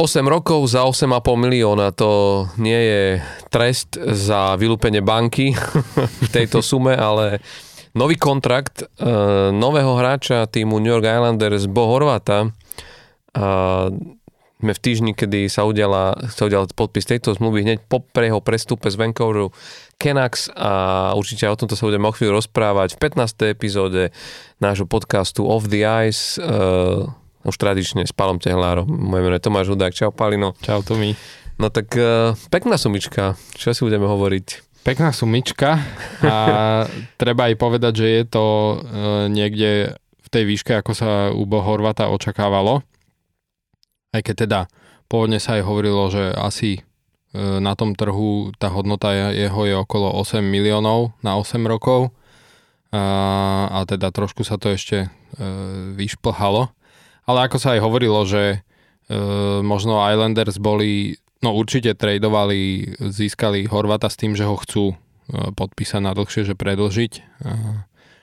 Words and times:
8 0.00 0.24
rokov 0.24 0.64
za 0.72 0.88
8,5 0.88 1.44
milióna, 1.44 1.92
to 1.92 2.48
nie 2.56 2.80
je 2.80 3.02
trest 3.52 4.00
za 4.00 4.56
vylúpenie 4.56 5.04
banky 5.04 5.52
v 6.24 6.28
tejto 6.32 6.64
sume, 6.64 6.96
ale 6.96 7.44
nový 7.92 8.16
kontrakt 8.16 8.80
uh, 8.80 9.52
nového 9.52 9.92
hráča 10.00 10.48
týmu 10.48 10.80
New 10.80 10.88
York 10.88 11.04
Islanders 11.04 11.68
Bo 11.68 11.84
Horvata. 11.92 12.48
Uh, 13.36 13.92
sme 14.56 14.72
v 14.72 14.80
týždni, 14.80 15.12
kedy 15.12 15.52
sa 15.52 15.68
udiala, 15.68 16.16
sa 16.32 16.48
udiala 16.48 16.64
podpis 16.72 17.04
tejto 17.04 17.36
zmluvy 17.36 17.68
hneď 17.68 17.84
po 17.84 18.00
jeho 18.16 18.40
prestupe 18.40 18.88
z 18.88 18.96
Vancouveru 18.96 19.52
Canucks 20.00 20.48
a 20.56 21.12
určite 21.12 21.44
o 21.44 21.56
tomto 21.60 21.76
sa 21.76 21.84
budeme 21.84 22.08
o 22.08 22.16
chvíľu 22.16 22.40
rozprávať 22.40 22.96
v 22.96 23.20
15. 23.20 23.52
epizóde 23.52 24.16
nášho 24.64 24.88
podcastu 24.88 25.44
Off 25.44 25.68
the 25.68 25.84
Ice. 26.08 26.40
Uh, 26.40 27.20
už 27.44 27.56
tradične 27.56 28.04
s 28.04 28.12
Palom 28.12 28.36
Tehlárom. 28.36 28.88
Moje 28.88 29.22
meno 29.24 29.36
je 29.36 29.44
Tomáš 29.44 29.72
Hudák. 29.72 29.96
Čau 29.96 30.12
Palino. 30.12 30.52
Čau 30.60 30.84
Tomi. 30.84 31.16
No 31.60 31.68
tak 31.68 31.92
uh, 31.96 32.32
pekná 32.48 32.80
sumička. 32.80 33.36
Čo 33.56 33.76
si 33.76 33.84
budeme 33.84 34.08
hovoriť? 34.08 34.72
Pekná 34.80 35.12
sumička 35.12 35.76
a 36.24 36.36
treba 37.20 37.52
aj 37.52 37.54
povedať, 37.60 37.92
že 38.00 38.08
je 38.08 38.24
to 38.24 38.44
uh, 38.44 38.78
niekde 39.28 39.92
v 39.96 40.28
tej 40.32 40.44
výške, 40.48 40.72
ako 40.80 40.92
sa 40.96 41.28
u 41.36 41.44
Horvata 41.44 42.08
očakávalo. 42.08 42.80
Aj 44.16 44.20
keď 44.24 44.34
teda 44.48 44.60
pôvodne 45.04 45.36
sa 45.36 45.60
aj 45.60 45.68
hovorilo, 45.68 46.08
že 46.08 46.32
asi 46.32 46.80
uh, 46.80 47.60
na 47.60 47.76
tom 47.76 47.92
trhu 47.92 48.56
tá 48.56 48.72
hodnota 48.72 49.12
jeho 49.32 49.68
je 49.68 49.76
okolo 49.76 50.16
8 50.16 50.40
miliónov 50.40 51.12
na 51.20 51.36
8 51.36 51.60
rokov 51.68 52.16
a, 52.90 53.04
a 53.70 53.78
teda 53.86 54.10
trošku 54.10 54.42
sa 54.42 54.56
to 54.56 54.72
ešte 54.72 55.06
uh, 55.06 55.92
vyšplhalo. 55.92 56.72
Ale 57.26 57.48
ako 57.48 57.56
sa 57.60 57.76
aj 57.76 57.80
hovorilo, 57.84 58.22
že 58.24 58.42
e, 58.54 59.18
možno 59.60 60.00
Islanders 60.00 60.56
boli, 60.56 61.20
no 61.44 61.56
určite 61.56 61.96
tradovali, 61.96 62.94
získali 63.00 63.68
Horvata 63.68 64.08
s 64.08 64.16
tým, 64.16 64.36
že 64.36 64.48
ho 64.48 64.56
chcú 64.56 64.92
e, 64.92 64.96
podpísať 65.52 66.00
na 66.00 66.12
dlhšie, 66.16 66.48
že 66.48 66.54
predlžiť. 66.54 67.12
E, 67.16 67.22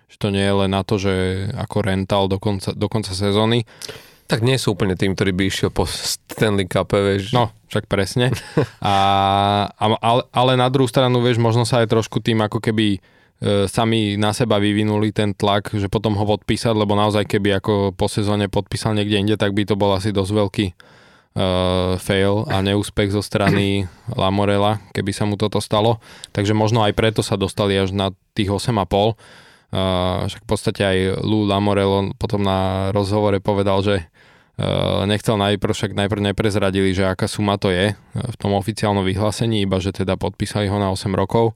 že 0.07 0.17
to 0.17 0.31
nie 0.31 0.43
je 0.43 0.55
len 0.65 0.71
na 0.71 0.81
to, 0.87 0.95
že 0.95 1.47
ako 1.51 1.83
rental 1.83 2.31
do 2.31 2.39
konca, 2.39 2.71
do 2.71 2.87
konca 2.87 3.11
sezóny. 3.11 3.67
Tak 4.27 4.43
nie 4.43 4.59
sú 4.59 4.75
úplne 4.75 4.95
tým, 4.95 5.15
ktorí 5.15 5.31
by 5.31 5.43
išiel 5.47 5.71
po 5.71 5.87
Stanley 5.87 6.67
Cup, 6.67 6.91
vieš. 6.91 7.31
No, 7.31 7.51
však 7.71 7.87
presne. 7.87 8.35
A, 8.83 8.95
a, 9.71 9.85
ale, 9.99 10.23
ale 10.31 10.51
na 10.59 10.67
druhú 10.67 10.87
stranu, 10.87 11.23
vieš, 11.23 11.39
možno 11.39 11.63
sa 11.63 11.83
aj 11.83 11.91
trošku 11.91 12.19
tým 12.19 12.39
ako 12.43 12.59
keby 12.59 12.99
E, 12.99 12.99
sami 13.69 14.17
na 14.17 14.33
seba 14.33 14.57
vyvinuli 14.57 15.13
ten 15.13 15.37
tlak, 15.37 15.69
že 15.77 15.85
potom 15.93 16.17
ho 16.17 16.25
podpísať, 16.25 16.73
lebo 16.73 16.97
naozaj 16.97 17.29
keby 17.29 17.61
ako 17.61 17.93
po 17.93 18.09
sezóne 18.09 18.49
podpísal 18.49 18.97
niekde 18.97 19.21
inde, 19.21 19.35
tak 19.37 19.53
by 19.53 19.61
to 19.61 19.77
bol 19.77 19.93
asi 19.93 20.09
dosť 20.09 20.31
veľký 20.33 20.65
uh, 21.37 21.93
fail 22.01 22.49
a 22.49 22.65
neúspech 22.65 23.13
zo 23.13 23.21
strany 23.21 23.85
Lamorela, 24.19 24.81
keby 24.91 25.11
sa 25.13 25.29
mu 25.29 25.37
toto 25.37 25.61
stalo. 25.61 26.01
Takže 26.33 26.57
možno 26.57 26.81
aj 26.81 26.97
preto 26.97 27.21
sa 27.21 27.37
dostali 27.37 27.77
až 27.77 27.93
na 27.93 28.09
tých 28.33 28.49
8,5. 28.49 28.73
Uh, 28.73 30.25
však 30.25 30.41
v 30.41 30.49
podstate 30.49 30.81
aj 30.81 30.97
Lou 31.21 31.45
Lamorel 31.45 32.15
potom 32.17 32.41
na 32.41 32.89
rozhovore 32.89 33.37
povedal, 33.37 33.85
že 33.85 33.95
uh, 34.01 35.05
nechcel 35.05 35.37
najprv, 35.37 35.73
však 35.77 35.93
najprv 35.93 36.33
neprezradili, 36.33 36.89
že 36.97 37.05
aká 37.05 37.29
suma 37.29 37.61
to 37.61 37.69
je 37.69 37.93
v 38.17 38.35
tom 38.41 38.57
oficiálnom 38.57 39.05
vyhlásení, 39.05 39.61
iba 39.61 39.77
že 39.77 39.93
teda 39.93 40.17
podpísali 40.17 40.71
ho 40.71 40.81
na 40.81 40.89
8 40.89 41.13
rokov 41.13 41.53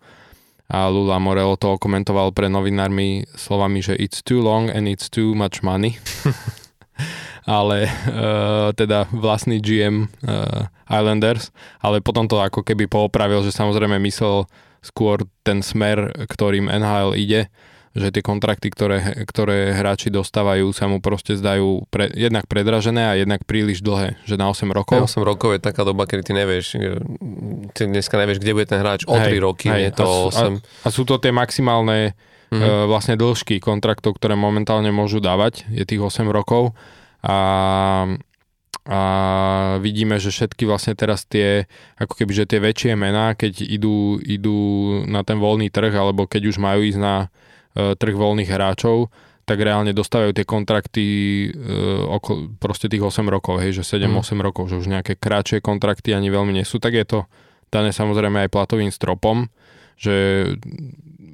a 0.72 0.88
Lula 0.88 1.20
Morello 1.20 1.60
to 1.60 1.76
komentoval 1.76 2.32
pre 2.32 2.48
novinármi 2.48 3.28
slovami, 3.36 3.84
že 3.84 4.00
it's 4.00 4.24
too 4.24 4.40
long 4.40 4.72
and 4.72 4.88
it's 4.88 5.12
too 5.12 5.36
much 5.36 5.60
money. 5.60 6.00
ale 7.46 7.90
uh, 7.90 8.70
teda 8.72 9.10
vlastný 9.10 9.58
GM 9.60 10.06
uh, 10.24 10.70
eh, 10.70 10.94
Islanders, 10.94 11.50
ale 11.82 11.98
potom 12.00 12.30
to 12.30 12.38
ako 12.38 12.62
keby 12.62 12.86
poopravil, 12.86 13.42
že 13.42 13.52
samozrejme 13.52 13.98
myslel 14.06 14.46
skôr 14.86 15.26
ten 15.42 15.66
smer, 15.66 16.14
ktorým 16.30 16.70
NHL 16.70 17.18
ide, 17.18 17.50
že 17.92 18.08
tie 18.08 18.24
kontrakty, 18.24 18.72
ktoré, 18.72 19.28
ktoré 19.28 19.76
hráči 19.76 20.08
dostávajú, 20.08 20.72
sa 20.72 20.88
mu 20.88 21.04
proste 21.04 21.36
zdajú 21.36 21.84
pre, 21.92 22.08
jednak 22.16 22.48
predražené 22.48 23.04
a 23.04 23.20
jednak 23.20 23.44
príliš 23.44 23.84
dlhé, 23.84 24.16
že 24.24 24.40
na 24.40 24.48
8 24.48 24.64
rokov. 24.72 25.12
8 25.12 25.20
rokov 25.28 25.60
je 25.60 25.60
taká 25.60 25.84
doba, 25.84 26.08
kedy 26.08 26.24
ty 26.24 26.32
nevieš, 26.32 26.80
ty 27.76 27.82
dneska 27.92 28.16
nevieš, 28.16 28.40
kde 28.40 28.56
bude 28.56 28.68
ten 28.72 28.80
hráč 28.80 29.04
o 29.12 29.16
hej, 29.20 29.36
3 29.36 29.44
roky, 29.44 29.68
hej, 29.68 29.76
nie 29.76 29.92
to 29.92 30.08
a, 30.08 30.32
8. 30.32 30.88
A, 30.88 30.88
a 30.88 30.88
sú 30.88 31.04
to 31.04 31.20
tie 31.20 31.36
maximálne 31.36 32.16
mm-hmm. 32.48 32.88
vlastne 32.88 33.20
dĺžky 33.20 33.60
kontraktov, 33.60 34.16
ktoré 34.16 34.40
momentálne 34.40 34.88
môžu 34.96 35.20
dávať, 35.20 35.68
je 35.68 35.84
tých 35.84 36.00
8 36.00 36.24
rokov 36.32 36.72
a 37.28 38.08
a 38.82 39.78
vidíme, 39.78 40.18
že 40.18 40.34
všetky 40.34 40.66
vlastne 40.66 40.98
teraz 40.98 41.30
tie, 41.30 41.70
ako 42.02 42.18
keby, 42.18 42.34
že 42.34 42.50
tie 42.50 42.58
väčšie 42.58 42.98
mená, 42.98 43.38
keď 43.38 43.62
idú, 43.62 44.18
idú 44.26 44.58
na 45.06 45.22
ten 45.22 45.38
voľný 45.38 45.70
trh, 45.70 45.94
alebo 45.94 46.26
keď 46.26 46.50
už 46.50 46.58
majú 46.58 46.82
ísť 46.82 46.98
na 46.98 47.30
E, 47.30 47.51
trh 47.76 48.16
voľných 48.16 48.52
hráčov, 48.52 49.08
tak 49.52 49.68
reálne 49.68 49.92
dostávajú 49.92 50.32
tie 50.32 50.46
kontrakty 50.46 51.06
uh, 51.52 52.08
oko, 52.08 52.56
proste 52.62 52.88
tých 52.88 53.04
8 53.04 53.26
rokov, 53.28 53.60
hej, 53.60 53.82
že 53.82 53.98
7-8 54.00 54.38
mm. 54.38 54.40
rokov, 54.40 54.70
že 54.70 54.80
už 54.80 54.88
nejaké 54.88 55.18
kratšie 55.18 55.60
kontrakty 55.60 56.14
ani 56.14 56.30
veľmi 56.30 56.54
nie 56.56 56.66
sú, 56.66 56.78
tak 56.78 56.96
je 56.96 57.04
to 57.04 57.20
dané 57.74 57.92
samozrejme 57.92 58.48
aj 58.48 58.54
platovým 58.54 58.92
stropom, 58.94 59.50
že 59.98 60.48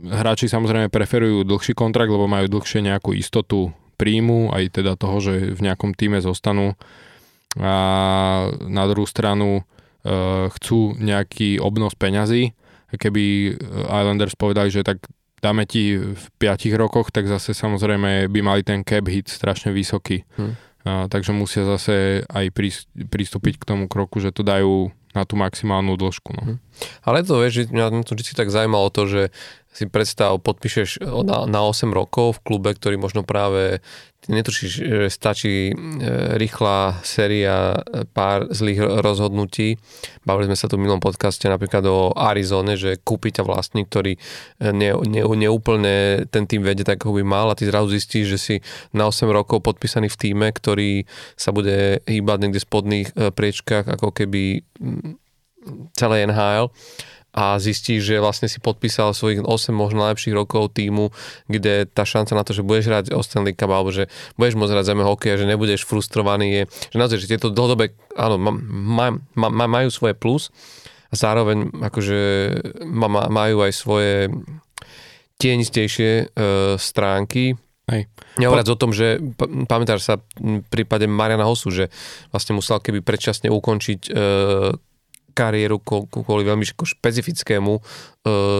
hráči 0.07 0.49
samozrejme 0.49 0.89
preferujú 0.89 1.45
dlhší 1.45 1.77
kontrakt, 1.77 2.09
lebo 2.09 2.25
majú 2.25 2.47
dlhšie 2.47 2.85
nejakú 2.85 3.13
istotu 3.13 3.75
príjmu, 4.01 4.53
aj 4.53 4.81
teda 4.81 4.97
toho, 4.97 5.17
že 5.21 5.33
v 5.57 5.61
nejakom 5.61 5.93
týme 5.97 6.21
zostanú. 6.21 6.77
A 7.57 7.73
na 8.69 8.83
druhú 8.85 9.09
stranu 9.09 9.61
uh, 9.61 10.49
chcú 10.57 10.93
nejaký 10.97 11.57
obnos 11.57 11.97
peňazí, 11.97 12.53
keby 12.87 13.57
Islanders 13.91 14.37
povedali, 14.39 14.71
že 14.71 14.85
tak 14.85 15.03
dáme 15.41 15.69
ti 15.69 15.97
v 15.97 16.25
5 16.41 16.73
rokoch, 16.77 17.13
tak 17.13 17.29
zase 17.29 17.53
samozrejme 17.53 18.25
by 18.29 18.39
mali 18.41 18.61
ten 18.65 18.81
cap 18.81 19.05
hit 19.05 19.29
strašne 19.29 19.69
vysoký. 19.69 20.25
Hmm. 20.37 20.57
A, 20.87 21.11
takže 21.11 21.35
musia 21.35 21.67
zase 21.67 22.23
aj 22.31 22.49
pristúpiť 23.11 23.59
k 23.59 23.67
tomu 23.67 23.91
kroku, 23.91 24.23
že 24.23 24.31
to 24.31 24.41
dajú 24.41 24.89
na 25.17 25.25
tú 25.25 25.33
maximálnu 25.33 25.97
dĺžku. 25.97 26.29
No. 26.37 26.43
Hmm. 26.43 26.57
Ale 27.01 27.25
to 27.25 27.41
vieš, 27.41 27.73
mňa 27.73 28.05
to 28.05 28.13
vždy 28.13 28.37
tak 28.37 28.53
zaujímalo 28.53 28.93
to, 28.93 29.03
že 29.09 29.21
si 29.77 29.85
predstav, 29.85 30.41
podpíšeš 30.41 31.05
na, 31.21 31.45
na 31.45 31.61
8 31.61 31.93
rokov 31.93 32.41
v 32.41 32.43
klube, 32.49 32.73
ktorý 32.73 32.97
možno 32.97 33.21
práve 33.21 33.77
netušíš, 34.25 34.71
že 34.81 35.07
stačí 35.13 35.69
e, 35.69 35.73
rýchla 36.35 36.97
séria 37.05 37.77
e, 37.77 38.03
pár 38.09 38.49
zlých 38.49 38.81
rozhodnutí. 39.05 39.77
Bavili 40.25 40.49
sme 40.49 40.57
sa 40.57 40.66
tu 40.66 40.75
v 40.75 40.83
minulom 40.83 40.97
podcaste 40.97 41.45
napríklad 41.45 41.85
o 41.85 42.09
Arizone, 42.17 42.73
že 42.73 42.97
kúpi 42.97 43.29
ťa 43.29 43.45
vlastník, 43.45 43.85
ktorý 43.87 44.17
neúplne 45.37 45.85
ne, 45.85 46.19
ne 46.19 46.27
ten 46.27 46.49
tým 46.49 46.66
vedie 46.66 46.81
tak, 46.81 46.97
ako 46.97 47.21
by 47.21 47.23
mal 47.23 47.53
a 47.53 47.55
ty 47.55 47.69
zrazu 47.69 47.93
zistíš, 47.93 48.25
že 48.33 48.39
si 48.41 48.55
na 48.97 49.05
8 49.07 49.29
rokov 49.29 49.61
podpísaný 49.61 50.09
v 50.09 50.19
týme, 50.19 50.47
ktorý 50.49 51.05
sa 51.37 51.53
bude 51.53 52.01
hýbať 52.09 52.37
niekde 52.41 52.59
v 52.59 52.67
spodných 52.67 53.07
e, 53.13 53.29
priečkách, 53.29 53.85
ako 53.93 54.09
keby 54.09 54.66
celé 55.93 56.25
NHL 56.27 56.71
a 57.37 57.61
zistíš, 57.61 58.01
že 58.01 58.17
vlastne 58.17 58.49
si 58.49 58.57
podpísal 58.57 59.13
svojich 59.13 59.45
8 59.45 59.69
možno 59.69 60.01
najlepších 60.01 60.33
rokov 60.33 60.73
týmu, 60.73 61.13
kde 61.45 61.85
tá 61.85 62.01
šanca 62.01 62.33
na 62.33 62.41
to, 62.41 62.57
že 62.57 62.65
budeš 62.65 62.89
hrať 62.89 63.05
o 63.13 63.21
Stanley 63.21 63.53
Cup 63.53 63.69
alebo 63.69 63.93
že 63.93 64.09
budeš 64.41 64.57
môcť 64.57 64.73
hrať 64.73 64.85
zeme 64.89 65.05
hokeja, 65.05 65.37
že 65.37 65.45
nebudeš 65.45 65.85
frustrovaný, 65.85 66.47
je, 66.49 66.61
že 66.65 66.97
naozaj, 66.97 67.22
že 67.22 67.29
tieto 67.37 67.53
dlhodobé, 67.53 67.93
áno, 68.17 68.41
maj, 68.41 69.22
maj, 69.37 69.51
maj, 69.53 69.69
majú 69.69 69.89
svoje 69.93 70.17
plus 70.17 70.49
a 71.07 71.16
zároveň 71.16 71.69
akože 71.78 72.19
majú 73.29 73.57
aj 73.61 73.72
svoje 73.72 74.33
tienistejšie 75.37 76.09
e, 76.09 76.25
stránky, 76.81 77.53
Hej. 77.87 78.03
Nehovoriac 78.35 78.67
o 78.67 78.75
tom, 78.75 78.91
že 78.91 79.16
pamätáš 79.63 80.03
sa 80.03 80.19
v 80.43 80.59
prípade 80.67 81.07
Mariana 81.07 81.47
Hosu, 81.47 81.72
že 81.72 81.87
vlastne 82.35 82.59
musel 82.59 82.83
keby 82.83 82.99
predčasne 82.99 83.47
ukončiť 83.47 84.11
e, 84.11 84.13
kariéru 85.37 85.78
kvôli 86.09 86.41
veľmi 86.41 86.66
špecifickému 86.66 87.73
e, 87.78 87.81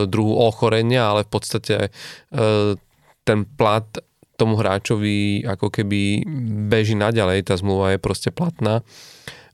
druhu 0.06 0.38
ochorenia, 0.38 1.09
ale 1.09 1.25
v 1.25 1.29
podstate 1.33 1.75
e, 1.81 1.89
ten 3.25 3.39
plat 3.57 3.85
tomu 4.38 4.53
hráčovi 4.62 5.41
ako 5.50 5.74
keby 5.74 6.21
beží 6.69 6.94
naďalej, 6.94 7.50
tá 7.50 7.57
zmluva 7.57 7.97
je 7.97 8.00
proste 8.00 8.29
platná. 8.29 8.85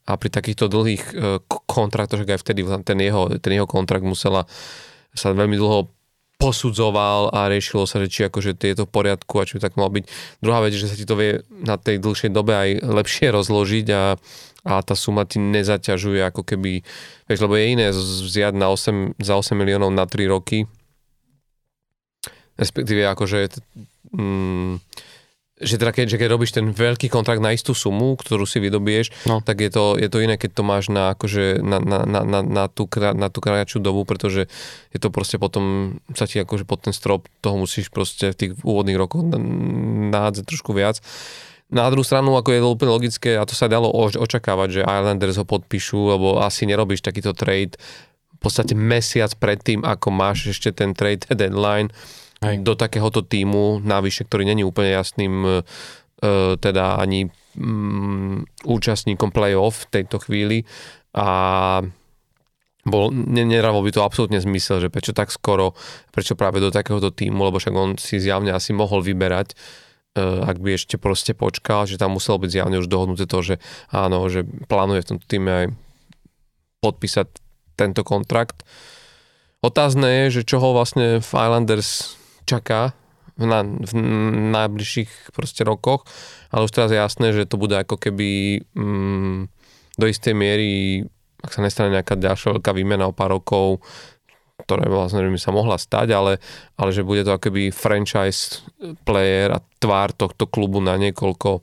A 0.04 0.20
pri 0.20 0.28
takýchto 0.28 0.68
dlhých 0.68 1.04
e, 1.16 1.40
kontraktoch, 1.48 2.28
aj 2.28 2.44
vtedy 2.44 2.60
ten 2.84 3.00
jeho, 3.00 3.32
ten 3.40 3.56
jeho 3.56 3.64
kontrakt 3.64 4.04
musela 4.04 4.44
sa 5.16 5.32
veľmi 5.32 5.56
dlho 5.56 5.88
posudzoval 6.36 7.32
a 7.32 7.46
riešilo 7.48 7.86
sa, 7.86 8.02
že 8.02 8.10
či 8.10 8.20
akože 8.26 8.58
je 8.58 8.74
v 8.76 8.90
poriadku 8.90 9.38
a 9.38 9.46
či 9.46 9.56
by 9.56 9.60
tak 9.64 9.78
malo 9.78 9.94
byť. 9.94 10.04
Druhá 10.42 10.60
vec, 10.60 10.74
že 10.74 10.90
sa 10.90 10.98
ti 10.98 11.06
to 11.06 11.16
vie 11.16 11.40
na 11.50 11.78
tej 11.78 12.02
dlhšej 12.02 12.30
dobe 12.34 12.52
aj 12.52 12.70
lepšie 12.84 13.32
rozložiť 13.32 13.86
a 13.94 14.18
a 14.64 14.80
tá 14.80 14.96
suma 14.96 15.28
ti 15.28 15.36
nezaťažuje 15.36 16.24
ako 16.24 16.40
keby, 16.40 16.80
vieš, 17.28 17.40
lebo 17.44 17.52
je 17.52 17.64
iné 17.68 17.86
vziať 17.92 18.56
na 18.56 18.72
8, 18.72 19.20
za 19.20 19.36
8 19.36 19.52
miliónov 19.60 19.92
na 19.92 20.08
3 20.08 20.24
roky, 20.24 20.64
respektíve 22.56 23.04
akože 23.04 23.60
mm, 24.16 24.80
že 25.54 25.78
teda 25.78 25.94
keď, 25.94 26.06
že 26.10 26.18
keď 26.18 26.28
robíš 26.34 26.50
ten 26.50 26.74
veľký 26.74 27.06
kontrakt 27.06 27.38
na 27.38 27.54
istú 27.54 27.78
sumu, 27.78 28.18
ktorú 28.18 28.42
si 28.42 28.58
vydobiješ, 28.58 29.30
no. 29.30 29.38
tak 29.38 29.62
je 29.62 29.70
to, 29.70 29.94
je 29.94 30.10
to 30.10 30.18
iné, 30.18 30.34
keď 30.34 30.50
to 30.58 30.62
máš 30.66 30.90
na, 30.90 31.14
akože, 31.14 31.62
na, 31.62 31.78
na, 31.78 32.02
na, 32.02 32.20
na, 32.26 32.40
na, 32.42 32.64
tú, 32.66 32.90
na 33.14 33.30
tú 33.30 33.38
kratšiu 33.38 33.78
dobu, 33.78 34.02
pretože 34.02 34.50
je 34.90 34.98
to 34.98 35.14
proste 35.14 35.38
potom, 35.38 35.96
sa 36.18 36.26
ti 36.26 36.42
akože 36.42 36.66
pod 36.66 36.82
ten 36.82 36.90
strop 36.90 37.30
toho 37.38 37.54
musíš 37.54 37.86
proste 37.94 38.34
v 38.34 38.38
tých 38.38 38.52
úvodných 38.66 38.98
rokoch 38.98 39.22
nádzať 40.10 40.42
trošku 40.42 40.74
viac. 40.74 40.98
Na 41.70 41.86
druhú 41.86 42.02
stranu, 42.02 42.34
ako 42.34 42.50
je 42.50 42.60
to 42.60 42.68
úplne 42.74 42.90
logické, 42.90 43.30
a 43.38 43.46
to 43.46 43.54
sa 43.54 43.70
dalo 43.70 43.94
očakávať, 43.94 44.82
že 44.82 44.86
Islanders 44.86 45.38
ho 45.38 45.46
podpíšu, 45.46 46.18
lebo 46.18 46.42
asi 46.42 46.66
nerobíš 46.66 47.06
takýto 47.06 47.30
trade 47.30 47.78
v 48.34 48.38
podstate 48.42 48.74
mesiac 48.74 49.30
predtým, 49.38 49.86
ako 49.86 50.10
máš 50.10 50.50
ešte 50.50 50.74
ten 50.74 50.92
trade 50.92 51.24
deadline, 51.30 51.94
Hej. 52.44 52.56
do 52.60 52.76
takéhoto 52.76 53.24
týmu, 53.24 53.80
navyše, 53.80 54.28
ktorý 54.28 54.44
není 54.44 54.62
úplne 54.62 54.92
jasným 54.92 55.34
e, 55.44 55.62
teda 56.60 57.00
ani 57.00 57.32
mm, 57.56 58.64
účastníkom 58.68 59.32
play-off 59.32 59.88
v 59.88 59.90
tejto 60.00 60.20
chvíli 60.22 60.68
a 61.14 61.28
bol, 62.84 63.08
nerával 63.12 63.80
by 63.80 63.90
to 63.96 64.04
absolútne 64.04 64.36
zmysel, 64.36 64.76
že 64.76 64.92
prečo 64.92 65.16
tak 65.16 65.32
skoro, 65.32 65.72
prečo 66.12 66.36
práve 66.36 66.60
do 66.60 66.68
takéhoto 66.68 67.08
týmu, 67.08 67.48
lebo 67.48 67.56
však 67.56 67.72
on 67.72 67.96
si 67.96 68.20
zjavne 68.20 68.52
asi 68.52 68.76
mohol 68.76 69.00
vyberať, 69.00 69.56
uh, 69.56 70.44
ak 70.44 70.60
by 70.60 70.76
ešte 70.76 71.00
proste 71.00 71.32
počkal, 71.32 71.88
že 71.88 71.96
tam 71.96 72.20
muselo 72.20 72.36
byť 72.44 72.50
zjavne 72.52 72.76
už 72.84 72.92
dohodnuté 72.92 73.24
to, 73.24 73.40
že 73.40 73.54
áno, 73.88 74.20
že 74.28 74.44
plánuje 74.44 75.00
v 75.00 75.08
tomto 75.16 75.24
týme 75.24 75.50
aj 75.50 75.66
podpísať 76.84 77.28
tento 77.80 78.04
kontrakt. 78.04 78.68
Otázne 79.64 80.28
je, 80.28 80.40
že 80.40 80.42
čo 80.44 80.60
ho 80.60 80.76
vlastne 80.76 81.24
v 81.24 81.30
Islanders 81.32 82.20
čaká 82.44 82.96
na, 83.34 83.66
v 83.66 83.92
najbližších 84.54 85.34
proste 85.34 85.66
rokoch, 85.66 86.06
ale 86.54 86.64
už 86.64 86.72
teraz 86.72 86.90
je 86.94 87.02
jasné, 87.02 87.34
že 87.34 87.50
to 87.50 87.58
bude 87.58 87.74
ako 87.74 87.98
keby 87.98 88.62
mm, 88.78 89.50
do 89.98 90.06
istej 90.06 90.34
miery, 90.34 91.02
ak 91.42 91.50
sa 91.50 91.60
nestane 91.60 91.92
nejaká 91.92 92.14
ďalšia 92.14 92.58
veľká 92.58 92.70
výmena 92.72 93.10
o 93.10 93.16
pár 93.16 93.34
rokov, 93.34 93.82
ktoré 94.64 94.86
vlastne 94.86 95.26
by 95.26 95.40
sa 95.40 95.50
mohla 95.50 95.76
stať, 95.76 96.14
ale, 96.14 96.32
ale 96.78 96.90
že 96.94 97.02
bude 97.02 97.26
to 97.26 97.34
akoby 97.34 97.74
franchise 97.74 98.62
player 99.02 99.50
a 99.50 99.58
tvár 99.82 100.14
tohto 100.14 100.46
klubu 100.46 100.78
na 100.78 100.94
niekoľko 100.94 101.60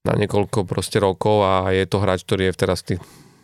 na 0.00 0.16
niekoľko 0.16 0.64
proste 0.64 0.96
rokov 0.96 1.44
a 1.44 1.76
je 1.76 1.84
to 1.84 2.00
hráč, 2.00 2.24
ktorý 2.24 2.48
je 2.48 2.54
v 2.56 2.60
teraz 2.60 2.80
v 2.80 2.96
tých 2.96 3.02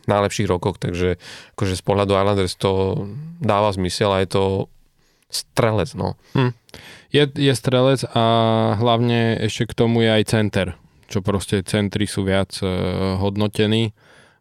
najlepších 0.08 0.48
rokoch, 0.48 0.80
takže 0.80 1.20
akože 1.52 1.74
z 1.76 1.82
pohľadu 1.84 2.16
Islanders 2.16 2.56
to 2.56 3.04
dáva 3.42 3.74
zmysel 3.76 4.14
a 4.14 4.22
je 4.24 4.28
to 4.30 4.44
strelec, 5.30 5.92
no. 5.98 6.14
Hm. 6.34 6.52
Je, 7.10 7.24
je 7.26 7.54
strelec 7.54 8.04
a 8.12 8.24
hlavne 8.76 9.40
ešte 9.40 9.72
k 9.72 9.76
tomu 9.78 10.04
je 10.04 10.10
aj 10.10 10.24
center, 10.26 10.66
čo 11.06 11.22
proste 11.22 11.62
centri 11.62 12.04
sú 12.04 12.26
viac 12.26 12.52
uh, 12.60 13.16
hodnotení 13.16 13.94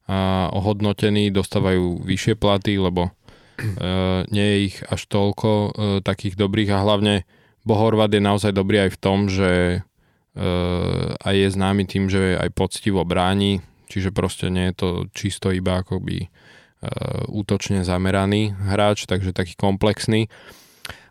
a 0.06 0.50
ohodnotení 0.54 1.34
dostávajú 1.34 2.06
vyššie 2.06 2.36
platy, 2.38 2.78
lebo 2.78 3.10
uh, 3.10 4.22
nie 4.30 4.46
je 4.46 4.58
ich 4.70 4.78
až 4.86 5.02
toľko 5.10 5.50
uh, 5.50 5.70
takých 6.06 6.38
dobrých 6.38 6.70
a 6.74 6.84
hlavne 6.86 7.26
Bohorvat 7.66 8.14
je 8.14 8.22
naozaj 8.22 8.54
dobrý 8.54 8.86
aj 8.86 8.92
v 8.94 9.02
tom, 9.02 9.26
že 9.26 9.82
uh, 9.82 11.18
aj 11.26 11.34
je 11.34 11.50
známy 11.50 11.84
tým, 11.90 12.06
že 12.14 12.38
aj 12.38 12.54
poctivo 12.54 13.02
bráni, 13.02 13.66
čiže 13.90 14.14
proste 14.14 14.54
nie 14.54 14.70
je 14.70 14.76
to 14.78 14.90
čisto 15.18 15.50
iba 15.50 15.82
akoby 15.82 16.30
uh, 16.30 17.26
útočne 17.26 17.82
zameraný 17.82 18.54
hráč, 18.54 19.10
takže 19.10 19.34
taký 19.34 19.58
komplexný. 19.58 20.30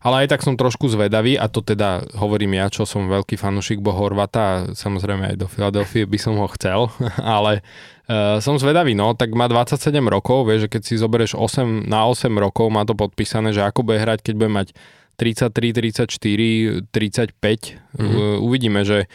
Ale 0.05 0.25
aj 0.25 0.37
tak 0.37 0.45
som 0.45 0.53
trošku 0.53 0.93
zvedavý 0.93 1.41
a 1.41 1.49
to 1.49 1.65
teda 1.65 2.05
hovorím 2.21 2.61
ja, 2.61 2.69
čo 2.69 2.85
som 2.85 3.09
veľký 3.09 3.41
fanúšik 3.41 3.81
Bo 3.81 3.97
Horvata 3.97 4.69
samozrejme 4.77 5.33
aj 5.33 5.37
do 5.41 5.49
Filadelfie 5.49 6.05
by 6.05 6.19
som 6.21 6.37
ho 6.37 6.45
chcel, 6.53 6.93
ale 7.37 7.65
uh, 8.05 8.37
som 8.45 8.61
zvedavý, 8.61 8.93
no, 8.93 9.17
tak 9.17 9.33
má 9.33 9.49
27 9.49 9.97
rokov, 10.05 10.45
vieš, 10.45 10.69
že 10.69 10.73
keď 10.77 10.83
si 10.85 10.95
zoberieš 11.01 11.33
8, 11.41 11.89
na 11.89 12.05
8 12.05 12.29
rokov, 12.37 12.69
má 12.69 12.85
to 12.85 12.93
podpísané, 12.93 13.57
že 13.57 13.65
ako 13.65 13.81
bude 13.81 13.97
hrať, 13.97 14.21
keď 14.21 14.35
bude 14.37 14.53
mať 14.53 14.69
33, 15.17 15.73
34, 15.73 16.93
35, 16.93 17.41
mm-hmm. 17.41 18.45
uvidíme, 18.45 18.85
že 18.85 19.09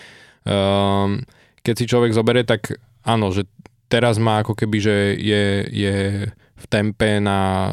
um, 0.47 1.21
keď 1.61 1.75
si 1.75 1.85
človek 1.85 2.17
zoberie, 2.17 2.47
tak 2.47 2.81
áno, 3.05 3.29
že 3.29 3.45
teraz 3.91 4.17
má 4.17 4.41
ako 4.41 4.57
keby, 4.57 4.77
že 4.79 4.95
je, 5.21 5.43
je 5.69 5.95
v 6.33 6.65
tempe 6.65 7.19
na 7.19 7.71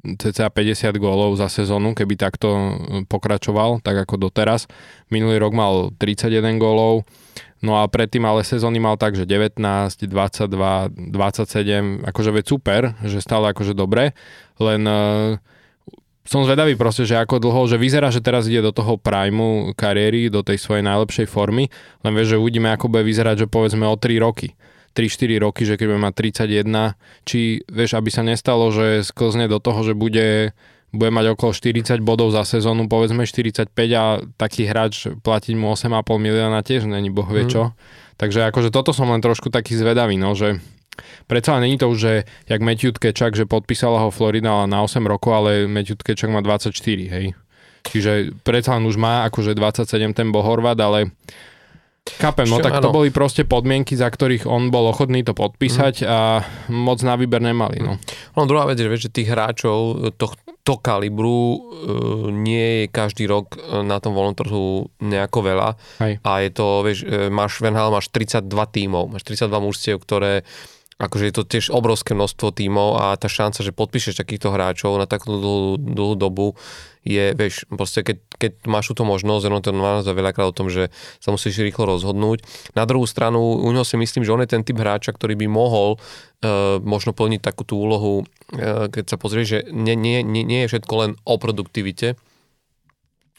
cca 0.00 0.48
50 0.48 0.96
gólov 0.96 1.36
za 1.36 1.52
sezónu, 1.52 1.92
keby 1.92 2.16
takto 2.16 2.48
e, 2.48 2.62
pokračoval, 3.04 3.84
tak 3.84 4.04
ako 4.08 4.30
doteraz. 4.30 4.66
Minulý 5.12 5.36
rok 5.40 5.52
mal 5.52 5.74
31 6.00 6.56
gólov, 6.56 7.04
no 7.60 7.80
a 7.80 7.84
predtým 7.86 8.24
ale 8.24 8.46
sezóny 8.46 8.80
mal 8.80 8.96
tak, 8.96 9.14
že 9.14 9.28
19, 9.28 9.60
22, 10.08 11.12
27, 11.12 12.08
akože 12.08 12.30
veď 12.32 12.44
super, 12.44 12.80
že 13.04 13.20
stále 13.20 13.52
akože 13.52 13.76
dobre, 13.76 14.16
len 14.56 14.82
uh, 14.88 15.36
som 16.24 16.46
zvedavý 16.46 16.78
proste, 16.78 17.08
že 17.08 17.18
ako 17.18 17.42
dlho, 17.42 17.66
že 17.66 17.80
vyzerá, 17.80 18.12
že 18.12 18.22
teraz 18.22 18.46
ide 18.46 18.62
do 18.62 18.70
toho 18.70 19.00
primu 19.00 19.74
kariéry, 19.74 20.30
do 20.30 20.44
tej 20.46 20.62
svojej 20.62 20.84
najlepšej 20.84 21.26
formy, 21.26 21.66
len 22.06 22.12
vieš, 22.14 22.36
že 22.36 22.40
uvidíme, 22.40 22.70
ako 22.70 22.92
bude 22.92 23.02
vyzerať, 23.02 23.44
že 23.44 23.46
povedzme 23.50 23.84
o 23.88 23.96
3 23.98 24.20
roky 24.22 24.54
3-4 24.94 25.44
roky, 25.44 25.62
že 25.62 25.78
keď 25.78 25.86
bude 25.86 26.02
mať 26.02 26.14
31, 26.42 26.98
či 27.26 27.62
vieš, 27.70 27.90
aby 27.94 28.10
sa 28.10 28.22
nestalo, 28.26 28.68
že 28.74 29.06
sklzne 29.06 29.46
do 29.46 29.62
toho, 29.62 29.86
že 29.86 29.94
bude, 29.94 30.52
bude 30.90 31.10
mať 31.14 31.38
okolo 31.38 31.54
40 31.54 32.02
bodov 32.02 32.34
za 32.34 32.42
sezónu, 32.42 32.90
povedzme 32.90 33.22
45 33.22 33.70
a 33.94 34.18
taký 34.34 34.66
hráč 34.66 35.10
platiť 35.22 35.54
mu 35.54 35.70
8,5 35.72 35.94
milióna 36.18 36.60
tiež 36.66 36.90
není 36.90 37.08
boh 37.08 37.26
vie 37.30 37.46
mhm. 37.46 37.50
čo. 37.50 37.62
Mm. 37.70 37.74
Takže 38.20 38.40
akože 38.52 38.68
toto 38.68 38.92
som 38.92 39.08
len 39.08 39.24
trošku 39.24 39.48
taký 39.48 39.72
zvedavý, 39.78 40.20
no, 40.20 40.36
že 40.36 40.60
Predsa 41.26 41.60
není 41.60 41.78
to 41.78 41.88
už, 41.88 41.98
že 41.98 42.12
jak 42.44 42.60
Matthew 42.60 42.92
Kečak, 42.92 43.32
že 43.32 43.48
podpísala 43.48 44.04
ho 44.04 44.10
Florida 44.12 44.66
na 44.66 44.84
8 44.84 45.00
rokov, 45.06 45.32
ale 45.32 45.64
Matthew 45.64 45.96
Kečak 46.04 46.28
má 46.28 46.44
24, 46.44 46.76
hej. 47.08 47.32
Čiže 47.80 48.36
predsa 48.44 48.76
len 48.76 48.84
už 48.84 49.00
má 49.00 49.24
akože 49.32 49.56
27 49.56 50.12
ten 50.12 50.28
Bohorvat, 50.28 50.76
ale 50.76 51.16
Kapem, 52.18 52.48
no 52.48 52.58
tak 52.58 52.82
to 52.82 52.90
boli 52.90 53.12
proste 53.14 53.46
podmienky, 53.46 53.94
za 53.94 54.10
ktorých 54.10 54.48
on 54.48 54.72
bol 54.72 54.90
ochotný 54.90 55.22
to 55.22 55.36
podpísať 55.36 56.02
mm. 56.02 56.08
a 56.08 56.18
moc 56.72 56.98
na 57.06 57.14
výber 57.14 57.38
nemali. 57.38 57.78
No. 57.84 58.00
No 58.34 58.40
druhá 58.48 58.66
vec, 58.66 58.80
že, 58.80 58.88
že 59.06 59.12
tých 59.12 59.30
hráčov 59.30 60.10
tohto 60.16 60.80
kalibru 60.80 61.54
uh, 61.54 61.58
nie 62.32 62.84
je 62.84 62.92
každý 62.92 63.28
rok 63.28 63.54
e, 63.56 63.82
na 63.84 64.00
tom 64.02 64.16
voľnom 64.16 64.36
trhu 64.36 64.66
nejako 65.02 65.38
veľa. 65.44 65.68
Hej. 66.02 66.12
A 66.24 66.30
je 66.42 66.50
to, 66.50 66.66
vieš, 66.82 66.98
e, 67.04 67.28
máš 67.28 67.60
Venhal, 67.60 67.92
máš 67.92 68.08
32 68.10 68.46
tímov, 68.48 69.12
máš 69.12 69.22
32 69.28 69.66
mužstiev, 69.66 69.96
ktoré 70.00 70.42
akože 71.00 71.24
je 71.32 71.34
to 71.34 71.48
tiež 71.48 71.72
obrovské 71.72 72.12
množstvo 72.12 72.52
tímov 72.52 73.00
a 73.00 73.16
tá 73.16 73.26
šanca, 73.26 73.64
že 73.64 73.72
podpíšeš 73.72 74.20
takýchto 74.20 74.52
hráčov 74.52 75.00
na 75.00 75.08
takú 75.08 75.32
dlhú, 75.32 75.80
dlhú 75.80 76.14
dobu 76.20 76.46
je, 77.00 77.32
vieš, 77.32 77.64
proste 77.72 78.04
keď, 78.04 78.16
keď 78.36 78.52
máš 78.68 78.92
túto 78.92 79.08
možnosť, 79.08 79.44
ono 79.48 79.64
to 79.64 79.72
naozaj 79.72 80.12
veľakrát 80.12 80.52
o 80.52 80.56
tom, 80.56 80.68
že 80.68 80.92
sa 81.16 81.32
musíš 81.32 81.64
rýchlo 81.64 81.96
rozhodnúť. 81.96 82.44
Na 82.76 82.84
druhú 82.84 83.08
stranu, 83.08 83.40
u 83.40 83.68
neho 83.72 83.88
si 83.88 83.96
myslím, 83.96 84.20
že 84.20 84.36
on 84.36 84.44
je 84.44 84.52
ten 84.52 84.60
typ 84.60 84.76
hráča, 84.76 85.16
ktorý 85.16 85.40
by 85.40 85.48
mohol 85.48 85.96
uh, 85.96 86.76
možno 86.84 87.16
plniť 87.16 87.40
takú 87.40 87.64
tú 87.64 87.80
úlohu, 87.80 88.28
uh, 88.28 88.92
keď 88.92 89.04
sa 89.08 89.16
pozrieš, 89.16 89.46
že 89.48 89.60
nie, 89.72 89.96
nie, 89.96 90.20
nie, 90.20 90.44
nie 90.44 90.68
je 90.68 90.76
všetko 90.76 90.94
len 91.00 91.10
o 91.24 91.40
produktivite, 91.40 92.20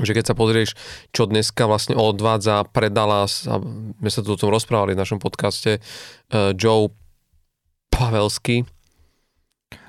že 0.02 0.18
keď 0.18 0.34
sa 0.34 0.36
pozrieš, 0.38 0.74
čo 1.14 1.30
dneska 1.30 1.70
vlastne 1.70 1.94
odvádza 1.94 2.66
predala, 2.74 3.30
a 3.30 3.56
my 4.02 4.10
sa 4.10 4.26
tu 4.26 4.34
o 4.34 4.40
tom 4.42 4.50
rozprávali 4.50 4.98
v 4.98 5.02
našom 5.06 5.22
podcaste, 5.22 5.78
uh, 5.78 6.58
Joe 6.58 6.90
Pavelsky, 8.02 8.66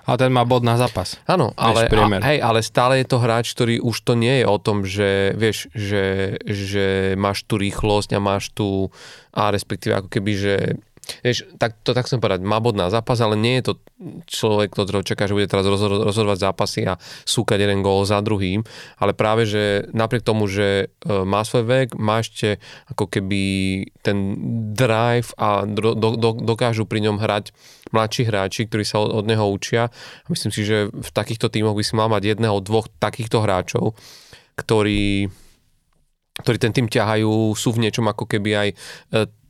a 0.02 0.18
ten 0.18 0.34
má 0.34 0.42
bod 0.42 0.66
na 0.66 0.74
zápas. 0.74 1.14
Áno, 1.30 1.54
ale, 1.54 1.86
a, 1.86 2.06
hej, 2.26 2.42
ale 2.42 2.58
stále 2.66 2.98
je 3.02 3.06
to 3.06 3.22
hráč, 3.22 3.54
ktorý 3.54 3.78
už 3.78 4.02
to 4.02 4.18
nie 4.18 4.42
je 4.42 4.46
o 4.50 4.58
tom, 4.58 4.82
že 4.82 5.30
vieš, 5.38 5.70
že, 5.70 6.36
že 6.42 7.14
máš 7.14 7.46
tú 7.46 7.54
rýchlosť 7.54 8.18
a 8.18 8.20
máš 8.20 8.50
tú, 8.50 8.90
a 9.30 9.54
respektíve 9.54 10.02
ako 10.02 10.08
keby, 10.10 10.32
že 10.34 10.54
Vieš, 11.02 11.58
tak, 11.58 11.82
to 11.82 11.98
tak 11.98 12.06
som 12.06 12.22
povedať, 12.22 12.46
má 12.46 12.62
bod 12.62 12.78
na 12.78 12.86
zápas, 12.86 13.18
ale 13.18 13.34
nie 13.34 13.58
je 13.58 13.74
to 13.74 13.82
človek, 14.30 14.70
ktorého 14.70 15.02
čaká, 15.02 15.26
že 15.26 15.34
bude 15.34 15.50
teraz 15.50 15.66
rozhodovať 15.66 16.38
zápasy 16.38 16.86
a 16.86 16.94
súkať 17.26 17.58
jeden 17.66 17.82
gól 17.82 18.06
za 18.06 18.22
druhým, 18.22 18.62
ale 19.02 19.10
práve, 19.10 19.42
že 19.42 19.90
napriek 19.90 20.22
tomu, 20.22 20.46
že 20.46 20.86
e, 20.86 21.10
má 21.26 21.42
svoj 21.42 21.66
vek, 21.66 21.88
má 21.98 22.22
ešte 22.22 22.62
ako 22.86 23.10
keby 23.10 23.42
ten 24.06 24.38
drive 24.78 25.34
a 25.34 25.66
do, 25.66 25.98
do, 25.98 26.14
do, 26.14 26.38
dokážu 26.38 26.86
pri 26.86 27.02
ňom 27.02 27.18
hrať 27.18 27.50
mladší 27.90 28.22
hráči, 28.30 28.70
ktorí 28.70 28.86
sa 28.86 29.02
od, 29.02 29.10
od 29.10 29.24
neho 29.26 29.42
učia. 29.50 29.90
Myslím 30.30 30.54
si, 30.54 30.62
že 30.62 30.86
v 30.86 31.10
takýchto 31.10 31.50
tímoch 31.50 31.74
by 31.74 31.82
si 31.82 31.98
mal 31.98 32.06
mať 32.14 32.38
jedného, 32.38 32.62
dvoch 32.62 32.86
takýchto 33.02 33.42
hráčov, 33.42 33.98
ktorí 34.54 35.34
ktorí 36.32 36.56
ten 36.56 36.72
tým 36.72 36.88
ťahajú, 36.88 37.52
sú 37.52 37.76
v 37.76 37.84
niečom 37.84 38.08
ako 38.08 38.24
keby 38.24 38.50
aj 38.56 38.68
e, 38.72 38.76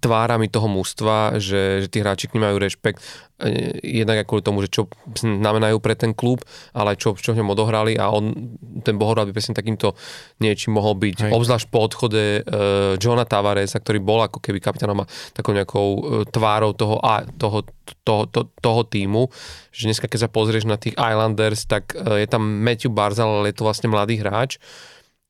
tvárami 0.03 0.51
toho 0.51 0.67
mústva, 0.67 1.39
že, 1.39 1.87
že 1.87 1.89
tí 1.89 2.03
hráči 2.03 2.27
k 2.27 2.35
nim 2.35 2.43
majú 2.43 2.59
rešpekt 2.59 2.99
e, 3.39 3.71
jednak 4.03 4.19
aj 4.19 4.27
kvôli 4.27 4.43
tomu, 4.43 4.67
že 4.67 4.75
čo 4.75 4.91
znamenajú 5.15 5.79
pre 5.79 5.95
ten 5.95 6.11
klub, 6.11 6.43
ale 6.75 6.99
aj 6.99 6.99
čo, 6.99 7.15
čo 7.15 7.39
v 7.39 7.39
ňom 7.39 7.55
odohrali 7.55 7.95
a 7.95 8.11
on, 8.11 8.59
ten 8.83 8.99
Bohorad 8.99 9.31
by 9.31 9.35
presne 9.39 9.55
takýmto 9.55 9.95
niečím 10.43 10.75
mohol 10.75 10.99
byť. 10.99 11.31
Hej. 11.31 11.33
Obzvlášť 11.39 11.67
po 11.71 11.87
odchode 11.87 12.43
uh, 12.43 12.99
Johna 12.99 13.23
Tavaresa, 13.31 13.79
ktorý 13.79 14.03
bol 14.03 14.27
ako 14.27 14.43
keby 14.43 14.59
kapitánom 14.59 15.07
a 15.07 15.11
takou 15.31 15.55
nejakou 15.55 15.87
uh, 15.87 16.01
tvárou 16.27 16.75
toho, 16.75 16.99
a, 16.99 17.23
toho, 17.39 17.63
toho, 18.03 18.27
to, 18.27 18.51
toho 18.59 18.83
týmu, 18.83 19.31
že 19.71 19.87
dneska 19.87 20.11
keď 20.11 20.27
sa 20.27 20.35
pozrieš 20.35 20.67
na 20.67 20.83
tých 20.83 20.99
Islanders, 20.99 21.63
tak 21.63 21.95
uh, 21.95 22.19
je 22.19 22.27
tam 22.27 22.43
Matthew 22.43 22.91
Barzal, 22.91 23.39
ale 23.39 23.55
je 23.55 23.63
to 23.63 23.67
vlastne 23.71 23.87
mladý 23.87 24.19
hráč, 24.19 24.59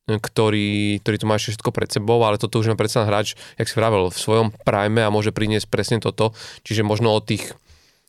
ktorý, 0.08 0.98
ktorý 0.98 1.16
to 1.22 1.26
má 1.30 1.38
ešte 1.38 1.58
všetko 1.58 1.70
pred 1.70 1.90
sebou, 1.90 2.18
ale 2.26 2.40
toto 2.40 2.58
už 2.58 2.74
má 2.74 2.76
predsa 2.76 3.06
hráč, 3.06 3.38
jak 3.54 3.70
si 3.70 3.78
vravel, 3.78 4.10
v 4.10 4.18
svojom 4.18 4.48
prime 4.66 5.02
a 5.02 5.14
môže 5.14 5.30
priniesť 5.30 5.70
presne 5.70 5.98
toto. 6.02 6.34
Čiže 6.66 6.82
možno 6.82 7.14
od 7.14 7.22
tých, 7.22 7.54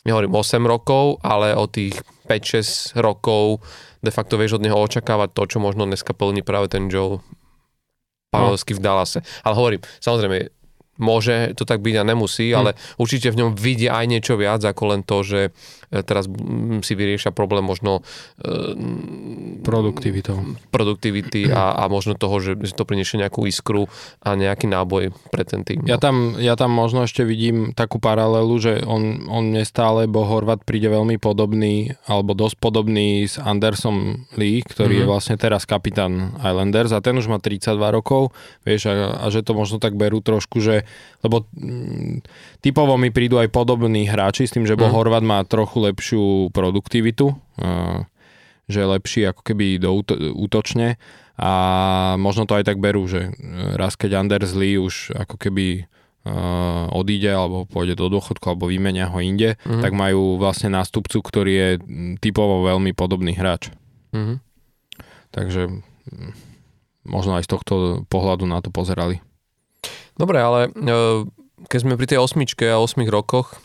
nehovorím 0.01 0.33
8 0.33 0.65
rokov, 0.65 1.21
ale 1.21 1.53
od 1.53 1.69
tých 1.69 2.01
5-6 2.25 2.97
rokov 2.97 3.61
de 4.03 4.11
facto 4.11 4.35
vieš 4.35 4.57
od 4.57 4.65
neho 4.65 4.75
očakávať 4.75 5.31
to, 5.31 5.43
čo 5.55 5.57
možno 5.61 5.85
dneska 5.85 6.11
plní 6.11 6.41
práve 6.41 6.67
ten 6.67 6.89
Joe 6.89 7.23
Pavelský 8.33 8.73
no. 8.75 8.77
v 8.77 8.83
Dallase. 8.83 9.19
Ale 9.45 9.53
hovorím, 9.53 9.81
samozrejme, 10.01 10.49
môže 11.01 11.57
to 11.57 11.65
tak 11.65 11.81
byť 11.81 11.95
a 11.97 12.03
nemusí, 12.05 12.53
hm. 12.53 12.55
ale 12.57 12.71
určite 13.01 13.33
v 13.33 13.39
ňom 13.43 13.51
vidia 13.57 13.97
aj 13.97 14.05
niečo 14.05 14.33
viac 14.37 14.61
ako 14.61 14.83
len 14.93 15.01
to, 15.01 15.25
že 15.25 15.41
e, 15.89 16.01
teraz 16.05 16.29
si 16.85 16.93
vyriešia 16.93 17.33
problém 17.33 17.65
možno 17.65 18.05
e, 18.37 18.77
produktivitou. 19.65 20.37
Produktivity 20.69 21.49
a, 21.49 21.73
a 21.73 21.83
možno 21.89 22.13
toho, 22.13 22.37
že 22.37 22.57
to 22.77 22.85
priniesie 22.85 23.17
nejakú 23.17 23.49
iskru 23.49 23.89
a 24.21 24.37
nejaký 24.37 24.69
náboj 24.69 25.13
pre 25.33 25.43
ten 25.47 25.65
tým. 25.65 25.85
Ja, 25.89 25.97
no. 25.97 26.03
tam, 26.03 26.15
ja 26.37 26.53
tam 26.53 26.69
možno 26.69 27.09
ešte 27.09 27.25
vidím 27.25 27.73
takú 27.73 27.97
paralelu, 27.97 28.53
že 28.61 28.73
on, 28.85 29.25
on 29.29 29.49
mne 29.49 29.65
stále, 29.65 30.05
bo 30.05 30.25
Horvat 30.29 30.61
príde 30.63 30.93
veľmi 30.93 31.17
podobný, 31.17 31.97
alebo 32.05 32.37
dosť 32.37 32.55
podobný 32.61 33.25
s 33.25 33.41
Andersom 33.41 34.29
Lee, 34.37 34.61
ktorý 34.61 34.97
mm-hmm. 34.97 35.01
je 35.01 35.05
mhm. 35.05 35.11
vlastne 35.11 35.35
teraz 35.41 35.65
kapitán 35.65 36.37
Islanders 36.37 36.93
a 36.93 37.01
ten 37.01 37.17
už 37.17 37.27
má 37.27 37.41
32 37.41 37.81
rokov, 37.89 38.29
vieš, 38.61 38.93
a, 38.93 39.17
a 39.17 39.25
že 39.33 39.41
to 39.41 39.57
možno 39.57 39.81
tak 39.81 39.97
berú 39.97 40.21
trošku, 40.21 40.61
že 40.61 40.82
lebo 41.23 41.47
mm, 41.55 42.23
typovo 42.59 42.99
mi 42.99 43.09
prídu 43.09 43.39
aj 43.39 43.49
podobní 43.49 44.05
hráči 44.07 44.45
s 44.47 44.53
tým, 44.53 44.67
že 44.67 44.75
mm. 44.75 44.91
Horvat 44.91 45.23
má 45.23 45.41
trochu 45.47 45.83
lepšiu 45.89 46.51
produktivitu, 46.53 47.33
že 48.67 48.77
je 48.79 48.87
lepší 48.87 49.21
ako 49.27 49.41
keby 49.43 49.81
do 49.81 50.03
útočne 50.35 50.95
a 51.33 51.51
možno 52.21 52.45
to 52.45 52.53
aj 52.53 52.69
tak 52.69 52.77
berú, 52.77 53.09
že 53.09 53.33
e, 53.33 53.75
raz 53.75 53.97
keď 53.97 54.21
Anders 54.21 54.53
Lee 54.53 54.77
už 54.77 55.17
ako 55.17 55.41
keby 55.41 55.89
uh, 56.29 56.87
odíde 56.93 57.33
alebo 57.33 57.65
pôjde 57.65 57.97
do 57.97 58.05
dôchodku 58.07 58.53
alebo 58.53 58.69
vymenia 58.69 59.09
ho 59.09 59.17
inde, 59.17 59.57
mm-hmm. 59.57 59.81
tak 59.81 59.97
majú 59.97 60.37
vlastne 60.37 60.69
nástupcu, 60.69 61.19
ktorý 61.19 61.51
je 61.51 61.69
typovo 62.21 62.63
veľmi 62.63 62.93
podobný 62.93 63.33
hráč. 63.33 63.73
Mm-hmm. 64.13 64.37
Takže 65.33 65.61
možno 67.03 67.35
aj 67.35 67.43
z 67.43 67.49
tohto 67.49 67.73
pohľadu 68.07 68.45
na 68.45 68.61
to 68.61 68.69
pozerali. 68.69 69.19
Dobre, 70.13 70.37
ale 70.37 70.69
e, 70.69 71.25
keď 71.67 71.79
sme 71.81 71.97
pri 71.97 72.07
tej 72.09 72.19
osmičke 72.21 72.65
a 72.69 72.81
osmých 72.81 73.09
rokoch, 73.09 73.57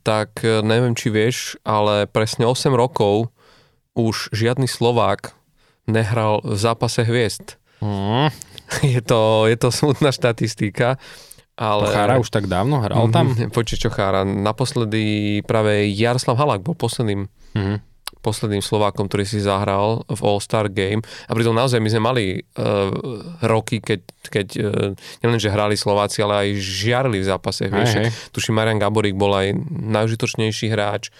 tak 0.00 0.40
e, 0.40 0.64
neviem, 0.64 0.96
či 0.96 1.12
vieš, 1.12 1.60
ale 1.62 2.08
presne 2.08 2.48
8 2.48 2.72
rokov 2.72 3.28
už 3.92 4.32
žiadny 4.32 4.64
Slovák 4.64 5.36
nehral 5.84 6.40
v 6.40 6.56
zápase 6.56 7.04
hviezd. 7.04 7.60
Mm. 7.84 8.32
Je, 8.96 9.04
to, 9.04 9.44
je 9.52 9.56
to 9.60 9.68
smutná 9.68 10.08
štatistika. 10.08 10.96
Ale... 11.60 11.92
Chára 11.92 12.16
už 12.16 12.32
tak 12.32 12.48
dávno 12.48 12.80
hral 12.80 13.12
tam? 13.12 13.36
Mm, 13.36 13.52
Počuť, 13.52 13.76
čo 13.84 13.90
Chára. 13.92 14.24
Naposledy 14.24 15.44
práve 15.44 15.92
Jaroslav 15.92 16.40
Halak 16.40 16.64
bol 16.64 16.72
posledným 16.72 17.28
mm 17.52 17.91
posledným 18.22 18.62
Slovákom, 18.62 19.10
ktorý 19.10 19.26
si 19.26 19.42
zahral 19.42 20.06
v 20.06 20.20
All-Star 20.22 20.70
Game. 20.70 21.02
A 21.26 21.34
pritom 21.34 21.52
naozaj 21.52 21.82
my 21.82 21.90
sme 21.90 22.02
mali 22.02 22.24
uh, 22.38 22.94
roky, 23.42 23.82
keď, 23.82 24.00
keď 24.30 24.48
uh, 24.62 24.94
nielen, 25.20 25.42
že 25.42 25.50
hrali 25.50 25.74
Slováci, 25.74 26.22
ale 26.22 26.46
aj 26.46 26.48
žiarli 26.62 27.18
v 27.18 27.26
zápase. 27.26 27.66
Vieš, 27.66 28.14
tuším, 28.30 28.62
Marian 28.62 28.78
Gaborík 28.78 29.18
bol 29.18 29.34
aj 29.34 29.58
najužitočnejší 29.68 30.70
hráč. 30.70 31.10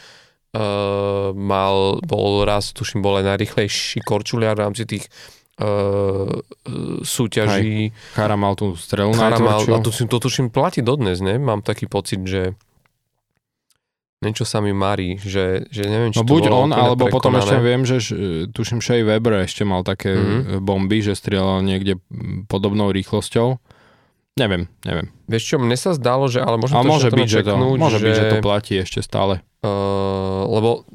Uh, 0.52 1.32
mal, 1.32 1.96
bol 2.04 2.44
raz, 2.44 2.76
tuším, 2.76 3.00
bol 3.00 3.16
aj 3.18 3.24
najrychlejší 3.24 4.04
korčuliar 4.04 4.52
v 4.52 4.62
rámci 4.68 4.84
tých 4.84 5.08
uh, 5.64 6.28
súťaží. 7.00 7.88
Chára 8.12 8.36
mal 8.36 8.52
tú 8.52 8.76
strelu 8.76 9.16
Chára 9.16 9.40
mal, 9.40 9.64
a 9.64 9.80
to, 9.80 9.88
to 9.88 10.18
tuším 10.20 10.52
platí 10.52 10.84
dodnes, 10.84 11.24
ne? 11.24 11.40
Mám 11.40 11.64
taký 11.64 11.88
pocit, 11.88 12.20
že 12.28 12.52
niečo 14.22 14.46
sa 14.46 14.62
mi 14.62 14.70
marí, 14.70 15.18
že, 15.18 15.66
že 15.68 15.82
neviem, 15.84 16.14
či 16.14 16.22
no, 16.22 16.26
buď 16.26 16.42
on, 16.48 16.70
alebo 16.70 17.10
prekonané. 17.10 17.14
potom 17.14 17.32
ešte 17.36 17.56
viem, 17.58 17.82
že 17.82 17.96
tuším 18.54 18.78
Shea 18.78 19.02
Weber 19.02 19.42
ešte 19.42 19.66
mal 19.66 19.82
také 19.82 20.14
mm-hmm. 20.14 20.62
bomby, 20.62 21.02
že 21.02 21.18
strieľal 21.18 21.66
niekde 21.66 21.98
podobnou 22.46 22.94
rýchlosťou. 22.94 23.58
Neviem, 24.40 24.70
neviem. 24.88 25.12
Vieš 25.28 25.42
čo, 25.44 25.56
mne 25.60 25.76
sa 25.76 25.92
zdalo, 25.92 26.24
že 26.24 26.40
ale 26.40 26.56
možno 26.56 26.80
to 26.80 26.88
môže 26.88 27.10
byť, 27.12 27.28
že 27.28 27.40
to, 27.44 27.54
môže 27.58 28.00
že, 28.00 28.06
byť, 28.08 28.14
že 28.16 28.24
to 28.32 28.36
platí 28.40 28.74
ešte 28.80 29.04
stále. 29.04 29.44
Uh, 29.60 30.48
lebo 30.48 30.88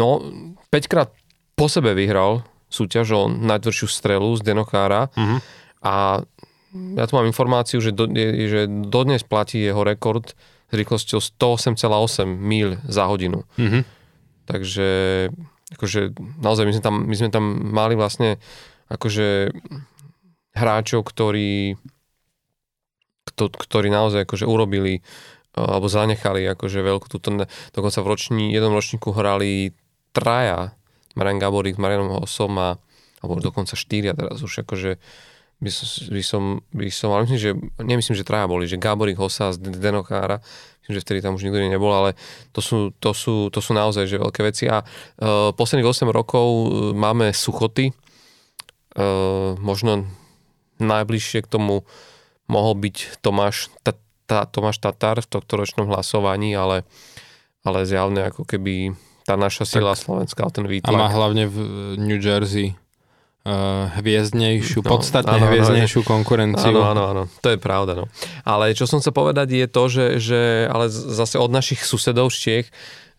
no, 0.00 0.24
5 0.72 0.88
krát 0.88 1.12
po 1.54 1.68
sebe 1.68 1.92
vyhral 1.92 2.40
súťaž 2.72 3.06
o 3.14 3.22
najtvrdšiu 3.28 3.86
strelu 3.86 4.26
z 4.34 4.42
Denokára 4.42 5.12
uh-huh. 5.12 5.38
a 5.84 6.24
ja 6.74 7.04
tu 7.06 7.14
mám 7.14 7.30
informáciu, 7.30 7.78
že, 7.78 7.94
do, 7.94 8.10
že 8.10 8.66
dodnes 8.66 9.22
platí 9.22 9.62
jeho 9.62 9.86
rekord 9.86 10.34
s 10.68 10.72
rýchlosťou 10.72 11.18
108,8 11.20 12.24
míľ 12.28 12.82
za 12.86 13.04
hodinu. 13.08 13.44
Mm-hmm. 13.56 13.82
Takže 14.44 14.88
akože, 15.76 16.00
naozaj 16.40 16.64
my 16.68 16.72
sme, 16.76 16.82
tam, 16.84 16.94
my 17.08 17.14
sme 17.16 17.30
tam 17.32 17.44
mali 17.72 17.94
vlastne 17.96 18.36
akože 18.92 19.50
hráčov, 20.54 21.02
ktorí 21.02 21.80
kto, 23.24 23.50
ktorí 23.50 23.88
naozaj 23.88 24.28
akože 24.28 24.44
urobili 24.44 25.00
alebo 25.54 25.86
zanechali 25.86 26.44
akože 26.50 26.82
veľkú 26.82 27.06
túto, 27.08 27.46
dokonca 27.70 27.98
v 28.02 28.10
roční, 28.10 28.44
jednom 28.50 28.74
ročníku 28.74 29.14
hrali 29.14 29.70
traja, 30.10 30.74
Marian 31.14 31.38
Gaborík, 31.38 31.78
Marianom 31.78 32.22
Hosom 32.22 32.58
a 32.58 32.78
alebo 33.24 33.40
dokonca 33.40 33.72
štyria 33.72 34.12
teraz 34.12 34.44
už 34.44 34.68
akože 34.68 35.00
by 35.62 35.70
som, 35.70 35.86
by 36.10 36.22
som, 36.22 36.42
by 36.74 36.88
som 36.90 37.08
ale 37.14 37.24
myslím, 37.28 37.40
že, 37.40 37.50
nemyslím, 37.80 38.16
že 38.18 38.26
traja 38.26 38.46
boli, 38.50 38.66
že 38.66 38.80
Gáborík 38.80 39.16
Hosa 39.16 39.54
z 39.54 39.62
Denokára, 39.62 40.42
myslím, 40.84 40.94
že 41.00 41.04
vtedy 41.04 41.18
tam 41.24 41.38
už 41.38 41.46
nikto 41.46 41.62
nebol, 41.62 41.94
ale 41.94 42.18
to 42.52 42.60
sú, 42.60 42.92
to 43.00 43.16
sú, 43.16 43.48
to 43.48 43.64
sú 43.64 43.72
naozaj 43.72 44.04
že 44.04 44.20
veľké 44.20 44.44
veci. 44.44 44.68
A 44.68 44.84
uh, 44.84 45.54
posledných 45.56 45.88
8 45.88 46.10
rokov 46.12 46.46
uh, 46.46 46.66
máme 46.92 47.32
suchoty, 47.32 47.94
uh, 48.98 49.56
možno 49.56 50.04
najbližšie 50.82 51.46
k 51.46 51.48
tomu 51.48 51.86
mohol 52.50 52.76
byť 52.76 53.24
Tomáš, 53.24 53.72
ta, 53.80 53.96
ta, 54.28 54.44
Tomáš 54.44 54.82
Tatar 54.82 55.22
v 55.24 55.30
tohto 55.30 55.56
ročnom 55.56 55.88
hlasovaní, 55.88 56.52
ale, 56.52 56.84
ale 57.64 57.88
zjavne 57.88 58.28
ako 58.28 58.44
keby 58.44 58.92
tá 59.24 59.40
naša 59.40 59.64
sila 59.64 59.96
tak, 59.96 60.04
slovenská, 60.04 60.44
ten 60.52 60.68
výtlak. 60.68 60.92
A 60.92 61.00
má 61.00 61.08
hlavne 61.08 61.48
v 61.48 61.56
New 61.96 62.20
Jersey 62.20 62.76
hviezdnejšiu, 63.44 64.80
no, 64.80 64.88
podstatne 64.88 65.36
áno, 65.36 65.52
hviezdnejšiu 65.52 66.00
áno, 66.00 66.08
konkurenciu. 66.08 66.72
Áno, 66.72 66.80
áno, 66.96 67.02
áno, 67.12 67.22
to 67.44 67.52
je 67.52 67.60
pravda. 67.60 67.92
No. 67.92 68.04
Ale 68.40 68.72
čo 68.72 68.88
som 68.88 69.04
chcel 69.04 69.12
povedať 69.12 69.52
je 69.52 69.66
to, 69.68 69.84
že, 69.92 70.06
že 70.16 70.40
ale 70.72 70.88
zase 70.88 71.36
od 71.36 71.52
našich 71.52 71.84
susedov 71.84 72.32
z 72.32 72.36
Čiech 72.40 72.66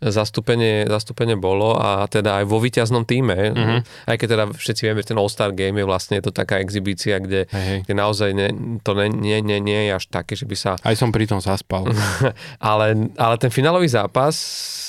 zastúpenie, 0.04 0.84
zastúpenie 0.86 1.40
bolo 1.40 1.80
a 1.80 2.04
teda 2.12 2.44
aj 2.44 2.46
vo 2.46 2.60
víťaznom 2.60 3.08
týme, 3.08 3.56
mm-hmm. 3.56 3.80
aj 4.12 4.16
keď 4.20 4.28
teda 4.28 4.44
všetci 4.52 4.82
vieme, 4.84 5.00
že 5.00 5.16
ten 5.16 5.20
All-Star 5.20 5.56
Game 5.56 5.80
je 5.80 5.86
vlastne 5.88 6.20
to 6.20 6.36
taká 6.36 6.60
exibícia, 6.60 7.18
kde, 7.24 7.48
hey. 7.48 7.88
kde 7.88 7.94
naozaj 7.96 8.30
ne, 8.36 8.48
to 8.84 8.92
nie, 8.92 9.08
nie, 9.10 9.38
nie, 9.40 9.60
nie 9.64 9.82
je 9.88 9.92
až 9.96 10.06
také, 10.12 10.36
že 10.36 10.44
by 10.44 10.56
sa... 10.60 10.72
Aj 10.84 10.96
som 11.00 11.16
pri 11.16 11.26
tom 11.26 11.40
zaspal. 11.40 11.88
ale, 12.60 13.12
ale 13.16 13.36
ten 13.40 13.50
finálový 13.50 13.88
zápas 13.88 14.36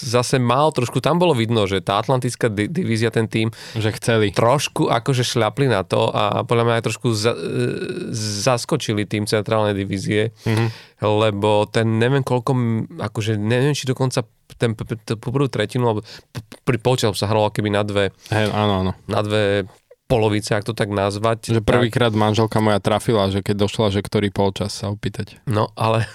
zase 0.03 0.37
mal 0.37 0.75
trošku, 0.75 1.01
tam 1.01 1.17
bolo 1.17 1.33
vidno, 1.33 1.65
že 1.65 1.81
tá 1.81 2.03
atlantická 2.03 2.53
di- 2.53 2.69
divízia, 2.69 3.09
ten 3.09 3.31
tým... 3.31 3.49
Že 3.79 3.91
chceli. 3.97 4.27
Trošku 4.35 4.93
akože 4.93 5.25
šľapli 5.25 5.71
na 5.71 5.87
to 5.87 6.11
a 6.13 6.45
podľa 6.45 6.65
mňa 6.67 6.75
aj 6.83 6.85
trošku 6.85 7.09
za, 7.17 7.33
zaskočili 8.45 9.09
tým 9.09 9.25
centrálnej 9.25 9.73
divízie, 9.73 10.35
mm-hmm. 10.45 10.96
Lebo 11.01 11.69
ten 11.69 12.01
neviem 12.01 12.25
koľko, 12.25 12.53
akože 12.97 13.37
neviem, 13.37 13.77
či 13.77 13.85
dokonca 13.85 14.25
ten, 14.57 14.73
prvú 14.73 15.47
tretinu, 15.51 15.93
alebo 15.93 16.01
pri 16.65 16.79
polčasu 16.81 17.13
sa 17.13 17.29
hralo 17.29 17.53
keby 17.53 17.69
na 17.69 17.83
dve, 17.85 18.15
hey, 18.33 18.49
áno, 18.49 18.85
áno. 18.87 18.93
na 19.05 19.21
dve 19.21 19.69
polovice, 20.07 20.55
ak 20.55 20.63
to 20.63 20.71
tak 20.71 20.87
nazvať. 20.87 21.51
Že 21.51 21.63
prvýkrát 21.67 22.15
manželka 22.15 22.63
moja 22.63 22.79
trafila, 22.79 23.27
že 23.35 23.43
keď 23.43 23.67
došla, 23.67 23.87
že 23.91 24.01
ktorý 24.07 24.31
polčas 24.31 24.79
sa 24.79 24.95
opýtať. 24.95 25.43
No, 25.51 25.75
ale 25.75 26.07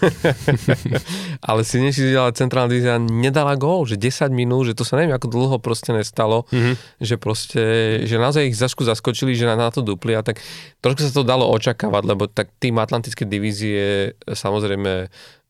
ale 1.47 1.67
si 1.67 1.77
ale 2.15 2.31
centrálna 2.31 2.71
divízia 2.71 2.95
nedala 2.97 3.59
gól, 3.59 3.83
že 3.83 3.99
10 3.99 4.31
minút, 4.31 4.71
že 4.71 4.79
to 4.79 4.87
sa 4.87 4.95
neviem, 4.95 5.11
ako 5.11 5.27
dlho 5.27 5.57
proste 5.59 5.91
nestalo, 5.91 6.47
mm-hmm. 6.47 7.03
že 7.03 7.15
proste, 7.19 7.63
že 8.07 8.15
naozaj 8.15 8.47
ich 8.47 8.57
zašku 8.57 8.87
zaskočili, 8.87 9.35
že 9.35 9.43
na, 9.43 9.59
na 9.59 9.69
to 9.69 9.83
dupli 9.83 10.15
a 10.15 10.23
tak 10.23 10.39
trošku 10.79 11.03
sa 11.03 11.11
to 11.11 11.27
dalo 11.27 11.51
očakávať, 11.51 12.03
lebo 12.07 12.31
tak 12.31 12.55
tým 12.63 12.79
Atlantické 12.79 13.27
divízie 13.27 14.15
samozrejme 14.23 14.91
e, 15.03 15.07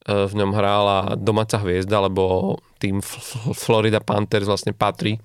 v 0.10 0.34
ňom 0.34 0.52
hrála 0.58 1.14
domáca 1.14 1.62
hviezda, 1.62 2.10
lebo 2.10 2.58
tým 2.82 3.06
Florida 3.54 4.02
Panthers 4.02 4.50
vlastne 4.50 4.74
patrí 4.74 5.22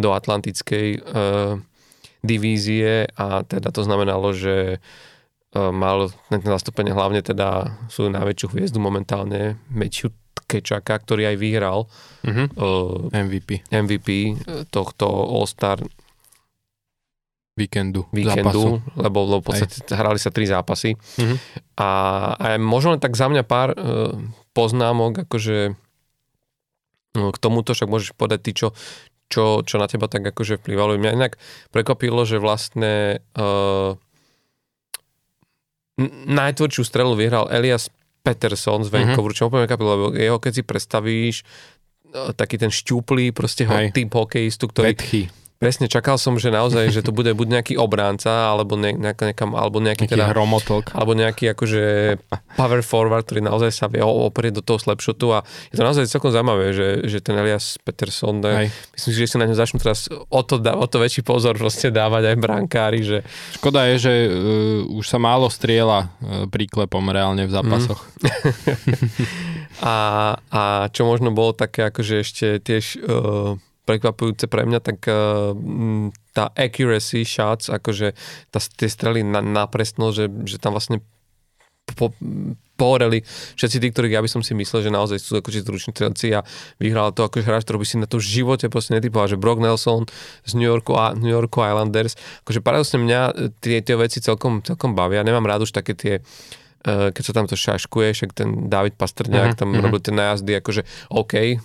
do 0.00 0.16
Atlantickej 0.16 0.88
uh, 0.96 1.60
divízie 2.20 3.08
a 3.16 3.42
teda 3.44 3.72
to 3.72 3.84
znamenalo, 3.84 4.32
že 4.36 4.76
e, 4.76 5.58
mal 5.58 6.12
na 6.28 6.38
zastúpenie 6.40 6.92
hlavne 6.92 7.24
teda 7.24 7.80
svoju 7.88 8.12
najväčšiu 8.12 8.46
hviezdu 8.52 8.78
momentálne, 8.78 9.56
Matthew 9.72 10.12
Kečaka, 10.50 10.98
ktorý 10.98 11.30
aj 11.30 11.36
vyhral 11.38 11.86
uh-huh. 12.26 12.46
uh, 12.58 13.06
MVP. 13.14 13.70
MVP 13.70 14.34
tohto 14.74 15.06
All-Star 15.06 15.78
víkendu, 17.54 18.10
víkendu 18.10 18.82
lebo, 18.98 19.30
lebo 19.30 19.36
v 19.38 19.46
podstate 19.46 19.78
aj. 19.86 19.94
hrali 19.94 20.18
sa 20.18 20.34
tri 20.34 20.50
zápasy. 20.50 20.98
Uh-huh. 20.98 21.38
A, 21.78 21.90
a 22.34 22.46
možno 22.58 22.98
len 22.98 23.00
tak 23.02 23.14
za 23.14 23.30
mňa 23.30 23.46
pár 23.46 23.78
uh, 23.78 24.10
poznámok, 24.50 25.22
akože 25.30 25.78
k 27.10 27.36
tomuto 27.42 27.74
však 27.74 27.90
môžeš 27.90 28.10
povedať 28.14 28.40
ty, 28.42 28.50
čo, 28.54 28.70
čo, 29.30 29.62
čo 29.62 29.78
na 29.78 29.86
teba 29.86 30.10
tak 30.10 30.26
akože 30.26 30.58
vplyvalo. 30.58 30.98
Mňa 30.98 31.14
inak 31.14 31.38
prekvapilo, 31.70 32.26
že 32.26 32.42
vlastne 32.42 33.22
uh, 33.38 33.94
najtvrdšiu 36.26 36.82
strelu 36.82 37.14
vyhral 37.14 37.46
Elias 37.48 37.88
Peterson 38.20 38.82
z 38.82 38.90
Vancouveru, 38.90 39.32
mm-hmm. 39.32 39.38
čo 39.38 39.48
úplne 39.48 39.64
prekvapilo, 39.64 39.90
lebo 39.94 40.06
jeho 40.18 40.38
keď 40.42 40.52
si 40.52 40.62
predstavíš, 40.66 41.36
uh, 42.12 42.34
taký 42.34 42.58
ten 42.58 42.74
šťuplý 42.74 43.30
proste 43.30 43.64
ho, 43.64 43.74
tým 43.94 44.10
hokejistu, 44.10 44.66
ktorý... 44.68 44.92
Vetchy. 44.92 45.30
Presne, 45.60 45.92
čakal 45.92 46.16
som, 46.16 46.40
že 46.40 46.48
naozaj, 46.48 46.88
že 46.88 47.04
to 47.04 47.12
bude 47.12 47.28
buď 47.36 47.60
nejaký 47.60 47.74
obránca, 47.76 48.48
alebo, 48.48 48.80
ne, 48.80 48.96
nejakam, 48.96 49.52
alebo 49.52 49.76
nejaký, 49.76 50.08
nejaký 50.08 50.16
teda, 50.16 50.32
hromotok. 50.32 50.96
alebo 50.96 51.12
nejaký 51.12 51.52
akože 51.52 51.82
power 52.56 52.80
forward, 52.80 53.28
ktorý 53.28 53.44
naozaj 53.44 53.68
sa 53.68 53.84
vie 53.92 54.00
oprieť 54.00 54.56
do 54.56 54.62
toho 54.64 54.80
slapshotu 54.80 55.36
a 55.36 55.44
je 55.68 55.76
to 55.76 55.84
naozaj 55.84 56.08
celkom 56.08 56.32
zaujímavé, 56.32 56.72
že, 56.72 57.04
že 57.04 57.20
ten 57.20 57.36
Elias 57.36 57.76
Peterson, 57.76 58.40
ne, 58.40 58.72
myslím 58.72 59.12
si, 59.12 59.20
že 59.20 59.28
si 59.28 59.36
na 59.36 59.44
ňu 59.44 59.52
začnú 59.52 59.84
teraz 59.84 60.08
o 60.08 60.40
to, 60.40 60.56
o 60.64 60.86
to 60.88 60.96
väčší 60.96 61.28
pozor 61.28 61.52
proste 61.60 61.92
dávať 61.92 62.32
aj 62.32 62.36
brankári, 62.40 63.04
že... 63.04 63.20
Škoda 63.60 63.84
je, 63.92 63.96
že 64.00 64.12
uh, 64.32 64.96
už 64.96 65.04
sa 65.04 65.20
málo 65.20 65.52
striela 65.52 66.08
uh, 66.08 66.48
príklepom 66.48 67.04
reálne 67.12 67.44
v 67.44 67.52
zápasoch. 67.52 68.00
Mm. 68.00 68.32
a, 69.92 69.96
a 70.40 70.62
čo 70.88 71.04
možno 71.04 71.36
bolo 71.36 71.52
také 71.52 71.84
akože 71.92 72.14
ešte 72.24 72.46
tiež 72.64 72.96
uh, 73.04 73.60
prekvapujúce 73.90 74.46
pre 74.46 74.62
mňa, 74.62 74.78
tak 74.78 75.02
uh, 75.10 75.50
tá 76.30 76.54
accuracy 76.54 77.26
shots, 77.26 77.66
akože 77.66 78.14
tá, 78.54 78.58
tie 78.62 78.86
strely 78.86 79.26
na, 79.26 79.42
na 79.42 79.66
presnosť, 79.66 80.14
že, 80.14 80.26
že 80.46 80.56
tam 80.62 80.78
vlastne 80.78 81.02
po, 81.98 82.14
pohoreli 82.80 83.20
všetci 83.60 83.76
tí, 83.76 83.88
ktorých 83.92 84.14
ja 84.16 84.24
by 84.24 84.30
som 84.30 84.40
si 84.40 84.56
myslel, 84.56 84.88
že 84.88 84.94
naozaj 84.94 85.18
sú 85.20 85.36
akože 85.36 85.66
zruční 85.66 85.92
strelci 85.92 86.32
a 86.32 86.40
vyhral 86.80 87.12
to 87.12 87.28
akože 87.28 87.44
hráč, 87.44 87.68
ktorý 87.68 87.84
by 87.84 87.86
si 87.86 87.96
na 88.00 88.08
to 88.08 88.16
v 88.16 88.24
živote 88.24 88.72
proste 88.72 88.96
netypoval, 88.96 89.28
že 89.28 89.36
Brock 89.36 89.60
Nelson 89.60 90.08
z 90.48 90.52
New 90.56 90.64
Yorku, 90.64 90.96
a 90.96 91.12
New 91.12 91.28
Yorku 91.28 91.60
Islanders. 91.60 92.16
Akože 92.46 92.64
paradoxne 92.64 93.04
mňa 93.04 93.20
tie, 93.60 93.84
tie 93.84 93.96
veci 94.00 94.24
celkom, 94.24 94.64
celkom 94.64 94.96
bavia. 94.96 95.20
Nemám 95.20 95.44
rád 95.44 95.68
už 95.68 95.76
také 95.76 95.92
tie 95.92 96.14
uh, 96.88 97.12
keď 97.12 97.22
sa 97.22 97.32
tam 97.36 97.44
to 97.44 97.56
šaškuje, 97.58 98.08
však 98.16 98.30
ten 98.32 98.72
David 98.72 98.96
Pastrňák 98.96 99.52
uh-huh, 99.52 99.60
tam 99.60 99.68
uh-huh. 99.76 99.84
robil 99.84 100.00
tie 100.00 100.16
najazdy, 100.16 100.52
akože 100.64 100.82
OK, 101.12 101.60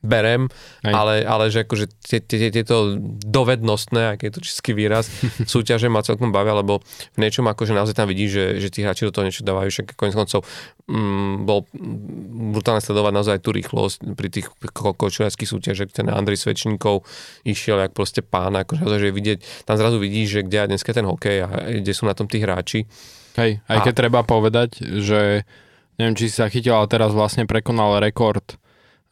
berem, 0.00 0.48
ale, 0.80 1.24
ale 1.28 1.52
že 1.52 1.68
akože 1.68 1.92
tieto 2.28 2.96
dovednostné, 3.20 4.16
aký 4.16 4.32
je 4.32 4.34
to 4.34 4.40
český 4.40 4.72
výraz, 4.72 5.12
súťaže 5.52 5.92
ma 5.92 6.00
celkom 6.00 6.32
bavia, 6.32 6.56
lebo 6.56 6.80
v 7.16 7.18
niečom 7.20 7.44
akože 7.44 7.76
naozaj 7.76 7.96
tam 7.96 8.08
vidí, 8.08 8.32
že, 8.32 8.56
že 8.56 8.72
tí 8.72 8.80
hráči 8.80 9.04
do 9.04 9.12
toho 9.12 9.28
niečo 9.28 9.44
dávajú, 9.44 9.68
však 9.68 9.86
konec 10.00 10.16
koncov 10.16 10.40
mm, 10.88 11.44
bol 11.44 11.68
brutálne 12.56 12.80
sledovať 12.80 13.12
naozaj 13.12 13.36
tú 13.44 13.52
rýchlosť 13.52 14.16
pri 14.16 14.28
tých 14.32 14.46
kočuľarských 14.72 15.48
súťažech, 15.48 15.92
ten 15.92 16.08
Andrej 16.08 16.48
Svečníkov 16.48 17.04
išiel 17.44 17.76
jak 17.84 17.92
proste 17.92 18.24
pán, 18.24 18.56
akože 18.56 18.80
naozaj, 18.80 19.00
že 19.04 19.08
vidieť, 19.12 19.38
tam 19.68 19.76
zrazu 19.76 20.00
vidí, 20.00 20.24
že 20.24 20.40
kde 20.40 20.64
je 20.64 20.70
dneska 20.76 20.96
ten 20.96 21.04
hokej 21.04 21.36
a 21.44 21.48
kde 21.84 21.92
sú 21.92 22.08
na 22.08 22.16
tom 22.16 22.24
tí 22.24 22.40
hráči. 22.40 22.88
Hej, 23.36 23.60
aj 23.68 23.78
a... 23.78 23.84
keď 23.84 23.94
treba 23.94 24.24
povedať, 24.24 24.80
že 24.80 25.44
neviem, 26.00 26.16
či 26.16 26.32
si 26.32 26.40
sa 26.40 26.48
chytil, 26.48 26.72
ale 26.72 26.88
teraz 26.88 27.12
vlastne 27.12 27.44
prekonal 27.44 28.00
rekord 28.00 28.56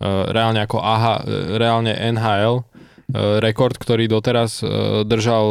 reálne 0.06 0.62
ako 0.62 0.78
eh, 0.78 1.58
reálne 1.58 1.92
NHL, 1.94 2.62
eh, 2.62 3.42
rekord, 3.42 3.74
ktorý 3.74 4.06
doteraz 4.06 4.62
držal, 5.04 5.46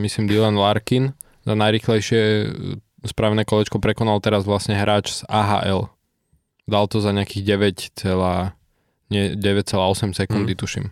myslím, 0.00 0.28
Dylan 0.28 0.56
Larkin 0.56 1.16
za 1.48 1.54
najrychlejšie 1.56 2.22
spravené 3.08 3.48
kolečko 3.48 3.80
prekonal 3.80 4.20
teraz 4.20 4.44
vlastne 4.44 4.76
hráč 4.76 5.22
z 5.22 5.28
AHL. 5.32 5.88
Dal 6.68 6.84
to 6.92 7.00
za 7.00 7.16
nejakých 7.16 7.44
9, 8.04 8.04
nie, 9.08 9.32
9,8 9.32 10.12
sekundy, 10.12 10.52
mm. 10.52 10.60
tuším. 10.60 10.86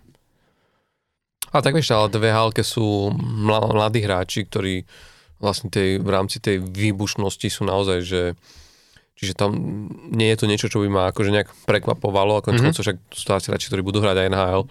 A 1.53 1.61
tak 1.61 1.77
vieš, 1.77 1.93
ale 1.93 2.09
dve 2.09 2.33
hálke 2.33 2.65
sú 2.65 3.13
mladí 3.53 4.01
hráči, 4.01 4.49
ktorí 4.49 4.89
vlastne 5.37 5.69
tej, 5.69 6.01
v 6.01 6.09
rámci 6.09 6.41
tej 6.41 6.65
výbušnosti 6.65 7.49
sú 7.53 7.69
naozaj, 7.69 7.99
že 8.01 8.21
Čiže 9.17 9.33
tam 9.33 9.51
nie 10.13 10.29
je 10.29 10.39
to 10.39 10.47
niečo, 10.47 10.69
čo 10.69 10.85
by 10.85 10.89
ma 10.93 11.03
akože 11.09 11.33
nejak 11.33 11.49
prekvapovalo, 11.65 12.45
ako 12.45 12.53
mm-hmm. 12.53 12.77
však 12.77 12.97
sú 13.09 13.23
to 13.25 13.33
asi 13.33 13.49
radši, 13.49 13.69
ktorí 13.73 13.83
budú 13.83 14.05
hrať 14.05 14.17
aj 14.21 14.29
NHL 14.29 14.65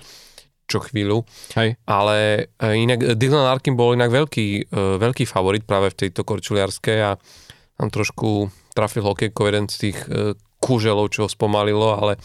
čo 0.65 0.81
chvíľu. 0.81 1.21
Hej. 1.53 1.77
Ale 1.85 2.49
e, 2.57 2.65
inak 2.73 3.17
Dylan 3.21 3.45
Larkin 3.45 3.77
bol 3.77 3.93
inak 3.93 4.09
veľký, 4.09 4.47
e, 4.65 4.81
veľký 4.97 5.29
favorit 5.29 5.61
práve 5.61 5.93
v 5.93 6.05
tejto 6.05 6.25
korčuliarskej 6.25 6.99
a 7.05 7.21
tam 7.77 7.87
trošku 7.93 8.49
trafil 8.73 9.05
hokejko 9.05 9.41
jeden 9.45 9.65
z 9.69 9.75
tých 9.77 9.97
e, 10.09 10.33
kúželov, 10.57 11.13
čo 11.13 11.25
ho 11.25 11.29
spomalilo, 11.29 11.93
ale 11.93 12.17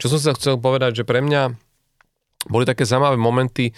čo 0.00 0.08
som 0.08 0.16
sa 0.16 0.32
chcel 0.32 0.56
povedať, 0.56 1.04
že 1.04 1.08
pre 1.08 1.20
mňa 1.20 1.52
boli 2.48 2.64
také 2.64 2.88
zaujímavé 2.88 3.20
momenty 3.20 3.70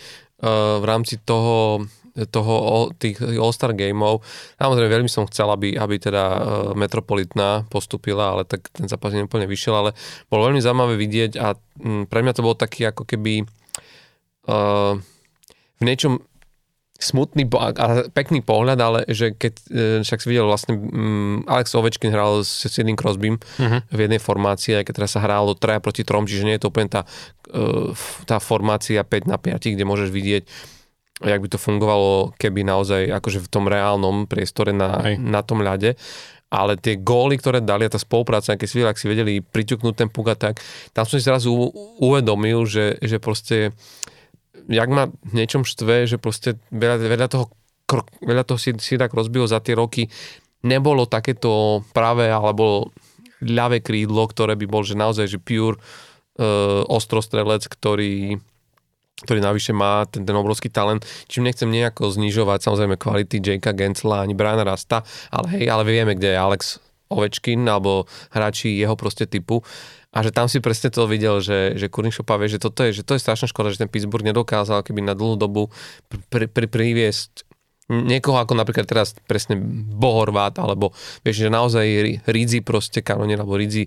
v 0.45 0.85
rámci 0.85 1.21
toho 1.21 1.83
toho, 2.31 2.95
tých 2.95 3.19
All-Star 3.19 3.75
gameov. 3.75 4.23
Samozrejme, 4.55 4.91
veľmi 4.91 5.11
som 5.11 5.27
chcel, 5.27 5.51
aby, 5.51 5.75
aby 5.75 5.99
teda 5.99 6.23
e, 6.23 6.39
Metropolitná 6.79 7.67
postupila, 7.67 8.39
ale 8.39 8.43
tak 8.47 8.71
ten 8.71 8.87
zápas 8.87 9.11
neúplne 9.11 9.51
vyšiel, 9.51 9.75
ale 9.75 9.91
bolo 10.31 10.47
veľmi 10.47 10.63
zaujímavé 10.63 10.95
vidieť 10.95 11.33
a 11.43 11.59
pre 12.07 12.21
mňa 12.23 12.33
to 12.39 12.47
bol 12.47 12.55
taký 12.55 12.87
ako 12.87 13.03
keby 13.03 13.43
uh, 14.47 14.95
v 15.75 15.83
niečom 15.83 16.23
smutný 16.95 17.51
a 17.59 18.07
pekný 18.15 18.41
pohľad, 18.41 18.79
ale 18.79 19.01
že 19.11 19.35
keď 19.35 19.55
e, 19.67 19.73
však 20.07 20.23
si 20.23 20.27
videl 20.31 20.47
vlastne 20.47 20.79
um, 20.79 21.43
Alex 21.51 21.75
Ovečkin 21.75 22.15
hral 22.15 22.47
s 22.47 22.71
Sidney 22.71 22.95
Crosbym 22.95 23.37
uh-huh. 23.37 23.83
v 23.91 23.99
jednej 23.99 24.23
formácii, 24.23 24.79
aj 24.79 24.89
keď 24.89 24.95
teraz 25.03 25.13
sa 25.19 25.21
hrálo 25.21 25.59
3 25.59 25.83
proti 25.83 26.07
3, 26.07 26.25
čiže 26.25 26.47
nie 26.47 26.55
je 26.57 26.63
to 26.65 26.71
úplne 26.71 26.89
tá, 26.89 27.03
uh, 27.51 27.91
tá 28.25 28.39
formácia 28.39 29.03
5 29.03 29.27
na 29.27 29.37
5, 29.37 29.75
kde 29.75 29.85
môžeš 29.85 30.09
vidieť 30.15 30.45
jak 31.23 31.41
by 31.41 31.49
to 31.51 31.59
fungovalo, 31.63 32.35
keby 32.35 32.67
naozaj 32.67 33.07
akože 33.23 33.47
v 33.47 33.51
tom 33.53 33.71
reálnom 33.71 34.27
priestore 34.27 34.75
na, 34.75 35.15
na 35.15 35.47
tom 35.47 35.63
ľade. 35.63 35.95
Ale 36.55 36.79
tie 36.79 36.99
góly, 36.99 37.39
ktoré 37.39 37.59
dali 37.59 37.87
a 37.87 37.91
tá 37.91 37.99
spolupráca, 37.99 38.55
keď 38.55 38.69
si, 38.71 38.79
ak 38.83 38.99
si 38.99 39.11
vedeli 39.11 39.43
priťuknúť 39.43 39.95
ten 39.95 40.09
puk 40.11 40.31
a 40.31 40.39
tak, 40.39 40.63
tam 40.95 41.03
som 41.03 41.19
si 41.19 41.27
zrazu 41.27 41.51
uvedomil, 41.99 42.63
že, 42.67 42.99
že 43.03 43.19
proste 43.19 43.75
jak 44.71 44.89
ma 44.91 45.11
niečom 45.35 45.67
štve, 45.67 46.07
že 46.07 46.17
proste 46.17 46.57
veľa, 46.71 46.97
veľa 47.03 47.27
toho, 47.27 47.51
veľa 48.23 48.45
toho 48.47 48.59
si, 48.59 48.71
si 48.79 48.95
tak 48.95 49.13
rozbilo 49.13 49.51
za 49.51 49.59
tie 49.59 49.75
roky, 49.75 50.07
nebolo 50.65 51.11
takéto 51.11 51.85
pravé 51.93 52.31
alebo 52.33 52.95
ľavé 53.45 53.85
krídlo, 53.85 54.25
ktoré 54.25 54.57
by 54.57 54.67
bol, 54.71 54.87
že 54.87 54.97
naozaj, 54.97 55.27
že 55.29 55.43
pure 55.43 55.77
uh, 55.77 56.87
ostrostrelec, 56.89 57.67
ktorý 57.69 58.41
ktorý 59.23 59.39
navyše 59.39 59.71
má 59.71 60.03
ten, 60.11 60.27
ten 60.27 60.35
obrovský 60.35 60.67
talent, 60.75 61.07
čím 61.31 61.47
nechcem 61.47 61.71
nejako 61.71 62.11
znižovať 62.11 62.67
samozrejme 62.67 62.99
kvality 62.99 63.39
Jakea 63.39 63.71
Gensla 63.71 64.27
ani 64.27 64.35
Briana 64.35 64.67
Rasta, 64.67 65.07
ale 65.31 65.55
hej, 65.55 65.71
ale 65.71 65.87
vieme, 65.87 66.19
kde 66.19 66.35
je 66.35 66.39
Alex 66.39 66.83
Ovečkin 67.15 67.63
alebo 67.71 68.11
hráči 68.35 68.75
jeho 68.75 68.99
proste 68.99 69.31
typu. 69.31 69.63
A 70.15 70.23
že 70.23 70.31
tam 70.31 70.47
si 70.47 70.63
presne 70.63 70.95
to 70.95 71.11
videl, 71.11 71.43
že, 71.43 71.75
že 71.75 71.91
Kurnišopa 71.91 72.39
vie, 72.39 72.47
že 72.47 72.63
toto 72.63 72.87
je, 72.87 72.95
že 72.95 73.03
to 73.03 73.19
je 73.19 73.23
strašná 73.23 73.51
škoda, 73.51 73.75
že 73.75 73.83
ten 73.83 73.91
Pittsburgh 73.91 74.23
nedokázal 74.23 74.87
keby 74.87 75.03
na 75.03 75.19
dlhú 75.19 75.35
dobu 75.35 75.75
pri, 76.31 76.47
pri, 76.47 76.71
priviesť 76.71 77.44
niekoho 77.89 78.41
ako 78.41 78.57
napríklad 78.57 78.89
teraz 78.89 79.13
presne 79.29 79.61
Bohorvát, 79.93 80.57
alebo 80.57 80.97
vieš, 81.21 81.45
že 81.45 81.49
naozaj 81.53 81.87
Ridzi 82.25 82.65
proste 82.65 83.05
kanonier, 83.05 83.37
alebo 83.37 83.61
Ridzi, 83.61 83.85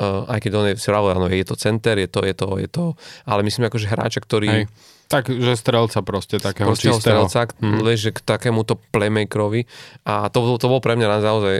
uh, 0.00 0.24
aj 0.24 0.38
keď 0.40 0.52
on 0.56 0.66
je, 0.72 0.76
no, 1.20 1.26
je 1.28 1.44
to 1.44 1.56
center, 1.56 2.00
je 2.00 2.08
to, 2.08 2.24
je 2.24 2.34
to, 2.34 2.48
je 2.56 2.68
to, 2.68 2.86
ale 3.28 3.44
myslím 3.44 3.68
akože 3.68 3.90
hráča, 3.90 4.20
ktorý... 4.24 4.48
Hej. 4.48 4.66
Tak, 5.04 5.28
že 5.28 5.52
strelca 5.60 6.00
proste, 6.00 6.40
takého 6.40 6.72
čistého. 6.72 6.96
strelca, 7.28 7.52
mm. 7.60 7.84
vieš, 7.84 8.08
že 8.08 8.10
k 8.16 8.20
takémuto 8.24 8.80
playmakerovi 8.88 9.68
a 10.08 10.32
to, 10.32 10.56
to 10.56 10.64
bolo 10.64 10.80
pre 10.80 10.96
mňa 10.96 11.08
naozaj 11.20 11.56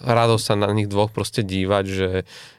radosť 0.00 0.42
sa 0.42 0.54
na 0.56 0.72
nich 0.72 0.88
dvoch 0.88 1.12
proste 1.12 1.44
dívať, 1.44 1.84
že, 1.84 2.10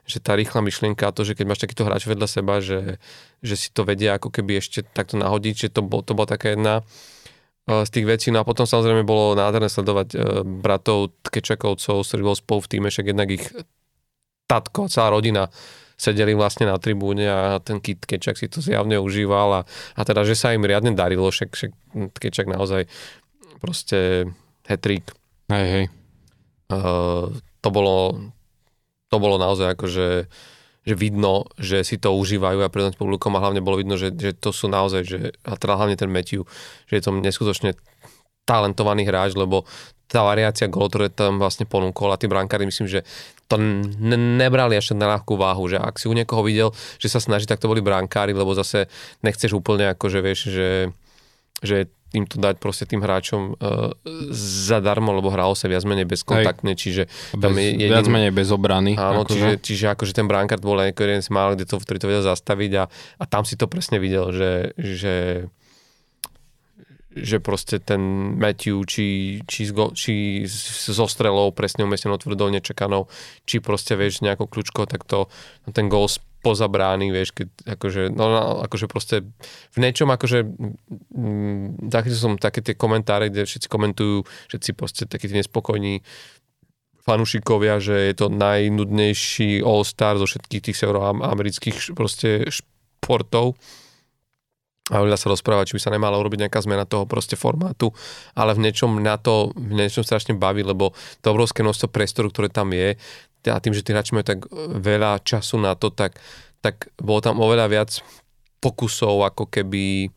že 0.06 0.18
tá 0.22 0.38
rýchla 0.38 0.62
myšlienka 0.62 1.10
a 1.10 1.12
to, 1.12 1.26
že 1.26 1.34
keď 1.34 1.46
máš 1.50 1.66
takýto 1.66 1.90
hráč 1.90 2.06
vedľa 2.06 2.28
seba, 2.30 2.62
že, 2.62 3.02
že 3.42 3.56
si 3.58 3.74
to 3.74 3.82
vedia 3.82 4.22
ako 4.22 4.30
keby 4.30 4.62
ešte 4.62 4.86
takto 4.86 5.18
nahodiť, 5.18 5.56
že 5.58 5.68
to, 5.74 5.82
bol, 5.82 6.06
to 6.06 6.14
bola 6.14 6.30
taká 6.30 6.54
jedna 6.54 6.86
z 7.68 7.90
tých 7.92 8.08
vecí. 8.08 8.28
No 8.32 8.42
a 8.42 8.48
potom 8.48 8.64
samozrejme 8.64 9.04
bolo 9.04 9.36
nádherné 9.36 9.68
sledovať 9.68 10.08
e, 10.16 10.18
bratov 10.48 11.12
Tkečakovcov, 11.28 12.08
ktorí 12.08 12.22
bol 12.24 12.40
spolu 12.40 12.64
v 12.64 12.70
týme, 12.72 12.88
však 12.88 13.12
jednak 13.12 13.28
ich 13.28 13.44
tatko, 14.48 14.88
celá 14.88 15.12
rodina 15.12 15.52
sedeli 15.98 16.38
vlastne 16.38 16.70
na 16.70 16.78
tribúne 16.78 17.26
a 17.26 17.58
ten 17.60 17.82
Kit 17.82 18.06
Kečak 18.06 18.38
si 18.38 18.48
to 18.48 18.62
zjavne 18.62 19.02
užíval 19.02 19.50
a, 19.52 19.62
a 19.98 20.02
teda, 20.06 20.24
že 20.24 20.38
sa 20.38 20.54
im 20.54 20.64
riadne 20.64 20.94
darilo, 20.94 21.28
však, 21.28 21.58
však 21.58 21.72
Kečak 22.16 22.48
naozaj 22.48 22.86
proste 23.58 24.30
hetrik. 24.70 25.10
Hej, 25.50 25.68
hej. 25.68 25.86
Uh, 26.70 27.34
to 27.66 27.70
bolo 27.74 28.30
to 29.08 29.18
bolo 29.18 29.40
naozaj 29.42 29.74
akože 29.74 30.28
že 30.88 30.96
vidno, 30.96 31.44
že 31.60 31.84
si 31.84 32.00
to 32.00 32.16
užívajú 32.16 32.64
a 32.64 32.72
pred 32.72 32.96
publikom 32.96 33.36
a 33.36 33.44
hlavne 33.44 33.60
bolo 33.60 33.84
vidno, 33.84 34.00
že, 34.00 34.16
že 34.16 34.32
to 34.32 34.56
sú 34.56 34.72
naozaj, 34.72 35.02
že, 35.04 35.20
a 35.44 35.60
teda 35.60 35.76
hlavne 35.76 36.00
ten 36.00 36.08
Matthew, 36.08 36.48
že 36.88 36.94
je 36.96 37.04
to 37.04 37.12
neskutočne 37.12 37.76
talentovaný 38.48 39.04
hráč, 39.04 39.36
lebo 39.36 39.68
tá 40.08 40.24
variácia 40.24 40.72
gól, 40.72 40.88
ktoré 40.88 41.12
tam 41.12 41.36
vlastne 41.36 41.68
ponúkol 41.68 42.16
a 42.16 42.20
tí 42.20 42.32
brankári 42.32 42.64
myslím, 42.64 42.88
že 42.88 43.04
to 43.52 43.60
ne- 43.60 44.40
nebrali 44.40 44.80
až 44.80 44.96
na 44.96 45.12
ľahkú 45.12 45.36
váhu, 45.36 45.68
že 45.68 45.76
ak 45.76 46.00
si 46.00 46.08
u 46.08 46.16
niekoho 46.16 46.48
videl, 46.48 46.72
že 46.96 47.12
sa 47.12 47.20
snaží, 47.20 47.44
tak 47.44 47.60
to 47.60 47.68
boli 47.68 47.84
brankári, 47.84 48.32
lebo 48.32 48.56
zase 48.56 48.88
nechceš 49.20 49.52
úplne 49.52 49.92
ako, 49.92 50.08
že 50.08 50.20
vieš, 50.24 50.40
že, 50.48 50.70
že 51.60 51.92
tým 52.12 52.24
to 52.24 52.40
dať 52.40 52.56
proste 52.58 52.88
tým 52.88 53.04
hráčom 53.04 53.60
uh, 53.60 53.92
zadarmo, 54.32 55.12
lebo 55.12 55.28
hralo 55.28 55.54
sa 55.54 55.68
viac 55.68 55.84
menej 55.84 56.08
bezkontaktne, 56.08 56.74
čiže 56.74 57.12
tam 57.36 57.56
bez, 57.56 57.60
je 57.60 57.68
jedin... 57.76 57.92
viac 57.92 58.08
menej 58.08 58.32
bez 58.32 58.48
obrany. 58.52 58.96
Áno, 58.96 59.28
akože. 59.28 59.36
čiže, 59.36 59.50
čiže 59.60 59.86
akože 59.92 60.14
ten 60.16 60.28
brankár 60.28 60.64
bol 60.64 60.80
jeden 60.80 61.24
z 61.24 61.30
mála, 61.30 61.60
kde 61.60 61.68
to, 61.68 61.76
ktorý 61.84 61.98
to 62.00 62.08
vedel 62.08 62.24
zastaviť 62.24 62.72
a, 62.80 62.84
a 62.92 63.24
tam 63.28 63.44
si 63.44 63.60
to 63.60 63.68
presne 63.68 64.00
videl, 64.00 64.32
že, 64.32 64.72
že 64.80 65.14
že 67.24 67.42
proste 67.42 67.80
ten 67.82 68.00
Matthew, 68.38 68.84
či, 68.86 69.08
či, 69.46 69.70
zgo, 69.70 69.94
či 69.94 70.46
so 70.48 71.06
strelou 71.06 71.54
presne 71.56 71.88
umiestnenou 71.88 72.20
tvrdou 72.20 72.52
nečakanou, 72.52 73.08
či 73.48 73.64
proste 73.64 73.98
vieš 73.98 74.22
nejakou 74.26 74.50
kľúčkou, 74.50 74.86
tak 74.86 75.06
to 75.06 75.32
ten 75.72 75.88
gol 75.88 76.06
spoza 76.08 76.70
brány, 76.70 77.10
vieš, 77.10 77.34
keď 77.34 77.78
akože, 77.78 78.02
no, 78.14 78.26
no 78.30 78.40
akože 78.64 78.86
proste 78.88 79.26
v 79.74 79.78
niečom 79.82 80.08
akože 80.14 80.46
mm, 80.46 81.92
zachytil 81.92 82.20
som 82.20 82.34
také 82.38 82.62
tie 82.62 82.78
komentáre, 82.78 83.34
kde 83.34 83.50
všetci 83.50 83.68
komentujú, 83.68 84.24
všetci 84.54 84.70
proste 84.78 85.04
takí 85.10 85.28
tí 85.28 85.36
nespokojní 85.36 86.06
fanúšikovia, 87.08 87.80
že 87.80 88.12
je 88.12 88.16
to 88.20 88.28
najnudnejší 88.28 89.64
All-Star 89.64 90.20
zo 90.20 90.28
všetkých 90.28 90.72
tých 90.72 90.78
severoamerických 90.78 91.96
proste 91.96 92.52
športov 92.52 93.56
a 94.88 95.04
veľa 95.04 95.20
sa 95.20 95.28
rozpráva, 95.28 95.68
či 95.68 95.76
by 95.76 95.82
sa 95.84 95.92
nemala 95.92 96.16
urobiť 96.16 96.48
nejaká 96.48 96.64
zmena 96.64 96.88
toho 96.88 97.04
proste 97.04 97.36
formátu, 97.36 97.92
ale 98.40 98.56
v 98.56 98.64
niečom 98.68 99.04
na 99.04 99.20
to, 99.20 99.52
v 99.52 99.76
niečom 99.76 100.08
strašne 100.08 100.40
baví, 100.40 100.64
lebo 100.64 100.96
to 101.20 101.28
obrovské 101.28 101.60
množstvo 101.60 101.92
priestoru, 101.92 102.32
ktoré 102.32 102.48
tam 102.48 102.72
je, 102.72 102.96
a 103.48 103.64
tým, 103.64 103.72
že 103.72 103.84
tí 103.84 103.96
hráči 103.96 104.12
majú 104.12 104.28
tak 104.28 104.44
veľa 104.84 105.24
času 105.24 105.56
na 105.60 105.72
to, 105.76 105.88
tak, 105.88 106.20
tak 106.60 106.92
bolo 107.00 107.24
tam 107.24 107.40
oveľa 107.40 107.68
viac 107.72 107.92
pokusov 108.60 109.24
ako 109.24 109.48
keby 109.48 110.12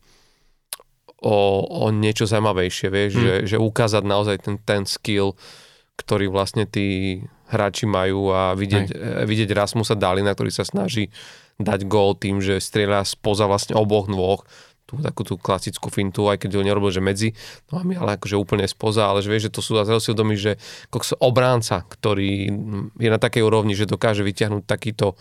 o, 1.21 1.37
o 1.63 1.85
niečo 1.93 2.27
zaujímavejšie, 2.27 2.87
vieš, 2.91 3.11
mm. 3.15 3.21
že, 3.21 3.33
že 3.55 3.57
ukázať 3.61 4.03
naozaj 4.03 4.37
ten, 4.43 4.55
ten 4.59 4.83
skill, 4.83 5.37
ktorý 5.95 6.27
vlastne 6.27 6.65
tí 6.65 7.21
hráči 7.51 7.85
majú 7.85 8.31
a 8.31 8.55
vidieť, 8.55 8.87
Aj. 8.95 9.27
vidieť 9.27 9.51
Rasmusa 9.51 9.93
Dalina, 9.93 10.33
ktorý 10.33 10.49
sa 10.49 10.63
snaží 10.63 11.11
dať 11.63 11.87
gól 11.87 12.17
tým, 12.17 12.43
že 12.43 12.61
strieľa 12.61 13.05
spoza 13.07 13.47
vlastne 13.47 13.77
oboch 13.77 14.09
dvoch, 14.09 14.43
tú 14.91 14.99
takú 14.99 15.23
tú 15.23 15.39
klasickú 15.39 15.87
fintu, 15.87 16.27
aj 16.27 16.43
keď 16.43 16.59
ho 16.59 16.67
nerobil, 16.67 16.91
že 16.91 16.99
medzi 16.99 17.31
my 17.71 17.95
ale 17.95 18.19
akože 18.19 18.35
úplne 18.35 18.67
spoza, 18.67 19.07
ale 19.07 19.23
že 19.23 19.31
vieš, 19.31 19.47
že 19.47 19.55
to 19.55 19.61
sú 19.63 19.79
si 19.79 20.11
uvedomí, 20.11 20.35
že 20.35 20.59
obránca, 21.23 21.87
ktorý 21.87 22.51
je 22.99 23.09
na 23.09 23.15
takej 23.15 23.47
úrovni, 23.47 23.71
že 23.71 23.87
dokáže 23.87 24.27
vyťahnuť 24.27 24.67
takýto 24.67 25.15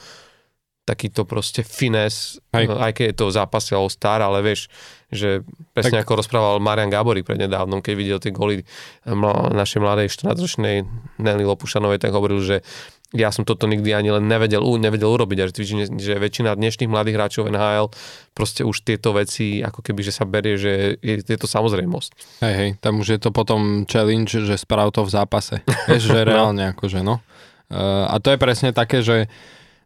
takýto 0.91 1.23
proste 1.23 1.63
fines, 1.63 2.43
aj, 2.51 2.67
aj 2.67 2.93
keď 2.99 3.05
je 3.13 3.17
to 3.23 3.31
v 3.31 3.37
zápase 3.39 3.71
All 3.79 3.87
Star, 3.87 4.19
ale 4.27 4.43
vieš, 4.43 4.67
že 5.07 5.47
presne 5.71 6.03
tak... 6.03 6.09
ako 6.09 6.19
rozprával 6.19 6.59
Marian 6.59 6.91
Gábory 6.91 7.23
prednedávnom, 7.23 7.79
keď 7.79 7.95
videl 7.95 8.19
tie 8.19 8.35
goly 8.35 8.67
našej 9.07 9.79
mladej 9.79 10.11
14-ročnej 10.11 10.83
Nelly 11.23 11.47
Lopušanovej, 11.47 12.03
tak 12.03 12.11
hovoril, 12.11 12.43
že 12.43 12.67
ja 13.11 13.35
som 13.35 13.43
toto 13.43 13.67
nikdy 13.67 13.91
ani 13.91 14.15
len 14.15 14.31
nevedel, 14.31 14.63
nevedel 14.79 15.11
urobiť 15.11 15.39
a 15.43 15.45
že, 15.51 15.91
že 15.99 16.15
väčšina 16.15 16.55
dnešných 16.55 16.91
mladých 16.91 17.17
hráčov 17.19 17.51
NHL 17.51 17.91
proste 18.39 18.63
už 18.63 18.87
tieto 18.87 19.11
veci 19.11 19.59
ako 19.59 19.83
keby, 19.83 20.01
že 20.07 20.15
sa 20.15 20.23
berie, 20.23 20.55
že 20.55 20.95
je, 21.03 21.19
je 21.19 21.39
to 21.39 21.51
samozrejmosť. 21.51 22.43
Hej, 22.47 22.55
hej, 22.55 22.71
tam 22.79 23.03
už 23.03 23.19
je 23.19 23.21
to 23.21 23.35
potom 23.35 23.83
challenge, 23.91 24.31
že 24.31 24.55
sprav 24.55 24.95
to 24.95 25.03
v 25.03 25.11
zápase. 25.11 25.59
Vieš, 25.91 26.15
že 26.15 26.21
no. 26.23 26.29
reálne 26.31 26.63
akože 26.71 27.03
no. 27.03 27.19
Uh, 27.71 28.07
a 28.07 28.23
to 28.23 28.31
je 28.31 28.39
presne 28.39 28.71
také, 28.71 29.03
že 29.03 29.27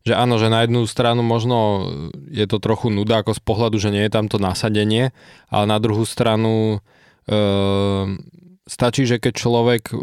že 0.04 0.12
áno, 0.12 0.37
že 0.37 0.52
na 0.52 0.68
jednu 0.68 0.84
stranu 0.84 1.24
možno 1.24 1.88
je 2.28 2.44
to 2.44 2.60
trochu 2.60 2.92
nuda 2.92 3.24
ako 3.24 3.32
z 3.32 3.40
pohľadu, 3.40 3.80
že 3.80 3.88
nie 3.88 4.04
je 4.04 4.12
tam 4.12 4.28
to 4.28 4.37
nasadenie, 4.37 5.16
ale 5.48 5.64
na 5.64 5.80
druhú 5.80 6.04
stranu 6.04 6.76
uh, 6.76 8.04
stačí, 8.64 9.05
že 9.05 9.20
keď 9.20 9.33
človek 9.37 9.83
e, 9.92 9.96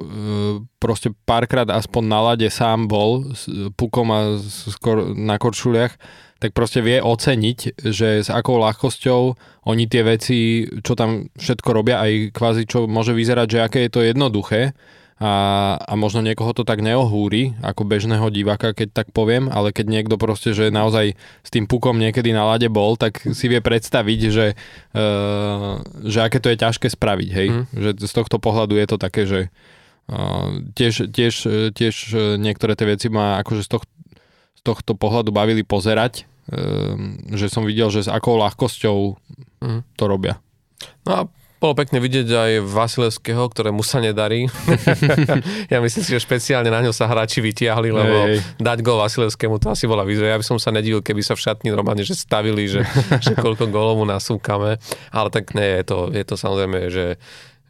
proste 0.77 1.13
párkrát 1.25 1.65
aspoň 1.65 2.03
na 2.05 2.19
lade 2.21 2.49
sám 2.53 2.85
bol 2.85 3.33
s 3.33 3.49
pukom 3.73 4.07
a 4.13 4.37
skor, 4.41 5.17
na 5.17 5.41
korčuliach, 5.41 5.97
tak 6.41 6.57
proste 6.57 6.81
vie 6.81 6.97
oceniť, 6.97 7.85
že 7.85 8.25
s 8.25 8.29
akou 8.33 8.57
ľahkosťou 8.57 9.21
oni 9.69 9.85
tie 9.85 10.01
veci, 10.01 10.65
čo 10.81 10.97
tam 10.97 11.29
všetko 11.37 11.69
robia, 11.69 12.01
aj 12.01 12.33
kvázi 12.33 12.65
čo 12.65 12.89
môže 12.89 13.13
vyzerať, 13.13 13.47
že 13.49 13.59
aké 13.61 13.79
je 13.85 13.91
to 13.93 14.01
jednoduché, 14.01 14.73
a, 15.21 15.33
a 15.77 15.93
možno 15.93 16.25
niekoho 16.25 16.49
to 16.49 16.65
tak 16.65 16.81
neohúri, 16.81 17.53
ako 17.61 17.85
bežného 17.85 18.25
diváka, 18.33 18.73
keď 18.73 18.89
tak 18.89 19.07
poviem, 19.13 19.53
ale 19.53 19.69
keď 19.69 19.85
niekto 19.85 20.17
proste, 20.17 20.57
že 20.57 20.73
naozaj 20.73 21.13
s 21.45 21.49
tým 21.53 21.69
pukom 21.69 22.01
niekedy 22.01 22.33
na 22.33 22.41
lade 22.41 22.65
bol, 22.73 22.97
tak 22.97 23.21
si 23.21 23.45
vie 23.45 23.61
predstaviť, 23.61 24.19
že, 24.33 24.57
uh, 24.97 25.77
že 26.01 26.25
aké 26.25 26.41
to 26.41 26.49
je 26.49 26.57
ťažké 26.57 26.89
spraviť, 26.89 27.29
hej. 27.37 27.47
Mm. 27.53 27.63
Že 27.69 27.89
z 28.01 28.13
tohto 28.17 28.41
pohľadu 28.41 28.73
je 28.81 28.87
to 28.89 28.97
také, 28.97 29.29
že 29.29 29.39
uh, 30.09 30.57
tiež, 30.73 31.13
tiež, 31.13 31.33
tiež 31.77 31.95
niektoré 32.41 32.73
tie 32.73 32.89
veci 32.89 33.13
ma 33.13 33.37
akože 33.45 33.61
z, 33.61 33.69
toh, 33.77 33.85
z 34.57 34.61
tohto 34.65 34.97
pohľadu 34.97 35.29
bavili 35.29 35.61
pozerať, 35.61 36.25
uh, 36.49 36.97
že 37.29 37.45
som 37.45 37.61
videl, 37.61 37.93
že 37.93 38.01
s 38.01 38.09
akou 38.09 38.41
ľahkosťou 38.41 38.97
mm. 39.61 39.81
to 40.01 40.03
robia. 40.09 40.41
No 41.05 41.11
a 41.13 41.21
bolo 41.61 41.77
pekne 41.77 42.01
vidieť 42.01 42.27
aj 42.27 42.51
Vasilevského, 42.65 43.45
ktorému 43.45 43.85
sa 43.85 44.01
nedarí. 44.01 44.49
ja 45.73 45.77
myslím 45.77 46.01
si, 46.01 46.09
že 46.09 46.25
špeciálne 46.25 46.73
na 46.73 46.81
ňo 46.81 46.89
sa 46.89 47.05
hráči 47.05 47.37
vytiahli, 47.37 47.93
lebo 47.93 48.15
hey. 48.25 48.41
dať 48.57 48.81
gol 48.81 48.97
Vasilevskému 48.97 49.61
to 49.61 49.69
asi 49.69 49.85
bola 49.85 50.01
výzva. 50.01 50.33
Ja 50.33 50.41
by 50.41 50.45
som 50.45 50.57
sa 50.57 50.73
nedivil, 50.73 51.05
keby 51.05 51.21
sa 51.21 51.37
v 51.37 51.45
šatni 51.45 51.69
normálne 51.69 52.01
že 52.01 52.17
stavili, 52.17 52.65
že, 52.65 52.81
že 53.25 53.37
koľko 53.37 53.69
golov 53.69 54.01
mu 54.01 54.09
nasúkame. 54.09 54.81
Ale 55.13 55.29
tak 55.29 55.53
nie, 55.53 55.69
je 55.79 55.83
to, 55.85 55.97
je 56.09 56.25
to 56.25 56.33
samozrejme, 56.33 56.89
že 56.89 57.21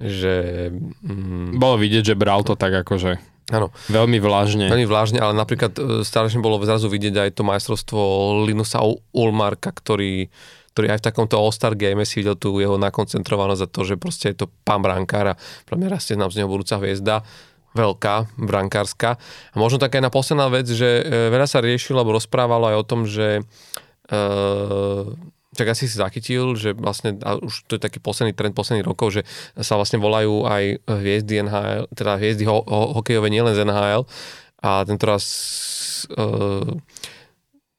že... 0.02 0.74
Mm, 1.06 1.62
bolo 1.62 1.78
vidieť, 1.78 2.02
že 2.10 2.16
bral 2.18 2.42
to 2.42 2.58
tak 2.58 2.74
akože 2.74 3.22
Áno. 3.52 3.68
Veľmi 3.92 4.18
vlážne. 4.24 4.72
Veľmi 4.72 4.88
vlážne, 4.88 5.20
ale 5.20 5.36
napríklad 5.36 5.76
e, 5.76 5.82
strašne 6.08 6.40
bolo 6.40 6.58
zrazu 6.64 6.88
vidieť 6.88 7.28
aj 7.28 7.30
to 7.36 7.44
majstrovstvo 7.44 8.00
Linusa 8.48 8.80
Ulmarka, 9.12 9.76
ktorý 9.76 10.32
ktorý 10.72 10.96
aj 10.96 11.00
v 11.04 11.08
takomto 11.12 11.36
All-Star 11.36 11.76
game 11.76 12.08
si 12.08 12.24
videl 12.24 12.40
tú 12.40 12.56
jeho 12.60 12.80
nakoncentrovanosť 12.80 13.62
za 13.62 13.68
to, 13.68 13.82
že 13.84 13.96
proste 14.00 14.32
je 14.32 14.44
to 14.44 14.48
pán 14.64 14.80
brankár 14.80 15.36
a 15.36 15.40
pre 15.68 15.76
mňa 15.76 15.92
rastie 15.92 16.16
nám 16.16 16.32
z 16.32 16.44
neho 16.44 16.50
budúca 16.52 16.80
hviezda 16.80 17.28
veľká, 17.72 18.36
brankárska. 18.36 19.16
A 19.52 19.56
možno 19.56 19.80
taká 19.80 20.00
jedna 20.00 20.12
posledná 20.12 20.52
vec, 20.52 20.68
že 20.68 21.04
e, 21.04 21.32
veľa 21.32 21.48
sa 21.48 21.64
riešilo 21.64 22.04
alebo 22.04 22.20
rozprávalo 22.20 22.68
aj 22.68 22.76
o 22.76 22.88
tom, 22.88 23.08
že 23.08 23.40
e, 23.40 24.22
tak 25.56 25.68
asi 25.72 25.88
si 25.88 25.96
zachytil, 26.00 26.56
že 26.56 26.76
vlastne, 26.76 27.20
a 27.24 27.40
už 27.40 27.68
to 27.68 27.76
je 27.76 27.82
taký 27.84 28.00
posledný 28.00 28.32
trend 28.36 28.56
posledných 28.56 28.88
rokov, 28.88 29.20
že 29.20 29.22
sa 29.60 29.76
vlastne 29.76 30.00
volajú 30.00 30.48
aj 30.48 30.84
hviezdy 30.88 31.44
NHL, 31.44 31.92
teda 31.92 32.20
hviezdy 32.20 32.44
ho, 32.48 32.64
ho, 32.64 33.00
hokejové 33.00 33.28
nielen 33.28 33.56
z 33.56 33.68
NHL 33.68 34.04
a 34.64 34.84
tento 34.88 35.04
raz 35.08 35.24
e, 36.12 36.24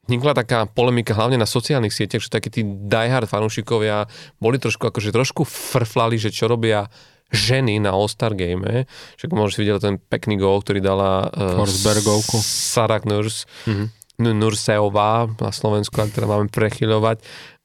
vznikla 0.07 0.33
taká 0.35 0.59
polemika 0.67 1.15
hlavne 1.15 1.39
na 1.39 1.47
sociálnych 1.47 1.95
sieťach, 1.95 2.23
že 2.23 2.29
takí 2.31 2.51
tí 2.51 2.61
diehard 2.63 3.27
fanúšikovia 3.27 4.11
boli 4.37 4.59
trošku 4.59 4.91
akože 4.91 5.15
trošku 5.15 5.47
frflali, 5.47 6.19
že 6.19 6.33
čo 6.33 6.51
robia 6.51 6.91
ženy 7.33 7.81
na 7.81 7.95
All-Star 7.95 8.37
Game. 8.37 8.85
Však 9.17 9.33
môžeš 9.33 9.55
vidieť 9.57 9.81
ten 9.81 9.95
pekný 9.97 10.37
gól, 10.37 10.61
ktorý 10.61 10.83
dala 10.83 11.27
uh, 11.33 11.57
Sarah 12.43 13.01
Nurs, 13.09 13.49
mm-hmm. 13.65 13.87
Nurseová 14.21 15.25
na 15.41 15.51
Slovensku, 15.51 15.97
ak 15.97 16.13
teda 16.13 16.29
máme 16.29 16.53
prechyľovať. 16.53 17.17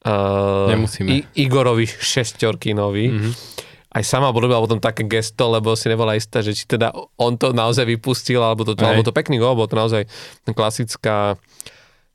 Uh, 0.08 0.72
Nemusíme. 0.72 1.08
I, 1.10 1.16
Igorovi 1.36 1.84
Šestorkinovi. 1.84 3.06
Mm-hmm 3.12 3.66
aj 3.88 4.04
sama 4.04 4.28
urobila 4.28 4.60
potom 4.60 4.76
také 4.84 5.08
gesto, 5.08 5.48
lebo 5.48 5.72
si 5.72 5.88
nebola 5.88 6.12
istá, 6.12 6.44
že 6.44 6.52
či 6.52 6.68
teda 6.68 6.92
on 7.16 7.40
to 7.40 7.56
naozaj 7.56 7.88
vypustil, 7.88 8.44
alebo 8.44 8.60
to, 8.60 8.76
alebo 8.76 9.00
to 9.00 9.16
pekný 9.16 9.40
gol, 9.40 9.56
bolo 9.56 9.64
to 9.64 9.80
naozaj 9.80 10.04
klasická, 10.44 11.40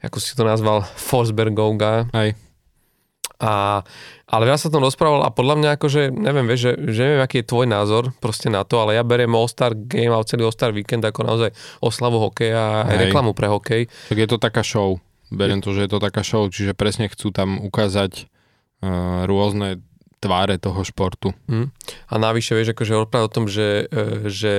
ako 0.03 0.17
si 0.19 0.35
to 0.35 0.43
nazval, 0.43 0.83
Forsbergovga. 0.99 2.11
Hej. 2.11 2.35
A, 3.43 3.83
ale 4.31 4.43
ja 4.47 4.55
sa 4.55 4.71
tom 4.71 4.83
rozprával 4.83 5.27
a 5.27 5.33
podľa 5.33 5.55
mňa 5.59 5.69
akože, 5.75 6.15
neviem, 6.15 6.47
vieš, 6.47 6.71
že, 6.71 6.73
že 6.95 7.01
neviem, 7.03 7.23
aký 7.27 7.43
je 7.43 7.49
tvoj 7.51 7.67
názor 7.67 8.15
proste 8.23 8.47
na 8.47 8.63
to, 8.63 8.79
ale 8.79 8.95
ja 8.95 9.03
beriem 9.03 9.35
All-Star 9.35 9.75
Game 9.75 10.15
a 10.15 10.23
celý 10.23 10.47
All-Star 10.47 10.71
Weekend 10.71 11.03
ako 11.03 11.27
naozaj 11.27 11.49
oslavu 11.83 12.23
hokeja 12.23 12.87
a 12.87 12.87
aj 12.87 12.95
reklamu 13.09 13.35
pre 13.35 13.51
hokej. 13.51 13.91
Tak 14.07 14.19
je 14.19 14.27
to 14.31 14.39
taká 14.39 14.63
show. 14.63 14.95
Beriem 15.27 15.59
to, 15.59 15.75
že 15.75 15.87
je 15.87 15.91
to 15.91 15.99
taká 15.99 16.23
show, 16.23 16.47
čiže 16.47 16.71
presne 16.71 17.11
chcú 17.11 17.35
tam 17.35 17.59
ukázať 17.59 18.29
uh, 18.85 19.27
rôzne 19.27 19.83
tváre 20.23 20.55
toho 20.55 20.79
športu. 20.87 21.35
Mm. 21.51 21.67
A 22.07 22.13
navyše, 22.15 22.55
vieš, 22.55 22.71
akože 22.71 22.95
o 22.95 23.27
tom, 23.27 23.51
že, 23.51 23.91
e, 23.91 24.31
že 24.31 24.53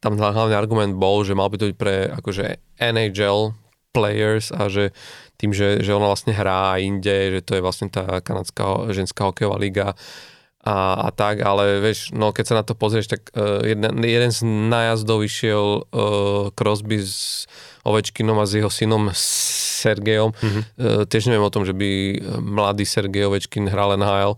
tam 0.00 0.16
hlavný 0.16 0.56
argument 0.56 0.96
bol, 0.96 1.20
že 1.28 1.36
mal 1.36 1.52
by 1.52 1.60
to 1.60 1.68
byť 1.68 1.76
pre 1.76 2.08
akože 2.08 2.56
NHL 2.80 3.52
players 3.92 4.52
a 4.52 4.68
že 4.68 4.92
tým, 5.38 5.54
že, 5.54 5.80
že 5.80 5.94
ona 5.94 6.10
vlastne 6.10 6.34
hrá 6.34 6.76
inde, 6.82 7.38
že 7.38 7.40
to 7.46 7.56
je 7.58 7.62
vlastne 7.62 7.88
tá 7.88 8.18
kanadská 8.18 8.90
ženská 8.90 9.30
hokejová 9.30 9.56
liga 9.56 9.94
a, 10.68 11.06
a 11.06 11.08
tak, 11.14 11.40
ale 11.40 11.80
vieš, 11.80 12.12
no 12.12 12.34
keď 12.34 12.44
sa 12.44 12.58
na 12.60 12.64
to 12.66 12.74
pozrieš, 12.74 13.08
tak 13.08 13.30
uh, 13.32 13.64
jeden, 13.64 14.02
jeden 14.02 14.30
z 14.34 14.42
nájazdov 14.44 15.24
išiel 15.24 15.86
uh, 15.86 16.50
Crosby 16.52 17.00
s 17.00 17.46
Ovečkinom 17.86 18.36
a 18.36 18.44
s 18.44 18.58
jeho 18.58 18.68
synom 18.68 19.08
Sergejom. 19.14 20.34
Mm-hmm. 20.34 20.62
Uh, 20.76 21.02
tiež 21.06 21.30
neviem 21.30 21.46
o 21.46 21.54
tom, 21.54 21.64
že 21.64 21.72
by 21.72 22.20
mladý 22.42 22.84
Sergej 22.84 23.30
Ovečkin 23.30 23.70
hral 23.70 23.96
NHL. 23.96 24.34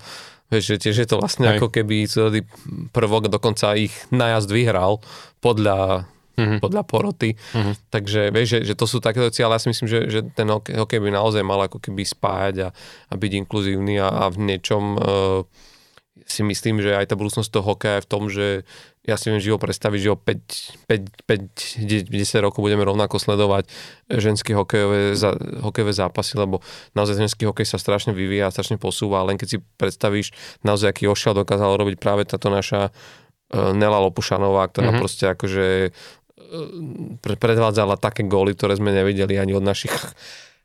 Vieš, 0.52 0.64
že 0.76 0.76
tiež 0.82 0.96
je 1.02 1.08
to 1.08 1.16
vlastne 1.18 1.46
Hej. 1.50 1.58
ako 1.58 1.68
keby 1.72 2.06
prvok, 2.92 3.30
dokonca 3.30 3.74
ich 3.78 3.94
najazd 4.12 4.50
vyhral 4.50 5.02
podľa 5.40 6.10
mm-hmm. 6.40 6.60
podľa 6.64 6.82
poroty. 6.88 7.36
Mm-hmm. 7.36 7.74
Takže 7.92 8.20
vieš, 8.32 8.48
že, 8.56 8.72
že 8.72 8.74
to 8.74 8.88
sú 8.88 9.04
také 9.04 9.20
veci, 9.20 9.44
ale 9.44 9.60
ja 9.60 9.62
si 9.62 9.68
myslím, 9.68 9.88
že, 9.88 10.00
že 10.08 10.20
ten 10.32 10.48
hokej, 10.48 10.98
by 10.98 11.12
naozaj 11.12 11.44
mal 11.44 11.60
ako 11.60 11.76
keby 11.76 12.02
spájať 12.08 12.56
a, 12.64 12.68
a 13.08 13.14
byť 13.14 13.32
inkluzívny 13.44 14.00
a, 14.00 14.08
a 14.08 14.24
v 14.32 14.36
niečom 14.48 14.84
uh, 14.96 15.44
si 16.30 16.46
myslím, 16.46 16.78
že 16.78 16.94
aj 16.94 17.10
tá 17.10 17.14
budúcnosť 17.18 17.50
toho 17.50 17.64
hokeja 17.74 17.98
je 17.98 18.04
v 18.04 18.10
tom, 18.10 18.22
že 18.30 18.46
ja 19.00 19.16
si 19.16 19.32
viem 19.32 19.40
živo 19.40 19.56
predstaviť, 19.56 20.00
že 20.00 20.10
o 20.12 20.18
5, 20.18 20.86
5, 20.86 21.26
5 21.26 22.12
10 22.12 22.46
rokov 22.46 22.60
budeme 22.60 22.84
rovnako 22.84 23.16
sledovať 23.16 23.66
ženské 24.12 24.52
hokejové, 24.52 25.16
hokejové 25.64 25.92
zápasy, 25.96 26.36
lebo 26.36 26.60
naozaj 26.92 27.18
ženský 27.18 27.48
hokej 27.48 27.66
sa 27.66 27.80
strašne 27.80 28.12
vyvíja, 28.12 28.52
strašne 28.52 28.76
posúva, 28.76 29.24
len 29.24 29.40
keď 29.40 29.48
si 29.48 29.58
predstavíš 29.80 30.36
naozaj, 30.62 30.92
aký 30.92 31.04
ošiel 31.08 31.32
dokázal 31.32 31.80
robiť 31.80 31.96
práve 31.96 32.28
táto 32.28 32.52
naša 32.52 32.92
uh, 32.92 33.72
Nela 33.72 33.98
Lopušanová, 34.04 34.68
ktorá 34.68 34.92
mm-hmm. 34.92 35.02
proste 35.02 35.24
akože 35.32 35.66
predvádzala 37.22 37.96
také 38.00 38.26
góly, 38.26 38.58
ktoré 38.58 38.74
sme 38.78 38.90
nevideli 38.90 39.38
ani 39.38 39.54
od 39.54 39.64
našich 39.64 39.92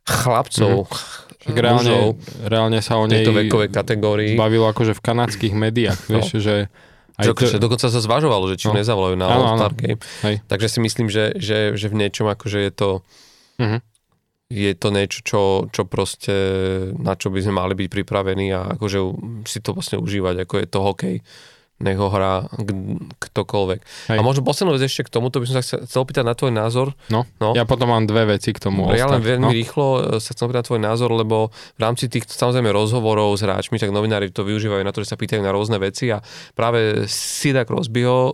chlapcov, 0.06 0.86
mm-hmm. 0.86 1.58
reálne, 1.58 1.96
reálne 2.46 2.80
sa 2.82 3.02
o 3.02 3.10
nej 3.10 3.26
vekovej 3.26 3.74
kategórii. 3.74 4.38
bavilo 4.38 4.70
akože 4.70 4.94
v 4.94 5.02
kanadských 5.02 5.54
médiách, 5.58 6.00
no. 6.10 6.22
vieš, 6.22 6.38
že 6.42 6.70
aj 7.16 7.32
to... 7.32 7.58
Dokonca 7.58 7.88
sa 7.88 8.00
zvažovalo, 8.04 8.46
že 8.52 8.60
či 8.60 8.68
no. 8.70 8.76
nezavolajú 8.76 9.16
na 9.16 9.28
All-Star 9.32 9.74
Game. 9.74 10.04
Hej. 10.28 10.44
Takže 10.52 10.68
si 10.68 10.80
myslím, 10.84 11.08
že, 11.08 11.32
že, 11.40 11.74
že 11.80 11.88
v 11.88 12.06
niečom 12.06 12.28
akože 12.28 12.60
je 12.60 12.72
to 12.76 12.90
uh-huh. 13.56 13.80
je 14.52 14.72
to 14.76 14.88
niečo, 14.92 15.20
čo, 15.24 15.42
čo 15.72 15.88
proste 15.88 16.36
na 17.00 17.16
čo 17.16 17.32
by 17.32 17.40
sme 17.40 17.56
mali 17.56 17.74
byť 17.74 17.88
pripravení 17.88 18.52
a 18.52 18.76
akože 18.76 19.00
si 19.48 19.64
to 19.64 19.72
vlastne 19.74 19.98
užívať, 19.98 20.44
ako 20.44 20.54
je 20.60 20.68
to 20.68 20.80
hokej 20.84 21.16
nech 21.76 22.00
ho 22.00 22.08
hrá 22.08 22.48
ktokoľvek. 23.20 23.80
Hej. 24.16 24.18
A 24.18 24.22
možno 24.24 24.48
poslednú 24.48 24.80
vec 24.80 24.88
ešte 24.88 25.04
k 25.04 25.12
tomu, 25.12 25.28
to 25.28 25.44
by 25.44 25.46
som 25.52 25.56
sa 25.60 25.84
chcel 25.84 26.08
opýtať 26.08 26.24
na 26.24 26.32
tvoj 26.32 26.56
názor. 26.56 26.96
No, 27.12 27.28
no. 27.44 27.52
ja 27.52 27.68
potom 27.68 27.92
mám 27.92 28.08
dve 28.08 28.40
veci 28.40 28.56
k 28.56 28.64
tomu. 28.64 28.96
Ja 28.96 29.12
len 29.12 29.20
veľmi 29.20 29.52
no. 29.52 29.52
rýchlo 29.52 29.88
e, 30.16 30.24
sa 30.24 30.32
chcem 30.32 30.48
opýtať 30.48 30.62
na 30.64 30.68
tvoj 30.72 30.82
názor, 30.88 31.10
lebo 31.12 31.52
v 31.52 31.80
rámci 31.84 32.08
tých 32.08 32.32
samozrejme 32.32 32.72
rozhovorov 32.72 33.36
s 33.36 33.44
hráčmi, 33.44 33.76
tak 33.76 33.92
novinári 33.92 34.32
to 34.32 34.48
využívajú 34.48 34.88
na 34.88 34.96
to, 34.96 35.04
že 35.04 35.12
sa 35.12 35.20
pýtajú 35.20 35.44
na 35.44 35.52
rôzne 35.52 35.76
veci 35.76 36.08
a 36.16 36.24
práve 36.56 37.12
Sida 37.12 37.68
Crosbyho 37.68 38.20
e, 38.24 38.34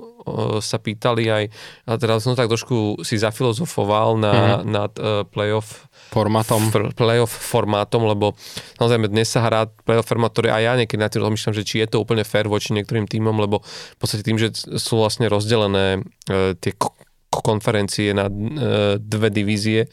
sa 0.62 0.78
pýtali 0.78 1.26
aj, 1.26 1.44
a 1.90 1.98
teraz 1.98 2.22
som 2.22 2.38
tak 2.38 2.46
trošku 2.46 3.02
si 3.02 3.18
zafilozofoval 3.18 4.22
na, 4.22 4.34
mm-hmm. 4.34 4.70
nad 4.70 4.94
uh, 5.02 5.26
playoff 5.26 5.90
formátom. 6.12 6.68
F- 6.68 6.94
playoff 6.94 7.32
formátom, 7.32 8.04
lebo 8.04 8.36
samozrejme 8.76 9.08
dnes 9.08 9.32
sa 9.32 9.48
hrá 9.48 9.66
playoff 9.66 10.06
formát, 10.06 10.36
ktorý 10.36 10.52
aj 10.52 10.62
ja 10.62 10.74
niekedy 10.76 11.00
na 11.00 11.08
tým 11.08 11.24
rozmýšľam, 11.24 11.56
že 11.56 11.64
či 11.64 11.76
je 11.82 11.88
to 11.88 12.04
úplne 12.04 12.28
fair 12.28 12.52
voči 12.52 12.76
niektorým 12.76 13.08
týmom, 13.08 13.40
lebo 13.42 13.66
v 13.66 13.98
podstate 13.98 14.22
tým, 14.22 14.38
že 14.38 14.54
sú 14.78 15.02
vlastne 15.02 15.26
rozdelené 15.26 16.06
e, 16.30 16.54
tie 16.62 16.72
konferencie 17.32 18.14
na 18.14 18.30
e, 18.30 18.34
dve 19.02 19.34
divízie, 19.34 19.90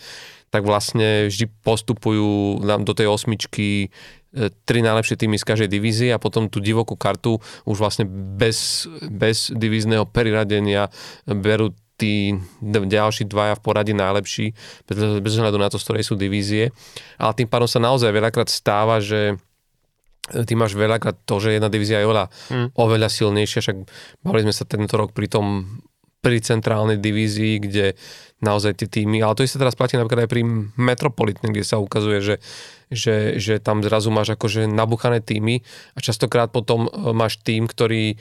tak 0.48 0.64
vlastne 0.64 1.28
vždy 1.28 1.48
postupujú 1.60 2.60
do 2.60 2.92
tej 2.92 3.08
osmičky 3.08 3.88
e, 3.88 4.48
tri 4.64 4.80
najlepšie 4.80 5.16
týmy 5.16 5.36
z 5.36 5.48
každej 5.48 5.68
divízie 5.68 6.08
a 6.12 6.20
potom 6.20 6.48
tú 6.48 6.60
divokú 6.60 6.96
kartu 6.96 7.40
už 7.68 7.76
vlastne 7.78 8.04
bez, 8.36 8.88
bez 9.08 9.52
divízneho 9.52 10.08
periradenia 10.08 10.88
berú 11.24 11.72
tí 11.98 12.38
ďalší 12.62 13.26
dvaja 13.26 13.58
v 13.58 13.64
poradí 13.66 13.90
najlepší, 13.90 14.54
bez 15.18 15.32
ohľadu 15.34 15.58
na 15.58 15.66
to, 15.66 15.82
z 15.82 15.84
ktorej 15.90 16.04
sú 16.06 16.14
divízie. 16.14 16.70
Ale 17.18 17.34
tým 17.34 17.50
pádom 17.50 17.66
sa 17.66 17.82
naozaj 17.82 18.14
veľakrát 18.14 18.46
stáva, 18.46 19.02
že 19.02 19.34
ty 20.32 20.52
máš 20.54 20.76
veľakrát 20.76 21.24
to, 21.24 21.40
že 21.40 21.56
jedna 21.56 21.72
divízia 21.72 22.00
je 22.02 22.08
oveľa, 22.08 22.26
mm. 22.52 22.68
oveľa 22.76 23.08
silnejšia, 23.08 23.64
však 23.64 23.78
bavili 24.24 24.48
sme 24.48 24.54
sa 24.54 24.64
tento 24.68 24.94
rok 24.96 25.16
pri 25.16 25.28
tom 25.28 25.78
pri 26.18 26.42
centrálnej 26.42 26.98
divízii, 26.98 27.62
kde 27.62 27.94
naozaj 28.42 28.82
tie 28.82 28.88
týmy, 28.90 29.22
ale 29.22 29.38
to 29.38 29.46
sa 29.46 29.62
teraz 29.62 29.78
platí 29.78 29.94
napríklad 29.94 30.26
aj 30.26 30.30
pri 30.30 30.42
Metropolitne, 30.74 31.50
kde 31.50 31.62
sa 31.66 31.78
ukazuje, 31.78 32.18
že, 32.22 32.36
že, 32.90 33.38
že 33.38 33.62
tam 33.62 33.82
zrazu 33.86 34.10
máš 34.10 34.34
akože 34.34 34.66
nabuchané 34.66 35.22
týmy 35.22 35.62
a 35.94 35.98
častokrát 36.02 36.50
potom 36.50 36.86
e, 36.86 36.90
máš 37.14 37.38
tým, 37.42 37.70
ktorý 37.70 38.18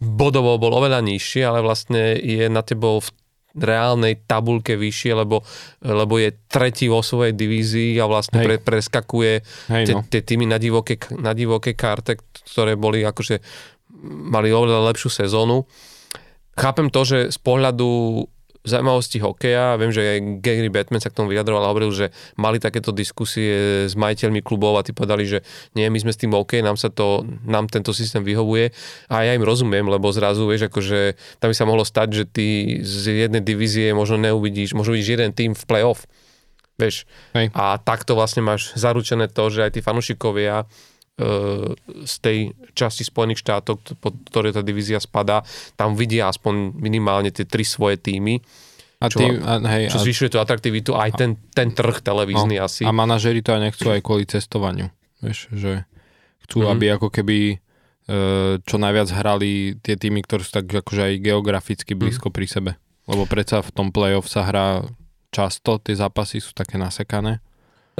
bodovo 0.00 0.56
bol 0.56 0.72
oveľa 0.78 1.02
nižší, 1.04 1.44
ale 1.44 1.60
vlastne 1.60 2.16
je 2.16 2.46
na 2.48 2.62
tebou 2.62 3.02
v 3.02 3.10
reálnej 3.56 4.22
tabulke 4.26 4.78
vyššie, 4.78 5.12
lebo, 5.14 5.42
lebo 5.82 6.14
je 6.22 6.30
tretí 6.46 6.86
vo 6.86 7.02
svojej 7.02 7.34
divízii 7.34 7.98
a 7.98 8.06
vlastne 8.06 8.46
pre, 8.46 8.56
preskakuje 8.62 9.42
Hej, 9.70 9.84
no. 9.90 10.06
tie 10.06 10.22
týmy 10.22 10.46
na 10.46 10.58
divoké, 10.58 10.98
na 11.18 11.34
divoké 11.34 11.74
karte, 11.74 12.18
ktoré 12.46 12.78
boli 12.78 13.02
akože 13.02 13.42
mali 14.06 14.54
oveľa 14.54 14.94
lepšiu 14.94 15.10
sezónu. 15.10 15.66
Chápem 16.54 16.88
to, 16.92 17.02
že 17.02 17.18
z 17.34 17.38
pohľadu 17.42 17.88
zaujímavosti 18.60 19.18
hokeja. 19.24 19.80
Viem, 19.80 19.92
že 19.92 20.02
aj 20.04 20.18
Gary 20.44 20.68
Batman 20.68 21.00
sa 21.00 21.08
k 21.08 21.16
tomu 21.16 21.32
vyjadroval 21.32 21.64
a 21.64 21.70
hovoril, 21.72 21.92
že 21.92 22.06
mali 22.36 22.60
takéto 22.60 22.92
diskusie 22.92 23.86
s 23.88 23.96
majiteľmi 23.96 24.44
klubov 24.44 24.76
a 24.76 24.84
tí 24.84 24.92
povedali, 24.92 25.24
že 25.24 25.40
nie, 25.72 25.88
my 25.88 25.98
sme 26.00 26.12
s 26.12 26.20
tým 26.20 26.36
OK, 26.36 26.60
nám 26.60 26.76
sa 26.76 26.92
to, 26.92 27.24
nám 27.48 27.72
tento 27.72 27.96
systém 27.96 28.20
vyhovuje 28.20 28.72
a 29.08 29.24
ja 29.24 29.32
im 29.32 29.44
rozumiem, 29.44 29.88
lebo 29.88 30.12
zrazu, 30.12 30.44
vieš, 30.44 30.68
akože 30.68 31.16
tam 31.40 31.48
by 31.48 31.56
sa 31.56 31.64
mohlo 31.64 31.84
stať, 31.88 32.08
že 32.12 32.24
ty 32.28 32.46
z 32.84 33.28
jednej 33.28 33.40
divízie 33.40 33.96
možno 33.96 34.20
neuvidíš, 34.20 34.76
možno 34.76 34.92
vidíš 34.92 35.16
jeden 35.16 35.32
tým 35.32 35.56
v 35.56 35.64
playoff. 35.64 36.04
Vieš. 36.80 37.04
Hej. 37.36 37.52
A 37.52 37.76
takto 37.76 38.16
vlastne 38.16 38.40
máš 38.40 38.72
zaručené 38.72 39.28
to, 39.28 39.52
že 39.52 39.68
aj 39.68 39.76
tí 39.76 39.80
fanúšikovia 39.84 40.64
z 42.04 42.14
tej 42.24 42.38
časti 42.72 43.04
Spojených 43.04 43.44
štátov, 43.44 44.00
pod 44.00 44.14
ktoré 44.32 44.56
tá 44.56 44.64
divízia 44.64 44.96
spadá, 44.96 45.44
tam 45.76 45.92
vidia 45.92 46.32
aspoň 46.32 46.72
minimálne 46.80 47.28
tie 47.28 47.44
tri 47.44 47.66
svoje 47.66 48.00
týmy. 48.00 48.40
A 49.00 49.08
čo, 49.08 49.24
tým, 49.24 49.40
a, 49.40 49.56
hej, 49.80 49.92
čo 49.92 50.00
zvyšuje 50.04 50.36
tú 50.36 50.38
atraktivitu, 50.40 50.92
aj 50.92 51.16
ten, 51.16 51.30
ten 51.56 51.72
trh 51.72 52.04
televízny 52.04 52.60
no, 52.60 52.68
asi. 52.68 52.84
A 52.84 52.92
manažeri 52.92 53.40
to 53.40 53.56
aj 53.56 53.72
nechcú 53.72 53.88
aj 53.88 54.00
kvôli 54.04 54.28
cestovaniu. 54.28 54.92
Vieš, 55.24 55.48
že 55.56 55.88
chcú, 56.44 56.64
mm-hmm. 56.64 56.72
aby 56.76 56.86
ako 57.00 57.08
keby 57.08 57.38
e, 57.48 57.56
čo 58.60 58.76
najviac 58.76 59.08
hrali 59.16 59.80
tie 59.80 59.96
týmy, 59.96 60.20
ktoré 60.20 60.44
sú 60.44 60.52
tak 60.52 60.68
akože 60.68 61.00
aj 61.00 61.14
geograficky 61.16 61.96
mhm. 61.96 62.00
blízko 62.00 62.28
mm. 62.28 62.34
pri 62.36 62.46
sebe. 62.48 62.70
Lebo 63.08 63.24
predsa 63.24 63.64
v 63.64 63.72
tom 63.72 63.88
playoff 63.88 64.28
sa 64.28 64.44
hrá 64.44 64.84
často, 65.32 65.80
tie 65.80 65.96
zápasy 65.96 66.44
sú 66.44 66.52
také 66.52 66.76
nasekané. 66.76 67.40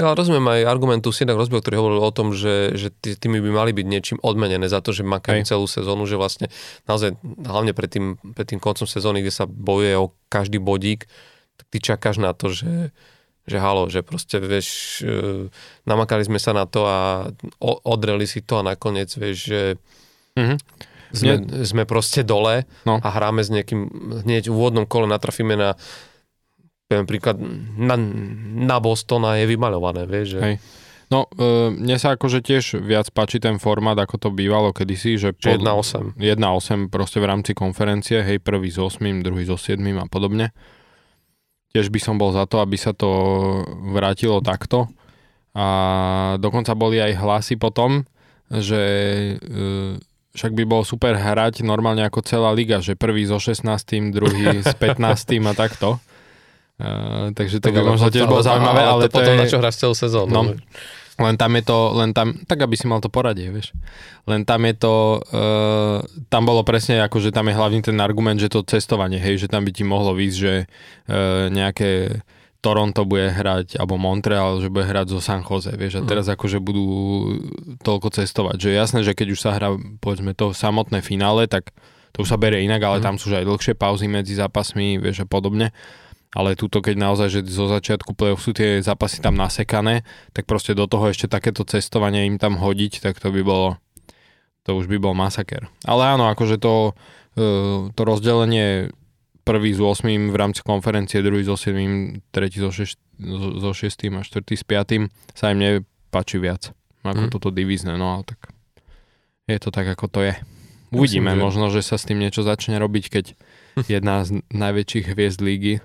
Tak 0.00 0.08
ale 0.08 0.16
rozumiem 0.16 0.48
aj 0.48 0.60
argumentu 0.64 1.12
Sidak 1.12 1.36
Rozbiel, 1.36 1.60
ktorý 1.60 1.76
hovoril 1.76 2.00
o 2.00 2.08
tom, 2.08 2.32
že, 2.32 2.72
že 2.72 2.88
týmy 3.04 3.36
by 3.44 3.52
mali 3.52 3.76
byť 3.76 3.84
niečím 3.84 4.18
odmenené 4.24 4.64
za 4.64 4.80
to, 4.80 4.96
že 4.96 5.04
makajú 5.04 5.44
celú 5.44 5.68
sezónu, 5.68 6.08
že 6.08 6.16
vlastne 6.16 6.48
naozaj 6.88 7.20
hlavne 7.44 7.76
pred 7.76 7.92
tým, 7.92 8.16
pred 8.32 8.48
tým 8.48 8.64
koncom 8.64 8.88
sezóny, 8.88 9.20
kde 9.20 9.28
sa 9.28 9.44
bojuje 9.44 10.00
o 10.00 10.16
každý 10.32 10.56
bodík, 10.56 11.04
tak 11.60 11.66
ty 11.68 11.84
čakáš 11.84 12.16
na 12.16 12.32
to, 12.32 12.48
že, 12.48 12.96
že 13.44 13.60
halo, 13.60 13.92
že 13.92 14.00
proste, 14.00 14.40
vieš, 14.40 15.04
e, 15.04 15.52
namakali 15.84 16.24
sme 16.24 16.40
sa 16.40 16.56
na 16.56 16.64
to 16.64 16.88
a 16.88 17.28
odreli 17.60 18.24
si 18.24 18.40
to 18.40 18.56
a 18.56 18.64
nakoniec, 18.64 19.12
vieš, 19.12 19.52
že... 19.52 19.62
Mm-hmm. 20.32 20.58
sme, 21.12 21.32
sme 21.68 21.82
proste 21.84 22.24
dole 22.24 22.64
No. 22.88 23.04
a 23.04 23.08
hráme 23.12 23.44
s 23.44 23.52
niekým, 23.52 23.84
hneď 24.24 24.48
v 24.48 24.56
úvodnom 24.56 24.88
kole 24.88 25.04
natrafíme 25.04 25.60
na 25.60 25.76
poviem 26.90 27.06
príklad, 27.06 27.38
na, 27.78 27.94
na 28.66 28.82
Boston 28.82 29.22
a 29.22 29.38
je 29.38 29.46
vymaľované, 29.46 30.10
vieš, 30.10 30.34
že 30.34 30.40
Hej. 30.42 30.56
No, 31.10 31.26
e, 31.34 31.74
mne 31.74 31.98
sa 31.98 32.14
akože 32.14 32.38
tiež 32.38 32.78
viac 32.86 33.10
páči 33.10 33.42
ten 33.42 33.58
formát, 33.58 33.98
ako 33.98 34.16
to 34.18 34.28
bývalo 34.30 34.70
kedysi, 34.70 35.18
že 35.18 35.34
že 35.34 35.58
1-8. 35.58 36.14
1-8 36.14 36.86
proste 36.86 37.18
v 37.18 37.26
rámci 37.26 37.50
konferencie, 37.54 38.22
hej, 38.22 38.38
prvý 38.38 38.70
s 38.70 38.78
8, 38.78 39.02
druhý 39.26 39.42
so 39.42 39.58
7 39.58 39.82
a 39.98 40.06
podobne. 40.06 40.54
Tiež 41.74 41.90
by 41.90 41.98
som 41.98 42.14
bol 42.14 42.30
za 42.30 42.46
to, 42.46 42.62
aby 42.62 42.78
sa 42.78 42.94
to 42.94 43.10
vrátilo 43.90 44.38
takto. 44.38 44.86
A 45.50 46.38
dokonca 46.38 46.78
boli 46.78 47.02
aj 47.02 47.18
hlasy 47.18 47.58
potom, 47.58 48.06
že 48.46 48.82
e, 49.34 49.98
však 50.30 50.54
by 50.54 50.62
bolo 50.62 50.86
super 50.86 51.18
hrať 51.18 51.66
normálne 51.66 52.06
ako 52.06 52.22
celá 52.22 52.54
liga, 52.54 52.78
že 52.78 52.94
prvý 52.94 53.26
so 53.26 53.42
16, 53.42 53.66
druhý 54.14 54.62
s 54.62 54.78
15 54.78 55.02
a 55.50 55.52
takto. 55.58 55.98
E, 56.80 57.36
takže 57.36 57.60
to 57.60 57.68
by 57.68 57.84
ale 57.84 57.92
možno 57.92 58.08
tiež 58.08 58.24
bolo 58.24 58.40
zaujímavé, 58.40 58.82
ale, 58.82 59.02
to, 59.06 59.12
to 59.12 59.16
potom 59.20 59.34
je... 59.36 59.40
na 59.40 59.46
čo 59.46 59.60
hráš 59.60 59.76
celú 59.76 59.92
sezónu. 59.92 60.32
No. 60.32 60.42
Len 61.20 61.36
tam 61.36 61.52
je 61.52 61.62
to, 61.68 61.78
len 62.00 62.16
tam, 62.16 62.32
tak 62.48 62.64
aby 62.64 62.80
si 62.80 62.88
mal 62.88 63.04
to 63.04 63.12
poradie, 63.12 63.52
vieš. 63.52 63.76
Len 64.24 64.48
tam 64.48 64.64
je 64.64 64.72
to, 64.72 65.20
uh, 65.20 66.00
tam 66.32 66.48
bolo 66.48 66.64
presne 66.64 67.04
ako, 67.04 67.20
že 67.20 67.28
tam 67.28 67.52
je 67.52 67.60
hlavný 67.60 67.84
ten 67.84 68.00
argument, 68.00 68.40
že 68.40 68.48
to 68.48 68.64
cestovanie, 68.64 69.20
hej, 69.20 69.36
že 69.36 69.52
tam 69.52 69.68
by 69.68 69.72
ti 69.76 69.84
mohlo 69.84 70.16
výsť, 70.16 70.36
že 70.40 70.64
uh, 70.64 71.52
nejaké 71.52 72.24
Toronto 72.64 73.04
bude 73.04 73.32
hrať, 73.32 73.76
alebo 73.76 74.00
Montreal, 74.00 74.64
že 74.64 74.72
bude 74.72 74.88
hrať 74.88 75.12
zo 75.12 75.20
San 75.20 75.44
Jose, 75.44 75.72
vieš, 75.76 76.00
a 76.00 76.08
teraz 76.08 76.28
akože 76.28 76.60
budú 76.60 76.88
toľko 77.80 78.16
cestovať, 78.16 78.56
že 78.56 78.76
jasné, 78.76 79.00
že 79.00 79.16
keď 79.16 79.28
už 79.32 79.40
sa 79.40 79.56
hrá, 79.56 79.76
povedzme, 80.00 80.36
to 80.36 80.52
samotné 80.52 81.00
finále, 81.00 81.48
tak 81.48 81.72
to 82.12 82.20
už 82.24 82.32
sa 82.32 82.40
berie 82.40 82.64
inak, 82.64 82.84
ale 82.84 83.00
tam 83.00 83.16
sú 83.16 83.32
už 83.32 83.40
aj 83.40 83.48
dlhšie 83.48 83.74
pauzy 83.76 84.12
medzi 84.12 84.36
zápasmi, 84.36 85.00
vieš, 85.00 85.24
a 85.24 85.26
podobne 85.28 85.72
ale 86.30 86.54
túto, 86.54 86.78
keď 86.78 86.94
naozaj, 86.96 87.28
že 87.28 87.40
zo 87.44 87.66
začiatku 87.66 88.14
play-off 88.14 88.40
sú 88.40 88.52
tie 88.52 88.78
zápasy 88.78 89.18
tam 89.18 89.34
nasekané, 89.34 90.06
tak 90.30 90.46
proste 90.46 90.72
do 90.72 90.86
toho 90.86 91.10
ešte 91.10 91.26
takéto 91.26 91.62
cestovanie 91.62 92.24
im 92.24 92.38
tam 92.38 92.54
hodiť, 92.54 93.02
tak 93.02 93.18
to 93.18 93.30
by 93.30 93.42
bolo, 93.42 93.78
to 94.62 94.74
už 94.74 94.86
by 94.86 94.96
bol 94.96 95.10
masaker. 95.10 95.66
Ale 95.82 96.06
áno, 96.06 96.30
akože 96.30 96.56
to, 96.56 96.94
e, 97.34 97.50
to 97.90 98.02
rozdelenie 98.02 98.94
prvý 99.42 99.74
s 99.74 99.82
8 99.82 100.30
v 100.30 100.36
rámci 100.36 100.62
konferencie, 100.62 101.18
druhý 101.18 101.42
so 101.42 101.58
7, 101.58 102.22
tretí 102.30 102.62
so 102.62 102.70
6, 102.70 102.94
so 103.58 103.70
6 103.72 104.14
a 104.14 104.22
štvrtý 104.22 104.54
s 104.54 104.62
5 104.62 105.10
sa 105.34 105.50
im 105.50 105.58
nepáči 105.58 106.38
viac 106.38 106.70
ako 107.00 107.26
Mm. 107.26 107.32
toto 107.32 107.48
divízne, 107.48 107.96
no 107.96 108.12
ale 108.12 108.28
tak 108.28 108.52
je 109.48 109.56
to 109.56 109.72
tak, 109.72 109.88
ako 109.88 110.06
to 110.06 110.20
je. 110.22 110.34
Uvidíme, 110.92 111.32
Myslím, 111.32 111.40
že- 111.40 111.42
možno, 111.42 111.64
že 111.72 111.80
sa 111.80 111.96
s 111.96 112.04
tým 112.04 112.20
niečo 112.20 112.44
začne 112.44 112.76
robiť, 112.76 113.04
keď 113.08 113.24
jedna 113.96 114.20
z 114.22 114.44
najväčších 114.52 115.06
hviezd 115.08 115.40
lígy 115.40 115.80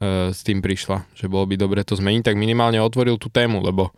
s 0.00 0.40
tým 0.40 0.64
prišla, 0.64 1.04
že 1.12 1.28
bolo 1.28 1.44
by 1.44 1.60
dobre 1.60 1.84
to 1.84 1.92
zmeniť, 1.92 2.32
tak 2.32 2.40
minimálne 2.40 2.80
otvoril 2.80 3.20
tú 3.20 3.28
tému, 3.28 3.60
lebo 3.60 3.92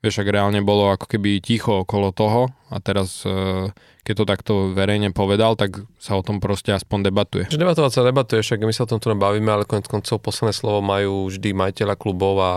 vieš, 0.00 0.22
ak 0.22 0.32
reálne 0.32 0.64
bolo 0.64 0.94
ako 0.94 1.10
keby 1.10 1.42
ticho 1.44 1.84
okolo 1.84 2.14
toho 2.14 2.48
a 2.72 2.80
teraz 2.80 3.26
e, 3.28 3.68
keď 4.00 4.14
to 4.16 4.24
takto 4.24 4.52
verejne 4.72 5.12
povedal, 5.12 5.60
tak 5.60 5.84
sa 6.00 6.16
o 6.16 6.24
tom 6.24 6.40
proste 6.40 6.72
aspoň 6.72 7.12
debatuje. 7.12 7.44
Že 7.52 7.60
debatovať 7.60 7.92
sa 7.92 8.06
debatuje, 8.06 8.40
však 8.40 8.64
my 8.64 8.72
sa 8.72 8.88
o 8.88 8.90
tom 8.90 8.98
tu 9.02 9.12
bavíme, 9.12 9.50
ale 9.52 9.68
konec 9.68 9.90
koncov 9.90 10.24
posledné 10.24 10.56
slovo 10.56 10.80
majú 10.80 11.28
vždy 11.28 11.52
majiteľa 11.52 11.94
klubov 12.00 12.40
a 12.40 12.50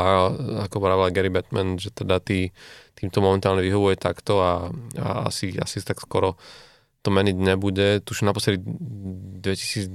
ako 0.69 0.77
vravel 0.79 1.12
aj 1.12 1.15
Gary 1.17 1.32
Batman, 1.34 1.75
že 1.75 1.91
teda 1.91 2.23
tý, 2.23 2.56
týmto 2.95 3.19
momentálne 3.19 3.60
vyhovuje 3.60 3.99
takto 3.99 4.39
a, 4.39 4.71
a 4.95 5.27
asi, 5.27 5.51
asi 5.60 5.84
tak 5.84 5.99
skoro 5.99 6.39
to 7.03 7.11
meniť 7.11 7.35
nebude. 7.35 7.99
Tuž 7.99 8.23
naposledy 8.23 8.63
v 8.63 9.43
2012 9.43 9.91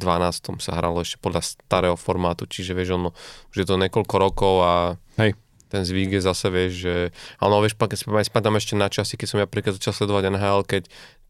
sa 0.60 0.72
hralo 0.76 1.00
ešte 1.00 1.16
podľa 1.16 1.40
starého 1.40 1.96
formátu, 1.96 2.44
čiže 2.44 2.76
vieš, 2.76 3.00
ono, 3.00 3.16
už 3.48 3.64
je 3.64 3.66
to 3.66 3.80
niekoľko 3.80 4.14
rokov 4.20 4.54
a 4.60 4.74
Hej. 5.16 5.32
ten 5.72 5.88
zvyk 5.88 6.20
je 6.20 6.22
zase, 6.22 6.52
vieš, 6.52 6.72
že... 6.84 6.94
Ale 7.40 7.48
no, 7.48 7.64
vieš, 7.64 7.80
keď 7.80 7.96
si 7.96 8.04
pamätám 8.04 8.60
ešte 8.60 8.74
na 8.76 8.92
časy, 8.92 9.16
keď 9.16 9.26
som 9.26 9.40
ja 9.40 9.48
príklad 9.48 9.80
začal 9.80 9.96
sledovať 9.96 10.36
NHL, 10.36 10.60
keď 10.68 10.82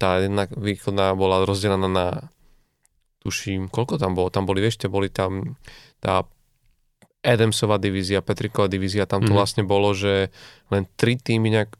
tá 0.02 0.18
jedna 0.18 0.50
východná 0.50 1.14
bola 1.14 1.46
rozdelená 1.46 1.86
na 1.86 2.06
tuším, 3.22 3.70
koľko 3.70 4.02
tam 4.02 4.18
bolo? 4.18 4.34
Tam 4.34 4.50
boli, 4.50 4.58
vieš, 4.58 4.82
boli 4.90 5.06
tam 5.10 5.54
tá 6.02 6.26
Adamsová 7.22 7.82
divízia, 7.82 8.22
Petriková 8.22 8.70
divízia, 8.70 9.06
tam 9.06 9.26
to 9.26 9.34
Mhm. 9.34 9.38
vlastne 9.38 9.62
bolo, 9.66 9.90
že 9.94 10.30
len 10.70 10.86
tri 10.94 11.18
týmy 11.18 11.50
nejak 11.50 11.70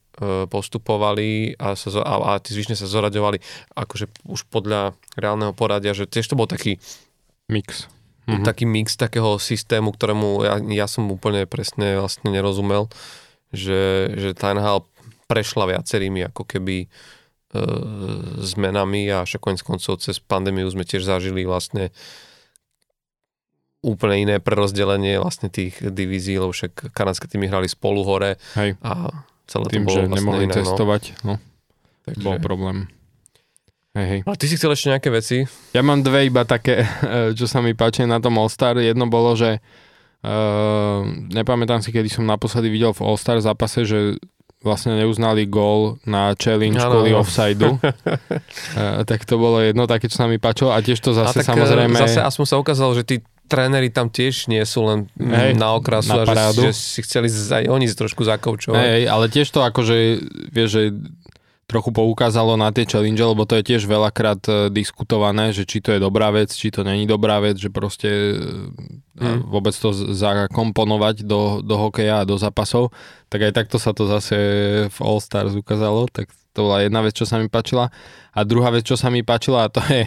postupovali 0.51 1.55
a, 1.59 1.79
sa, 1.79 2.03
a, 2.03 2.15
a 2.35 2.43
tí 2.43 2.51
zvyšne 2.55 2.75
sa 2.75 2.91
zoraďovali 2.91 3.39
akože 3.79 4.11
už 4.27 4.51
podľa 4.51 4.99
reálneho 5.15 5.55
poradia, 5.55 5.95
že 5.95 6.11
tiež 6.11 6.27
to 6.27 6.39
bol 6.39 6.51
taký, 6.51 6.83
Mix. 7.47 7.87
mm-hmm. 8.27 8.43
Mhm. 8.43 8.45
taký 8.45 8.65
mix 8.69 8.99
takého 8.99 9.41
systému, 9.41 9.95
ktorému 9.95 10.45
ja, 10.45 10.55
ja 10.61 10.87
som 10.91 11.09
úplne 11.09 11.49
presne 11.49 11.97
vlastne 11.97 12.29
nerozumel, 12.29 12.91
že, 13.55 14.13
že 14.13 14.37
tá 14.37 14.53
NHL 14.53 14.85
prešla 15.29 15.77
viacerými 15.77 16.29
ako 16.29 16.45
keby 16.45 16.85
e, 16.85 16.89
zmenami 18.45 19.09
a 19.13 19.25
však 19.25 19.41
konec 19.41 19.61
koncov 19.65 20.01
cez 20.05 20.21
pandémiu 20.21 20.69
sme 20.69 20.85
tiež 20.85 21.05
zažili 21.05 21.49
vlastne 21.49 21.93
úplne 23.81 24.17
iné 24.29 24.37
prerozdelenie 24.43 25.23
vlastne 25.23 25.49
tých 25.49 25.79
divízií, 25.79 26.37
lebo 26.37 26.51
však 26.51 26.91
kanadské 26.91 27.31
týmy 27.31 27.47
hrali 27.47 27.71
spolu 27.71 28.03
hore 28.03 28.37
Hej. 28.59 28.75
a 28.83 29.25
celé 29.49 29.65
to 29.67 29.73
Tým, 29.73 29.85
bolo 29.89 29.97
že 29.97 30.01
vlastne 30.05 30.19
nemohli 30.21 30.45
iné, 30.45 30.55
cestovať, 30.55 31.03
no, 31.25 31.27
No. 31.27 31.35
Takže... 32.05 32.25
bol 32.25 32.37
problém. 32.41 32.79
Hej, 33.97 34.07
hej. 34.07 34.21
Ale 34.29 34.37
ty 34.39 34.47
si 34.47 34.55
chcel 34.61 34.73
ešte 34.77 34.93
nejaké 34.93 35.09
veci? 35.11 35.37
Ja 35.75 35.83
mám 35.83 36.05
dve 36.05 36.29
iba 36.29 36.45
také, 36.45 36.85
eh, 36.87 37.33
čo 37.33 37.49
sa 37.49 37.65
mi 37.65 37.73
páči 37.73 38.05
na 38.05 38.21
tom 38.21 38.37
All-Star. 38.37 38.77
Jedno 38.79 39.09
bolo, 39.09 39.35
že 39.35 39.59
uh, 40.23 41.03
nepamätám 41.33 41.83
si, 41.83 41.91
kedy 41.91 42.07
som 42.13 42.29
naposledy 42.29 42.69
videl 42.71 42.93
v 42.95 43.03
All-Star 43.03 43.41
zápase, 43.43 43.83
že 43.89 44.21
vlastne 44.59 44.99
neuznali 44.99 45.47
gól 45.47 46.03
na 46.03 46.35
challenge 46.35 46.83
Áno, 46.83 46.99
kvôli 46.99 47.15
offsideu. 47.15 47.79
uh, 47.79 49.03
tak 49.11 49.23
to 49.23 49.39
bolo 49.39 49.63
jedno 49.63 49.87
také, 49.87 50.11
čo 50.11 50.19
sa 50.19 50.27
mi 50.27 50.43
páčilo. 50.43 50.75
A 50.75 50.83
tiež 50.83 50.99
to 50.99 51.15
a 51.15 51.27
zase 51.27 51.43
tak 51.43 51.55
samozrejme... 51.55 51.95
e, 51.95 52.03
zase 52.07 52.21
aspoň 52.23 52.47
sa 52.47 52.57
ukázalo, 52.59 52.93
že 52.95 53.07
tí 53.07 53.17
tréneri 53.49 53.89
tam 53.89 54.13
tiež 54.13 54.47
nie 54.47 54.61
sú 54.63 54.85
len 54.85 54.99
Hej, 55.17 55.57
na 55.57 55.73
okrasu 55.73 56.13
na 56.13 56.23
a 56.23 56.29
parádu. 56.29 56.69
že, 56.69 56.71
že 56.71 56.73
si 56.77 57.01
chceli 57.03 57.33
aj 57.33 57.65
oni 57.67 57.89
trošku 57.89 58.23
zakoučovať. 58.23 58.77
Hej, 58.79 59.03
ale 59.09 59.25
tiež 59.27 59.49
to 59.49 59.65
akože, 59.65 59.97
vieš, 60.53 60.69
že 60.71 60.83
trochu 61.69 61.93
poukázalo 61.93 62.57
na 62.57 62.73
tie 62.73 62.89
challenge, 62.89 63.21
lebo 63.21 63.45
to 63.45 63.61
je 63.61 63.77
tiež 63.77 63.85
veľakrát 63.85 64.41
e, 64.49 64.53
diskutované, 64.73 65.53
že 65.53 65.69
či 65.69 65.85
to 65.85 65.93
je 65.93 66.01
dobrá 66.01 66.33
vec, 66.33 66.49
či 66.49 66.73
to 66.73 66.81
není 66.81 67.05
dobrá 67.05 67.45
vec, 67.45 67.61
že 67.61 67.69
proste 67.69 68.09
e, 68.09 68.37
a 69.21 69.37
Mm. 69.37 69.51
vôbec 69.51 69.75
to 69.75 69.91
zakomponovať 69.93 71.27
do, 71.27 71.59
do 71.59 71.75
hokeja 71.75 72.23
a 72.23 72.29
do 72.29 72.39
zápasov, 72.39 72.95
tak 73.27 73.45
aj 73.45 73.53
takto 73.53 73.77
sa 73.77 73.91
to 73.91 74.07
zase 74.07 74.37
v 74.89 74.99
All 75.03 75.19
Stars 75.19 75.53
ukázalo, 75.53 76.07
tak 76.07 76.31
to 76.55 76.65
bola 76.65 76.87
jedna 76.87 77.03
vec, 77.03 77.13
čo 77.13 77.27
sa 77.27 77.37
mi 77.37 77.51
páčila. 77.51 77.91
A 78.31 78.41
druhá 78.47 78.71
vec, 78.71 78.87
čo 78.87 78.95
sa 78.95 79.11
mi 79.11 79.27
páčila, 79.27 79.67
a 79.67 79.73
to 79.75 79.83
je 79.85 80.07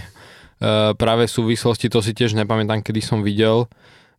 práve 0.96 1.26
v 1.26 1.34
súvislosti, 1.34 1.90
to 1.90 2.06
si 2.06 2.14
tiež 2.14 2.38
nepamätám, 2.38 2.86
kedy 2.86 3.02
som 3.02 3.26
videl, 3.26 3.66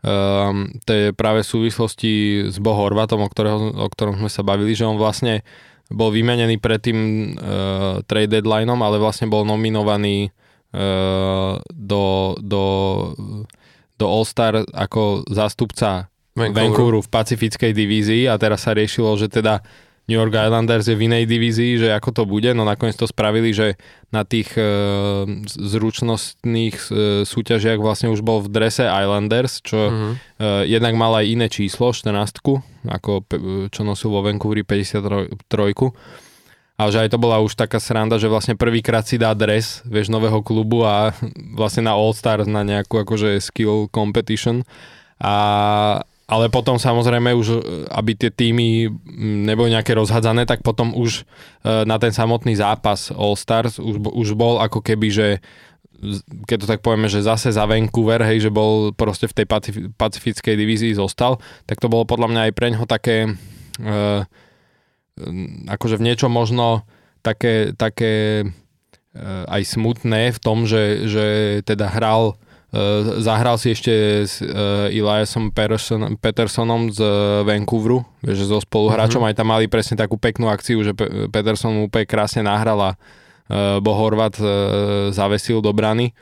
Um, 0.03 0.83
to 0.83 0.91
je 0.91 1.07
práve 1.15 1.47
v 1.47 1.51
súvislosti 1.55 2.13
s 2.51 2.59
Bo 2.59 2.75
Horvatom, 2.75 3.23
o, 3.23 3.29
ktorého, 3.31 3.71
o 3.71 3.87
ktorom 3.87 4.19
sme 4.19 4.27
sa 4.27 4.43
bavili, 4.43 4.75
že 4.75 4.83
on 4.83 4.99
vlastne 4.99 5.47
bol 5.87 6.11
vymenený 6.11 6.59
pred 6.59 6.83
tým 6.83 6.99
uh, 7.39 8.03
trade 8.11 8.35
deadlineom, 8.35 8.83
ale 8.83 8.99
vlastne 8.99 9.31
bol 9.31 9.47
nominovaný 9.47 10.35
uh, 10.75 11.55
do, 11.71 12.35
do, 12.43 12.65
do 13.95 14.05
All-Star 14.11 14.67
ako 14.75 15.23
zástupca 15.31 16.11
Vancouveru. 16.35 16.59
Vancouveru 16.59 17.01
v 17.07 17.13
pacifickej 17.13 17.71
divízii 17.71 18.27
a 18.27 18.35
teraz 18.43 18.67
sa 18.67 18.75
riešilo, 18.75 19.15
že 19.15 19.31
teda 19.31 19.63
New 20.13 20.21
York 20.21 20.37
Islanders 20.37 20.85
je 20.85 20.93
v 20.93 21.09
inej 21.09 21.25
divízii, 21.25 21.73
že 21.79 21.89
ako 21.91 22.13
to 22.13 22.23
bude, 22.25 22.53
no 22.53 22.63
nakoniec 22.63 22.93
to 22.95 23.05
spravili, 23.05 23.49
že 23.51 23.81
na 24.09 24.23
tých 24.23 24.53
e, 24.53 24.65
zručnostných 25.49 26.77
e, 26.77 26.91
súťažiach 27.25 27.79
vlastne 27.79 28.09
už 28.09 28.21
bol 28.21 28.39
v 28.39 28.53
drese 28.53 28.85
Islanders, 28.85 29.59
čo 29.61 29.89
Mhm. 29.89 30.11
e, 30.13 30.17
jednak 30.69 30.95
mal 30.95 31.13
aj 31.15 31.27
iné 31.27 31.49
číslo, 31.49 31.91
14, 31.91 32.61
ako 32.85 33.23
pe- 33.23 33.41
čo 33.69 33.83
nosil 33.83 34.09
vo 34.09 34.21
Vancouveri 34.21 34.63
53. 34.63 35.97
A 36.75 36.89
že 36.89 37.01
aj 37.01 37.11
to 37.11 37.19
bola 37.19 37.39
už 37.39 37.55
taká 37.55 37.79
sranda, 37.79 38.17
že 38.17 38.27
vlastne 38.27 38.53
prvýkrát 38.55 39.03
si 39.03 39.17
dá 39.17 39.33
dres, 39.33 39.81
vieš, 39.85 40.09
nového 40.09 40.41
klubu 40.41 40.83
a 40.83 41.17
vlastne 41.59 41.87
na 41.87 41.95
All 41.95 42.13
Stars, 42.13 42.45
na 42.45 42.61
nejakú 42.61 42.99
akože 42.99 43.41
skill 43.41 43.89
competition. 43.89 44.67
A, 45.17 45.35
ale 46.33 46.49
potom 46.49 46.81
samozrejme 46.81 47.37
už, 47.37 47.47
e, 47.53 47.59
aby 47.93 48.17
tie 48.17 48.33
týmy 48.33 48.89
neboli 49.45 49.69
nejaké 49.77 49.93
rozhadzané, 49.93 50.49
tak 50.49 50.65
potom 50.65 50.97
už 50.97 51.29
e, 51.61 51.85
na 51.85 52.01
ten 52.01 52.09
samotný 52.09 52.57
zápas 52.57 53.13
All 53.13 53.37
Stars 53.37 53.77
už, 53.77 54.01
už 54.01 54.33
bol 54.33 54.57
ako 54.57 54.81
keby, 54.81 55.13
že 55.13 55.29
keď 56.49 56.57
to 56.65 56.67
tak 56.67 56.81
povieme, 56.81 57.07
že 57.07 57.23
zase 57.23 57.53
za 57.53 57.69
Vancouver, 57.69 58.25
hej, 58.27 58.49
že 58.49 58.51
bol 58.51 58.91
proste 58.97 59.29
v 59.29 59.37
tej 59.39 59.47
pacif- 59.47 59.87
pacifickej 59.95 60.57
divízii 60.57 60.97
zostal, 60.97 61.37
tak 61.69 61.79
to 61.79 61.93
bolo 61.93 62.09
podľa 62.09 62.33
mňa 62.33 62.41
aj 62.49 62.53
pre 62.57 62.67
ňoho 62.73 62.87
také 62.89 63.17
e, 63.29 63.31
akože 65.69 66.01
v 66.01 66.07
niečom 66.09 66.33
možno 66.33 66.89
také, 67.21 67.77
také 67.77 68.43
aj 69.45 69.63
smutné 69.69 70.33
v 70.33 70.39
tom, 70.41 70.65
že, 70.65 71.05
že 71.05 71.27
teda 71.69 71.93
hral 71.93 72.33
Uh, 72.33 72.52
zahral 73.21 73.61
si 73.61 73.77
ešte 73.77 74.25
s 74.25 74.41
uh, 74.41 74.89
Eliasom 74.89 75.53
Peterson, 75.53 76.17
Petersonom 76.17 76.89
z 76.89 77.05
Vancouveru, 77.45 78.01
vieš, 78.25 78.49
so 78.49 78.65
spoluhráčom, 78.65 79.21
mm-hmm. 79.21 79.37
aj 79.37 79.39
tam 79.45 79.49
mali 79.53 79.69
presne 79.69 80.01
takú 80.01 80.17
peknú 80.17 80.49
akciu, 80.49 80.81
že 80.81 80.97
Pe- 80.97 81.29
Peterson 81.29 81.77
mu 81.77 81.93
úplne 81.93 82.09
krásne 82.09 82.41
nahral 82.41 82.81
a 82.81 82.91
uh, 82.97 83.77
Bohorvat 83.85 84.41
uh, 84.41 85.13
zavesil 85.13 85.61
do 85.61 85.69
brany. 85.77 86.17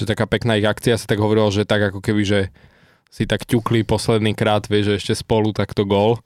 Že 0.00 0.16
taká 0.16 0.24
pekná 0.24 0.56
ich 0.56 0.64
akcia 0.64 0.96
sa 0.96 1.04
tak 1.04 1.20
hovorilo, 1.20 1.52
že 1.52 1.68
tak 1.68 1.92
ako 1.92 2.00
keby, 2.00 2.22
že 2.24 2.40
si 3.12 3.28
tak 3.28 3.44
ťukli 3.44 3.84
posledný 3.84 4.32
krát, 4.32 4.64
vieš, 4.72 4.96
že 4.96 4.96
ešte 5.04 5.14
spolu 5.20 5.52
takto 5.52 5.84
gól. 5.84 6.16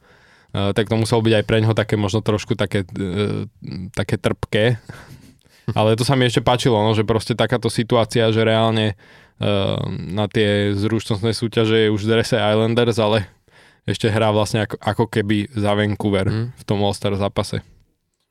Uh, 0.55 0.71
tak 0.71 0.87
to 0.87 0.95
muselo 0.95 1.19
byť 1.19 1.35
aj 1.35 1.45
pre 1.51 1.59
ňoho 1.67 1.75
také 1.75 1.99
možno 1.99 2.23
trošku 2.23 2.55
také, 2.55 2.87
uh, 2.87 3.43
také 3.91 4.23
trpké. 4.23 4.79
Ale 5.75 5.99
to 5.99 6.07
sa 6.07 6.15
mi 6.15 6.31
ešte 6.31 6.47
páčilo, 6.47 6.79
no, 6.79 6.95
že 6.95 7.03
proste 7.03 7.35
takáto 7.35 7.67
situácia, 7.67 8.31
že 8.31 8.47
reálne 8.47 8.95
Ehm, 8.95 9.24
na 10.09 10.25
tie 10.31 10.73
zručnostné 10.73 11.37
súťaže 11.37 11.87
je 11.87 11.93
už 11.93 12.09
Dresse 12.09 12.41
Islanders, 12.41 12.97
ale 12.97 13.29
ešte 13.85 14.09
hrá 14.09 14.33
vlastne 14.33 14.65
ako, 14.65 14.81
ako 14.81 15.05
keby 15.13 15.53
za 15.53 15.77
Vancouver 15.77 16.27
mm. 16.29 16.47
v 16.57 16.63
tom 16.65 16.81
All-Star 16.81 17.13
zápase. 17.21 17.61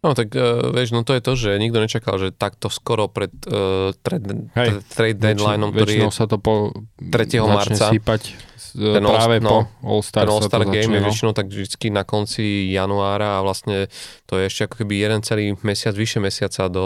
No 0.03 0.11
tak 0.11 0.35
uh, 0.35 0.75
vieš, 0.75 0.91
no 0.91 1.07
to 1.07 1.15
je 1.15 1.21
to, 1.23 1.33
že 1.39 1.49
nikto 1.55 1.79
nečakal, 1.79 2.19
že 2.19 2.35
takto 2.35 2.67
skoro 2.67 3.07
pred 3.07 3.31
uh, 3.47 3.95
trade, 4.03 4.51
Hej, 4.51 4.83
trade 4.91 5.15
deadlineom, 5.15 5.71
ktorý 5.71 5.93
je 5.95 6.11
sa 6.11 6.27
to 6.27 6.35
po 6.43 6.75
3. 6.99 7.39
marca. 7.47 7.87
Sípať 7.87 8.51
ten 8.73 9.05
práve 9.05 9.37
no, 9.37 9.49
po 9.49 9.57
All-Star, 9.85 10.25
ten 10.25 10.33
All-Star 10.33 10.65
Game 10.65 10.89
začne, 10.89 10.97
je 10.97 11.01
no. 11.05 11.07
väčšinou 11.07 11.31
tak 11.37 11.47
vždy 11.53 11.87
na 11.93 12.03
konci 12.03 12.73
januára 12.73 13.37
a 13.37 13.43
vlastne 13.45 13.85
to 14.25 14.41
je 14.41 14.49
ešte 14.49 14.65
ako 14.65 14.75
keby 14.81 14.93
jeden 14.97 15.21
celý 15.21 15.53
mesiac, 15.61 15.93
vyše 15.93 16.17
mesiaca 16.17 16.65
do 16.73 16.85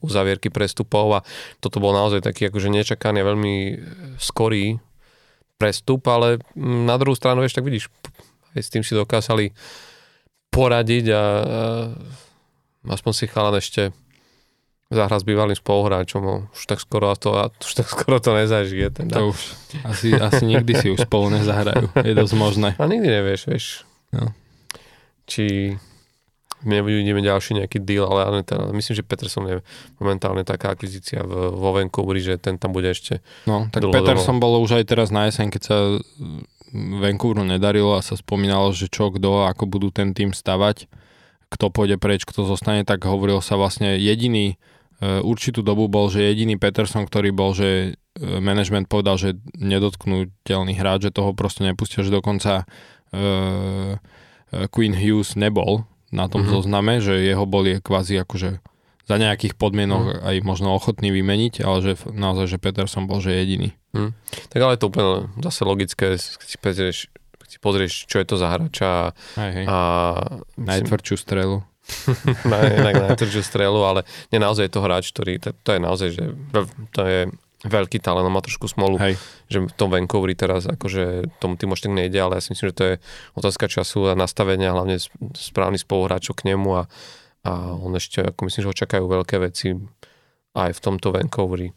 uzavierky 0.00 0.48
prestupov 0.48 1.20
a 1.20 1.24
toto 1.60 1.76
bol 1.76 1.92
naozaj 1.92 2.24
taký 2.24 2.48
akože 2.48 2.72
nečakaný 2.72 3.20
veľmi 3.20 3.54
skorý 4.16 4.80
prestup, 5.60 6.08
ale 6.08 6.40
na 6.56 6.96
druhú 6.96 7.12
stranu, 7.12 7.44
vieš, 7.44 7.56
tak 7.56 7.68
vidíš, 7.68 7.92
aj 8.56 8.60
s 8.64 8.72
tým 8.72 8.80
si 8.80 8.96
dokázali 8.96 9.52
poradiť 10.48 11.04
a, 11.12 11.16
a 11.20 11.24
aspoň 12.88 13.12
si 13.12 13.24
chalan 13.26 13.56
ešte 13.58 13.82
zahra 14.86 15.18
s 15.18 15.26
bývalým 15.26 15.58
spoluhráčom, 15.58 16.50
už 16.54 16.62
tak 16.70 16.78
skoro 16.78 17.10
to, 17.18 17.34
už 17.34 17.72
tak 17.74 17.86
skoro 17.90 18.22
to 18.22 18.30
nezažije. 18.38 18.94
Teda. 18.94 19.18
To 19.18 19.34
už 19.34 19.40
asi, 19.82 20.14
asi 20.14 20.46
nikdy 20.46 20.72
si 20.78 20.86
už 20.94 21.10
spolu 21.10 21.34
nezahrajú, 21.34 21.90
je 22.06 22.14
dosť 22.14 22.34
možné. 22.38 22.68
A 22.78 22.86
nikdy 22.86 23.08
nevieš, 23.10 23.40
vieš. 23.50 23.66
No. 24.14 24.30
Či 25.26 25.74
nevidíme 26.62 27.18
ďalší 27.18 27.58
nejaký 27.58 27.82
deal, 27.82 28.06
ale 28.06 28.46
teda, 28.46 28.70
myslím, 28.70 28.94
že 28.94 29.04
Peterson 29.04 29.44
je 29.50 29.56
momentálne 29.98 30.46
taká 30.46 30.72
akvizícia 30.72 31.20
v, 31.26 31.50
vo 31.50 31.70
Vancouveri, 31.74 32.22
že 32.22 32.34
ten 32.38 32.56
tam 32.56 32.72
bude 32.72 32.90
ešte 32.90 33.20
No, 33.44 33.68
tak 33.68 33.84
Peterson 33.90 34.38
bolo 34.38 34.62
už 34.62 34.80
aj 34.80 34.84
teraz 34.86 35.10
na 35.10 35.28
jeseň, 35.28 35.50
keď 35.50 35.62
sa 35.62 35.76
Vancouveru 36.74 37.46
nedarilo 37.46 37.94
a 37.94 38.02
sa 38.02 38.18
spomínalo, 38.18 38.74
že 38.74 38.90
čo, 38.90 39.10
kto, 39.14 39.46
ako 39.46 39.66
budú 39.66 39.88
ten 39.94 40.14
tým 40.14 40.34
stavať, 40.34 40.90
kto 41.52 41.70
pôjde 41.70 41.96
preč, 42.00 42.26
kto 42.26 42.46
zostane, 42.46 42.82
tak 42.82 43.06
hovoril 43.06 43.38
sa 43.38 43.54
vlastne 43.54 43.96
jediný 43.96 44.58
E, 44.96 45.20
určitú 45.20 45.60
dobu 45.60 45.92
bol, 45.92 46.08
že 46.08 46.24
jediný 46.24 46.56
Peterson, 46.56 47.04
ktorý 47.04 47.28
bol, 47.28 47.52
že 47.52 48.00
e, 48.16 48.24
management 48.24 48.88
povedal, 48.88 49.20
že 49.20 49.36
nedotknutelný 49.60 50.72
hráč, 50.72 51.12
že 51.12 51.16
toho 51.16 51.36
proste 51.36 51.68
nepustia, 51.68 52.00
že 52.00 52.08
dokonca 52.14 52.64
uh, 53.12 53.92
Queen 54.72 54.96
Hughes 54.96 55.36
nebol 55.36 55.84
na 56.08 56.32
tom 56.32 56.44
mm-hmm. 56.44 56.54
zozname, 56.56 56.94
že 57.04 57.20
jeho 57.20 57.44
boli 57.44 57.76
kvázi 57.84 58.24
akože 58.24 58.64
za 59.06 59.16
nejakých 59.20 59.54
podmienok 59.54 60.02
mm. 60.02 60.18
aj 60.32 60.36
možno 60.42 60.74
ochotný 60.74 61.14
vymeniť, 61.14 61.62
ale 61.62 61.78
že 61.78 61.92
naozaj, 62.10 62.56
že 62.56 62.58
Peterson 62.58 63.06
bol, 63.06 63.22
že 63.22 63.36
jediný. 63.36 63.76
Mm. 63.94 64.16
Tak 64.50 64.58
ale 64.58 64.74
je 64.74 64.80
to 64.82 64.88
úplne 64.90 65.30
zase 65.44 65.62
logické, 65.62 66.06
keď 66.18 66.48
si 66.50 66.58
keď 67.46 67.50
si 67.54 67.58
pozrieš 67.62 68.10
čo 68.10 68.18
je 68.18 68.26
to 68.26 68.34
za 68.34 68.50
hráča 68.50 69.14
a, 69.38 69.78
najtvrdšiu 70.58 71.16
strelu. 71.16 71.62
na, 72.50 72.58
inak 72.66 72.94
na 72.98 73.06
najtvrdšiu 73.14 73.42
strelu, 73.46 73.78
ale 73.78 74.02
nie 74.34 74.42
naozaj 74.42 74.66
je 74.66 74.74
to 74.74 74.82
hráč, 74.82 75.14
ktorý, 75.14 75.38
to, 75.38 75.54
to 75.62 75.70
je 75.70 75.80
naozaj, 75.80 76.08
že 76.18 76.24
to 76.90 77.02
je 77.06 77.20
veľký 77.62 78.02
talent, 78.02 78.26
má 78.26 78.42
trošku 78.42 78.66
smolu, 78.66 78.98
Hej. 78.98 79.14
že 79.46 79.62
v 79.70 79.74
tom 79.78 79.94
Vancouveri 79.94 80.34
teraz 80.34 80.66
akože 80.66 81.30
tomu 81.38 81.54
tým 81.54 81.70
tak 81.70 81.94
nejde, 81.94 82.18
ale 82.18 82.38
ja 82.38 82.42
si 82.42 82.50
myslím, 82.50 82.74
že 82.74 82.78
to 82.78 82.84
je 82.90 82.94
otázka 83.38 83.70
času 83.70 84.10
a 84.10 84.18
nastavenia, 84.18 84.74
hlavne 84.74 84.98
správny 85.38 85.78
spoluhráčov 85.78 86.34
k 86.42 86.52
nemu 86.54 86.68
a, 86.74 86.82
a 87.46 87.52
on 87.78 87.94
ešte, 87.94 88.22
ako 88.34 88.50
myslím, 88.50 88.62
že 88.66 88.70
ho 88.74 88.80
čakajú 88.82 89.04
veľké 89.06 89.36
veci 89.38 89.78
aj 90.58 90.70
v 90.74 90.80
tomto 90.82 91.14
Vancouveri 91.14 91.70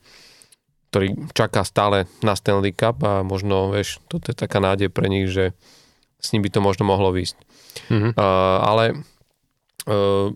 ktorý 0.90 1.32
čaká 1.38 1.62
stále 1.64 2.10
na 2.26 2.34
Stanley 2.34 2.74
Cup 2.74 3.02
a 3.06 3.22
možno, 3.22 3.72
vieš, 3.72 4.02
toto 4.10 4.34
je 4.34 4.38
taká 4.38 4.58
nádej 4.58 4.90
pre 4.90 5.06
nich, 5.08 5.30
že 5.30 5.54
s 6.20 6.34
ním 6.34 6.44
by 6.44 6.50
to 6.52 6.60
možno 6.60 6.84
mohlo 6.84 7.14
výjsť. 7.14 7.38
Mm-hmm. 7.94 8.12
Uh, 8.18 8.58
ale 8.66 8.84
Uh, 9.88 10.36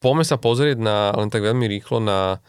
poďme 0.00 0.24
sa 0.24 0.40
pozrieť 0.40 0.80
na, 0.80 1.12
len 1.12 1.28
tak 1.28 1.44
veľmi 1.44 1.66
rýchlo 1.66 2.00
na, 2.00 2.40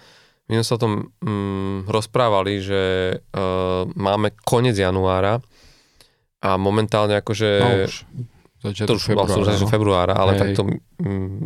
my 0.48 0.62
sme 0.62 0.66
sa 0.66 0.78
o 0.78 0.84
tom 0.88 0.94
um, 1.26 1.84
rozprávali, 1.90 2.64
že 2.64 2.82
uh, 3.18 3.84
máme 3.98 4.32
koniec 4.46 4.78
januára 4.78 5.42
a 6.40 6.56
momentálne 6.56 7.18
akože... 7.18 7.50
No 7.60 7.70
už, 7.90 7.94
to 8.88 8.94
už 8.96 9.04
februára, 9.04 9.36
vlastne, 9.36 9.68
no. 9.68 9.68
februára, 9.68 10.14
ale 10.16 10.32
Hej. 10.38 10.40
takto 10.48 10.62
um, 11.04 11.44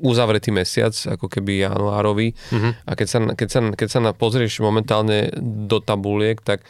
uzavretý 0.00 0.50
mesiac, 0.50 0.92
ako 0.92 1.28
keby 1.28 1.64
januárový. 1.68 2.32
Uh-huh. 2.32 2.72
A 2.88 2.90
keď 2.96 3.06
sa, 3.06 3.18
keď, 3.36 3.48
sa, 3.48 3.60
keď 3.76 3.88
sa 3.88 4.00
na, 4.00 4.10
pozrieš 4.16 4.64
momentálne 4.64 5.30
do 5.40 5.78
tabuliek, 5.78 6.40
tak 6.40 6.64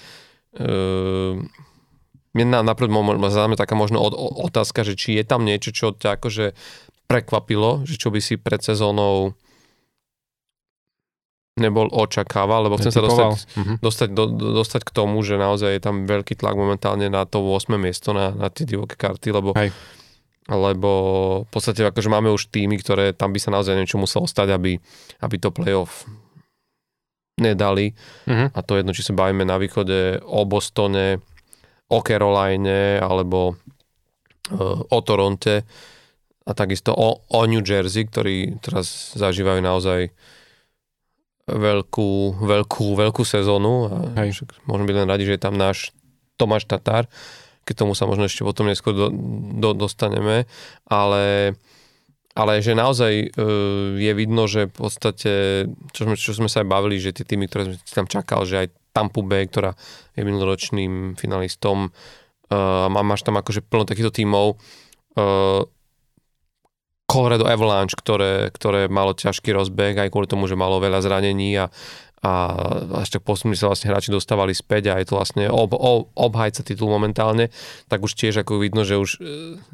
uh, 0.58 1.38
mne 2.34 2.46
na, 2.46 2.60
napríklad 2.62 2.92
zaujíma 3.30 3.58
taká 3.58 3.74
možno 3.78 4.02
otázka, 4.46 4.86
že 4.86 4.94
či 4.94 5.18
je 5.18 5.24
tam 5.26 5.46
niečo, 5.46 5.74
čo 5.74 5.94
ťa 5.94 6.18
akože 6.18 6.54
prekvapilo, 7.10 7.82
že 7.86 7.98
čo 7.98 8.14
by 8.14 8.22
si 8.22 8.38
pred 8.38 8.62
sezónou 8.62 9.34
nebol 11.58 11.90
očakával, 11.92 12.70
lebo 12.70 12.78
chcem 12.80 12.94
sa 12.94 13.04
dostať, 13.04 13.28
uh-huh. 13.36 13.76
dostať, 13.84 14.08
do, 14.16 14.24
dostať 14.62 14.82
k 14.86 14.94
tomu, 14.94 15.20
že 15.20 15.36
naozaj 15.36 15.76
je 15.76 15.82
tam 15.82 16.08
veľký 16.08 16.38
tlak 16.40 16.56
momentálne 16.56 17.10
na 17.12 17.28
to 17.28 17.42
8. 17.44 17.76
miesto, 17.76 18.16
na, 18.16 18.32
na 18.32 18.48
tie 18.48 18.64
divoké 18.64 18.96
karty, 18.96 19.28
lebo, 19.34 19.52
Hej. 19.58 19.74
Lebo 20.50 20.90
v 21.46 21.50
podstate 21.50 21.86
akože 21.86 22.10
máme 22.10 22.30
už 22.34 22.50
týmy, 22.50 22.78
ktoré 22.82 23.14
tam 23.14 23.30
by 23.30 23.38
sa 23.38 23.54
naozaj 23.54 23.78
niečo 23.78 24.02
muselo 24.02 24.26
stať, 24.26 24.54
aby, 24.54 24.78
aby 25.22 25.36
to 25.38 25.54
playoff 25.54 26.06
nedali. 27.38 27.94
Uh-huh. 28.26 28.50
A 28.52 28.58
to 28.60 28.76
jedno, 28.76 28.92
či 28.92 29.06
sa 29.06 29.16
bavíme 29.16 29.46
na 29.46 29.56
východe 29.56 30.20
o 30.26 30.44
Bostone, 30.44 31.22
o 31.90 31.98
Caroline 32.02 33.02
alebo 33.02 33.54
uh, 33.54 34.80
o 34.86 34.98
Toronte 35.02 35.66
a 36.46 36.50
takisto 36.54 36.94
o, 36.94 37.22
o 37.26 37.40
New 37.46 37.62
Jersey, 37.62 38.06
ktorí 38.06 38.62
teraz 38.62 39.14
zažívajú 39.14 39.60
naozaj 39.62 40.10
veľkú, 41.50 42.42
veľkú, 42.42 42.86
veľkú 42.94 43.22
sezónu 43.26 43.90
a 43.90 43.96
Hej. 44.22 44.46
môžeme 44.70 44.86
byť 44.86 44.96
len 45.02 45.10
radi, 45.10 45.24
že 45.26 45.34
je 45.34 45.42
tam 45.42 45.58
náš 45.58 45.90
Tomáš 46.38 46.70
Tatár, 46.70 47.10
keď 47.70 47.86
tomu 47.86 47.94
sa 47.94 48.10
možno 48.10 48.26
ešte 48.26 48.42
potom 48.42 48.66
neskôr 48.66 48.90
do, 48.90 49.14
do, 49.62 49.70
dostaneme, 49.78 50.50
ale, 50.90 51.54
ale 52.34 52.58
že 52.58 52.74
naozaj 52.74 53.12
e, 53.14 53.26
je 53.94 54.12
vidno, 54.18 54.50
že 54.50 54.66
v 54.66 54.74
podstate, 54.74 55.32
čo 55.94 56.02
sme, 56.02 56.18
čo 56.18 56.34
sme 56.34 56.50
sa 56.50 56.66
aj 56.66 56.66
bavili, 56.66 56.98
že 56.98 57.14
tie 57.14 57.22
týmy, 57.22 57.46
ktoré 57.46 57.70
sme 57.70 57.78
tam 57.86 58.10
čakal, 58.10 58.42
že 58.42 58.66
aj 58.66 58.74
Tampa 58.90 59.22
Bay, 59.22 59.46
ktorá 59.46 59.78
je 60.18 60.26
minuloročným 60.26 61.14
finalistom, 61.14 61.94
e, 62.50 62.58
máš 62.90 63.22
tam 63.22 63.38
akože 63.38 63.62
plno 63.62 63.86
takýchto 63.86 64.10
tímov, 64.10 64.58
e, 65.14 65.24
Colorado 67.10 67.46
Avalanche, 67.46 67.98
ktoré, 67.98 68.54
ktoré 68.54 68.86
malo 68.86 69.18
ťažký 69.18 69.50
rozbeh 69.50 69.98
aj 69.98 70.14
kvôli 70.14 70.30
tomu, 70.30 70.46
že 70.46 70.54
malo 70.54 70.78
veľa 70.78 71.02
zranení 71.02 71.58
a, 71.58 71.66
a 72.20 72.52
až 73.00 73.16
tak 73.16 73.24
posunuli 73.24 73.56
sa 73.56 73.72
vlastne 73.72 73.88
hráči 73.88 74.12
dostávali 74.12 74.52
späť 74.52 74.92
a 74.92 75.00
je 75.00 75.08
to 75.08 75.16
vlastne 75.16 75.48
ob, 75.48 75.72
ob, 75.72 76.12
obhajca 76.12 76.60
titul 76.60 76.92
momentálne, 76.92 77.48
tak 77.88 78.04
už 78.04 78.12
tiež 78.12 78.44
ako 78.44 78.60
vidno, 78.60 78.84
že 78.84 79.00
už 79.00 79.10
e, 79.16 79.18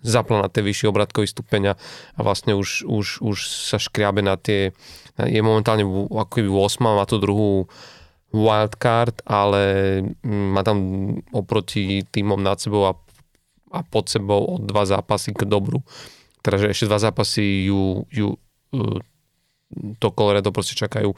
zapla 0.06 0.46
na 0.46 0.48
tie 0.48 0.62
vyššie 0.62 0.86
obratkový 0.86 1.26
stupeň 1.26 1.74
a 1.74 2.20
vlastne 2.22 2.54
už, 2.54 2.86
už, 2.86 3.18
už 3.18 3.36
sa 3.50 3.82
škriabe 3.82 4.22
na 4.22 4.38
tie, 4.38 4.70
je 5.18 5.40
momentálne 5.42 5.82
ako 5.86 6.30
keby 6.30 6.46
8, 6.46 6.86
má 6.86 7.02
tú 7.02 7.18
druhú 7.18 7.66
wildcard, 8.30 9.26
ale 9.26 9.62
mm, 10.22 10.46
má 10.54 10.62
tam 10.62 10.78
oproti 11.34 12.06
týmom 12.06 12.38
nad 12.38 12.62
sebou 12.62 12.86
a, 12.86 12.94
a 13.74 13.82
pod 13.82 14.06
sebou 14.06 14.54
o 14.54 14.54
dva 14.62 14.86
zápasy 14.86 15.34
k 15.34 15.50
dobru. 15.50 15.82
Teda, 16.46 16.62
že 16.62 16.70
ešte 16.70 16.86
dva 16.86 17.02
zápasy 17.02 17.66
ju, 17.66 18.06
ju 18.06 18.38
e, 18.70 19.02
to 19.98 20.14
Colorado 20.14 20.54
proste 20.54 20.78
čakajú, 20.78 21.10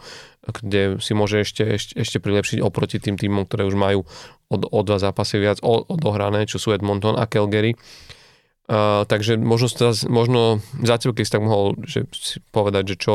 kde 0.49 0.97
si 1.05 1.13
môže 1.13 1.45
ešte, 1.45 1.65
ešte, 1.69 1.93
ešte 2.01 2.19
prilepšiť 2.19 2.65
oproti 2.65 2.97
tým 2.97 3.21
týmom, 3.21 3.45
ktoré 3.45 3.69
už 3.69 3.77
majú 3.77 4.09
o, 4.49 4.57
o 4.57 4.81
dva 4.81 4.97
zápasy 4.97 5.37
viac 5.37 5.61
odohrané, 5.63 6.49
čo 6.49 6.57
sú 6.57 6.73
Edmonton 6.73 7.21
a 7.21 7.29
Calgary. 7.29 7.77
Uh, 8.69 9.09
takže 9.09 9.41
možno, 9.41 9.73
možno 10.13 10.61
zatiaľ, 10.85 11.17
keď 11.17 11.25
si 11.25 11.33
tak 11.33 11.41
mohol 11.41 11.81
že 11.89 12.05
si 12.13 12.37
povedať, 12.53 12.93
že 12.93 12.97
čo 13.01 13.15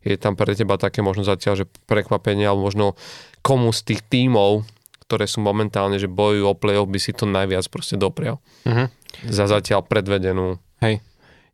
je 0.00 0.16
tam 0.16 0.32
pre 0.32 0.56
teba 0.56 0.80
také 0.80 1.04
možno 1.04 1.28
zatiaľ, 1.28 1.60
že 1.60 1.68
prekvapenie, 1.84 2.48
alebo 2.48 2.72
možno 2.72 2.96
komu 3.44 3.72
z 3.72 3.92
tých 3.92 4.00
tímov, 4.08 4.64
ktoré 5.04 5.28
sú 5.28 5.44
momentálne, 5.44 6.00
že 6.00 6.08
bojujú 6.08 6.44
o 6.48 6.56
play-off, 6.56 6.88
by 6.88 6.96
si 6.96 7.12
to 7.12 7.28
najviac 7.28 7.68
proste 7.68 8.00
doprial. 8.00 8.40
Uh-huh. 8.64 8.88
Za 9.28 9.44
zatiaľ 9.44 9.84
predvedenú. 9.84 10.56
Hej. 10.80 11.04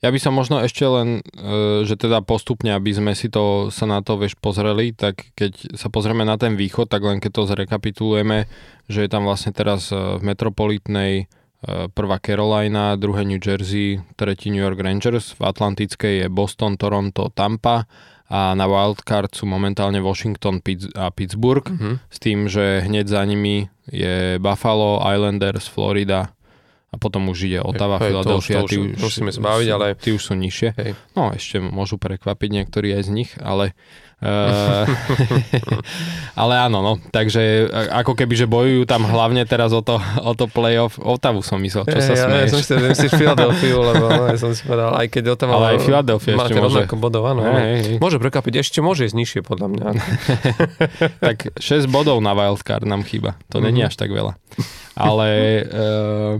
Ja 0.01 0.09
by 0.09 0.17
som 0.17 0.33
možno 0.33 0.65
ešte 0.65 0.89
len, 0.89 1.21
e, 1.37 1.85
že 1.85 2.01
teda 2.01 2.25
postupne, 2.25 2.73
aby 2.73 2.89
sme 2.97 3.13
si 3.13 3.29
to, 3.29 3.69
sa 3.69 3.85
na 3.85 4.01
to 4.01 4.17
vieš 4.17 4.33
pozreli, 4.41 4.97
tak 4.97 5.37
keď 5.37 5.77
sa 5.77 5.93
pozrieme 5.93 6.25
na 6.25 6.41
ten 6.41 6.57
východ, 6.57 6.89
tak 6.89 7.05
len 7.05 7.21
keď 7.21 7.31
to 7.37 7.43
zrekapitulujeme, 7.45 8.49
že 8.89 9.05
je 9.05 9.11
tam 9.13 9.29
vlastne 9.29 9.53
teraz 9.53 9.93
v 9.93 10.25
metropolitnej 10.25 11.29
Eh, 11.61 11.93
prvá 11.93 12.17
Carolina, 12.17 12.97
druhé 12.97 13.29
New 13.29 13.37
Jersey, 13.37 14.01
tretí 14.17 14.49
New 14.49 14.65
York 14.65 14.81
Rangers, 14.81 15.37
v 15.37 15.45
Atlantickej 15.45 16.25
je 16.25 16.27
Boston, 16.33 16.81
Toronto, 16.81 17.29
Tampa 17.37 17.85
a 18.33 18.57
na 18.57 18.65
wildcard 18.65 19.29
sú 19.37 19.45
momentálne 19.45 20.01
Washington 20.01 20.65
a 20.97 21.13
Pittsburgh 21.13 21.69
mm-hmm. 21.69 21.95
s 22.09 22.17
tým, 22.17 22.49
že 22.49 22.81
hneď 22.89 23.13
za 23.13 23.21
nimi 23.29 23.69
je 23.93 24.41
Buffalo, 24.41 25.05
Islanders, 25.05 25.69
Florida 25.69 26.33
a 26.91 26.99
potom 26.99 27.30
už 27.30 27.47
ide 27.47 27.62
Ottawa, 27.62 28.03
hej, 28.03 28.11
Philadelphia. 28.11 28.66
To 28.66 28.66
už, 28.66 28.99
musíme 28.99 29.30
sa 29.30 29.38
baviť, 29.38 29.68
ale... 29.70 29.86
Tí 29.95 30.11
už 30.11 30.22
sú 30.22 30.34
nižšie. 30.34 30.68
Hej. 30.74 30.91
No 31.14 31.30
ešte 31.30 31.62
môžu 31.62 32.03
prekvapiť 32.03 32.51
niektorí 32.51 32.91
aj 32.99 33.03
z 33.07 33.11
nich, 33.14 33.30
ale 33.38 33.78
ale 36.41 36.55
áno, 36.61 36.85
no. 36.85 36.93
Takže 37.09 37.73
ako 37.89 38.12
keby, 38.12 38.35
že 38.37 38.45
bojujú 38.45 38.85
tam 38.85 39.09
hlavne 39.09 39.49
teraz 39.49 39.73
o 39.73 39.81
to, 39.81 39.97
o 40.21 40.33
to 40.37 40.45
playoff. 40.45 41.01
Otavu 41.01 41.41
som 41.41 41.57
myslel, 41.64 41.89
čo 41.89 41.99
sa 42.05 42.12
ja, 42.12 42.25
smeješ. 42.29 42.45
Ja 42.45 42.53
som 42.53 42.61
myslel, 42.61 42.79
že 42.79 42.89
myslíš 42.93 43.12
Philadelphia, 43.16 43.75
lebo 43.81 44.05
no, 44.12 44.23
ja 44.29 44.37
som 44.37 44.53
si 44.53 44.62
povedal, 44.68 44.93
aj 44.93 45.07
keď 45.09 45.25
Otava 45.33 45.53
ale 45.57 45.66
aj 45.77 45.79
Philadelphia 45.89 46.33
ešte 46.37 46.61
môže. 46.61 46.85
bodov, 47.01 47.23
áno. 47.33 47.41
Hey, 47.49 47.81
hey. 47.81 47.97
Môže 47.97 48.21
prekapiť, 48.21 48.61
ešte 48.61 48.85
môže 48.85 49.09
ísť 49.09 49.16
nižšie 49.16 49.41
podľa 49.41 49.68
mňa. 49.73 49.85
tak 51.33 51.57
6 51.57 51.89
bodov 51.89 52.21
na 52.21 52.37
wildcard 52.37 52.85
nám 52.85 53.09
chýba. 53.09 53.41
To 53.49 53.57
mm-hmm. 53.57 53.64
není 53.64 53.81
až 53.89 53.97
tak 53.97 54.12
veľa. 54.12 54.37
Ale 55.01 55.29
uh, 55.64 56.35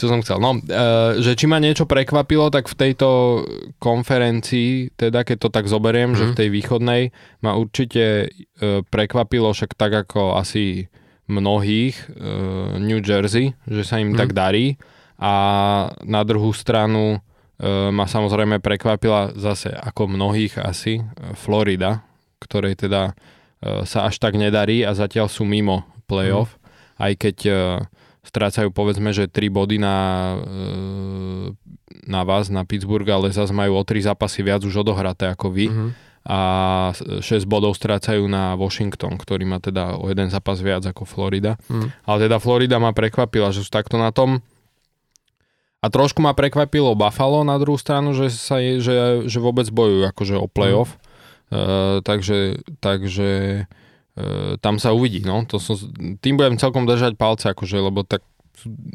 čo 0.00 0.08
som 0.08 0.24
chcel? 0.24 0.40
No, 0.40 0.56
uh, 0.56 1.20
že 1.20 1.36
či 1.36 1.44
ma 1.44 1.60
niečo 1.60 1.84
prekvapilo, 1.84 2.48
tak 2.48 2.72
v 2.72 2.78
tejto 2.78 3.08
konferencii, 3.82 4.96
teda 4.96 5.28
keď 5.28 5.36
to 5.36 5.48
tak 5.52 5.68
zoberiem, 5.68 6.14
mm. 6.14 6.16
že 6.16 6.24
v 6.24 6.32
mhm. 6.32 6.38
tej 6.38 6.48
východnej, 6.48 7.02
ma 7.40 7.54
určite 7.54 8.28
uh, 8.28 8.82
prekvapilo 8.86 9.50
však 9.52 9.74
tak 9.74 10.08
ako 10.08 10.36
asi 10.36 10.88
mnohých 11.28 11.96
uh, 12.08 12.76
New 12.80 13.00
Jersey, 13.04 13.52
že 13.68 13.82
sa 13.84 14.00
im 14.00 14.14
mm. 14.14 14.18
tak 14.18 14.32
darí. 14.32 14.80
A 15.18 15.32
na 16.06 16.22
druhú 16.22 16.54
stranu 16.54 17.18
uh, 17.18 17.90
ma 17.90 18.06
samozrejme 18.06 18.62
prekvapila 18.62 19.34
zase 19.34 19.70
ako 19.74 20.08
mnohých 20.14 20.62
asi 20.62 21.02
Florida, 21.34 22.06
ktorej 22.42 22.86
teda 22.86 23.18
sa 23.82 24.06
až 24.06 24.22
tak 24.22 24.38
nedarí 24.38 24.86
a 24.86 24.94
zatiaľ 24.94 25.26
sú 25.26 25.42
mimo 25.42 25.82
playoff. 26.06 26.54
Mm 26.54 26.68
aj 26.98 27.12
keď 27.14 27.38
strácajú 28.26 28.68
povedzme, 28.74 29.14
že 29.14 29.30
3 29.30 29.48
body 29.48 29.76
na, 29.80 29.96
na 32.04 32.22
vás, 32.26 32.52
na 32.52 32.66
Pittsburgh, 32.66 33.08
ale 33.08 33.32
zase 33.32 33.54
majú 33.54 33.78
o 33.80 33.86
3 33.86 34.12
zápasy 34.12 34.44
viac 34.44 34.60
už 34.66 34.84
odohraté 34.84 35.30
ako 35.30 35.48
vy. 35.48 35.66
Uh-huh. 35.70 35.90
A 36.28 36.92
6 36.92 37.24
bodov 37.48 37.72
strácajú 37.72 38.28
na 38.28 38.52
Washington, 38.52 39.16
ktorý 39.16 39.48
má 39.48 39.64
teda 39.64 39.96
o 39.96 40.12
jeden 40.12 40.28
zápas 40.28 40.60
viac 40.60 40.84
ako 40.84 41.08
Florida. 41.08 41.56
Uh-huh. 41.72 41.88
Ale 42.04 42.28
teda 42.28 42.36
Florida 42.36 42.76
ma 42.76 42.92
prekvapila, 42.92 43.48
že 43.48 43.64
sú 43.64 43.72
takto 43.72 43.96
na 43.96 44.12
tom. 44.12 44.44
A 45.80 45.88
trošku 45.88 46.20
ma 46.20 46.36
prekvapilo 46.36 46.92
Buffalo 46.92 47.48
na 47.48 47.56
druhú 47.56 47.80
stranu, 47.80 48.12
že, 48.12 48.28
sa 48.28 48.60
je, 48.60 48.76
že, 48.76 49.24
že 49.24 49.38
vôbec 49.40 49.64
bojujú 49.72 50.04
akože 50.04 50.36
o 50.36 50.44
playoff. 50.44 51.00
Uh, 51.48 52.04
takže, 52.04 52.60
takže 52.84 53.64
E, 54.18 54.58
tam 54.58 54.82
sa 54.82 54.90
uvidí, 54.90 55.22
no. 55.22 55.46
To 55.46 55.62
som, 55.62 55.78
tým 56.18 56.34
budem 56.34 56.58
celkom 56.58 56.90
držať 56.90 57.14
palce, 57.14 57.54
akože, 57.54 57.78
lebo 57.78 58.02
tak 58.02 58.26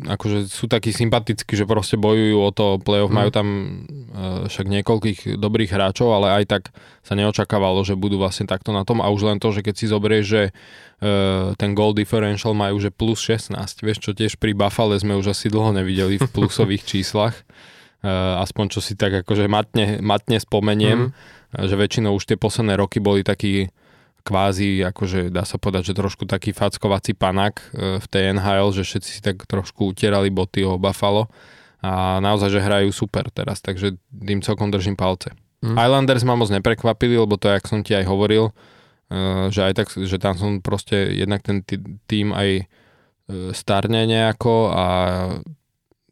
akože 0.08 0.52
sú 0.52 0.68
takí 0.68 0.92
sympatickí, 0.92 1.56
že 1.56 1.70
proste 1.70 1.96
bojujú 1.96 2.38
o 2.40 2.52
to 2.52 2.66
playoff, 2.84 3.12
mm. 3.12 3.18
majú 3.18 3.30
tam 3.32 3.48
uh, 3.48 4.46
však 4.52 4.68
niekoľkých 4.68 5.20
dobrých 5.40 5.72
hráčov, 5.72 6.12
ale 6.12 6.42
aj 6.42 6.44
tak 6.50 6.64
sa 7.04 7.14
neočakávalo, 7.16 7.84
že 7.88 8.00
budú 8.00 8.20
vlastne 8.20 8.48
takto 8.48 8.76
na 8.76 8.84
tom 8.84 9.00
a 9.00 9.08
už 9.12 9.28
len 9.30 9.38
to, 9.40 9.52
že 9.56 9.64
keď 9.64 9.76
si 9.76 9.86
zoberieš, 9.88 10.26
že 10.26 10.44
uh, 10.50 11.56
ten 11.56 11.72
goal 11.78 11.96
differential 11.96 12.52
majú 12.56 12.80
že 12.80 12.92
plus 12.92 13.24
16, 13.24 13.56
vieš 13.84 14.00
čo 14.04 14.12
tiež 14.12 14.40
pri 14.40 14.52
Buffalo 14.56 14.96
sme 15.00 15.16
už 15.16 15.32
asi 15.32 15.48
dlho 15.48 15.72
nevideli 15.72 16.20
v 16.20 16.28
plusových 16.32 16.84
číslach, 16.98 17.36
uh, 18.04 18.44
aspoň 18.44 18.66
čo 18.74 18.80
si 18.84 19.00
tak 19.00 19.24
akože 19.24 19.48
matne, 19.48 20.04
matne 20.04 20.40
spomeniem, 20.40 21.12
mm. 21.12 21.68
že 21.68 21.76
väčšinou 21.78 22.16
už 22.16 22.28
tie 22.28 22.38
posledné 22.40 22.76
roky 22.76 23.00
boli 23.00 23.24
takí 23.24 23.72
kvázi, 24.24 24.80
akože 24.88 25.28
dá 25.30 25.44
sa 25.44 25.60
povedať, 25.60 25.92
že 25.92 26.00
trošku 26.00 26.24
taký 26.24 26.56
fackovací 26.56 27.12
panák 27.14 27.56
e, 27.60 27.66
v 28.00 28.06
tej 28.08 28.32
NHL, 28.34 28.72
že 28.72 28.88
všetci 28.88 29.10
si 29.20 29.22
tak 29.22 29.44
trošku 29.44 29.92
utierali 29.92 30.32
boty 30.32 30.64
o 30.64 30.80
Buffalo 30.80 31.28
a 31.84 32.24
naozaj, 32.24 32.48
že 32.48 32.64
hrajú 32.64 32.96
super 32.96 33.28
teraz, 33.28 33.60
takže 33.60 34.00
tým 34.08 34.40
celkom 34.40 34.72
držím 34.72 34.96
palce. 34.96 35.36
Mm. 35.60 35.76
Islanders 35.76 36.24
ma 36.24 36.40
moc 36.40 36.48
neprekvapili, 36.48 37.20
lebo 37.20 37.36
to, 37.36 37.52
jak 37.52 37.68
som 37.68 37.84
ti 37.84 37.92
aj 37.92 38.08
hovoril, 38.08 38.56
e, 39.12 39.52
že 39.52 39.68
aj 39.68 39.74
tak, 39.76 39.88
že 39.92 40.18
tam 40.18 40.40
som 40.40 40.64
proste 40.64 41.12
jednak 41.12 41.44
ten 41.44 41.60
tým 42.08 42.32
aj 42.32 42.50
e, 42.64 42.66
starne 43.52 44.08
nejako 44.08 44.72
a 44.72 44.86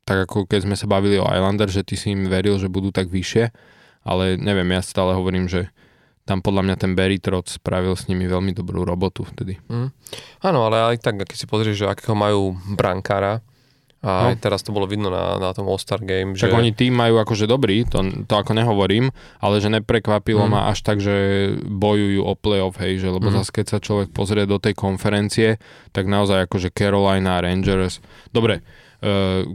tak 0.03 0.27
ako 0.27 0.51
keď 0.51 0.67
sme 0.67 0.75
sa 0.75 0.91
bavili 0.91 1.15
o 1.15 1.27
Islanders, 1.31 1.71
že 1.71 1.87
ty 1.87 1.95
si 1.95 2.11
im 2.11 2.27
veril, 2.27 2.59
že 2.59 2.67
budú 2.67 2.91
tak 2.91 3.07
vyššie, 3.07 3.55
ale 4.03 4.35
neviem, 4.35 4.67
ja 4.75 4.83
stále 4.83 5.15
hovorím, 5.15 5.47
že 5.47 5.71
tam 6.25 6.39
podľa 6.45 6.61
mňa 6.69 6.75
ten 6.77 6.91
Barry 6.93 7.17
Trotz 7.17 7.57
spravil 7.57 7.97
s 7.97 8.05
nimi 8.05 8.29
veľmi 8.29 8.53
dobrú 8.53 8.85
robotu 8.85 9.25
vtedy. 9.25 9.57
Mm. 9.67 9.89
Áno, 10.45 10.59
ale 10.69 10.93
aj 10.93 11.01
tak, 11.01 11.21
keď 11.21 11.37
si 11.37 11.49
pozrieš, 11.49 11.85
že 11.85 11.89
akého 11.89 12.13
majú 12.13 12.55
brankára, 12.77 13.41
a 14.01 14.33
no. 14.33 14.41
teraz 14.41 14.65
to 14.65 14.73
bolo 14.73 14.89
vidno 14.89 15.13
na, 15.13 15.37
na 15.37 15.53
tom 15.53 15.69
All-Star 15.69 16.01
Game. 16.01 16.33
Že... 16.33 16.49
Tak 16.49 16.57
oni 16.57 16.73
tým 16.73 16.97
majú 16.97 17.21
akože 17.21 17.45
dobrý, 17.45 17.85
to, 17.85 18.01
to 18.25 18.33
ako 18.33 18.57
nehovorím, 18.57 19.13
ale 19.37 19.61
že 19.61 19.69
neprekvapilo 19.69 20.49
mm. 20.49 20.51
ma 20.51 20.73
až 20.73 20.81
tak, 20.81 20.97
že 20.97 21.13
bojujú 21.69 22.25
o 22.25 22.33
playoff, 22.33 22.81
hej, 22.81 22.97
že 22.97 23.13
lebo 23.13 23.29
mm. 23.29 23.37
zase 23.37 23.53
keď 23.53 23.65
sa 23.69 23.77
človek 23.77 24.09
pozrie 24.09 24.49
do 24.49 24.57
tej 24.57 24.73
konferencie, 24.73 25.61
tak 25.93 26.09
naozaj 26.09 26.49
akože 26.49 26.73
Carolina, 26.73 27.45
Rangers, 27.45 28.01
dobre, 28.33 28.65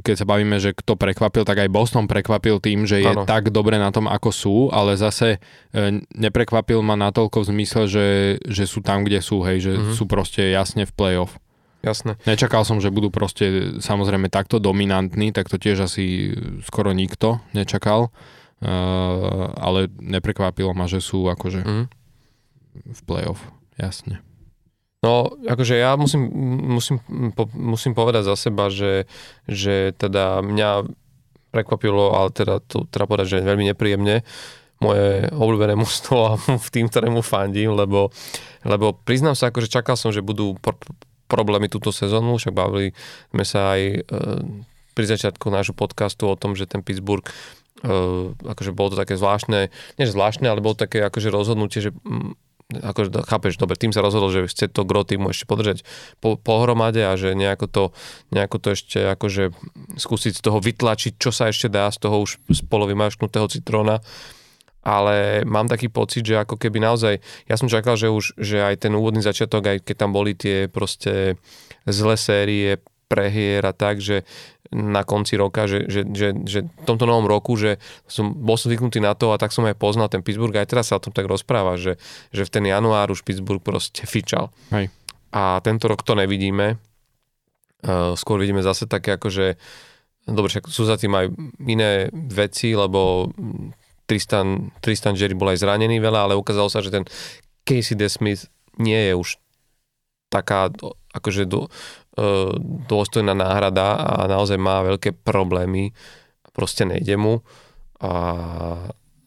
keď 0.03 0.15
sa 0.19 0.27
bavíme, 0.27 0.59
že 0.59 0.75
kto 0.75 0.99
prekvapil, 0.99 1.47
tak 1.47 1.63
aj 1.63 1.71
Boston 1.71 2.11
prekvapil 2.11 2.59
tým, 2.59 2.83
že 2.83 2.99
je 2.99 3.15
ano. 3.15 3.23
tak 3.23 3.55
dobre 3.55 3.79
na 3.79 3.95
tom, 3.95 4.11
ako 4.11 4.31
sú, 4.35 4.57
ale 4.75 4.99
zase 4.99 5.39
eh, 5.39 6.03
neprekvapil 6.19 6.83
ma 6.83 6.99
natoľko 6.99 7.47
v 7.47 7.49
zmysle, 7.55 7.83
že, 7.87 8.07
že 8.43 8.67
sú 8.67 8.83
tam, 8.83 9.07
kde 9.07 9.23
sú, 9.23 9.47
hej, 9.47 9.63
že 9.63 9.73
mm-hmm. 9.79 9.95
sú 9.95 10.05
proste 10.11 10.51
jasne 10.51 10.83
v 10.83 10.93
playoff. 10.93 11.39
Jasné. 11.87 12.19
Nečakal 12.27 12.67
som, 12.67 12.83
že 12.83 12.91
budú 12.91 13.15
proste 13.15 13.79
samozrejme 13.79 14.27
takto 14.27 14.59
dominantní, 14.59 15.31
tak 15.31 15.47
to 15.47 15.55
tiež 15.55 15.87
asi 15.87 16.35
skoro 16.67 16.91
nikto 16.91 17.39
nečakal, 17.55 18.11
uh, 18.11 19.55
ale 19.55 19.87
neprekvapilo 19.95 20.75
ma, 20.75 20.91
že 20.91 20.99
sú 20.99 21.31
akože 21.31 21.63
mm. 21.63 21.87
v 22.91 23.01
playoff, 23.07 23.39
jasne. 23.79 24.19
No, 25.07 25.31
akože 25.47 25.79
ja 25.79 25.95
musím, 25.95 26.27
musím, 26.75 26.99
musím 27.55 27.95
povedať 27.95 28.27
za 28.27 28.35
seba, 28.35 28.67
že, 28.75 29.07
že 29.47 29.95
teda 29.95 30.43
mňa 30.43 30.83
prekvapilo, 31.55 32.11
ale 32.11 32.35
teda 32.35 32.59
to 32.67 32.91
treba 32.91 33.15
povedať, 33.15 33.39
že 33.39 33.47
veľmi 33.47 33.71
nepríjemne, 33.71 34.27
moje 34.83 35.31
obľúbené 35.31 35.79
mužstvo 35.79 36.17
a 36.19 36.33
v 36.67 36.69
tým, 36.75 36.91
ktorému 36.91 37.23
fandím, 37.23 37.79
lebo, 37.79 38.11
lebo 38.67 38.99
priznám 39.07 39.39
sa, 39.39 39.55
akože 39.55 39.71
čakal 39.71 39.95
som, 39.95 40.11
že 40.11 40.27
budú 40.27 40.59
pr- 40.59 40.77
problémy 41.31 41.71
túto 41.71 41.95
sezónu, 41.95 42.43
však 42.43 42.55
bavili 42.55 42.91
sme 43.31 43.45
sa 43.47 43.79
aj 43.79 43.83
e, 43.83 43.99
pri 44.93 45.05
začiatku 45.07 45.47
nášho 45.49 45.75
podcastu 45.75 46.27
o 46.27 46.39
tom, 46.39 46.59
že 46.59 46.67
ten 46.67 46.83
Pittsburgh 46.83 47.23
e, 47.23 47.33
akože 48.37 48.75
bolo 48.75 48.95
to 48.95 49.01
také 49.01 49.15
zvláštne, 49.15 49.71
nie 49.97 50.07
zvláštne, 50.07 50.51
ale 50.51 50.61
bolo 50.61 50.77
také 50.77 50.99
akože 51.03 51.31
rozhodnutie, 51.31 51.79
že 51.79 51.91
akože 52.67 53.15
chápeš, 53.31 53.63
dobre, 53.63 53.79
tým 53.79 53.95
sa 53.95 54.03
rozhodol, 54.03 54.35
že 54.35 54.51
chce 54.51 54.67
to 54.67 54.83
gro 54.83 55.07
týmu 55.07 55.31
ešte 55.31 55.47
podržať 55.47 55.87
po, 56.19 56.35
pohromade 56.35 56.99
a 56.99 57.15
že 57.15 57.39
nejako 57.39 57.67
to, 57.71 57.85
nejako 58.35 58.57
to 58.59 58.69
ešte 58.75 58.99
akože 59.15 59.55
skúsiť 59.95 60.33
z 60.35 60.43
toho 60.43 60.59
vytlačiť, 60.59 61.15
čo 61.15 61.31
sa 61.31 61.47
ešte 61.47 61.71
dá 61.71 61.87
z 61.95 62.03
toho 62.03 62.27
už 62.27 62.43
z 62.51 62.61
polovymašknutého 62.67 63.47
citróna. 63.47 64.03
Ale 64.87 65.43
mám 65.43 65.67
taký 65.67 65.91
pocit, 65.91 66.23
že 66.23 66.39
ako 66.39 66.63
keby 66.63 66.79
naozaj, 66.79 67.19
ja 67.51 67.59
som 67.59 67.67
čakal, 67.67 67.99
že 67.99 68.07
už, 68.07 68.39
že 68.39 68.63
aj 68.63 68.87
ten 68.87 68.95
úvodný 68.95 69.19
začiatok, 69.19 69.67
aj 69.67 69.79
keď 69.83 69.97
tam 69.99 70.15
boli 70.15 70.39
tie 70.39 70.71
proste 70.71 71.43
zlé 71.91 72.15
série, 72.15 72.79
prehier 73.07 73.63
a 73.63 73.73
tak, 73.73 74.03
že 74.03 74.27
na 74.75 75.07
konci 75.07 75.39
roka, 75.39 75.71
že, 75.71 75.87
že, 75.87 76.03
že, 76.11 76.35
že 76.43 76.59
v 76.67 76.85
tomto 76.85 77.07
novom 77.07 77.31
roku, 77.31 77.55
že 77.55 77.79
som, 78.11 78.35
bol 78.35 78.59
som 78.59 78.67
zvyknutý 78.67 78.99
na 78.99 79.15
to 79.15 79.31
a 79.31 79.39
tak 79.39 79.55
som 79.55 79.63
aj 79.63 79.79
poznal 79.79 80.11
ten 80.11 80.27
Pittsburgh, 80.27 80.55
aj 80.59 80.67
teraz 80.67 80.91
sa 80.91 80.99
o 80.99 81.03
tom 81.03 81.15
tak 81.15 81.31
rozpráva, 81.31 81.79
že, 81.79 82.03
že 82.35 82.43
v 82.43 82.51
ten 82.51 82.65
január 82.67 83.15
už 83.15 83.23
Pittsburgh 83.23 83.63
proste 83.63 84.03
fičal. 84.11 84.51
Hej. 84.75 84.91
A 85.31 85.63
tento 85.63 85.87
rok 85.87 86.03
to 86.03 86.19
nevidíme. 86.19 86.83
Uh, 87.87 88.19
skôr 88.19 88.43
vidíme 88.43 88.65
zase 88.65 88.91
také 88.91 89.15
akože 89.15 89.55
dobre, 90.27 90.51
však 90.51 90.67
sú 90.67 90.83
za 90.83 90.99
tým 90.99 91.15
aj 91.15 91.27
iné 91.63 92.11
veci, 92.11 92.75
lebo 92.75 93.31
Tristan, 94.11 94.75
Tristan 94.83 95.15
Jerry 95.15 95.39
bol 95.39 95.55
aj 95.55 95.63
zranený 95.63 96.03
veľa, 96.03 96.27
ale 96.27 96.35
ukázalo 96.39 96.67
sa, 96.67 96.83
že 96.83 96.91
ten 96.91 97.07
Casey 97.63 97.95
DeSmith 97.95 98.51
nie 98.79 98.99
je 98.99 99.15
už 99.15 99.39
taká 100.27 100.71
akože 101.15 101.47
do, 101.47 101.71
dôstojná 102.89 103.37
náhrada 103.37 104.01
a 104.01 104.25
naozaj 104.25 104.57
má 104.57 104.81
veľké 104.81 105.13
problémy. 105.21 105.93
Proste 106.57 106.89
nejde 106.89 107.21
mu 107.21 107.45
a, 108.01 108.15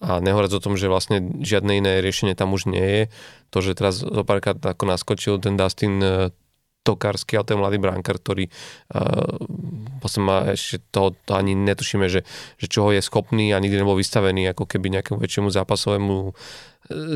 a 0.02 0.12
nehovoriac 0.18 0.58
o 0.58 0.64
tom, 0.64 0.74
že 0.74 0.90
vlastne 0.90 1.42
žiadne 1.46 1.78
iné 1.78 2.02
riešenie 2.02 2.34
tam 2.34 2.58
už 2.58 2.66
nie 2.66 2.82
je. 2.82 3.04
To, 3.54 3.62
že 3.62 3.78
teraz 3.78 4.02
zopárkrát 4.02 4.58
ako 4.58 4.84
naskočil 4.90 5.38
ten 5.38 5.54
Dustin 5.54 6.02
Tokarsky, 6.84 7.36
ale 7.36 7.46
ten 7.46 7.60
mladý 7.60 7.78
brankár, 7.78 8.18
ktorý 8.18 8.48
uh, 8.48 10.20
má 10.24 10.56
ešte 10.56 10.80
to, 10.90 11.14
to 11.28 11.32
ani 11.36 11.54
netušíme, 11.54 12.08
že, 12.08 12.24
že 12.56 12.66
čoho 12.72 12.96
je 12.96 13.04
schopný 13.04 13.52
a 13.52 13.62
nikdy 13.62 13.84
nebol 13.84 14.00
vystavený 14.00 14.52
ako 14.56 14.64
keby 14.66 14.90
nejakému 14.98 15.20
väčšiemu 15.20 15.52
zápasovému 15.52 16.34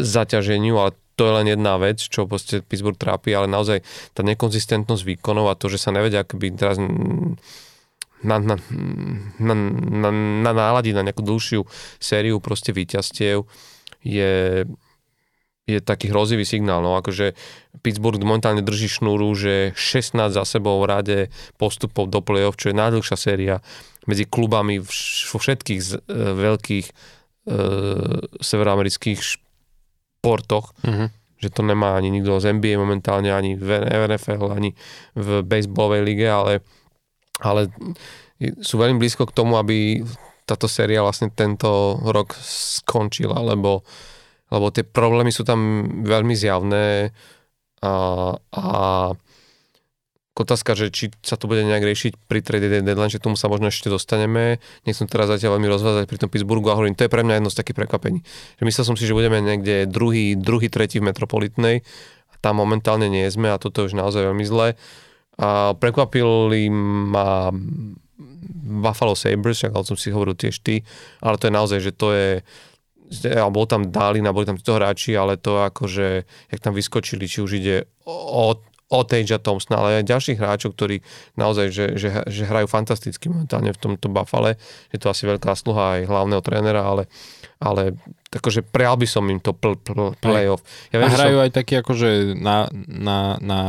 zaťaženiu, 0.03 0.75
ale 0.77 0.91
to 1.15 1.29
je 1.29 1.33
len 1.33 1.47
jedna 1.49 1.77
vec, 1.77 2.01
čo 2.01 2.25
proste 2.25 2.61
Pittsburgh 2.65 2.97
trápi, 2.97 3.33
ale 3.33 3.45
naozaj 3.49 3.85
tá 4.13 4.21
nekonzistentnosť 4.25 5.03
výkonov 5.05 5.49
a 5.49 5.57
to, 5.57 5.69
že 5.69 5.81
sa 5.81 5.93
nevedia 5.93 6.25
akoby 6.25 6.53
teraz 6.53 6.77
na, 8.23 8.37
na, 8.39 8.55
na, 9.37 9.53
na, 9.53 10.09
na 10.41 10.51
náladiť 10.53 10.93
na 10.95 11.05
nejakú 11.05 11.21
dlhšiu 11.21 11.61
sériu 11.99 12.39
proste 12.39 12.71
víťazstiev 12.71 13.45
je, 14.03 14.63
je 15.63 15.79
taký 15.79 16.11
hrozivý 16.11 16.43
signál. 16.43 16.83
No 16.83 16.99
akože 16.99 17.35
Pittsburgh 17.79 18.19
momentálne 18.19 18.59
drží 18.59 18.91
šnúru, 18.91 19.31
že 19.31 19.71
16 19.75 20.35
za 20.35 20.43
sebou 20.43 20.83
v 20.83 20.89
rade 20.91 21.17
postupov 21.55 22.11
do 22.11 22.19
play-off, 22.19 22.59
čo 22.59 22.71
je 22.71 22.79
najdlhšia 22.79 23.17
séria 23.17 23.55
medzi 24.03 24.27
klubami 24.27 24.83
vo 24.83 25.37
všetkých 25.39 25.79
z, 25.79 25.91
e, 26.03 26.19
veľkých 26.35 26.85
e, 26.87 26.93
severoamerických 28.43 29.19
športoch. 29.23 30.75
Mm-hmm. 30.83 31.07
Že 31.39 31.49
to 31.51 31.61
nemá 31.63 31.95
ani 31.95 32.11
nikto 32.11 32.43
z 32.43 32.51
NBA 32.51 32.75
momentálne, 32.75 33.31
ani 33.31 33.55
v 33.55 33.87
NFL, 33.87 34.51
ani 34.51 34.75
v 35.15 35.43
baseballovej 35.43 36.03
lige, 36.03 36.27
ale, 36.27 36.63
ale 37.39 37.71
sú 38.59 38.75
veľmi 38.79 38.99
blízko 38.99 39.27
k 39.27 39.35
tomu, 39.35 39.55
aby 39.55 40.03
táto 40.43 40.67
séria 40.67 41.03
vlastne 41.03 41.31
tento 41.31 41.99
rok 42.03 42.35
skončila, 42.43 43.39
lebo 43.39 43.87
lebo 44.53 44.69
tie 44.69 44.85
problémy 44.85 45.33
sú 45.33 45.41
tam 45.41 45.89
veľmi 46.05 46.37
zjavné 46.37 47.09
a, 47.81 47.93
a 48.37 48.63
otázka, 50.33 50.73
že 50.73 50.89
či 50.89 51.13
sa 51.21 51.37
to 51.37 51.45
bude 51.45 51.61
nejak 51.61 51.85
riešiť 51.85 52.13
pri 52.25 52.41
trade 52.41 52.69
deadline, 52.69 53.09
že 53.09 53.21
tomu 53.21 53.37
sa 53.37 53.49
možno 53.49 53.69
ešte 53.69 53.89
dostaneme. 53.89 54.57
Nechcem 54.85 55.05
teraz 55.05 55.29
zatiaľ 55.29 55.57
veľmi 55.57 55.69
rozvázať 55.69 56.05
pri 56.09 56.17
tom 56.21 56.29
Pittsburghu 56.29 56.73
a 56.73 56.77
hovorím, 56.77 56.97
to 56.97 57.05
je 57.05 57.13
pre 57.13 57.21
mňa 57.21 57.41
jedno 57.41 57.49
z 57.53 57.57
takých 57.57 57.77
prekvapení. 57.85 58.19
Že 58.57 58.63
myslel 58.65 58.85
som 58.85 58.95
si, 58.97 59.05
že 59.05 59.17
budeme 59.17 59.41
niekde 59.41 59.85
druhý, 59.85 60.33
druhý, 60.33 60.73
tretí 60.73 60.97
v 60.97 61.09
Metropolitnej 61.09 61.85
a 62.29 62.35
tam 62.41 62.61
momentálne 62.61 63.09
nie 63.09 63.29
sme 63.29 63.53
a 63.53 63.61
toto 63.61 63.85
je 63.85 63.93
už 63.93 63.97
naozaj 63.97 64.25
veľmi 64.25 64.45
zlé. 64.45 64.77
A 65.37 65.73
prekvapili 65.77 66.69
ma 67.09 67.49
Buffalo 68.63 69.13
Sabres, 69.13 69.61
ako 69.65 69.93
som 69.93 69.97
si 69.97 70.13
hovoril 70.13 70.37
tiež 70.37 70.61
ty, 70.61 70.81
ale 71.21 71.37
to 71.37 71.49
je 71.49 71.53
naozaj, 71.53 71.79
že 71.81 71.91
to 71.93 72.13
je 72.13 72.29
a 73.29 73.47
bol 73.53 73.65
tam 73.69 73.93
Dálina, 73.93 74.33
boli 74.33 74.47
tam 74.47 74.57
títo 74.57 74.75
hráči, 74.75 75.13
ale 75.13 75.37
to 75.37 75.61
akože, 75.61 76.07
jak 76.49 76.59
tam 76.59 76.73
vyskočili, 76.73 77.29
či 77.29 77.45
už 77.45 77.51
ide 77.61 77.85
o, 78.07 78.57
o 78.93 78.99
Tejja 79.01 79.41
Thompsona, 79.41 79.81
ale 79.81 79.89
aj 80.01 80.09
ďalších 80.09 80.37
hráčov, 80.37 80.77
ktorí 80.77 81.01
naozaj, 81.33 81.67
že, 81.73 81.85
že, 81.97 82.09
že 82.29 82.43
hrajú 82.45 82.69
fantasticky 82.69 83.25
momentálne 83.25 83.73
v 83.73 83.81
tomto 83.81 84.05
Buffale. 84.13 84.61
Je 84.93 85.01
to 85.01 85.09
asi 85.09 85.25
veľká 85.25 85.57
sluha 85.57 85.97
aj 85.97 86.01
hlavného 86.05 86.41
trénera, 86.45 86.85
ale, 86.85 87.09
ale 87.57 87.97
akože 88.29 88.61
prijal 88.61 88.97
by 89.01 89.07
som 89.09 89.25
im 89.33 89.41
to 89.41 89.53
pl, 89.57 89.77
pl, 89.81 90.13
playoff. 90.21 90.61
Ja 90.93 91.01
viem, 91.01 91.09
a 91.09 91.17
hrajú 91.17 91.37
som... 91.41 91.43
aj 91.49 91.51
taký 91.57 91.73
akože 91.81 92.37
na, 92.37 92.69
na, 92.85 93.41
na 93.41 93.59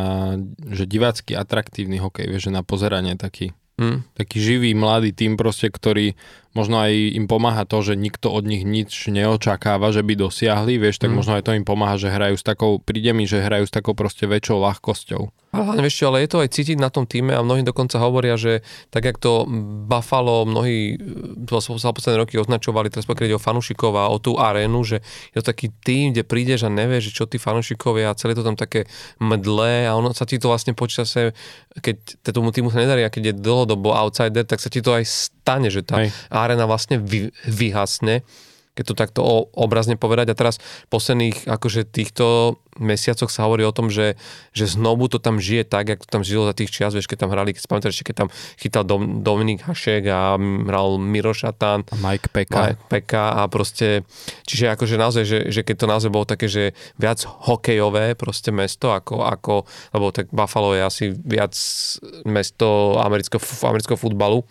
že 0.68 0.84
divácky 0.84 1.32
atraktívny 1.32 1.96
hokej, 2.00 2.28
vieš, 2.28 2.52
že 2.52 2.56
na 2.56 2.60
pozeranie 2.60 3.16
taký. 3.16 3.56
Hmm. 3.74 4.06
Taký 4.14 4.38
živý, 4.38 4.70
mladý 4.70 5.10
tým 5.10 5.34
proste, 5.34 5.66
ktorý 5.66 6.14
možno 6.54 6.80
aj 6.80 6.94
im 6.94 7.26
pomáha 7.26 7.66
to, 7.66 7.82
že 7.82 7.98
nikto 7.98 8.30
od 8.30 8.46
nich 8.46 8.62
nič 8.62 9.10
neočakáva, 9.10 9.90
že 9.90 10.06
by 10.06 10.14
dosiahli, 10.14 10.78
vieš, 10.78 11.02
tak 11.02 11.10
mm. 11.10 11.16
možno 11.18 11.32
aj 11.36 11.44
to 11.44 11.58
im 11.58 11.66
pomáha, 11.66 11.98
že 11.98 12.14
hrajú 12.14 12.38
s 12.38 12.46
takou, 12.46 12.78
príde 12.78 13.10
mi, 13.10 13.26
že 13.26 13.42
hrajú 13.42 13.66
s 13.66 13.74
takou 13.74 13.92
proste 13.92 14.30
väčšou 14.30 14.62
ľahkosťou. 14.62 15.44
Ale 15.54 15.86
vieš 15.86 16.02
čo, 16.02 16.10
ale 16.10 16.26
je 16.26 16.30
to 16.34 16.42
aj 16.42 16.50
cítiť 16.50 16.78
na 16.82 16.90
tom 16.90 17.06
týme 17.06 17.30
a 17.30 17.38
mnohí 17.38 17.62
dokonca 17.62 18.02
hovoria, 18.02 18.34
že 18.34 18.66
tak 18.90 19.06
jak 19.06 19.22
to 19.22 19.46
Buffalo 19.86 20.42
mnohí 20.42 20.98
za 21.46 21.94
posledné 21.94 22.26
roky 22.26 22.34
označovali, 22.42 22.90
teraz 22.90 23.06
pokiaľ 23.06 23.38
o 23.38 23.42
fanušikov 23.42 23.94
a 23.94 24.10
o 24.10 24.18
tú 24.18 24.34
arénu, 24.34 24.82
že 24.82 24.98
je 25.30 25.38
to 25.38 25.46
taký 25.46 25.70
tým, 25.86 26.10
kde 26.10 26.26
prídeš 26.26 26.66
a 26.66 26.74
nevieš, 26.74 27.14
čo 27.14 27.30
tí 27.30 27.38
fanušikovia 27.38 28.10
a 28.10 28.18
celé 28.18 28.34
to 28.34 28.42
tam 28.42 28.58
také 28.58 28.90
mdlé 29.22 29.86
a 29.86 29.94
ono 29.94 30.10
sa 30.10 30.26
ti 30.26 30.42
to 30.42 30.50
vlastne 30.50 30.74
počase, 30.74 31.30
keď 31.78 32.18
tomu 32.34 32.50
týmu 32.50 32.74
sa 32.74 32.82
nedarí 32.82 33.06
a 33.06 33.14
keď 33.14 33.30
je 33.30 33.34
dlhodobo 33.38 33.94
outsider, 33.94 34.42
tak 34.42 34.58
sa 34.58 34.66
ti 34.66 34.82
to 34.82 34.90
aj 34.90 35.06
stane, 35.44 35.68
že 35.68 35.84
tá 35.84 36.00
Hej. 36.00 36.08
arena 36.32 36.64
vlastne 36.64 36.96
vy, 36.96 37.28
vyhasne 37.44 38.24
keď 38.74 38.84
to 38.90 38.94
takto 38.98 39.20
obrazne 39.54 39.94
povedať. 39.94 40.34
A 40.34 40.38
teraz 40.38 40.58
v 40.58 40.88
posledných 40.90 41.46
akože 41.46 41.86
týchto 41.86 42.58
mesiacoch 42.82 43.30
sa 43.30 43.46
hovorí 43.46 43.62
o 43.62 43.70
tom, 43.70 43.86
že, 43.86 44.18
že 44.50 44.66
znovu 44.66 45.06
to 45.06 45.22
tam 45.22 45.38
žije 45.38 45.62
tak, 45.62 45.94
ako 45.94 46.02
to 46.02 46.10
tam 46.10 46.24
žilo 46.26 46.50
za 46.50 46.58
tých 46.58 46.74
čias, 46.74 46.90
vieš, 46.90 47.06
keď 47.06 47.22
tam 47.22 47.30
hrali, 47.30 47.54
keď 47.54 47.70
pamätáš, 47.70 48.02
keď 48.02 48.26
tam 48.26 48.28
chytal 48.58 48.82
Dom, 48.82 49.22
Dominik 49.22 49.62
Hašek 49.62 50.10
a 50.10 50.34
hral 50.38 50.98
Miro 50.98 51.30
Šatán. 51.30 51.86
A 51.86 51.96
Mike 52.02 52.34
Peka. 52.34 52.74
Mike 52.74 52.84
Peka 52.90 53.38
a 53.38 53.46
proste, 53.46 54.02
čiže 54.42 54.74
akože 54.74 54.98
naozaj, 54.98 55.22
že, 55.22 55.38
že 55.54 55.62
keď 55.62 55.76
to 55.78 55.86
naozaj 55.86 56.10
bolo 56.10 56.26
také, 56.26 56.50
že 56.50 56.74
viac 56.98 57.22
hokejové 57.22 58.18
proste 58.18 58.50
mesto, 58.50 58.90
ako, 58.90 59.22
ako 59.22 59.70
lebo 59.94 60.10
tak 60.10 60.34
Buffalo 60.34 60.74
je 60.74 60.82
asi 60.82 61.04
viac 61.14 61.54
mesto 62.26 62.98
amerického, 62.98 63.38
amerického 63.70 63.94
futbalu, 63.94 64.42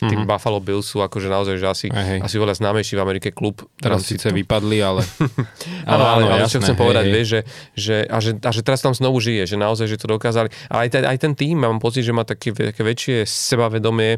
tým 0.00 0.24
mm-hmm. 0.24 0.30
Buffalo 0.30 0.60
Bills 0.64 0.88
sú 0.88 1.04
akože 1.04 1.28
naozaj, 1.28 1.60
že 1.60 1.66
asi, 1.68 1.86
hey, 1.92 2.24
asi 2.24 2.36
veľa 2.40 2.56
známejší 2.56 2.96
v 2.96 3.02
Amerike 3.04 3.28
klub. 3.36 3.60
Teraz 3.76 4.08
síce 4.08 4.28
to... 4.28 4.36
vypadli, 4.36 4.80
ale... 4.80 5.04
ale, 5.90 6.04
ale, 6.04 6.22
ale 6.24 6.40
jasné, 6.44 6.56
čo 6.56 6.60
chcem 6.64 6.76
hej, 6.76 6.82
povedať, 6.82 7.04
hej. 7.04 7.12
vieš, 7.12 7.28
že, 7.28 7.40
že, 7.76 7.96
a 8.08 8.18
že, 8.20 8.30
a 8.40 8.50
že 8.50 8.60
teraz 8.64 8.80
tam 8.80 8.96
znovu 8.96 9.20
žije, 9.20 9.44
že 9.44 9.56
naozaj, 9.60 9.86
že 9.92 10.00
to 10.00 10.08
dokázali. 10.08 10.48
Ale 10.72 10.88
aj, 10.88 10.90
ten, 10.92 11.02
aj 11.04 11.18
ten 11.20 11.32
tým, 11.36 11.60
mám 11.60 11.76
pocit, 11.76 12.00
že 12.00 12.16
má 12.16 12.24
také, 12.24 12.56
také 12.56 12.80
väčšie 12.80 13.28
sebavedomie, 13.28 14.16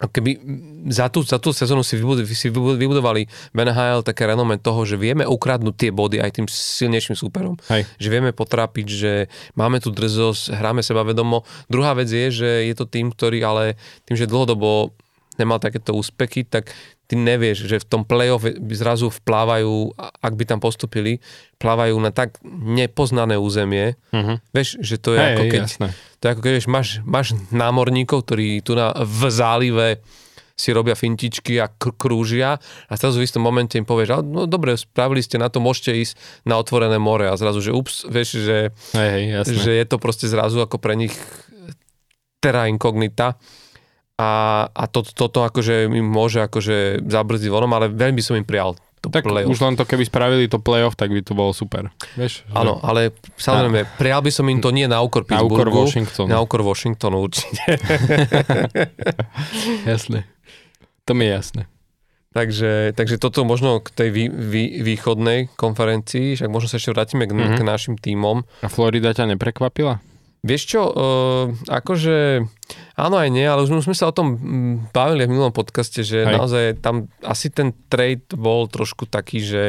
keby 0.00 0.40
za 0.88 1.12
tú, 1.12 1.20
za 1.20 1.36
tú 1.36 1.52
sezónu 1.52 1.84
si, 1.84 2.00
vybudovali, 2.00 2.32
si 2.32 2.48
vybudovali 2.50 3.28
NHL 3.52 4.00
také 4.02 4.24
renome 4.24 4.56
toho, 4.56 4.88
že 4.88 4.96
vieme 4.96 5.28
ukradnúť 5.28 5.74
tie 5.76 5.90
body 5.92 6.18
aj 6.18 6.30
tým 6.40 6.46
silnejším 6.48 7.14
súperom. 7.14 7.60
Hej. 7.68 7.84
Že 8.00 8.08
vieme 8.08 8.30
potrápiť, 8.32 8.86
že 8.88 9.12
máme 9.52 9.78
tu 9.84 9.92
drzosť, 9.92 10.56
hráme 10.56 10.80
sebavedomo. 10.80 11.44
Druhá 11.68 11.92
vec 11.92 12.08
je, 12.08 12.32
že 12.32 12.50
je 12.66 12.74
to 12.74 12.88
tým, 12.88 13.12
ktorý 13.12 13.38
ale 13.44 13.64
tým, 14.08 14.16
že 14.16 14.26
dlhodobo 14.26 14.96
nemal 15.40 15.60
takéto 15.60 15.96
úspechy, 15.96 16.44
tak 16.44 16.72
ty 17.12 17.20
nevieš, 17.20 17.68
že 17.68 17.76
v 17.76 17.84
tom 17.84 18.02
play-off 18.08 18.48
zrazu 18.72 19.12
vplávajú, 19.12 19.92
ak 20.00 20.32
by 20.32 20.44
tam 20.48 20.64
postupili, 20.64 21.20
plávajú 21.60 22.00
na 22.00 22.08
tak 22.08 22.40
nepoznané 22.48 23.36
územie. 23.36 24.00
Uh-huh. 24.16 24.40
Vieš, 24.56 24.80
že 24.80 24.96
to 24.96 25.12
je 25.12 25.20
hey, 25.20 25.36
ako 25.36 25.42
keď... 25.52 25.62
Jasné. 25.68 25.88
To 25.92 26.22
je 26.24 26.30
ako 26.32 26.40
keď 26.40 26.52
vieš, 26.56 26.68
máš, 26.72 26.88
máš 27.04 27.36
námorníkov, 27.52 28.24
ktorí 28.24 28.64
tu 28.64 28.72
na, 28.72 28.96
v 28.96 29.28
zálive 29.28 30.00
si 30.56 30.72
robia 30.72 30.96
fintičky 30.96 31.60
a 31.60 31.68
kr- 31.68 31.92
krúžia 32.00 32.56
a 32.88 32.92
zrazu 32.96 33.20
v 33.20 33.28
istom 33.28 33.44
momente 33.44 33.76
im 33.76 33.84
povieš, 33.84 34.24
no 34.24 34.48
dobre, 34.48 34.72
spravili 34.80 35.20
ste 35.20 35.36
na 35.36 35.52
to, 35.52 35.60
môžete 35.60 35.92
ísť 35.92 36.14
na 36.48 36.56
otvorené 36.56 36.96
more 36.96 37.28
a 37.28 37.36
zrazu, 37.36 37.60
že 37.60 37.76
ups, 37.76 38.08
vieš, 38.08 38.40
že, 38.40 38.58
hey, 38.96 39.36
že 39.44 39.72
je 39.76 39.84
to 39.84 40.00
proste 40.00 40.32
zrazu 40.32 40.64
ako 40.64 40.80
pre 40.80 40.96
nich 40.96 41.12
terra 42.40 42.72
incognita 42.72 43.36
a, 44.20 44.30
a 44.68 44.84
to, 44.90 45.02
toto 45.02 45.44
akože 45.46 45.88
im 45.88 46.04
môže 46.04 46.44
akože 46.44 47.06
zabrzdiť 47.08 47.48
vonom, 47.48 47.72
ale 47.72 47.88
veľmi 47.88 48.20
by 48.20 48.24
som 48.24 48.36
im 48.36 48.46
prijal 48.46 48.76
to 49.02 49.10
tak 49.10 49.26
play-off. 49.26 49.50
už 49.50 49.58
len 49.66 49.74
to, 49.74 49.82
keby 49.82 50.06
spravili 50.06 50.46
to 50.46 50.62
playoff, 50.62 50.94
tak 50.94 51.10
by 51.10 51.18
to 51.26 51.34
bolo 51.34 51.50
super. 51.50 51.90
Vieš, 52.14 52.46
Áno, 52.54 52.78
že... 52.78 52.82
ale 52.86 53.00
samozrejme, 53.34 53.98
prijal 53.98 54.22
by 54.22 54.30
som 54.30 54.46
im 54.46 54.62
to 54.62 54.70
nie 54.70 54.86
na 54.86 55.02
úkor 55.02 55.26
Pittsburghu. 55.26 55.58
Na 55.58 55.66
úkor 55.66 55.68
Washingtonu. 55.74 56.28
Na 56.30 56.38
úkor 56.38 56.60
Washingtonu 56.62 57.18
určite. 57.18 57.82
jasné. 59.90 60.22
To 61.02 61.18
mi 61.18 61.26
je 61.26 61.30
jasné. 61.34 61.62
Takže, 62.32 62.96
takže 62.96 63.20
toto 63.20 63.44
možno 63.44 63.82
k 63.84 63.92
tej 63.92 64.08
vý, 64.08 64.24
vý, 64.30 64.64
východnej 64.80 65.52
konferencii, 65.52 66.38
však 66.38 66.48
možno 66.48 66.70
sa 66.70 66.80
ešte 66.80 66.94
vrátime 66.96 67.28
k, 67.28 67.34
mm-hmm. 67.36 67.58
k 67.60 67.62
našim 67.66 67.94
tímom. 68.00 68.46
A 68.64 68.72
Florida 68.72 69.12
ťa 69.12 69.34
neprekvapila? 69.36 70.00
Vieš 70.42 70.62
čo, 70.66 70.82
uh, 70.90 71.54
akože 71.70 72.42
áno 72.98 73.14
aj 73.14 73.30
nie, 73.30 73.46
ale 73.46 73.62
už 73.62 73.86
sme 73.86 73.94
sa 73.94 74.10
o 74.10 74.16
tom 74.16 74.34
mm, 74.34 74.74
bavili 74.90 75.22
v 75.22 75.38
minulom 75.38 75.54
podcaste, 75.54 76.02
že 76.02 76.26
Hej. 76.26 76.34
naozaj 76.34 76.64
tam 76.82 77.06
asi 77.22 77.46
ten 77.46 77.70
trade 77.86 78.26
bol 78.34 78.66
trošku 78.66 79.06
taký, 79.06 79.38
že 79.38 79.64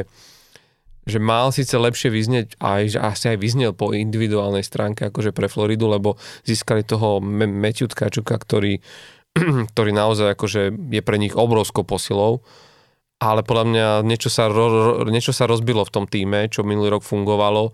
že 1.03 1.19
mal 1.19 1.51
síce 1.51 1.75
lepšie 1.75 2.07
vyznieť, 2.07 2.47
aj, 2.63 2.95
že 2.95 2.99
asi 3.03 3.25
aj 3.35 3.37
vyznel 3.43 3.75
po 3.75 3.91
individuálnej 3.91 4.63
stránke 4.63 5.11
akože 5.11 5.35
pre 5.35 5.51
Floridu, 5.51 5.91
lebo 5.91 6.15
získali 6.47 6.87
toho 6.87 7.19
Matthew 7.19 7.91
Tkačuka, 7.91 8.39
ktorý 8.39 8.79
ktorý 9.75 9.91
naozaj 9.91 10.37
akože 10.37 10.61
je 10.93 11.01
pre 11.01 11.17
nich 11.17 11.33
obrovskou 11.33 11.83
posilou, 11.83 12.45
ale 13.17 13.41
podľa 13.41 13.65
mňa 13.65 13.87
niečo 14.05 14.29
sa, 14.29 14.47
ro, 14.47 15.01
niečo 15.09 15.33
sa 15.33 15.49
rozbilo 15.49 15.81
v 15.83 15.93
tom 15.93 16.05
týme, 16.05 16.47
čo 16.47 16.61
minulý 16.61 16.93
rok 16.97 17.03
fungovalo 17.03 17.73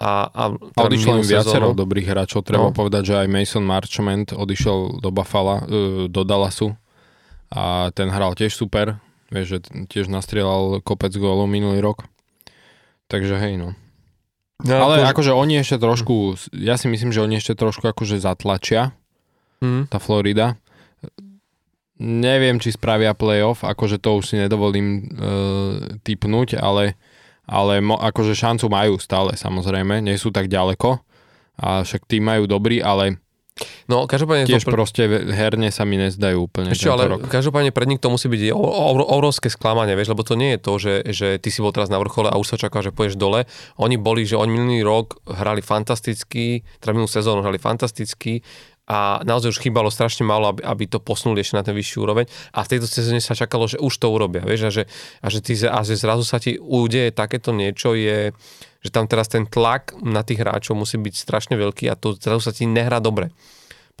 a, 0.00 0.32
a, 0.32 0.44
a 0.56 0.80
odišlo 0.88 1.20
im 1.20 1.28
viacero 1.28 1.76
dobrých 1.76 2.08
hráčov, 2.08 2.48
treba 2.48 2.72
no. 2.72 2.74
povedať, 2.74 3.12
že 3.12 3.14
aj 3.20 3.28
Mason 3.28 3.60
Marchment 3.60 4.32
odišiel 4.32 4.96
do 4.96 5.12
Buffalo, 5.12 5.60
e, 5.60 6.08
do 6.08 6.24
Dallasu 6.24 6.72
a 7.52 7.92
ten 7.92 8.08
hral 8.08 8.32
tiež 8.32 8.56
super, 8.56 8.96
vieš, 9.28 9.46
že 9.46 9.58
tiež 9.92 10.08
nastrieľal 10.08 10.80
kopec 10.80 11.12
gólov 11.20 11.52
minulý 11.52 11.84
rok. 11.84 12.08
Takže 13.12 13.36
hej, 13.44 13.60
no. 13.60 13.76
no 14.64 14.72
Ale 14.72 15.04
to... 15.04 15.12
akože 15.12 15.36
oni 15.36 15.60
ešte 15.60 15.76
trošku, 15.76 16.40
ja 16.56 16.80
si 16.80 16.88
myslím, 16.88 17.12
že 17.12 17.20
oni 17.20 17.36
ešte 17.36 17.52
trošku 17.52 17.84
akože 17.84 18.24
zatlačia, 18.24 18.96
mm. 19.60 19.92
tá 19.92 20.00
Florida. 20.00 20.56
Neviem, 22.00 22.56
či 22.56 22.72
spravia 22.72 23.12
playoff, 23.12 23.60
akože 23.60 24.00
to 24.00 24.16
už 24.16 24.32
si 24.32 24.40
nedovolím 24.40 25.12
uh, 25.12 26.00
typnúť, 26.00 26.56
ale 26.56 26.96
ale 27.50 27.82
mo, 27.82 27.98
akože 27.98 28.38
šancu 28.38 28.70
majú 28.70 28.94
stále 29.02 29.34
samozrejme, 29.34 29.98
nie 29.98 30.14
sú 30.14 30.30
tak 30.30 30.46
ďaleko 30.46 31.02
a 31.60 31.82
však 31.82 32.06
tým 32.06 32.22
majú 32.24 32.46
dobrý, 32.46 32.78
ale 32.78 33.18
No, 33.90 34.08
každopádne... 34.08 34.48
Tiež 34.48 34.64
to... 34.64 34.72
proste 34.72 35.04
herne 35.34 35.68
sa 35.68 35.84
mi 35.84 36.00
nezdajú 36.00 36.48
úplne 36.48 36.72
Ešte, 36.72 36.88
ale 36.88 37.10
rok. 37.10 37.28
každopádne 37.28 37.74
pred 37.74 37.90
nich 37.90 38.00
to 38.00 38.08
musí 38.08 38.30
byť 38.30 38.54
obrovské 38.56 39.52
sklamanie, 39.52 39.92
vieš, 39.98 40.14
lebo 40.14 40.22
to 40.24 40.38
nie 40.38 40.56
je 40.56 40.60
to, 40.62 40.72
že, 40.80 40.94
že 41.12 41.28
ty 41.42 41.48
si 41.52 41.60
bol 41.60 41.74
teraz 41.74 41.92
na 41.92 42.00
vrchole 42.00 42.30
a 42.30 42.38
už 42.40 42.54
sa 42.54 42.56
čaká, 42.56 42.80
že 42.80 42.94
pôjdeš 42.94 43.20
dole. 43.20 43.44
Oni 43.76 44.00
boli, 44.00 44.24
že 44.24 44.38
oni 44.38 44.48
minulý 44.54 44.80
rok 44.86 45.20
hrali 45.28 45.60
fantasticky, 45.60 46.64
teda 46.80 46.96
minulú 46.96 47.10
sezónu 47.10 47.44
hrali 47.44 47.60
fantasticky, 47.60 48.40
a 48.90 49.22
naozaj 49.22 49.54
už 49.54 49.62
chýbalo 49.62 49.86
strašne 49.86 50.26
málo, 50.26 50.50
aby, 50.50 50.66
aby 50.66 50.84
to 50.90 50.98
posunuli 50.98 51.46
ešte 51.46 51.54
na 51.54 51.62
ten 51.62 51.78
vyšší 51.78 51.96
úroveň 52.02 52.26
a 52.50 52.66
v 52.66 52.70
tejto 52.74 52.90
sezóne 52.90 53.22
sa 53.22 53.38
čakalo, 53.38 53.70
že 53.70 53.78
už 53.78 53.94
to 54.02 54.10
urobia, 54.10 54.42
vieš, 54.42 54.66
a 54.66 54.70
že, 54.74 54.82
a 55.22 55.26
že, 55.30 55.38
ty, 55.38 55.54
a 55.62 55.78
že 55.86 55.94
zrazu 55.94 56.26
sa 56.26 56.42
ti 56.42 56.58
udeje 56.58 57.14
takéto 57.14 57.54
niečo, 57.54 57.94
je, 57.94 58.34
že 58.82 58.90
tam 58.90 59.06
teraz 59.06 59.30
ten 59.30 59.46
tlak 59.46 59.94
na 60.02 60.26
tých 60.26 60.42
hráčov 60.42 60.74
musí 60.74 60.98
byť 60.98 61.14
strašne 61.14 61.54
veľký 61.54 61.86
a 61.86 61.94
to 61.94 62.18
zrazu 62.18 62.42
sa 62.42 62.50
ti 62.50 62.66
nehrá 62.66 62.98
dobre. 62.98 63.30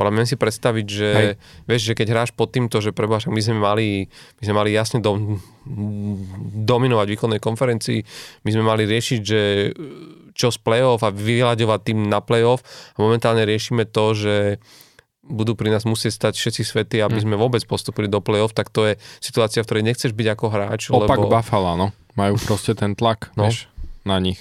Podľa 0.00 0.16
mňa 0.16 0.24
si 0.32 0.36
predstaviť, 0.40 0.86
že, 0.88 1.10
Hej. 1.12 1.28
vieš, 1.68 1.82
že 1.84 1.92
keď 1.92 2.06
hráš 2.16 2.30
pod 2.32 2.48
týmto, 2.48 2.80
že 2.80 2.96
preboha, 2.96 3.20
my 3.28 3.36
sme 3.44 3.60
mali, 3.60 4.08
my 4.40 4.42
sme 4.48 4.56
mali 4.56 4.72
jasne 4.72 5.04
dom, 5.04 5.36
dominovať 6.64 7.04
v 7.04 7.12
výkonnej 7.12 7.40
konferencii, 7.44 8.00
my 8.40 8.48
sme 8.48 8.64
mali 8.64 8.88
riešiť, 8.88 9.20
že 9.20 9.40
čo 10.32 10.48
z 10.48 10.56
play-off 10.64 11.04
a 11.04 11.12
vyhľadovať 11.12 11.80
tým 11.84 12.08
na 12.08 12.24
play-off 12.24 12.64
a 12.96 13.04
momentálne 13.04 13.44
riešime 13.44 13.84
to, 13.84 14.16
že 14.16 14.36
budú 15.20 15.52
pri 15.52 15.68
nás 15.68 15.84
musieť 15.84 16.16
stať 16.16 16.34
všetci 16.40 16.62
svety, 16.64 16.96
aby 17.04 17.20
hm. 17.20 17.24
sme 17.28 17.36
vôbec 17.36 17.60
postupili 17.68 18.08
do 18.08 18.24
play-off, 18.24 18.56
tak 18.56 18.72
to 18.72 18.88
je 18.88 18.92
situácia, 19.20 19.60
v 19.60 19.68
ktorej 19.68 19.84
nechceš 19.84 20.16
byť 20.16 20.26
ako 20.32 20.46
hráč. 20.48 20.88
Opak 20.88 21.20
lebo... 21.20 21.28
Buffalo, 21.28 21.76
no. 21.76 21.92
Majú 22.16 22.40
proste 22.40 22.72
ten 22.72 22.96
tlak, 22.96 23.36
no. 23.36 23.52
vieš, 23.52 23.68
na 24.08 24.16
nich 24.16 24.40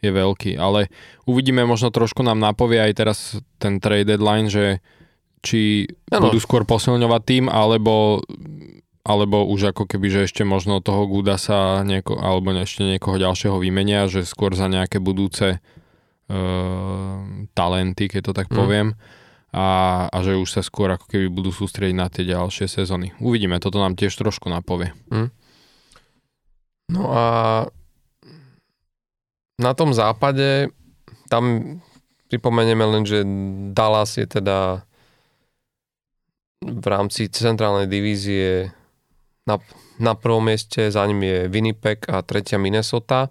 je 0.00 0.10
veľký, 0.10 0.56
ale 0.56 0.88
uvidíme, 1.28 1.64
možno 1.68 1.92
trošku 1.92 2.24
nám 2.24 2.40
napovie 2.40 2.80
aj 2.80 2.92
teraz 2.96 3.18
ten 3.60 3.78
trade 3.78 4.08
deadline, 4.08 4.48
že 4.48 4.80
či 5.40 5.88
ano. 6.12 6.28
budú 6.28 6.38
skôr 6.40 6.68
posilňovať 6.68 7.22
tým, 7.24 7.44
alebo, 7.48 8.20
alebo 9.04 9.44
už 9.48 9.72
ako 9.72 9.88
keby, 9.88 10.08
že 10.12 10.20
ešte 10.28 10.44
možno 10.44 10.84
toho 10.84 11.08
Guda 11.08 11.40
sa 11.40 11.80
nieko, 11.84 12.16
alebo 12.20 12.52
ešte 12.56 12.84
niekoho 12.84 13.16
ďalšieho 13.16 13.56
vymenia, 13.56 14.08
že 14.08 14.28
skôr 14.28 14.52
za 14.52 14.68
nejaké 14.68 15.00
budúce 15.00 15.60
uh, 15.60 17.16
talenty, 17.56 18.08
keď 18.08 18.20
to 18.20 18.32
tak 18.36 18.48
mm. 18.52 18.56
poviem 18.56 18.88
a, 19.50 20.06
a 20.06 20.18
že 20.22 20.38
už 20.38 20.46
sa 20.46 20.62
skôr 20.62 20.94
ako 20.94 21.10
keby 21.10 21.26
budú 21.26 21.50
sústrediť 21.50 21.96
na 21.96 22.06
tie 22.06 22.22
ďalšie 22.22 22.70
sezóny. 22.70 23.10
Uvidíme, 23.18 23.58
toto 23.58 23.82
nám 23.82 23.98
tiež 23.98 24.14
trošku 24.14 24.46
napovie. 24.46 24.94
Mm. 25.10 25.28
No 26.90 27.02
a 27.10 27.22
na 29.60 29.76
tom 29.76 29.92
západe, 29.92 30.72
tam 31.28 31.76
pripomenieme 32.32 32.82
len, 32.82 33.04
že 33.04 33.22
Dallas 33.76 34.16
je 34.16 34.24
teda 34.24 34.82
v 36.64 36.86
rámci 36.88 37.28
centrálnej 37.28 37.88
divízie 37.88 38.72
na, 39.44 39.60
na 40.00 40.12
prvom 40.16 40.44
mieste, 40.44 40.88
za 40.88 41.04
ním 41.04 41.24
je 41.24 41.38
Winnipeg 41.48 42.08
a 42.08 42.24
tretia 42.24 42.56
Minnesota. 42.56 43.28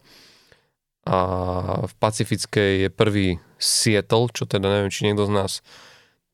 A 1.09 1.17
v 1.89 1.93
Pacifickej 1.97 2.85
je 2.85 2.89
prvý 2.93 3.27
Seattle, 3.57 4.29
čo 4.29 4.45
teda 4.45 4.69
neviem, 4.69 4.93
či 4.93 5.09
niekto 5.09 5.25
z 5.25 5.33
nás 5.33 5.51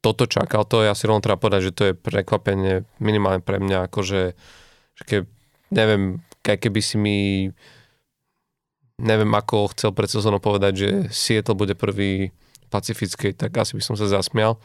toto 0.03 0.29
čakal, 0.29 0.67
to 0.69 0.85
ja 0.85 0.93
si 0.93 1.09
rovno 1.09 1.23
treba 1.23 1.41
povedať, 1.41 1.71
že 1.71 1.75
to 1.75 1.83
je 1.89 1.93
prekvapenie 1.97 2.85
minimálne 3.01 3.41
pre 3.41 3.57
mňa, 3.57 3.89
akože 3.89 4.37
že 4.95 5.03
keď, 5.03 5.19
neviem, 5.73 6.21
keby 6.45 6.79
si 6.79 6.95
mi 7.01 7.17
neviem 8.99 9.31
ako 9.35 9.71
chcel 9.75 9.91
pred 9.91 10.07
sezónou 10.07 10.39
povedať, 10.39 10.73
že 10.75 10.89
Seattle 11.11 11.57
bude 11.57 11.75
prvý 11.75 12.31
pacifický, 12.71 13.35
tak 13.35 13.55
asi 13.55 13.75
by 13.75 13.83
som 13.83 13.95
sa 13.95 14.07
zasmial. 14.07 14.59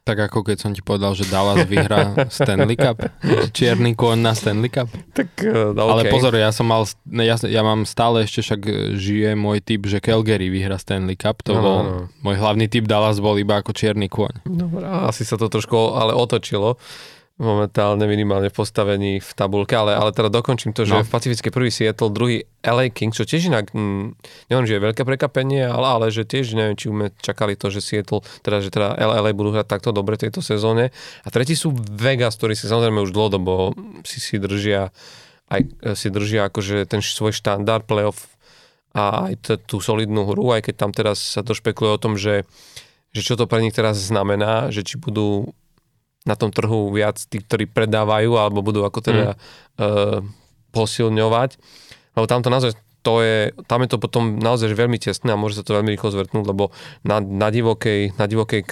Tak 0.00 0.32
ako 0.32 0.48
keď 0.48 0.56
som 0.56 0.72
ti 0.72 0.80
povedal, 0.80 1.12
že 1.12 1.28
Dallas 1.28 1.68
vyhrá 1.68 2.16
Stanley 2.32 2.72
Cup. 2.72 3.04
Čierny 3.52 3.92
kôň 3.92 4.16
na 4.16 4.32
Stanley 4.32 4.72
Cup. 4.72 4.88
Tak, 5.12 5.28
uh, 5.44 5.76
okay. 5.76 5.76
Ale 5.76 6.02
pozor, 6.08 6.32
ja 6.40 6.48
som 6.56 6.72
mal, 6.72 6.88
ja, 7.20 7.36
ja 7.36 7.60
mám 7.60 7.84
stále 7.84 8.24
ešte 8.24 8.40
však 8.40 8.60
žije 8.96 9.36
môj 9.36 9.60
typ, 9.60 9.84
že 9.84 10.00
Calgary 10.00 10.48
vyhrá 10.48 10.80
Stanley 10.80 11.20
Cup. 11.20 11.44
To 11.44 11.52
no, 11.52 11.60
bol, 11.60 11.78
no. 11.84 11.94
môj 12.24 12.40
hlavný 12.40 12.64
typ 12.72 12.88
Dallas 12.88 13.20
bol 13.20 13.36
iba 13.36 13.60
ako 13.60 13.76
čierny 13.76 14.08
kôň. 14.08 14.40
Dobre, 14.48 14.88
asi 14.88 15.28
sa 15.28 15.36
to 15.36 15.52
trošku 15.52 15.76
ale 15.92 16.16
otočilo 16.16 16.80
momentálne 17.40 18.04
minimálne 18.04 18.52
v 18.52 18.56
postavení 18.60 19.16
v 19.16 19.30
tabulke, 19.32 19.72
ale, 19.72 19.96
ale 19.96 20.12
teda 20.12 20.28
dokončím 20.28 20.76
to, 20.76 20.84
že 20.84 20.92
no. 20.92 21.00
v 21.00 21.08
Pacifické 21.08 21.48
prvý 21.48 21.72
Seattle, 21.72 22.12
druhý 22.12 22.44
LA 22.60 22.92
Kings, 22.92 23.16
čo 23.16 23.24
tiež 23.24 23.48
inak, 23.48 23.72
mm, 23.72 24.06
neviem, 24.52 24.66
že 24.68 24.76
je 24.76 24.84
veľké 24.84 25.02
prekapenie, 25.08 25.64
ale, 25.64 25.86
ale 25.88 26.06
že 26.12 26.28
tiež 26.28 26.52
neviem, 26.52 26.76
či 26.76 26.92
sme 26.92 27.08
čakali 27.16 27.56
to, 27.56 27.72
že 27.72 27.80
Seattle, 27.80 28.20
teda, 28.44 28.60
že 28.60 28.68
teda 28.68 28.92
LA 29.00 29.32
budú 29.32 29.56
hrať 29.56 29.66
takto 29.72 29.90
dobre 29.96 30.20
tejto 30.20 30.44
sezóne. 30.44 30.92
A 31.24 31.28
tretí 31.32 31.56
sú 31.56 31.72
Vegas, 31.72 32.36
ktorí 32.36 32.52
si 32.52 32.68
samozrejme 32.68 33.00
už 33.08 33.16
dlhodobo 33.16 33.72
si, 34.04 34.20
si 34.20 34.36
držia 34.36 34.92
aj 35.50 35.60
si 35.98 36.08
držia 36.14 36.46
akože 36.46 36.86
ten 36.86 37.02
svoj 37.02 37.34
štandard 37.34 37.82
playoff 37.82 38.30
a 38.94 39.30
aj 39.30 39.34
t- 39.42 39.60
tú 39.66 39.82
solidnú 39.82 40.26
hru, 40.30 40.54
aj 40.54 40.70
keď 40.70 40.74
tam 40.78 40.90
teraz 40.94 41.18
sa 41.18 41.42
to 41.42 41.54
špekuluje 41.54 41.92
o 41.94 42.02
tom, 42.02 42.14
že, 42.14 42.46
že 43.10 43.20
čo 43.22 43.34
to 43.34 43.50
pre 43.50 43.62
nich 43.62 43.74
teraz 43.74 43.98
znamená, 43.98 44.70
že 44.70 44.86
či 44.86 44.98
budú 44.98 45.54
na 46.28 46.36
tom 46.36 46.52
trhu 46.52 46.92
viac 46.92 47.16
tí, 47.16 47.40
ktorí 47.40 47.64
predávajú 47.70 48.36
alebo 48.36 48.60
budú 48.60 48.84
ako 48.84 48.98
teda 49.00 49.26
mm. 49.32 49.40
uh, 49.80 50.18
posilňovať. 50.70 51.50
Lebo 52.16 52.26
tam 52.28 52.44
to 52.44 52.52
naozaj 52.52 52.76
to 53.00 53.24
je, 53.24 53.56
tam 53.64 53.80
je 53.80 53.88
to 53.88 53.96
potom 53.96 54.36
naozaj 54.36 54.76
veľmi 54.76 55.00
tesné 55.00 55.32
a 55.32 55.40
môže 55.40 55.56
sa 55.56 55.64
to 55.64 55.72
veľmi 55.72 55.96
rýchlo 55.96 56.12
zvrtnúť, 56.12 56.44
lebo 56.52 56.68
na, 57.00 57.16
na, 57.24 57.48
divokej, 57.48 58.12
na 58.20 58.28
divokej 58.28 58.68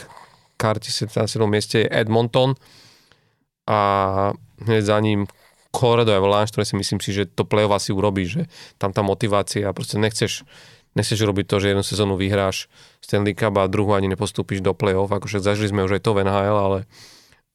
karte 0.60 0.92
na 1.16 1.24
7. 1.24 1.48
mieste 1.48 1.80
je 1.80 1.88
Edmonton 1.88 2.52
a 3.64 3.80
hneď 4.68 4.82
za 4.84 5.00
ním 5.00 5.24
Colorado 5.72 6.12
Avalanche, 6.12 6.52
ktoré 6.52 6.64
si 6.68 6.76
myslím 6.76 7.00
si, 7.00 7.12
že 7.12 7.28
to 7.28 7.48
play-off 7.48 7.76
asi 7.76 7.92
urobí, 7.92 8.28
že 8.28 8.48
tam 8.76 8.92
tá 8.92 9.00
motivácia, 9.00 9.68
proste 9.72 10.00
nechceš, 10.00 10.44
nechceš 10.96 11.24
robiť 11.24 11.44
to, 11.48 11.56
že 11.60 11.66
jednu 11.72 11.84
sezónu 11.84 12.14
vyhráš 12.20 12.68
Stanley 13.00 13.36
Cup 13.36 13.56
a 13.56 13.68
druhú 13.68 13.96
ani 13.96 14.12
nepostúpiš 14.12 14.60
do 14.60 14.76
play-off, 14.76 15.12
akože 15.12 15.40
zažili 15.40 15.72
sme 15.72 15.84
už 15.88 16.00
aj 16.00 16.02
to 16.04 16.12
v 16.12 16.24
NHL, 16.24 16.56
ale 16.56 16.78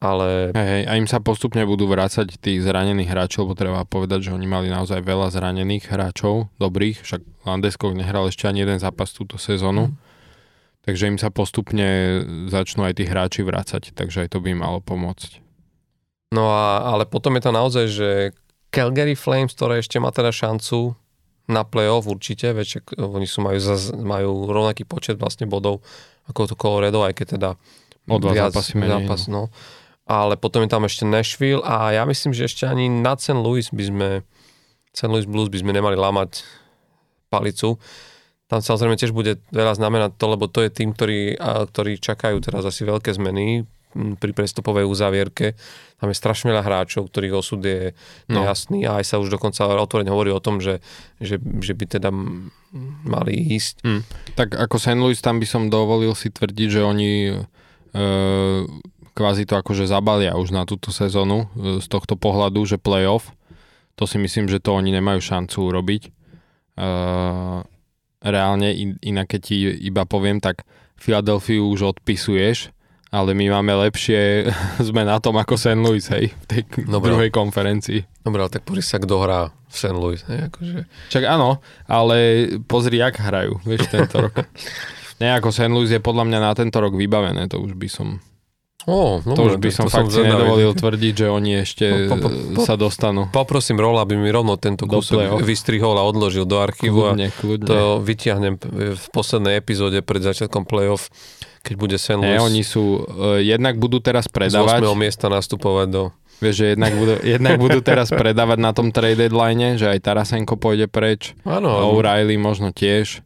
ale... 0.03 0.51
Hej, 0.51 0.67
hej, 0.67 0.83
a 0.83 0.99
im 0.99 1.07
sa 1.07 1.23
postupne 1.23 1.63
budú 1.63 1.87
vrácať 1.87 2.35
tých 2.35 2.59
zranených 2.59 3.07
hráčov, 3.07 3.47
lebo 3.47 3.55
treba 3.55 3.87
povedať, 3.87 4.27
že 4.27 4.35
oni 4.35 4.43
mali 4.43 4.67
naozaj 4.67 4.99
veľa 4.99 5.31
zranených 5.31 5.87
hráčov, 5.87 6.51
dobrých, 6.59 6.99
však 6.99 7.47
Landeskog 7.47 7.95
nehral 7.95 8.27
ešte 8.27 8.51
ani 8.51 8.67
jeden 8.67 8.83
zápas 8.83 9.15
túto 9.15 9.39
sezónu, 9.39 9.87
mm. 9.87 9.93
takže 10.83 11.07
im 11.07 11.15
sa 11.15 11.31
postupne 11.31 12.19
začnú 12.51 12.83
aj 12.83 12.99
tí 12.99 13.07
hráči 13.07 13.47
vrácať, 13.47 13.95
takže 13.95 14.27
aj 14.27 14.35
to 14.35 14.43
by 14.43 14.51
im 14.51 14.59
malo 14.59 14.83
pomôcť. 14.83 15.39
No 16.35 16.51
a, 16.51 16.83
ale 16.83 17.07
potom 17.07 17.39
je 17.39 17.43
to 17.47 17.51
naozaj, 17.55 17.85
že 17.87 18.09
Calgary 18.75 19.15
Flames, 19.15 19.55
ktoré 19.55 19.79
ešte 19.79 20.03
má 20.03 20.11
teda 20.11 20.35
šancu 20.35 20.99
na 21.47 21.63
playoff 21.63 22.11
určite, 22.11 22.51
veď 22.51 22.83
oni 22.99 23.27
sú 23.27 23.39
majú, 23.39 23.59
zaz, 23.61 23.95
majú 23.95 24.51
rovnaký 24.51 24.83
počet 24.83 25.15
vlastne 25.15 25.47
bodov 25.47 25.79
ako 26.27 26.51
to 26.51 26.55
Colorado, 26.55 27.03
aj 27.03 27.13
keď 27.19 27.27
teda 27.39 27.49
o 28.07 28.15
dva 28.19 28.31
viac 28.31 28.51
zápasy 28.51 28.79
menej. 28.79 29.07
Zápas, 29.07 29.21
no. 29.31 29.47
no 29.47 29.81
ale 30.03 30.35
potom 30.35 30.63
je 30.63 30.69
tam 30.71 30.83
ešte 30.83 31.07
Nashville 31.07 31.63
a 31.63 31.95
ja 31.95 32.03
myslím, 32.03 32.35
že 32.35 32.51
ešte 32.51 32.67
ani 32.67 32.91
na 32.91 33.15
St. 33.15 33.39
Louis 33.39 33.67
by 33.71 33.83
sme 33.87 34.09
St. 34.93 35.09
Louis 35.09 35.25
Blues 35.25 35.49
by 35.49 35.63
sme 35.63 35.73
nemali 35.73 35.97
lámať 35.97 36.45
palicu. 37.33 37.81
Tam 38.45 38.61
samozrejme 38.61 38.99
tiež 38.99 39.15
bude 39.15 39.41
veľa 39.49 39.73
znamenať 39.73 40.19
to, 40.21 40.25
lebo 40.29 40.45
to 40.45 40.61
je 40.61 40.69
tým, 40.69 40.93
ktorý, 40.93 41.39
ktorí 41.41 41.97
čakajú 41.97 42.37
teraz 42.43 42.61
asi 42.67 42.85
veľké 42.85 43.09
zmeny 43.17 43.65
pri 43.93 44.31
prestupovej 44.33 44.85
uzávierke. 44.85 45.57
Tam 45.97 46.09
je 46.09 46.17
strašne 46.17 46.53
veľa 46.53 46.65
hráčov, 46.65 47.09
ktorých 47.09 47.33
osud 47.33 47.61
je 47.65 47.93
no. 48.29 48.41
nejasný 48.41 48.85
a 48.89 49.01
aj 49.01 49.05
sa 49.05 49.17
už 49.21 49.33
dokonca 49.33 49.65
otvorene 49.65 50.13
hovorí 50.13 50.33
o 50.33 50.43
tom, 50.43 50.61
že, 50.61 50.81
že, 51.17 51.41
že 51.41 51.73
by 51.73 51.85
teda 51.97 52.09
mali 53.05 53.33
ísť. 53.53 53.75
Hmm. 53.85 54.01
Tak 54.37 54.57
ako 54.57 54.75
St. 54.77 54.99
Louis 54.99 55.17
tam 55.17 55.41
by 55.41 55.47
som 55.47 55.71
dovolil 55.73 56.13
si 56.17 56.29
tvrdiť, 56.33 56.69
že 56.69 56.81
oni 56.81 57.11
uh, 57.33 58.61
kvázi 59.13 59.45
to 59.45 59.57
akože 59.57 59.85
zabalia 59.85 60.33
už 60.35 60.49
na 60.53 60.65
túto 60.65 60.89
sezónu 60.89 61.45
e, 61.53 61.77
z 61.79 61.87
tohto 61.87 62.17
pohľadu, 62.17 62.65
že 62.65 62.81
playoff, 62.81 63.33
to 63.93 64.09
si 64.09 64.17
myslím, 64.17 64.49
že 64.49 64.57
to 64.57 64.73
oni 64.73 64.89
nemajú 64.89 65.21
šancu 65.21 65.69
urobiť. 65.69 66.03
Uh, 66.73 67.61
reálne, 68.25 68.73
in, 68.73 68.97
inak 69.05 69.37
keď 69.37 69.41
ti 69.45 69.55
iba 69.85 70.09
poviem, 70.09 70.41
tak 70.41 70.65
Filadelfiu 70.97 71.69
už 71.69 71.93
odpisuješ, 71.93 72.73
ale 73.13 73.37
my 73.37 73.53
máme 73.53 73.77
lepšie, 73.85 74.49
sme 74.89 75.05
na 75.05 75.21
tom 75.21 75.37
ako 75.37 75.53
St. 75.53 75.77
Louis, 75.77 76.01
hej, 76.09 76.33
v 76.33 76.45
tej 76.49 76.61
Dobre. 76.89 77.13
druhej 77.13 77.29
konferencii. 77.29 78.01
Dobre, 78.25 78.41
ale 78.41 78.49
tak 78.49 78.65
pozri 78.65 78.81
sa, 78.81 78.97
kto 78.97 79.13
hrá 79.21 79.53
v 79.53 79.75
St. 79.77 79.93
Louis, 79.93 80.21
hej, 80.25 80.49
akože... 80.49 80.79
Čak 81.13 81.23
áno, 81.29 81.61
ale 81.85 82.49
pozri, 82.65 82.97
jak 82.97 83.21
hrajú, 83.21 83.61
vieš, 83.61 83.93
tento 83.93 84.25
rok. 84.25 84.33
Nejako 85.21 85.53
St. 85.53 85.69
Louis 85.69 85.93
je 85.93 86.01
podľa 86.01 86.25
mňa 86.25 86.39
na 86.41 86.51
tento 86.57 86.81
rok 86.81 86.97
vybavené, 86.97 87.45
to 87.45 87.61
už 87.61 87.77
by 87.77 87.85
som 87.85 88.17
Oh, 88.83 89.23
no, 89.23 89.31
to 89.31 89.47
už 89.47 89.63
by 89.63 89.69
som 89.71 89.87
fakt 89.87 90.11
si 90.11 90.19
nedovolil 90.19 90.75
tvrdiť, 90.75 91.13
že 91.23 91.27
oni 91.31 91.63
ešte 91.63 92.11
po, 92.11 92.15
po, 92.19 92.29
po, 92.29 92.61
sa 92.67 92.75
dostanú. 92.75 93.31
Poprosím 93.31 93.79
Rola, 93.79 94.03
aby 94.03 94.19
mi 94.19 94.27
rovno 94.27 94.59
tento 94.59 94.83
kúsok 94.83 95.39
vystrihol 95.39 95.95
a 95.95 96.03
odložil 96.03 96.43
do 96.43 96.59
archívu 96.59 97.15
kľudne, 97.15 97.31
a 97.31 97.35
kľudne. 97.35 97.67
to 97.67 97.79
vyťahnem 98.03 98.55
v 98.99 99.05
poslednej 99.15 99.55
epizóde 99.55 100.03
pred 100.03 100.19
začiatkom 100.19 100.67
playoff, 100.67 101.07
keď 101.63 101.75
bude 101.79 101.95
St. 101.95 102.19
Louis. 102.19 102.35
Nie, 102.35 102.43
oni 102.43 102.63
sú, 102.67 103.07
uh, 103.07 103.39
jednak 103.39 103.79
budú 103.79 104.03
teraz 104.03 104.27
predávať. 104.27 104.83
Z 104.83 104.91
8. 104.91 104.99
miesta 104.99 105.25
nastupovať 105.31 105.87
do... 105.87 106.03
Vieš, 106.43 106.55
že 106.59 106.65
jednak 106.75 106.91
budú, 106.99 107.13
jednak 107.39 107.55
budú 107.55 107.79
teraz 107.79 108.11
predávať 108.11 108.59
na 108.59 108.75
tom 108.75 108.91
trade 108.91 109.15
deadline, 109.15 109.79
že 109.79 109.87
aj 109.87 109.99
Tarasenko 110.03 110.59
pôjde 110.59 110.91
preč. 110.91 111.31
Áno. 111.47 111.71
O'Reilly 111.95 112.35
možno 112.35 112.75
tiež. 112.75 113.23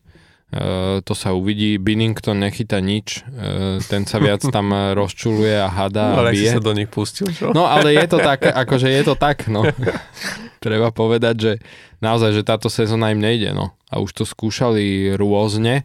Uh, 0.48 1.04
to 1.04 1.12
sa 1.12 1.36
uvidí. 1.36 1.76
Binnington 1.76 2.40
nechyta 2.40 2.80
nič, 2.80 3.28
uh, 3.28 3.84
ten 3.92 4.08
sa 4.08 4.16
viac 4.24 4.40
tam 4.48 4.72
rozčuluje 4.72 5.60
a 5.60 5.68
hada 5.68 6.16
no, 6.16 6.24
a 6.24 6.32
bije. 6.32 6.56
sa 6.56 6.64
do 6.64 6.72
nich 6.72 6.88
pustil, 6.88 7.28
čo? 7.36 7.52
No 7.52 7.68
ale 7.68 7.92
je 7.92 8.08
to 8.08 8.16
tak, 8.24 8.48
akože 8.48 8.88
je 8.88 9.04
to 9.04 9.20
tak, 9.20 9.52
no. 9.52 9.68
Treba 10.64 10.96
povedať, 10.96 11.36
že 11.36 11.52
naozaj, 12.00 12.32
že 12.32 12.48
táto 12.48 12.72
sezóna 12.72 13.12
im 13.12 13.20
nejde, 13.20 13.52
no. 13.52 13.76
A 13.92 14.00
už 14.00 14.16
to 14.16 14.24
skúšali 14.24 15.20
rôzne 15.20 15.84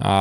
a, 0.00 0.16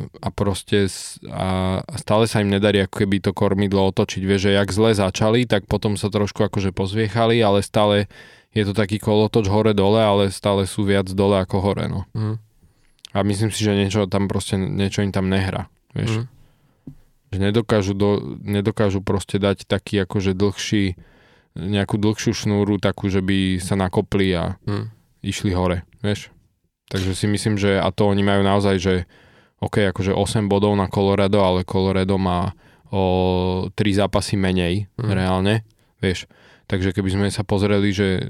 a 0.00 0.28
proste 0.30 0.86
a, 1.26 1.82
a 1.82 1.94
stále 1.98 2.30
sa 2.30 2.40
im 2.40 2.48
nedarí 2.48 2.78
ako 2.86 3.04
keby 3.04 3.18
to 3.18 3.34
kormidlo 3.34 3.90
otočiť. 3.90 4.22
Vieš, 4.22 4.40
že 4.46 4.56
jak 4.56 4.70
zle 4.70 4.90
začali, 4.94 5.50
tak 5.50 5.66
potom 5.66 5.98
sa 5.98 6.08
trošku 6.08 6.46
akože 6.46 6.70
pozviechali, 6.70 7.42
ale 7.42 7.60
stále 7.66 8.06
je 8.54 8.62
to 8.62 8.74
taký 8.74 9.02
kolotoč 9.02 9.50
hore-dole, 9.50 9.98
ale 9.98 10.30
stále 10.30 10.62
sú 10.62 10.86
viac 10.86 11.10
dole 11.10 11.42
ako 11.42 11.58
hore, 11.58 11.90
no. 11.90 12.06
Mm. 12.14 12.38
A 13.10 13.26
myslím 13.26 13.50
si, 13.50 13.66
že 13.66 13.74
niečo 13.74 14.06
tam 14.06 14.30
proste, 14.30 14.54
niečo 14.54 15.02
im 15.02 15.10
tam 15.10 15.26
nehrá, 15.26 15.66
vieš. 15.94 16.22
Mm. 16.22 16.26
Že 17.30 17.38
nedokážu, 17.38 17.92
do, 17.94 18.10
nedokážu 18.42 19.02
proste 19.02 19.38
dať 19.38 19.66
taký 19.66 20.02
akože 20.02 20.34
dlhší, 20.34 20.98
nejakú 21.58 21.98
dlhšiu 21.98 22.32
šnúru, 22.34 22.78
takú, 22.78 23.10
že 23.10 23.22
by 23.22 23.58
sa 23.58 23.74
nakopli 23.74 24.34
a 24.34 24.58
mm. 24.62 24.86
išli 25.26 25.50
hore, 25.54 25.82
vieš. 26.02 26.30
Takže 26.90 27.14
si 27.14 27.26
myslím, 27.30 27.54
že 27.54 27.78
a 27.78 27.90
to 27.94 28.10
oni 28.10 28.22
majú 28.22 28.42
naozaj, 28.42 28.76
že 28.78 28.94
OK, 29.62 29.92
akože 29.94 30.14
8 30.14 30.50
bodov 30.50 30.74
na 30.74 30.90
Colorado, 30.90 31.42
ale 31.42 31.68
Colorado 31.68 32.18
má 32.18 32.54
o 32.90 33.70
3 33.74 34.00
zápasy 34.06 34.34
menej 34.34 34.90
mm. 34.98 35.10
reálne, 35.10 35.62
vieš. 36.02 36.26
Takže 36.66 36.94
keby 36.94 37.10
sme 37.10 37.26
sa 37.34 37.42
pozreli, 37.42 37.90
že 37.90 38.08
e, 38.18 38.22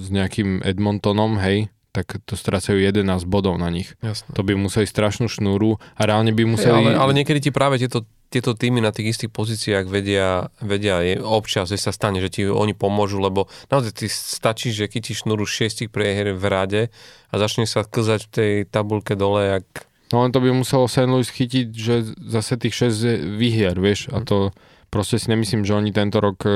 s 0.00 0.08
nejakým 0.08 0.64
Edmontonom, 0.64 1.36
hej, 1.44 1.68
tak 1.90 2.22
to 2.22 2.38
strácajú 2.38 2.78
11 2.78 3.02
bodov 3.26 3.58
na 3.58 3.66
nich. 3.66 3.98
Jasne. 3.98 4.30
To 4.38 4.46
by 4.46 4.54
museli 4.54 4.86
strašnú 4.86 5.26
šnúru 5.26 5.82
a 5.98 6.00
reálne 6.06 6.30
by 6.30 6.42
museli... 6.46 6.70
Hey, 6.70 6.94
ale, 6.94 6.98
ale 6.98 7.12
niekedy 7.18 7.50
ti 7.50 7.50
práve 7.50 7.82
tieto, 7.82 8.06
tieto 8.30 8.54
týmy 8.54 8.78
na 8.78 8.94
tých 8.94 9.18
istých 9.18 9.34
pozíciách 9.34 9.90
vedia, 9.90 10.54
vedia 10.62 11.02
je, 11.02 11.18
občas, 11.18 11.66
že 11.66 11.82
sa 11.82 11.90
stane, 11.90 12.22
že 12.22 12.30
ti 12.30 12.42
oni 12.46 12.78
pomôžu, 12.78 13.18
lebo 13.18 13.50
naozaj 13.74 14.06
ti 14.06 14.06
stačí, 14.06 14.70
že 14.70 14.86
chytíš 14.86 15.26
šnúru 15.26 15.42
šiestich 15.42 15.90
prehier 15.90 16.30
v 16.30 16.44
rade 16.46 16.82
a 17.30 17.34
začne 17.34 17.66
sa 17.66 17.82
klzať 17.82 18.30
v 18.30 18.30
tej 18.30 18.52
tabulke 18.70 19.18
dole, 19.18 19.58
jak... 19.58 19.66
No 20.14 20.26
len 20.26 20.30
to 20.30 20.42
by 20.42 20.50
muselo 20.54 20.90
St. 20.90 21.10
Louis 21.10 21.26
chytiť, 21.26 21.66
že 21.74 22.14
zase 22.18 22.58
tých 22.58 22.74
6 22.94 23.38
vyhier, 23.38 23.78
vieš, 23.78 24.10
a 24.10 24.22
to 24.22 24.54
proste 24.90 25.22
si 25.22 25.30
nemyslím, 25.30 25.62
že 25.62 25.74
oni 25.74 25.94
tento 25.94 26.18
rok 26.18 26.42
e, 26.46 26.50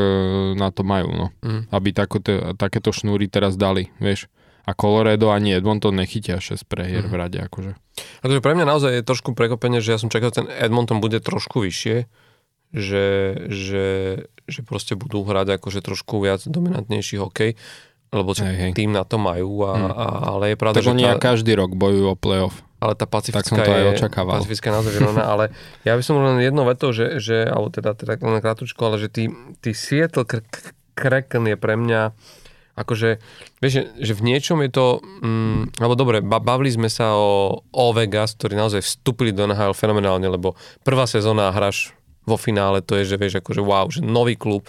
na 0.59 0.75
to 0.75 0.83
majú, 0.83 1.11
no. 1.15 1.27
Mm. 1.47 1.71
Aby 1.71 1.95
takoto, 1.95 2.59
takéto 2.59 2.91
šnúry 2.91 3.31
teraz 3.31 3.55
dali, 3.55 3.95
vieš 4.03 4.27
a 4.65 4.73
Colorado 4.73 5.29
ani 5.29 5.53
Edmonton 5.53 5.93
nechytia 5.93 6.41
6 6.41 6.65
prehier 6.65 7.05
mm. 7.05 7.11
v 7.13 7.15
rade. 7.15 7.39
Akože. 7.41 7.77
Takže 8.25 8.41
pre 8.41 8.57
mňa 8.57 8.67
naozaj 8.67 8.91
je 9.01 9.03
trošku 9.05 9.37
prekopenie, 9.37 9.85
že 9.85 9.95
ja 9.95 9.99
som 10.01 10.09
čakal, 10.09 10.33
že 10.33 10.45
ten 10.45 10.49
Edmonton 10.49 11.05
bude 11.05 11.21
trošku 11.21 11.61
vyššie, 11.61 12.09
že, 12.75 13.07
že, 13.53 13.87
že 14.49 14.61
proste 14.65 14.97
budú 14.97 15.23
hrať 15.23 15.61
akože 15.61 15.85
trošku 15.85 16.19
viac 16.25 16.43
dominantnejší 16.43 17.21
hokej, 17.21 17.55
lebo 18.11 18.35
hej, 18.35 18.57
hej. 18.57 18.71
tým 18.75 18.91
na 18.91 19.05
to 19.07 19.21
majú, 19.21 19.69
a, 19.69 19.73
mm. 19.77 19.91
a, 19.95 20.07
ale 20.35 20.45
je 20.55 20.57
pravda, 20.59 20.77
tak 20.81 20.87
že 20.89 20.93
oni 20.97 21.05
tá, 21.07 21.21
každý 21.21 21.53
rok 21.55 21.77
bojujú 21.77 22.07
o 22.11 22.17
playoff. 22.19 22.65
Ale 22.83 22.99
tá 22.99 23.09
pacifická 23.09 23.41
tak 23.41 23.49
som 23.49 23.57
to 23.61 23.73
aj 23.73 23.85
očakával. 23.97 24.41
Pacifická 24.41 24.69
je 24.69 24.75
naozaj 24.81 24.93
vyrovnaná, 24.97 25.25
ale 25.39 25.45
ja 25.85 25.93
by 25.95 26.03
som 26.03 26.19
len 26.21 26.41
jedno 26.41 26.65
veto, 26.65 26.91
že, 26.91 27.21
že 27.21 27.45
alebo 27.45 27.69
teda, 27.69 27.93
teda 27.95 28.17
len 28.17 28.41
krátko, 28.41 28.83
ale 28.85 28.97
že 28.97 29.09
tí, 29.13 29.25
tí 29.61 29.71
Seattle 29.77 30.25
Kraken 30.95 31.45
je 31.53 31.57
pre 31.59 31.75
mňa 31.77 32.15
akože, 32.75 33.23
vieš, 33.63 33.73
že, 33.73 33.83
že 34.03 34.13
v 34.19 34.35
niečom 34.35 34.59
je 34.67 34.71
to, 34.71 34.87
mm, 35.01 35.79
alebo 35.79 35.95
dobre, 35.95 36.19
bavili 36.23 36.71
sme 36.75 36.91
sa 36.91 37.15
o, 37.15 37.63
o 37.71 37.87
Vegas, 37.95 38.35
ktorí 38.35 38.59
naozaj 38.59 38.83
vstúpili 38.83 39.31
do 39.31 39.47
NHL 39.47 39.75
fenomenálne, 39.75 40.27
lebo 40.27 40.59
prvá 40.83 41.07
sezóna 41.07 41.55
hráš 41.55 41.95
vo 42.25 42.41
finále, 42.41 42.81
to 42.81 42.97
je, 42.99 43.15
že 43.15 43.17
vieš, 43.21 43.45
akože 43.45 43.63
wow, 43.63 43.87
že 43.93 44.01
nový 44.01 44.35
klub 44.35 44.65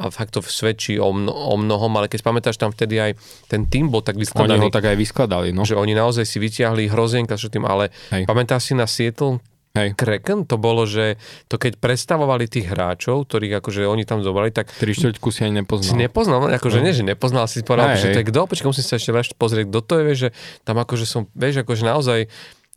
a 0.00 0.08
fakt 0.08 0.32
to 0.32 0.40
svedčí 0.40 0.96
o, 0.96 1.12
mno, 1.12 1.28
o 1.28 1.60
mnohom, 1.60 1.92
ale 2.00 2.08
keď 2.08 2.24
pamätáš, 2.24 2.56
tam 2.56 2.72
vtedy 2.72 2.96
aj 2.96 3.12
ten 3.52 3.68
tým 3.68 3.92
bol 3.92 4.00
tak 4.00 4.16
vyskladaný. 4.16 4.56
Oni 4.56 4.64
ho 4.64 4.72
tak 4.72 4.88
aj 4.88 4.96
vyskladali, 4.96 5.52
no. 5.52 5.68
Že 5.68 5.76
oni 5.76 5.92
naozaj 5.92 6.24
si 6.24 6.40
vyťahli 6.40 6.88
hrozienka 6.88 7.36
s 7.36 7.52
tým, 7.52 7.68
ale 7.68 7.92
Hej. 8.08 8.24
pamätáš 8.24 8.72
si 8.72 8.74
na 8.78 8.88
Seattle, 8.88 9.44
Hej. 9.70 9.94
Kraken, 9.94 10.50
to 10.50 10.58
bolo, 10.58 10.82
že 10.82 11.14
to 11.46 11.54
keď 11.54 11.78
predstavovali 11.78 12.50
tých 12.50 12.74
hráčov, 12.74 13.30
ktorých 13.30 13.62
akože 13.62 13.86
oni 13.86 14.02
tam 14.02 14.18
zobrali, 14.18 14.50
tak... 14.50 14.66
Tri 14.74 14.90
štvrťku 14.90 15.30
si 15.30 15.46
ani 15.46 15.62
nepoznal. 15.62 15.86
Si 15.86 15.94
nepoznal, 15.94 16.38
akože 16.58 16.82
no. 16.82 16.90
nie, 16.90 16.94
že 16.96 17.06
nepoznal, 17.06 17.46
si 17.46 17.62
povedal, 17.62 17.94
že 17.94 18.10
to 18.10 18.18
je 18.18 18.26
kto, 18.34 18.50
počkaj, 18.50 18.66
musím 18.66 18.82
sa 18.82 18.98
ešte 18.98 19.14
ešte 19.14 19.38
pozrieť, 19.38 19.70
kto 19.70 19.80
to 19.86 19.92
je, 19.94 20.02
vieš, 20.02 20.18
že 20.26 20.30
tam 20.66 20.76
akože 20.82 21.06
som, 21.06 21.30
vieš, 21.38 21.62
akože 21.62 21.86
naozaj... 21.86 22.26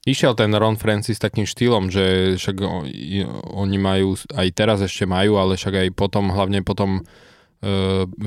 Išiel 0.03 0.35
ten 0.35 0.51
Ron 0.51 0.75
Francis 0.75 1.15
takým 1.15 1.47
štýlom, 1.47 1.87
že 1.87 2.35
však 2.35 2.59
oni 3.55 3.77
majú, 3.79 4.19
aj 4.35 4.47
teraz 4.51 4.83
ešte 4.83 5.07
majú, 5.07 5.39
ale 5.39 5.55
však 5.55 5.73
aj 5.79 5.87
potom, 5.95 6.27
hlavne 6.27 6.59
potom 6.59 7.07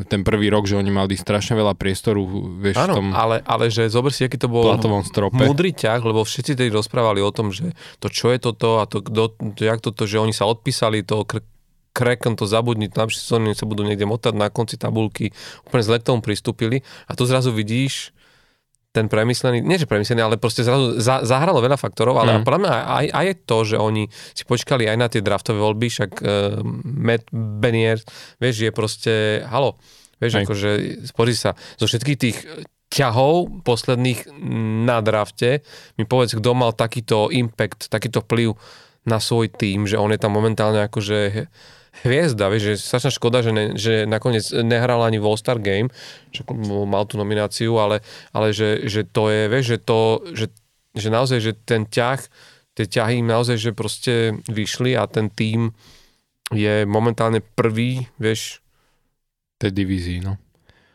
ten 0.09 0.25
prvý 0.25 0.49
rok, 0.49 0.65
že 0.65 0.81
oni 0.81 0.89
mali 0.89 1.13
strašne 1.13 1.53
veľa 1.61 1.77
priestoru, 1.77 2.25
vieš, 2.57 2.81
Áno, 2.81 2.93
v 2.93 2.99
tom 2.99 3.07
ale, 3.13 3.45
ale 3.45 3.69
že 3.69 3.85
zober 3.93 4.09
si, 4.09 4.25
aký 4.25 4.41
to 4.41 4.49
bol 4.49 4.65
strope. 5.05 5.37
múdry 5.37 5.77
ťah, 5.77 6.01
lebo 6.01 6.25
všetci 6.25 6.57
tedy 6.57 6.73
rozprávali 6.73 7.21
o 7.21 7.29
tom, 7.29 7.53
že 7.53 7.77
to 8.01 8.09
čo 8.09 8.33
je 8.33 8.41
toto 8.41 8.81
a 8.81 8.89
to, 8.89 9.05
kdo, 9.05 9.37
to 9.53 9.61
jak 9.61 9.85
toto, 9.85 10.09
že 10.09 10.17
oni 10.17 10.33
sa 10.33 10.49
odpísali, 10.49 11.05
to 11.05 11.29
kr- 11.29 11.45
Kraken 11.97 12.37
to 12.37 12.45
zabudni, 12.45 12.93
tam 12.93 13.09
sa 13.09 13.41
budú 13.65 13.81
niekde 13.81 14.05
motať 14.05 14.37
na 14.37 14.53
konci 14.53 14.77
tabulky, 14.77 15.33
úplne 15.65 15.81
zle 15.81 15.97
k 15.97 16.05
tomu 16.13 16.21
pristúpili 16.21 16.85
a 17.09 17.17
tu 17.17 17.25
zrazu 17.25 17.57
vidíš, 17.57 18.13
ten 18.97 19.13
premyslený, 19.13 19.61
nie 19.61 19.77
že 19.77 19.85
premyslený, 19.85 20.25
ale 20.25 20.41
proste 20.41 20.65
zrazu 20.65 20.97
za, 20.97 21.21
zahralo 21.21 21.61
veľa 21.61 21.77
faktorov, 21.77 22.17
ale 22.17 22.41
mm. 22.41 22.49
podľa 22.49 22.61
mňa 22.65 22.73
aj, 22.73 23.07
aj 23.13 23.25
je 23.29 23.37
to, 23.45 23.59
že 23.69 23.77
oni 23.77 24.05
si 24.33 24.43
počkali 24.49 24.89
aj 24.89 24.97
na 24.97 25.07
tie 25.13 25.21
draftové 25.21 25.61
voľby, 25.61 25.93
však 25.93 26.11
uh, 26.25 26.65
Matt 26.83 27.29
Benier, 27.33 28.01
vieš, 28.41 28.65
je 28.65 28.73
proste, 28.73 29.13
halo, 29.53 29.77
vieš, 30.17 30.41
aj. 30.41 30.45
akože, 30.49 30.71
spozri 31.13 31.37
sa, 31.37 31.53
zo 31.77 31.85
všetkých 31.85 32.19
tých 32.19 32.39
ťahov 32.89 33.61
posledných 33.67 34.33
na 34.89 35.05
drafte, 35.05 35.61
mi 36.01 36.09
povedz, 36.09 36.39
kto 36.41 36.57
mal 36.57 36.73
takýto 36.73 37.29
impact, 37.29 37.93
takýto 37.93 38.25
vplyv 38.25 38.57
na 39.07 39.21
svoj 39.21 39.53
tým, 39.53 39.85
že 39.85 40.01
on 40.01 40.11
je 40.11 40.19
tam 40.19 40.35
momentálne 40.35 40.83
akože 40.89 41.47
hviezda, 42.05 42.53
vieš, 42.53 42.75
že 42.77 42.83
strašná 42.83 43.11
škoda, 43.15 43.41
že, 43.41 43.53
ne, 43.55 43.65
že 43.79 44.05
nakoniec 44.05 44.45
nehral 44.61 45.01
ani 45.07 45.17
v 45.17 45.27
All-Star 45.31 45.63
Game, 45.63 45.89
že 46.35 46.45
mal 46.85 47.09
tú 47.09 47.17
nomináciu, 47.17 47.79
ale, 47.81 48.05
ale 48.35 48.53
že, 48.53 48.85
že 48.85 49.07
to 49.07 49.33
je, 49.33 49.49
vieš, 49.49 49.65
že 49.73 49.79
to, 49.81 50.01
že, 50.37 50.47
že 50.93 51.09
naozaj, 51.09 51.39
že 51.41 51.53
ten 51.57 51.89
ťah, 51.89 52.21
tie 52.77 52.87
ťahy 52.91 53.25
im 53.25 53.29
naozaj, 53.31 53.57
že 53.57 53.71
proste 53.73 54.37
vyšli 54.51 54.93
a 54.99 55.09
ten 55.09 55.33
tým 55.33 55.73
je 56.53 56.85
momentálne 56.85 57.41
prvý, 57.43 58.07
vieš. 58.21 58.61
Tej 59.57 59.73
divízii, 59.73 60.21
no. 60.21 60.37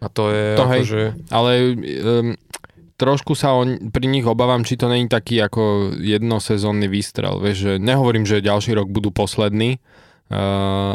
A 0.01 0.07
to 0.09 0.29
je 0.29 0.45
to 0.53 0.65
hej, 0.69 0.83
že... 0.85 1.01
Ale 1.33 1.73
um, 1.73 2.37
trošku 3.01 3.33
sa 3.33 3.57
on, 3.57 3.89
pri 3.89 4.05
nich 4.05 4.25
obávam, 4.25 4.61
či 4.61 4.77
to 4.77 4.85
není 4.85 5.09
taký 5.09 5.41
ako 5.41 5.93
jednosezónny 5.97 6.85
výstrel. 6.85 7.41
Vieš, 7.41 7.57
že 7.57 7.73
nehovorím, 7.81 8.29
že 8.29 8.45
ďalší 8.45 8.77
rok 8.77 8.93
budú 8.93 9.09
poslední, 9.09 9.81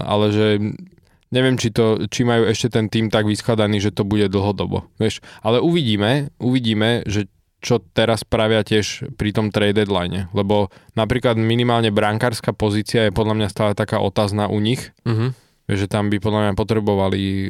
ale 0.03 0.27
že 0.33 0.47
neviem, 1.31 1.61
či, 1.61 1.69
to, 1.75 2.09
či 2.09 2.25
majú 2.25 2.49
ešte 2.49 2.73
ten 2.73 2.89
tým 2.89 3.13
tak 3.13 3.29
vyskladaný, 3.29 3.83
že 3.83 3.93
to 3.93 4.07
bude 4.07 4.33
dlhodobo. 4.33 4.89
Vieš? 4.97 5.21
Ale 5.45 5.61
uvidíme, 5.61 6.33
uvidíme, 6.41 7.05
že 7.05 7.29
čo 7.65 7.83
teraz 7.83 8.23
pravia 8.23 8.63
tiež 8.63 9.17
pri 9.19 9.35
tom 9.35 9.51
trade 9.51 9.75
deadline. 9.83 10.31
Lebo 10.31 10.71
napríklad 10.95 11.35
minimálne 11.41 11.91
brankárska 11.91 12.55
pozícia 12.55 13.09
je 13.09 13.17
podľa 13.17 13.35
mňa 13.43 13.49
stále 13.51 13.73
taká 13.75 13.99
otázna 13.99 14.47
u 14.47 14.63
nich. 14.63 14.95
Uh-huh. 15.03 15.35
Že 15.67 15.91
tam 15.91 16.07
by 16.13 16.23
podľa 16.23 16.41
mňa 16.47 16.53
potrebovali 16.55 17.23
e, 17.27 17.49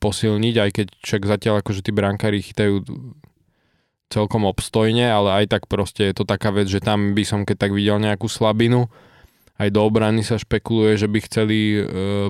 posilniť, 0.00 0.54
aj 0.56 0.70
keď 0.72 0.86
však 0.96 1.22
zatiaľ 1.28 1.54
akože 1.60 1.84
tí 1.84 1.92
brankári 1.92 2.40
chytajú 2.40 2.88
celkom 4.08 4.48
obstojne, 4.48 5.12
ale 5.12 5.44
aj 5.44 5.58
tak 5.58 5.62
proste 5.68 6.08
je 6.08 6.14
to 6.16 6.24
taká 6.24 6.48
vec, 6.54 6.70
že 6.70 6.80
tam 6.80 7.12
by 7.12 7.24
som 7.26 7.44
keď 7.44 7.68
tak 7.68 7.72
videl 7.76 8.00
nejakú 8.00 8.30
slabinu. 8.32 8.88
Aj 9.54 9.70
do 9.70 9.86
obrany 9.86 10.26
sa 10.26 10.34
špekuluje, 10.34 10.98
že 10.98 11.06
by 11.06 11.18
chceli 11.30 11.58
e, 11.78 11.80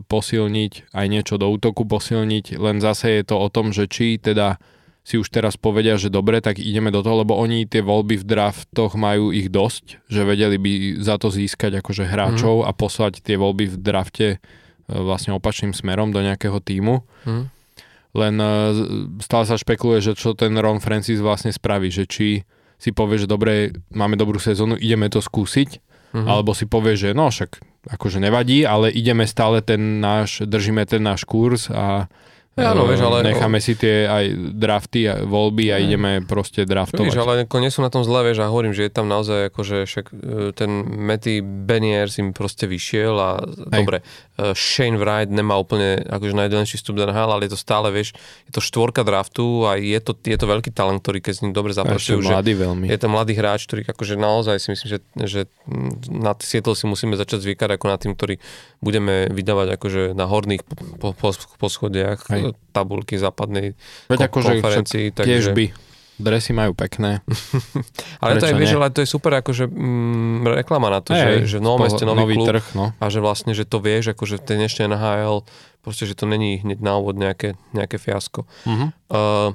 posilniť, 0.04 0.92
aj 0.92 1.06
niečo 1.08 1.40
do 1.40 1.48
útoku 1.48 1.88
posilniť, 1.88 2.60
len 2.60 2.84
zase 2.84 3.20
je 3.20 3.24
to 3.24 3.40
o 3.40 3.48
tom, 3.48 3.72
že 3.72 3.88
či 3.88 4.20
teda 4.20 4.60
si 5.04 5.20
už 5.20 5.28
teraz 5.28 5.60
povedia, 5.60 6.00
že 6.00 6.08
dobre, 6.08 6.40
tak 6.40 6.56
ideme 6.56 6.88
do 6.88 7.04
toho, 7.04 7.24
lebo 7.24 7.36
oni 7.36 7.68
tie 7.68 7.84
voľby 7.84 8.20
v 8.20 8.24
draftoch 8.24 8.96
majú 8.96 9.36
ich 9.36 9.52
dosť, 9.52 10.00
že 10.08 10.24
vedeli 10.24 10.56
by 10.56 10.72
za 10.96 11.20
to 11.20 11.28
získať 11.28 11.84
akože 11.84 12.08
hráčov 12.08 12.64
mm. 12.64 12.66
a 12.68 12.70
poslať 12.72 13.20
tie 13.20 13.36
voľby 13.36 13.68
v 13.68 13.76
drafte 13.76 14.28
e, 14.32 14.36
vlastne 14.88 15.36
opačným 15.36 15.76
smerom 15.76 16.08
do 16.08 16.24
nejakého 16.24 16.56
týmu. 16.60 17.04
Mm. 17.28 17.44
Len 18.16 18.34
e, 18.40 18.52
stále 19.20 19.44
sa 19.44 19.60
špekuluje, 19.60 20.00
že 20.00 20.12
čo 20.16 20.32
ten 20.32 20.56
Ron 20.56 20.80
Francis 20.80 21.20
vlastne 21.20 21.52
spraví, 21.52 21.92
že 21.92 22.08
či 22.08 22.48
si 22.80 22.90
povie, 22.92 23.20
že 23.20 23.28
dobre, 23.28 23.76
máme 23.92 24.16
dobrú 24.16 24.40
sezónu, 24.40 24.80
ideme 24.80 25.12
to 25.12 25.20
skúsiť, 25.20 25.93
mm-hmm. 26.14 26.30
alebo 26.30 26.54
si 26.54 26.70
povie, 26.70 26.94
že 26.94 27.10
no 27.10 27.26
však 27.28 27.58
akože 27.90 28.22
nevadí, 28.22 28.64
ale 28.64 28.88
ideme 28.88 29.26
stále 29.28 29.60
ten 29.60 30.00
náš, 30.00 30.46
držíme 30.46 30.86
ten 30.86 31.02
náš 31.02 31.26
kurz 31.26 31.68
a 31.68 32.06
Áno, 32.54 32.86
vieš, 32.86 33.02
ale... 33.02 33.26
Necháme 33.26 33.58
si 33.58 33.74
tie 33.74 34.06
aj 34.06 34.54
drafty 34.54 35.10
a 35.10 35.26
voľby 35.26 35.74
a 35.74 35.82
ideme 35.82 36.22
proste 36.22 36.62
draftovať. 36.62 37.10
Víš, 37.10 37.18
ale 37.18 37.34
nie 37.50 37.72
sú 37.74 37.82
na 37.82 37.90
tom 37.90 38.06
zle, 38.06 38.22
vieš, 38.30 38.46
a 38.46 38.50
hovorím, 38.50 38.70
že 38.70 38.86
je 38.86 38.92
tam 38.94 39.10
naozaj 39.10 39.50
akože 39.50 39.90
však 39.90 40.06
e, 40.14 40.14
ten 40.54 40.70
Matty 40.86 41.42
Beniers 41.42 42.14
im 42.22 42.30
proste 42.30 42.70
vyšiel 42.70 43.14
a 43.18 43.42
Hej. 43.42 43.82
dobre, 43.82 44.06
Shane 44.34 44.98
Wright 44.98 45.30
nemá 45.30 45.54
úplne 45.54 46.02
akože 46.10 46.34
najdelenší 46.34 46.82
vstup 46.82 46.98
do 46.98 47.06
NHL, 47.06 47.30
ale 47.30 47.46
je 47.46 47.54
to 47.54 47.60
stále, 47.60 47.86
vieš, 47.94 48.18
je 48.50 48.52
to 48.52 48.58
štvorka 48.58 49.06
draftu 49.06 49.62
a 49.62 49.78
je 49.78 49.94
to, 50.02 50.18
je 50.26 50.34
to 50.34 50.46
veľký 50.50 50.74
talent, 50.74 50.98
ktorý 51.06 51.22
keď 51.22 51.32
s 51.38 51.40
ním 51.46 51.54
dobre 51.54 51.70
zapracujú. 51.70 52.18
Že 52.18 52.34
mladý 52.34 52.52
veľmi. 52.58 52.86
Je 52.90 52.98
to 52.98 53.06
mladý 53.06 53.32
hráč, 53.38 53.70
ktorý 53.70 53.86
akože 53.86 54.18
naozaj 54.18 54.56
si 54.58 54.68
myslím, 54.74 54.88
že, 54.90 54.98
že 55.22 55.40
na 56.10 56.34
Seattle 56.42 56.74
si 56.74 56.90
musíme 56.90 57.14
začať 57.14 57.46
zvykať 57.46 57.78
ako 57.78 57.86
na 57.86 57.96
tým, 57.96 58.18
ktorý 58.18 58.42
budeme 58.82 59.30
vydávať 59.30 59.78
akože 59.78 60.02
na 60.18 60.26
horných 60.26 60.66
poschodiach 61.62 62.26
po, 62.26 62.34
po 62.34 62.58
tabulky 62.74 63.14
západnej 63.14 63.78
Veď 64.10 64.18
ko- 64.18 64.26
akože 64.34 64.50
konferencii. 64.58 65.06
Takže... 65.14 65.30
Tiež 65.30 65.46
by. 65.54 65.93
Dresy 66.14 66.54
majú 66.54 66.78
pekné. 66.78 67.26
ale 68.22 68.38
to 68.38 68.46
je, 68.46 68.54
vieš, 68.54 68.78
ale 68.78 68.94
to 68.94 69.02
je 69.02 69.08
super 69.10 69.34
akože 69.42 69.66
mm, 69.66 70.46
reklama 70.62 70.86
na 70.86 71.02
to, 71.02 71.10
hey, 71.10 71.42
že, 71.42 71.56
že 71.56 71.56
v 71.58 71.64
novom 71.66 71.80
meste 71.82 72.06
nový, 72.06 72.18
nový 72.22 72.34
klub 72.38 72.48
trh, 72.54 72.66
no. 72.78 72.86
a 72.94 73.04
že 73.10 73.18
vlastne, 73.18 73.50
že 73.50 73.66
to 73.66 73.82
vieš, 73.82 74.14
akože 74.14 74.38
ten 74.38 74.62
ešte 74.62 74.86
NHL, 74.86 75.42
proste, 75.82 76.06
že 76.06 76.14
to 76.14 76.30
není 76.30 76.62
hneď 76.62 76.78
na 76.78 76.96
úvod 77.02 77.18
nejaké, 77.18 77.58
nejaké 77.74 77.98
fiasko. 77.98 78.46
Uh-huh. 78.46 78.94
Uh, 79.10 79.50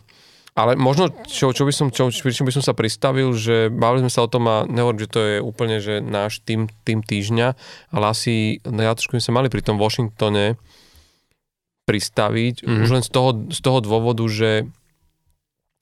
ale 0.60 0.76
možno, 0.76 1.08
čo, 1.24 1.56
čo 1.56 1.64
by 1.64 1.72
som, 1.72 1.88
čo, 1.88 2.12
čím 2.12 2.44
by 2.44 2.52
som 2.52 2.64
sa 2.66 2.76
pristavil, 2.76 3.32
že 3.32 3.72
bavili 3.72 4.04
sme 4.04 4.12
sa 4.12 4.28
o 4.28 4.32
tom 4.32 4.44
a 4.52 4.68
nehovorím, 4.68 5.08
že 5.08 5.12
to 5.12 5.20
je 5.24 5.38
úplne 5.40 5.80
že 5.80 6.04
náš 6.04 6.44
tým, 6.44 6.68
tým 6.84 7.00
týždňa, 7.00 7.48
ale 7.96 8.06
asi 8.12 8.60
no 8.68 8.84
ja 8.84 8.92
sme 9.00 9.24
mali 9.32 9.48
pri 9.48 9.64
tom 9.64 9.80
Washingtone 9.80 10.60
pristaviť, 11.88 12.68
mm-hmm. 12.68 12.84
už 12.84 12.90
len 12.92 13.04
z 13.08 13.10
toho, 13.10 13.30
z 13.50 13.60
toho 13.64 13.80
dôvodu, 13.80 14.22
že 14.28 14.68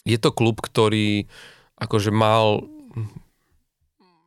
je 0.08 0.18
to 0.18 0.32
klub, 0.32 0.64
ktorý 0.64 1.28
akože 1.76 2.16
mal 2.16 2.64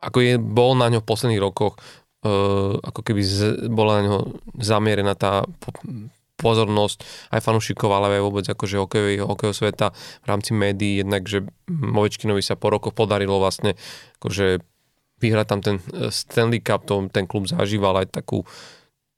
ako 0.01 0.19
je, 0.25 0.35
bol 0.41 0.73
na 0.77 0.89
ňo 0.89 1.05
v 1.05 1.09
posledných 1.09 1.45
rokoch 1.45 1.77
uh, 1.77 2.77
ako 2.81 3.01
keby 3.05 3.21
z, 3.21 3.69
bola 3.69 4.01
na 4.01 4.03
ňo 4.09 4.19
zamierená 4.57 5.13
tá 5.13 5.45
pozornosť 6.41 7.05
aj 7.37 7.41
fanúšikov, 7.45 7.93
ale 7.93 8.17
aj 8.17 8.25
vôbec 8.25 8.47
akože 8.49 8.81
hokejového, 8.81 9.29
hokejového 9.29 9.61
sveta 9.61 9.93
v 10.25 10.27
rámci 10.27 10.57
médií, 10.57 11.05
jednak, 11.05 11.29
že 11.29 11.45
Movečkinovi 11.69 12.41
sa 12.41 12.57
po 12.57 12.73
rokoch 12.73 12.97
podarilo 12.97 13.37
vlastne 13.37 13.77
akože 14.19 14.65
vyhrať 15.21 15.47
tam 15.47 15.61
ten 15.61 15.77
eh, 15.77 16.09
Stanley 16.09 16.65
Cup, 16.65 16.89
to, 16.89 17.05
ten 17.13 17.29
klub 17.29 17.45
zažíval 17.45 18.01
aj 18.01 18.17
takú, 18.17 18.49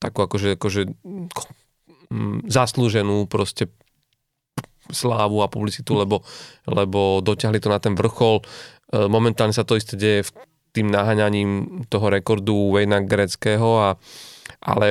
takú 0.02 0.26
akože, 0.26 0.58
akože 0.58 0.82
mm, 2.10 2.50
zaslúženú 2.50 3.30
proste 3.30 3.70
slávu 4.90 5.44
a 5.44 5.52
publicitu, 5.52 5.94
lebo, 5.94 6.26
lebo 6.66 7.22
dotiahli 7.22 7.62
to 7.62 7.70
na 7.70 7.78
ten 7.78 7.94
vrchol. 7.94 8.42
Eh, 8.42 9.06
momentálne 9.06 9.54
sa 9.54 9.62
to 9.62 9.78
isté 9.78 9.94
deje 9.94 10.26
v 10.26 10.30
tým 10.72 10.88
naháňaním 10.88 11.84
toho 11.92 12.08
rekordu 12.08 12.72
Wayna 12.72 13.04
Greckého, 13.04 13.92
a, 13.92 14.00
ale 14.64 14.88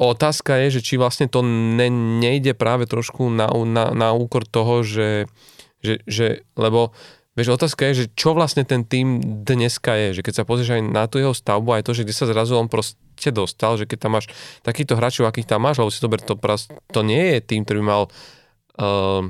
otázka 0.00 0.56
je, 0.66 0.80
že 0.80 0.84
či 0.84 0.94
vlastne 0.96 1.28
to 1.28 1.44
ne, 1.44 1.92
nejde 1.92 2.56
práve 2.56 2.88
trošku 2.88 3.28
na, 3.28 3.46
na, 3.52 3.92
na 3.92 4.08
úkor 4.16 4.48
toho, 4.48 4.80
že, 4.80 5.28
že, 5.84 6.00
že 6.08 6.48
lebo 6.56 6.96
Vieš, 7.34 7.58
otázka 7.58 7.90
je, 7.90 8.06
že 8.06 8.14
čo 8.14 8.30
vlastne 8.30 8.62
ten 8.62 8.86
tým 8.86 9.18
dneska 9.42 9.98
je, 9.98 10.08
že 10.14 10.22
keď 10.22 10.34
sa 10.38 10.44
pozrieš 10.46 10.78
aj 10.78 10.82
na 10.86 11.10
tú 11.10 11.18
jeho 11.18 11.34
stavbu, 11.34 11.74
aj 11.74 11.82
to, 11.82 11.90
že 11.90 12.06
kde 12.06 12.14
sa 12.14 12.30
zrazu 12.30 12.54
on 12.54 12.70
proste 12.70 13.30
dostal, 13.34 13.74
že 13.74 13.90
keď 13.90 14.06
tam 14.06 14.14
máš 14.14 14.30
takýchto 14.62 14.94
hráčov, 14.94 15.26
akých 15.26 15.50
tam 15.50 15.66
máš, 15.66 15.82
lebo 15.82 15.90
si 15.90 15.98
to 15.98 16.06
to, 16.06 16.34
to 16.94 17.00
nie 17.02 17.34
je 17.34 17.38
tým, 17.42 17.66
ktorý 17.66 17.82
mal 17.82 18.06
uh, 18.78 19.22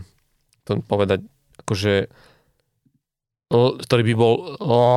to 0.65 0.71
povedať, 0.89 1.25
akože 1.65 2.09
ktorý 3.55 4.03
by 4.03 4.15
bol 4.17 4.35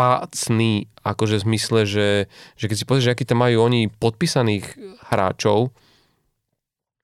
lacný, 0.02 0.89
akože 1.06 1.38
v 1.38 1.45
zmysle, 1.45 1.80
že, 1.86 2.10
že 2.58 2.66
keď 2.66 2.78
si 2.80 2.88
pozrieš, 2.88 3.12
aký 3.14 3.24
tam 3.28 3.45
majú 3.45 3.62
oni 3.62 3.91
podpísaných 3.91 4.74
hráčov, 5.12 5.70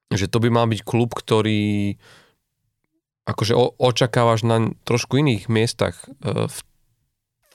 že 0.10 0.26
to 0.30 0.42
by 0.42 0.50
mal 0.50 0.66
byť 0.66 0.82
klub, 0.82 1.14
ktorý 1.14 1.98
akože 3.24 3.54
o, 3.56 3.76
očakávaš 3.80 4.44
na 4.44 4.72
trošku 4.84 5.20
iných 5.20 5.48
miestach 5.48 5.96
e, 6.26 6.48
v 6.50 6.58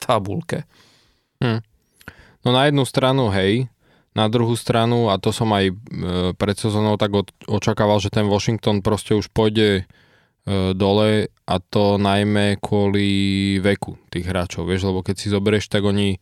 tabulke. 0.01 0.65
Hm. 1.45 1.61
No 2.47 2.49
na 2.55 2.71
jednu 2.71 2.89
stranu, 2.89 3.29
hej, 3.35 3.69
na 4.19 4.27
druhú 4.27 4.59
stranu, 4.59 5.15
a 5.15 5.23
to 5.23 5.31
som 5.31 5.55
aj 5.55 5.71
e, 5.71 5.75
pred 6.35 6.57
sezónou 6.59 6.99
tak 6.99 7.15
očakával, 7.47 8.03
že 8.03 8.11
ten 8.11 8.27
Washington 8.27 8.83
proste 8.83 9.15
už 9.15 9.31
pôjde 9.31 9.87
E, 10.49 10.73
dole 10.73 11.29
a 11.45 11.55
to 11.61 12.01
najmä 12.01 12.57
kvôli 12.57 13.61
veku 13.61 14.01
tých 14.09 14.25
hráčov, 14.25 14.65
vieš, 14.65 14.89
lebo 14.89 15.05
keď 15.05 15.17
si 15.21 15.29
zoberieš, 15.29 15.69
tak 15.69 15.85
oni 15.85 16.17
e, 16.17 16.19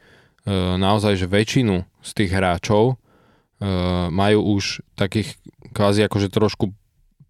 naozaj, 0.75 1.15
že 1.15 1.31
väčšinu 1.31 1.87
z 2.03 2.11
tých 2.11 2.35
hráčov 2.35 2.99
majú 4.13 4.61
už 4.61 4.85
takých 5.01 5.33
kvázi 5.73 6.05
akože 6.05 6.29
trošku 6.29 6.77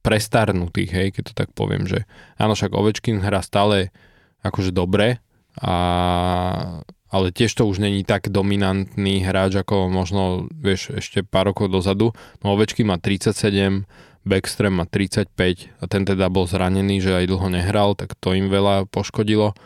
prestarnutých, 0.03 0.91
hej, 0.91 1.09
keď 1.15 1.23
to 1.31 1.33
tak 1.39 1.55
poviem, 1.55 1.87
že 1.87 2.03
áno, 2.35 2.59
však 2.59 2.75
Ovečkin 2.75 3.23
hrá 3.23 3.39
stále 3.47 3.95
akože 4.43 4.75
dobre, 4.75 5.23
a, 5.63 6.83
ale 7.17 7.33
tiež 7.33 7.57
to 7.57 7.65
už 7.65 7.81
není 7.81 8.05
tak 8.05 8.29
dominantný 8.29 9.25
hráč, 9.25 9.57
ako 9.57 9.89
možno, 9.89 10.53
vieš, 10.53 10.93
ešte 10.93 11.25
pár 11.25 11.49
rokov 11.49 11.73
dozadu. 11.73 12.13
No 12.45 12.53
Ovečkin 12.53 12.85
má 12.85 13.01
37, 13.01 13.89
Backstream 14.29 14.77
má 14.77 14.85
35 14.85 15.33
a 15.81 15.85
ten 15.89 16.03
teda 16.05 16.29
bol 16.29 16.45
zranený, 16.45 17.01
že 17.01 17.17
aj 17.17 17.25
dlho 17.33 17.49
nehral, 17.49 17.97
tak 17.97 18.13
to 18.21 18.37
im 18.37 18.53
veľa 18.53 18.85
poškodilo. 18.93 19.57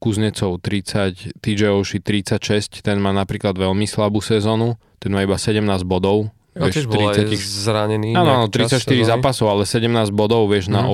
Kuznecov 0.00 0.62
30, 0.64 1.42
TJ 1.44 1.76
Oshie 1.76 2.00
36, 2.00 2.80
ten 2.80 2.96
má 3.02 3.12
napríklad 3.12 3.52
veľmi 3.58 3.84
slabú 3.84 4.24
sezónu, 4.24 4.80
ten 4.96 5.12
má 5.12 5.26
iba 5.26 5.36
17 5.36 5.60
bodov. 5.84 6.32
Ja 6.56 6.68
vieš, 6.68 6.84
tiež 6.84 6.86
bol 6.88 7.12
30... 7.12 7.26
aj 7.26 7.36
zranený. 7.36 8.10
Áno, 8.16 8.48
34 8.48 8.80
zápasov, 9.04 9.52
ale 9.52 9.68
17 9.68 9.88
bodov, 10.12 10.48
vieš, 10.48 10.68
mm. 10.68 10.72
na 10.72 10.82
mhm. 10.86 10.90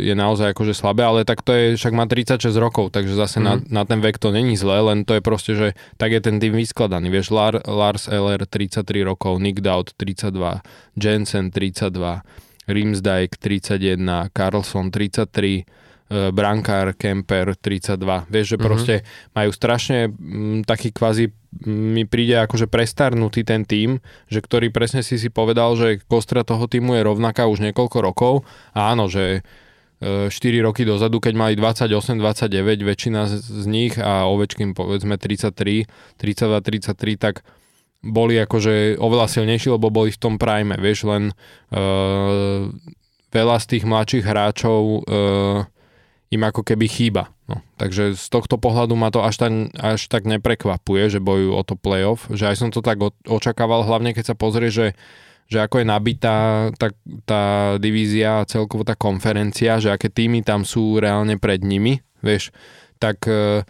Je 0.00 0.14
naozaj 0.16 0.56
akože 0.56 0.72
slabé, 0.72 1.04
ale 1.04 1.28
tak 1.28 1.44
to 1.44 1.52
je, 1.52 1.64
však 1.76 1.92
má 1.92 2.08
36 2.08 2.48
rokov, 2.56 2.96
takže 2.96 3.12
zase 3.12 3.40
mm. 3.40 3.44
na, 3.44 3.54
mhm. 3.54 3.64
na 3.68 3.82
ten 3.84 4.00
vek 4.00 4.16
to 4.16 4.32
není 4.32 4.56
zlé, 4.56 4.80
len 4.80 5.04
to 5.04 5.12
je 5.14 5.22
proste, 5.22 5.52
že 5.52 5.68
tak 6.00 6.16
je 6.16 6.20
ten 6.24 6.40
tým 6.40 6.56
vyskladaný, 6.56 7.12
vieš, 7.12 7.28
Lar, 7.28 7.60
Lars 7.68 8.08
Eller 8.08 8.48
33 8.48 9.04
rokov, 9.04 9.36
Nick 9.44 9.60
Dowd 9.60 9.92
32, 10.00 10.64
Jensen 10.96 11.52
32, 11.52 12.24
Rimsdijk 12.64 13.36
31, 13.36 14.32
Carlson 14.32 14.88
33, 14.88 15.68
E, 15.68 15.83
brankár, 16.12 16.92
Kemper 16.92 17.56
32. 17.56 18.28
Vieš, 18.28 18.46
že 18.54 18.58
mhm. 18.60 18.64
proste 18.64 18.94
mm-hmm. 19.00 19.32
majú 19.34 19.50
strašne 19.50 19.98
m, 20.08 20.12
mm, 20.12 20.58
taký 20.68 20.92
kvázi 20.92 21.32
mi 21.64 22.02
príde 22.02 22.34
akože 22.34 22.66
prestarnutý 22.66 23.46
ten 23.46 23.62
tým, 23.62 24.02
že 24.26 24.42
ktorý 24.42 24.74
presne 24.74 25.06
si 25.06 25.22
si 25.22 25.30
povedal, 25.30 25.78
že 25.78 26.02
kostra 26.10 26.42
toho 26.42 26.66
týmu 26.66 26.98
je 26.98 27.06
rovnaká 27.06 27.46
už 27.46 27.62
niekoľko 27.62 27.98
rokov 28.02 28.34
a 28.74 28.90
áno, 28.90 29.06
že 29.06 29.46
4 30.02 30.34
e, 30.34 30.60
roky 30.66 30.82
dozadu, 30.82 31.22
keď 31.22 31.34
mali 31.38 31.54
28-29, 31.54 32.50
väčšina 32.82 33.30
z 33.30 33.64
nich 33.70 33.94
a 34.02 34.26
Ovečkin 34.26 34.74
povedzme 34.74 35.14
33, 35.14 35.86
32, 36.18 36.58
33, 36.58 37.22
tak 37.22 37.46
boli 38.04 38.36
akože 38.36 39.00
oveľa 39.00 39.26
silnejší, 39.30 39.72
lebo 39.72 39.88
boli 39.88 40.12
v 40.12 40.20
tom 40.20 40.36
prime, 40.36 40.76
vieš, 40.76 41.08
len 41.08 41.32
uh, 41.72 42.68
veľa 43.32 43.56
z 43.62 43.66
tých 43.70 43.84
mladších 43.88 44.24
hráčov 44.28 44.82
uh, 44.82 45.64
im 46.32 46.42
ako 46.42 46.64
keby 46.64 46.86
chýba. 46.88 47.30
No, 47.44 47.60
takže 47.76 48.16
z 48.16 48.26
tohto 48.32 48.56
pohľadu 48.56 48.96
ma 48.96 49.12
to 49.12 49.20
až 49.20 49.36
tak, 49.36 49.52
až 49.76 50.08
tak 50.08 50.24
neprekvapuje, 50.24 51.12
že 51.12 51.20
bojujú 51.20 51.52
o 51.52 51.62
to 51.62 51.76
playoff, 51.76 52.24
že 52.32 52.48
aj 52.48 52.56
som 52.56 52.68
to 52.72 52.80
tak 52.80 52.96
očakával, 53.28 53.84
hlavne 53.84 54.16
keď 54.16 54.32
sa 54.32 54.36
pozrie, 54.36 54.72
že, 54.72 54.96
že 55.52 55.60
ako 55.60 55.84
je 55.84 55.86
nabitá 55.86 56.36
tá, 56.80 56.88
tá 57.28 57.42
divízia 57.76 58.40
a 58.40 58.48
celkovo 58.48 58.80
tá 58.80 58.96
konferencia, 58.96 59.76
že 59.76 59.92
aké 59.92 60.08
týmy 60.08 60.40
tam 60.40 60.64
sú 60.64 60.96
reálne 60.96 61.36
pred 61.36 61.60
nimi, 61.60 62.00
vieš, 62.24 62.48
tak 62.96 63.20
uh, 63.28 63.60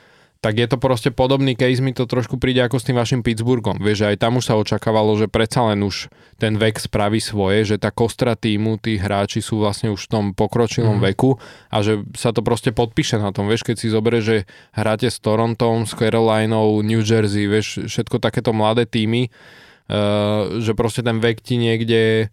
tak 0.44 0.60
je 0.60 0.68
to 0.68 0.76
proste 0.76 1.08
podobný 1.16 1.56
case, 1.56 1.80
mi 1.80 1.96
to 1.96 2.04
trošku 2.04 2.36
príde 2.36 2.60
ako 2.60 2.76
s 2.76 2.84
tým 2.84 3.00
vašim 3.00 3.24
Pittsburghom. 3.24 3.80
Vieš, 3.80 4.04
že 4.04 4.08
aj 4.12 4.16
tam 4.20 4.36
už 4.36 4.44
sa 4.44 4.60
očakávalo, 4.60 5.16
že 5.16 5.24
predsa 5.24 5.64
len 5.72 5.80
už 5.80 6.12
ten 6.36 6.60
vek 6.60 6.76
spraví 6.76 7.16
svoje, 7.16 7.64
že 7.64 7.76
tá 7.80 7.88
kostra 7.88 8.36
týmu, 8.36 8.76
tí 8.76 9.00
hráči 9.00 9.40
sú 9.40 9.64
vlastne 9.64 9.88
už 9.88 10.04
v 10.04 10.10
tom 10.12 10.24
pokročilom 10.36 11.00
mm. 11.00 11.04
veku 11.16 11.40
a 11.72 11.80
že 11.80 12.04
sa 12.12 12.36
to 12.36 12.44
proste 12.44 12.76
podpíše 12.76 13.16
na 13.16 13.32
tom. 13.32 13.48
Vieš, 13.48 13.64
keď 13.64 13.76
si 13.80 13.88
zoberie, 13.88 14.20
že 14.20 14.36
hráte 14.76 15.08
s 15.08 15.16
Torontom, 15.16 15.88
s 15.88 15.96
Carolinou, 15.96 16.84
New 16.84 17.00
Jersey, 17.00 17.48
vieš, 17.48 17.88
všetko 17.88 18.20
takéto 18.20 18.52
mladé 18.52 18.84
týmy, 18.84 19.32
uh, 19.32 20.60
že 20.60 20.76
proste 20.76 21.00
ten 21.00 21.24
vek 21.24 21.40
ti 21.40 21.56
niekde 21.56 22.28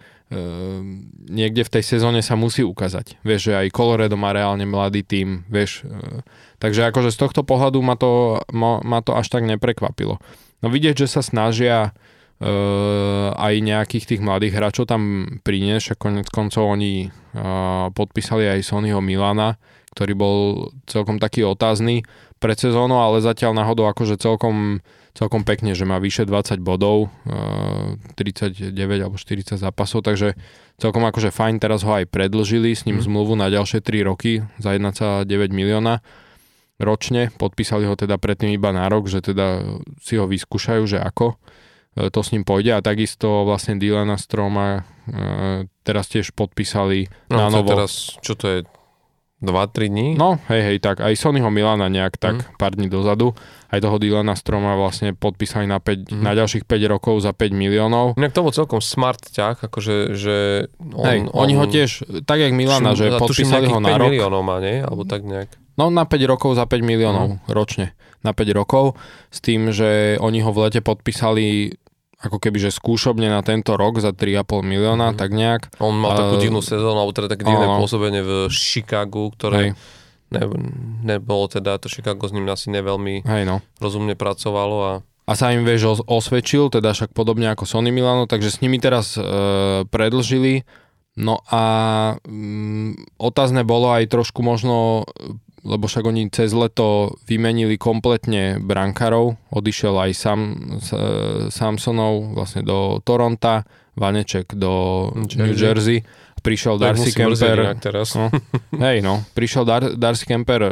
niekde 1.28 1.68
v 1.68 1.74
tej 1.80 1.84
sezóne 1.84 2.24
sa 2.24 2.40
musí 2.40 2.64
ukázať. 2.64 3.20
Vieš, 3.22 3.52
že 3.52 3.54
aj 3.60 3.76
Colorado 3.76 4.16
má 4.16 4.32
reálne 4.32 4.64
mladý 4.64 5.04
tým, 5.04 5.44
vieš. 5.52 5.84
E, 5.84 6.24
takže 6.64 6.88
akože 6.88 7.12
z 7.12 7.20
tohto 7.20 7.42
pohľadu 7.44 7.84
ma 7.84 8.00
to, 8.00 8.40
ma, 8.56 8.80
ma 8.80 9.04
to 9.04 9.12
až 9.12 9.28
tak 9.28 9.44
neprekvapilo. 9.44 10.24
No 10.64 10.68
vidieť, 10.72 11.04
že 11.04 11.08
sa 11.10 11.26
snažia 11.26 11.90
uh, 11.90 13.34
aj 13.34 13.54
nejakých 13.66 14.14
tých 14.14 14.22
mladých 14.22 14.62
hráčov 14.62 14.86
tam 14.86 15.26
priniesť, 15.42 15.98
a 15.98 16.00
konec 16.00 16.30
koncov 16.30 16.70
oni 16.70 17.10
uh, 17.10 17.90
podpísali 17.90 18.46
aj 18.46 18.70
Sonyho 18.70 19.02
Milana, 19.02 19.58
ktorý 19.98 20.14
bol 20.14 20.38
celkom 20.86 21.18
taký 21.18 21.42
otázny 21.50 22.06
pred 22.38 22.62
sezónou, 22.62 23.02
ale 23.02 23.26
zatiaľ 23.26 23.58
náhodou 23.58 23.90
akože 23.90 24.22
celkom 24.22 24.86
celkom 25.12 25.44
pekne, 25.44 25.76
že 25.76 25.84
má 25.84 26.00
vyše 26.00 26.24
20 26.24 26.64
bodov, 26.64 27.12
39 28.16 28.72
eh, 28.72 29.04
alebo 29.04 29.20
40 29.20 29.60
zápasov, 29.60 30.08
takže 30.08 30.40
celkom 30.80 31.04
akože 31.04 31.30
fajn, 31.30 31.60
teraz 31.60 31.84
ho 31.84 31.92
aj 31.92 32.08
predlžili, 32.08 32.72
s 32.72 32.88
ním 32.88 33.00
mm. 33.00 33.06
zmluvu 33.06 33.34
na 33.36 33.52
ďalšie 33.52 33.84
3 33.84 34.08
roky 34.08 34.42
za 34.58 34.74
1,9 34.74 35.28
milióna 35.52 36.00
ročne, 36.82 37.30
podpísali 37.38 37.86
ho 37.86 37.94
teda 37.94 38.18
predtým 38.18 38.58
iba 38.58 38.74
na 38.74 38.90
rok, 38.90 39.06
že 39.06 39.22
teda 39.22 39.78
si 40.02 40.18
ho 40.18 40.26
vyskúšajú, 40.26 40.84
že 40.88 40.98
ako 40.98 41.38
eh, 41.38 42.10
to 42.10 42.20
s 42.24 42.32
ním 42.34 42.48
pôjde 42.48 42.74
a 42.74 42.84
takisto 42.84 43.44
vlastne 43.44 43.78
Dylana 43.78 44.16
Stroma 44.16 44.82
eh, 45.08 45.68
teraz 45.84 46.08
tiež 46.08 46.32
podpísali 46.34 47.12
no, 47.30 47.38
na 47.38 47.48
novo. 47.52 47.70
Teraz, 47.70 48.18
čo 48.24 48.34
to 48.34 48.46
je, 48.48 48.60
2-3 49.42 49.90
dní? 49.90 50.08
No, 50.16 50.38
hej, 50.54 50.62
hej, 50.62 50.78
tak 50.78 51.02
aj 51.02 51.18
Sonyho 51.18 51.50
Milana 51.50 51.90
nejak 51.90 52.22
tak 52.22 52.46
mm. 52.46 52.62
pár 52.62 52.78
dní 52.78 52.88
dozadu. 52.88 53.34
Aj 53.72 53.82
toho 53.82 53.98
Dylana 53.98 54.38
Stroma 54.38 54.78
vlastne 54.78 55.18
podpísali 55.18 55.66
na, 55.66 55.82
5, 55.82 56.14
mm. 56.14 56.22
na 56.22 56.38
ďalších 56.38 56.70
5 56.70 56.94
rokov 56.94 57.26
za 57.26 57.34
5 57.34 57.50
miliónov. 57.56 58.14
Inak 58.22 58.38
to 58.38 58.46
bol 58.46 58.54
celkom 58.54 58.84
smart 58.84 59.20
ťah, 59.34 59.58
akože, 59.66 60.14
že 60.14 60.38
on, 60.78 61.06
hej, 61.08 61.20
on, 61.34 61.50
oni 61.50 61.54
ho 61.58 61.66
tiež, 61.66 62.06
tak 62.30 62.44
jak 62.44 62.54
Milana, 62.54 62.94
že 62.94 63.10
podpísali 63.18 63.66
ho 63.66 63.82
na 63.82 63.98
5 63.98 64.02
rok. 64.02 64.10
miliónov 64.14 64.42
má, 64.46 64.62
nie? 64.62 64.86
Alebo 64.86 65.08
tak 65.10 65.26
nejak. 65.26 65.50
No 65.80 65.90
na 65.90 66.06
5 66.06 66.22
rokov 66.30 66.54
za 66.54 66.70
5 66.70 66.84
miliónov 66.86 67.42
mm. 67.42 67.50
ročne. 67.50 67.98
Na 68.22 68.38
5 68.38 68.54
rokov. 68.54 68.94
S 69.34 69.42
tým, 69.42 69.74
že 69.74 70.22
oni 70.22 70.46
ho 70.46 70.54
v 70.54 70.70
lete 70.70 70.86
podpísali 70.86 71.74
ako 72.22 72.38
keby, 72.38 72.58
že 72.62 72.70
skúšobne 72.70 73.28
na 73.28 73.42
tento 73.42 73.74
rok 73.74 73.98
za 73.98 74.14
3,5 74.14 74.62
milióna, 74.62 75.14
mm. 75.14 75.18
tak 75.18 75.30
nejak. 75.34 75.62
On 75.82 75.94
mal 75.98 76.14
takú 76.14 76.38
divnú 76.38 76.62
sezónu, 76.62 77.02
alebo 77.02 77.14
teda 77.18 77.34
také 77.34 77.44
divné 77.50 77.66
pôsobenie 77.66 78.22
v 78.22 78.32
Chicagu, 78.54 79.34
ktoré 79.34 79.74
ne, 80.32 80.44
nebolo 81.02 81.50
teda, 81.50 81.82
to 81.82 81.90
Chicago 81.90 82.24
s 82.30 82.34
ním 82.34 82.48
asi 82.48 82.70
neveľmi 82.72 83.26
Hej, 83.26 83.44
no. 83.44 83.60
rozumne 83.82 84.14
pracovalo 84.14 84.78
a 84.86 84.94
a 85.30 85.38
sa 85.38 85.54
im 85.54 85.64
vieš 85.64 86.02
osvedčil, 86.10 86.68
teda 86.74 86.92
však 86.92 87.16
podobne 87.16 87.48
ako 87.54 87.64
Sony 87.64 87.94
Milano, 87.94 88.28
takže 88.28 88.52
s 88.52 88.60
nimi 88.60 88.82
teraz 88.82 89.16
e, 89.16 89.22
predlžili. 89.88 90.68
No 91.16 91.40
a 91.48 91.64
mm, 92.26 93.16
otázne 93.22 93.64
bolo 93.64 93.96
aj 93.96 94.12
trošku 94.12 94.44
možno 94.44 95.08
lebo 95.62 95.86
však 95.86 96.04
oni 96.10 96.34
cez 96.34 96.50
leto 96.58 97.14
vymenili 97.30 97.78
kompletne 97.78 98.58
brankarov, 98.58 99.38
odišiel 99.54 99.94
aj 100.10 100.12
Sam, 100.18 100.42
Samsonov 101.54 102.34
vlastne 102.34 102.66
do 102.66 102.98
Toronta, 103.06 103.66
Vaneček 103.94 104.58
do 104.58 105.08
Jersey. 105.30 105.38
New 105.38 105.54
Jersey, 105.54 105.98
prišiel 106.42 106.82
tak 106.82 106.98
Darcy 106.98 107.12
Kemper, 107.14 107.58
teraz. 107.78 108.18
No, 108.18 108.34
hej 108.86 109.06
no, 109.06 109.22
prišiel 109.38 109.64
Dar, 109.68 109.94
Darcy 109.94 110.26
Kemper 110.26 110.62
e, 110.66 110.72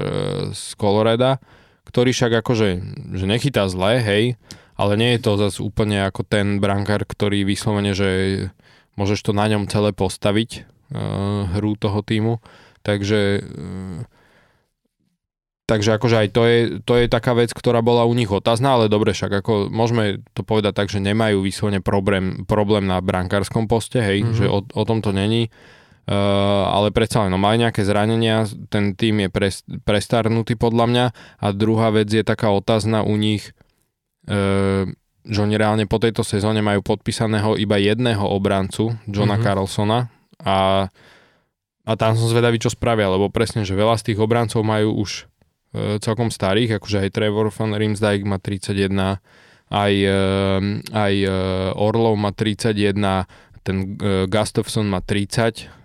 z 0.57 0.73
Coloreda, 0.73 1.37
ktorý 1.85 2.09
však 2.09 2.41
akože 2.41 2.67
že 3.13 3.25
nechytá 3.29 3.69
zle, 3.69 4.01
hej, 4.01 4.37
ale 4.79 4.93
nie 4.97 5.17
je 5.17 5.21
to 5.21 5.31
zase 5.37 5.59
úplne 5.61 6.01
ako 6.07 6.25
ten 6.25 6.57
brankár, 6.57 7.05
ktorý 7.05 7.45
vyslovene, 7.45 7.93
že 7.93 8.09
môžeš 8.97 9.19
to 9.21 9.31
na 9.37 9.45
ňom 9.51 9.67
celé 9.67 9.91
postaviť, 9.91 10.63
uh, 10.93 11.51
hru 11.55 11.75
toho 11.75 11.99
týmu, 11.99 12.39
takže 12.83 13.43
uh, 13.43 14.18
Takže 15.69 16.01
akože 16.01 16.17
aj 16.17 16.27
to 16.33 16.41
je, 16.49 16.59
to 16.81 16.93
je 16.97 17.05
taká 17.05 17.37
vec, 17.37 17.53
ktorá 17.53 17.85
bola 17.85 18.09
u 18.09 18.17
nich 18.17 18.33
otázna, 18.33 18.73
ale 18.73 18.89
dobre, 18.89 19.13
však 19.13 19.45
ako 19.45 19.69
môžeme 19.69 20.25
to 20.33 20.41
povedať 20.41 20.73
tak, 20.73 20.89
že 20.89 20.97
nemajú 20.97 21.45
vyslovene 21.45 21.77
problém, 21.77 22.41
problém 22.49 22.89
na 22.89 22.97
brankárskom 22.97 23.69
poste, 23.69 24.01
hej, 24.01 24.25
mm-hmm. 24.25 24.37
že 24.41 24.45
o, 24.49 24.65
o 24.65 24.83
tom 24.89 25.05
to 25.05 25.13
není. 25.13 25.53
Uh, 26.09 26.65
ale 26.73 26.89
predsa 26.89 27.21
len, 27.21 27.29
no 27.29 27.37
mali 27.37 27.61
nejaké 27.61 27.85
zranenia, 27.85 28.49
ten 28.73 28.97
tým 28.97 29.21
je 29.21 29.29
pres, 29.29 29.61
prestarnutý 29.85 30.57
podľa 30.57 30.85
mňa 30.89 31.05
a 31.37 31.47
druhá 31.53 31.93
vec 31.93 32.09
je 32.09 32.25
taká 32.25 32.49
otázna 32.49 33.05
u 33.05 33.13
nich, 33.13 33.53
uh, 34.25 34.89
že 35.21 35.39
oni 35.45 35.53
reálne 35.53 35.85
po 35.85 36.01
tejto 36.01 36.25
sezóne 36.25 36.65
majú 36.65 36.81
podpísaného 36.81 37.61
iba 37.61 37.77
jedného 37.77 38.25
obrancu, 38.25 38.97
Johna 39.05 39.37
mm-hmm. 39.37 39.45
Carlsona 39.45 40.09
a, 40.41 40.89
a 41.85 41.91
tam 41.93 42.17
som 42.17 42.25
zvedavý, 42.25 42.57
čo 42.57 42.73
spravia, 42.73 43.05
lebo 43.05 43.29
presne, 43.29 43.61
že 43.61 43.77
veľa 43.77 44.01
z 44.01 44.09
tých 44.09 44.17
obrancov 44.17 44.65
majú 44.65 44.97
už 45.05 45.28
celkom 46.01 46.33
starých, 46.33 46.81
akože 46.81 47.05
aj 47.05 47.13
Trevor 47.13 47.53
van 47.53 47.77
Rimsdijk 47.77 48.25
má 48.25 48.41
31, 48.41 49.21
aj, 49.69 49.93
e, 49.93 50.21
aj 50.89 51.13
e, 51.13 51.29
Orlov 51.77 52.17
má 52.17 52.33
31, 52.33 52.97
ten 53.59 53.99
Gustafson 54.25 54.89
má 54.89 55.03
30, 55.03 55.79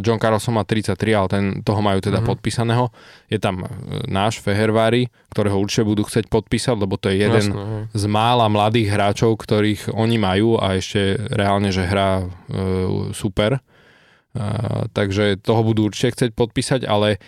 John 0.00 0.16
Carlson 0.16 0.56
má 0.56 0.64
33, 0.64 0.96
ale 1.12 1.28
ten, 1.28 1.44
toho 1.60 1.84
majú 1.84 2.00
teda 2.00 2.20
mm-hmm. 2.20 2.30
podpísaného. 2.32 2.88
Je 3.28 3.36
tam 3.36 3.64
náš 4.08 4.40
Fehervári, 4.40 5.12
ktorého 5.28 5.60
určite 5.60 5.84
budú 5.84 6.02
chcieť 6.08 6.32
podpísať, 6.32 6.76
lebo 6.80 6.96
to 6.96 7.12
je 7.12 7.20
jeden 7.20 7.46
Jasne, 7.52 7.92
z 7.92 8.04
mála 8.08 8.48
mladých 8.48 8.88
hráčov, 8.92 9.36
ktorých 9.36 9.92
oni 9.92 10.16
majú 10.16 10.56
a 10.56 10.80
ešte 10.80 11.16
reálne, 11.32 11.68
že 11.68 11.84
hrá 11.84 12.24
e, 12.24 12.26
super. 13.12 13.56
E, 13.56 13.60
takže 14.96 15.36
toho 15.44 15.60
budú 15.60 15.92
určite 15.92 16.16
chcieť 16.16 16.30
podpísať, 16.32 16.80
ale 16.88 17.20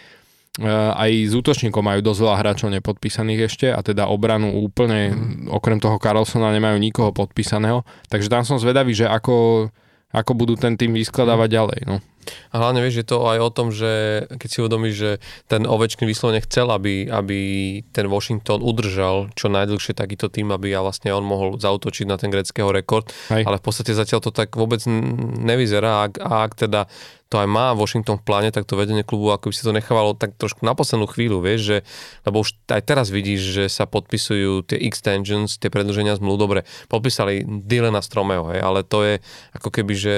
aj 0.61 1.11
z 1.29 1.33
útočníkov 1.33 1.81
majú 1.81 2.05
dosť 2.05 2.21
veľa 2.29 2.37
hráčov 2.37 2.69
nepodpísaných 2.77 3.49
ešte 3.49 3.67
a 3.73 3.81
teda 3.81 4.05
obranu 4.13 4.53
úplne, 4.53 5.17
mm. 5.17 5.49
okrem 5.49 5.81
toho 5.81 5.97
Carlsona 5.97 6.53
nemajú 6.53 6.77
nikoho 6.77 7.09
podpísaného, 7.09 7.89
takže 8.13 8.29
tam 8.29 8.45
som 8.45 8.61
zvedavý, 8.61 8.93
že 8.93 9.09
ako, 9.09 9.69
ako 10.13 10.33
budú 10.37 10.61
ten 10.61 10.77
tým 10.77 10.93
vyskladávať 10.93 11.49
mm. 11.49 11.57
ďalej. 11.57 11.81
No. 11.89 11.97
A 12.53 12.55
hlavne 12.61 12.81
vieš, 12.85 13.03
je 13.03 13.07
to 13.07 13.19
aj 13.27 13.39
o 13.43 13.51
tom, 13.51 13.69
že 13.75 14.25
keď 14.31 14.49
si 14.49 14.59
uvedomíš, 14.63 14.95
že 14.95 15.11
ten 15.51 15.67
Ovečkin 15.67 16.07
vyslovene 16.07 16.45
chcel, 16.45 16.71
aby, 16.71 17.09
aby 17.11 17.39
ten 17.91 18.07
Washington 18.07 18.63
udržal 18.63 19.33
čo 19.35 19.51
najdlhšie 19.51 19.97
takýto 19.97 20.31
tým, 20.31 20.55
aby 20.55 20.73
ja 20.73 20.81
vlastne 20.85 21.11
on 21.11 21.25
mohol 21.27 21.59
zautočiť 21.59 22.07
na 22.07 22.17
ten 22.17 22.31
greckého 22.31 22.71
rekord, 22.71 23.11
Hej. 23.33 23.47
ale 23.47 23.59
v 23.59 23.65
podstate 23.65 23.97
zatiaľ 23.97 24.21
to 24.23 24.31
tak 24.31 24.55
vôbec 24.55 24.81
nevyzerá. 25.43 25.91
A 25.93 26.01
ak, 26.09 26.15
a 26.23 26.33
ak 26.47 26.53
teda 26.55 26.81
to 27.33 27.41
aj 27.41 27.49
má 27.49 27.73
Washington 27.73 28.21
v 28.21 28.29
pláne, 28.29 28.53
tak 28.53 28.69
to 28.69 28.77
vedenie 28.77 29.01
klubu 29.01 29.33
ako 29.33 29.49
by 29.49 29.55
si 29.57 29.65
to 29.65 29.73
nechávalo 29.73 30.13
tak 30.13 30.37
trošku 30.37 30.69
na 30.69 30.77
poslednú 30.77 31.09
chvíľu, 31.09 31.41
vieš, 31.41 31.61
že, 31.65 31.79
lebo 32.29 32.45
už 32.45 32.53
aj 32.69 32.85
teraz 32.85 33.09
vidíš, 33.09 33.41
že 33.57 33.65
sa 33.73 33.89
podpisujú 33.89 34.69
tie 34.69 34.77
extensions, 34.85 35.57
tie 35.57 35.73
predlženia 35.73 36.21
zmluv, 36.21 36.37
dobre, 36.37 36.69
podpísali 36.93 37.41
Dylana 37.65 38.05
Stromeo, 38.05 38.53
hej, 38.53 38.61
ale 38.61 38.85
to 38.85 39.01
je 39.01 39.15
ako 39.57 39.73
keby, 39.73 39.95
že 39.97 40.17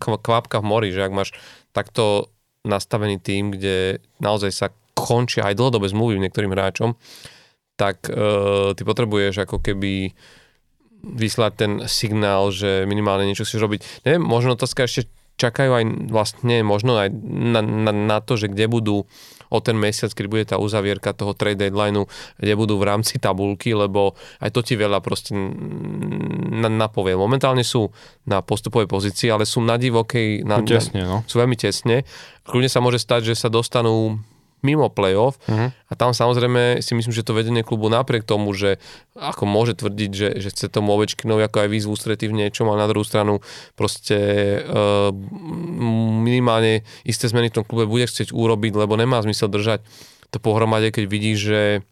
kvapka 0.00 0.60
v 0.60 0.68
mori, 0.68 0.88
že 0.90 1.04
ak 1.04 1.12
máš 1.12 1.30
takto 1.70 2.32
nastavený 2.64 3.20
tým, 3.20 3.56
kde 3.56 4.00
naozaj 4.20 4.50
sa 4.52 4.66
končia 4.92 5.48
aj 5.48 5.56
dlhodobé 5.56 5.88
zmluvy 5.88 6.20
niektorým 6.20 6.52
hráčom, 6.52 6.96
tak 7.80 8.04
uh, 8.12 8.76
ty 8.76 8.82
potrebuješ 8.84 9.48
ako 9.48 9.64
keby 9.64 10.12
vyslať 11.00 11.52
ten 11.56 11.72
signál, 11.88 12.52
že 12.52 12.84
minimálne 12.84 13.24
niečo 13.24 13.48
chceš 13.48 13.64
robiť. 13.64 13.80
Neviem, 14.04 14.20
možno 14.20 14.52
otázka 14.52 14.84
ešte, 14.84 15.08
čakajú 15.40 15.72
aj 15.72 15.84
vlastne 16.12 16.60
možno 16.60 17.00
aj 17.00 17.08
na, 17.24 17.64
na, 17.64 17.92
na 17.96 18.18
to, 18.20 18.36
že 18.36 18.52
kde 18.52 18.68
budú 18.68 19.08
o 19.50 19.58
ten 19.58 19.74
mesiac, 19.74 20.14
keď 20.14 20.26
bude 20.30 20.44
tá 20.46 20.56
uzavierka 20.56 21.10
toho 21.10 21.34
trade 21.34 21.58
deadlineu, 21.58 22.06
kde 22.38 22.52
budú 22.54 22.78
v 22.78 22.86
rámci 22.86 23.18
tabulky, 23.18 23.74
lebo 23.74 24.14
aj 24.38 24.50
to 24.54 24.62
ti 24.62 24.78
veľa 24.78 25.02
proste 25.02 25.34
napovie. 26.70 27.18
Momentálne 27.18 27.66
sú 27.66 27.90
na 28.24 28.40
postupovej 28.40 28.86
pozícii, 28.86 29.28
ale 29.28 29.44
sú 29.44 29.58
na 29.60 29.74
divokej, 29.74 30.46
na, 30.46 30.62
tesne, 30.62 31.02
no. 31.02 31.26
sú 31.26 31.42
veľmi 31.42 31.58
tesne. 31.58 32.06
Kľudne 32.46 32.70
sa 32.70 32.78
môže 32.78 33.02
stať, 33.02 33.34
že 33.34 33.34
sa 33.34 33.48
dostanú 33.50 34.22
mimo 34.60 34.92
playoff. 34.92 35.40
Uh-huh. 35.48 35.72
a 35.72 35.92
tam 35.96 36.12
samozrejme 36.12 36.84
si 36.84 36.92
myslím, 36.94 37.12
že 37.12 37.24
to 37.24 37.36
vedenie 37.36 37.64
klubu 37.64 37.88
napriek 37.88 38.24
tomu, 38.24 38.52
že 38.52 38.80
ako 39.16 39.44
môže 39.48 39.76
tvrdiť, 39.76 40.10
že, 40.12 40.28
že 40.40 40.48
chce 40.52 40.66
tomu 40.68 40.92
Ovečkinovi 40.94 41.44
ako 41.44 41.66
aj 41.66 41.68
výzvu 41.68 41.90
ústretí 41.96 42.28
v 42.28 42.36
niečom 42.36 42.68
a 42.68 42.78
na 42.78 42.88
druhú 42.88 43.04
stranu 43.04 43.40
proste 43.74 44.18
uh, 44.64 45.10
minimálne 46.20 46.84
isté 47.04 47.26
zmeny 47.28 47.48
v 47.50 47.62
tom 47.62 47.64
klube 47.64 47.88
bude 47.88 48.06
chcieť 48.06 48.32
urobiť, 48.32 48.72
lebo 48.76 48.94
nemá 48.94 49.20
zmysel 49.24 49.48
držať 49.48 49.82
to 50.30 50.38
pohromade, 50.38 50.94
keď 50.94 51.04
vidí, 51.10 51.34
že 51.34 51.82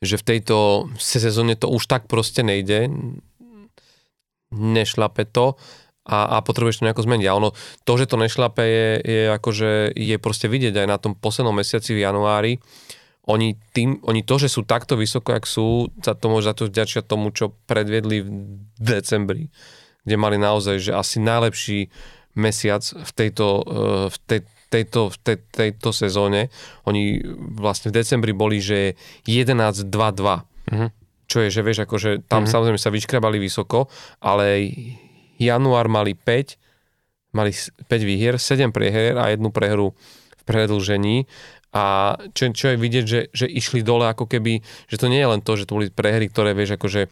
že 0.00 0.16
v 0.16 0.26
tejto 0.32 0.88
sezóne 0.96 1.60
to 1.60 1.68
už 1.68 1.84
tak 1.84 2.08
proste 2.08 2.40
nejde, 2.40 2.88
nešlape 4.48 5.28
to 5.28 5.60
a, 6.10 6.36
a 6.36 6.36
potrebuješ 6.42 6.82
to 6.82 6.86
nejako 6.90 7.06
zmeniť. 7.06 7.26
A 7.30 7.38
ono, 7.38 7.54
to, 7.86 7.92
že 7.94 8.10
to 8.10 8.18
nešlape 8.18 8.64
je, 8.66 8.88
je 8.98 9.22
akože, 9.30 9.94
je 9.94 10.16
proste 10.18 10.50
vidieť 10.50 10.74
aj 10.82 10.88
na 10.90 10.98
tom 10.98 11.14
poslednom 11.14 11.54
mesiaci 11.54 11.94
v 11.94 12.02
januári. 12.02 12.58
Oni, 13.30 13.54
tým, 13.70 14.02
oni 14.02 14.26
to, 14.26 14.42
že 14.42 14.50
sú 14.50 14.66
takto 14.66 14.98
vysoko, 14.98 15.30
jak 15.30 15.46
sú, 15.46 15.86
za 16.02 16.18
to 16.18 16.26
môže 16.26 16.50
za 16.50 16.54
to 16.58 16.66
vďačia 16.66 17.06
tomu, 17.06 17.30
čo 17.30 17.54
predviedli 17.70 18.26
v 18.26 18.30
decembri, 18.74 19.54
kde 20.02 20.16
mali 20.18 20.34
naozaj, 20.34 20.90
že 20.90 20.92
asi 20.98 21.22
najlepší 21.22 21.86
mesiac 22.34 22.82
v 22.82 23.10
tejto, 23.14 23.46
eh, 23.62 24.06
v 24.10 24.16
tej, 24.26 24.40
tejto, 24.70 25.14
v 25.14 25.16
tej, 25.22 25.36
tejto 25.50 25.90
sezóne. 25.94 26.50
Oni 26.90 27.22
vlastne 27.54 27.94
v 27.94 28.02
decembri 28.02 28.34
boli, 28.34 28.58
že 28.58 28.98
11-2-2. 29.30 29.90
Mm-hmm. 29.90 30.90
Čo 31.30 31.38
je, 31.46 31.48
že 31.54 31.62
vieš, 31.62 31.86
akože 31.86 32.26
tam 32.26 32.42
mm-hmm. 32.42 32.50
samozrejme 32.50 32.80
sa 32.82 32.90
vyškrabali 32.90 33.38
vysoko, 33.38 33.86
ale 34.18 34.66
január 35.40 35.88
mali 35.88 36.12
5, 36.12 37.34
mali 37.34 37.50
5 37.56 37.88
výhier, 38.04 38.36
7 38.36 38.70
prehier 38.70 39.16
a 39.16 39.32
jednu 39.32 39.48
prehru 39.48 39.96
v 40.36 40.42
predlžení. 40.44 41.24
A 41.70 42.18
čo, 42.34 42.50
čo 42.50 42.74
je 42.74 42.76
vidieť, 42.76 43.04
že, 43.06 43.20
že 43.30 43.46
išli 43.46 43.86
dole 43.86 44.10
ako 44.10 44.26
keby, 44.26 44.58
že 44.90 44.98
to 44.98 45.06
nie 45.06 45.22
je 45.22 45.30
len 45.30 45.40
to, 45.40 45.54
že 45.54 45.70
to 45.70 45.78
boli 45.78 45.86
prehry, 45.88 46.26
ktoré 46.26 46.52
vieš 46.52 46.76
akože 46.76 47.08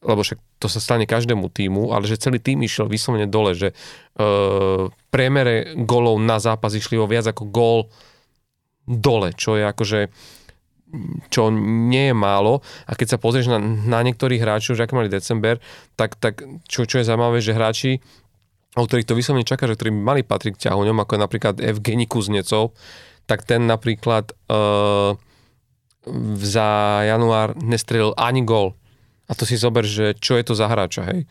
lebo 0.00 0.24
však 0.24 0.40
to 0.56 0.66
sa 0.68 0.80
stane 0.80 1.04
každému 1.04 1.52
týmu, 1.52 1.92
ale 1.92 2.08
že 2.08 2.16
celý 2.16 2.40
tým 2.40 2.64
išiel 2.64 2.88
vyslovene 2.88 3.28
dole, 3.28 3.52
že 3.52 3.76
uh, 3.76 4.88
priemere 5.12 5.76
golov 5.84 6.16
na 6.24 6.40
zápas 6.40 6.72
išli 6.72 6.96
o 6.96 7.04
viac 7.04 7.28
ako 7.28 7.44
gól 7.52 7.80
dole, 8.88 9.36
čo 9.36 9.60
je 9.60 9.64
akože 9.68 10.00
čo 11.30 11.54
nie 11.54 12.10
je 12.10 12.14
málo 12.16 12.60
a 12.86 12.92
keď 12.98 13.16
sa 13.16 13.22
pozrieš 13.22 13.50
na, 13.50 13.58
na 13.62 14.00
niektorých 14.02 14.42
hráčov, 14.42 14.74
že 14.74 14.84
aké 14.84 14.94
mali 14.98 15.10
december, 15.10 15.62
tak, 15.94 16.18
tak 16.18 16.42
čo, 16.66 16.86
čo 16.86 16.98
je 16.98 17.06
zaujímavé, 17.06 17.38
že 17.38 17.54
hráči, 17.54 17.92
o 18.74 18.86
ktorých 18.86 19.06
to 19.06 19.18
vyslovene 19.18 19.46
čaká, 19.46 19.70
že 19.70 19.78
ktorí 19.78 19.90
mali 19.94 20.26
patriť 20.26 20.58
k 20.58 20.62
ťahuňom, 20.70 20.98
ako 21.02 21.12
je 21.14 21.20
napríklad 21.20 21.54
Evgeni 21.62 22.06
Kuznecov, 22.10 22.74
tak 23.26 23.46
ten 23.46 23.66
napríklad 23.70 24.34
uh, 24.50 25.14
za 26.38 26.68
január 27.06 27.54
nestrelil 27.58 28.14
ani 28.18 28.42
gól 28.42 28.74
a 29.30 29.32
to 29.38 29.46
si 29.46 29.54
zober, 29.54 29.86
že 29.86 30.18
čo 30.18 30.34
je 30.34 30.42
to 30.42 30.58
za 30.58 30.66
hráča, 30.66 31.06
hej. 31.06 31.22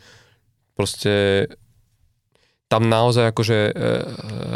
Proste 0.72 1.46
tam 2.70 2.86
naozaj 2.86 3.34
akože 3.34 3.58
e, 3.58 3.72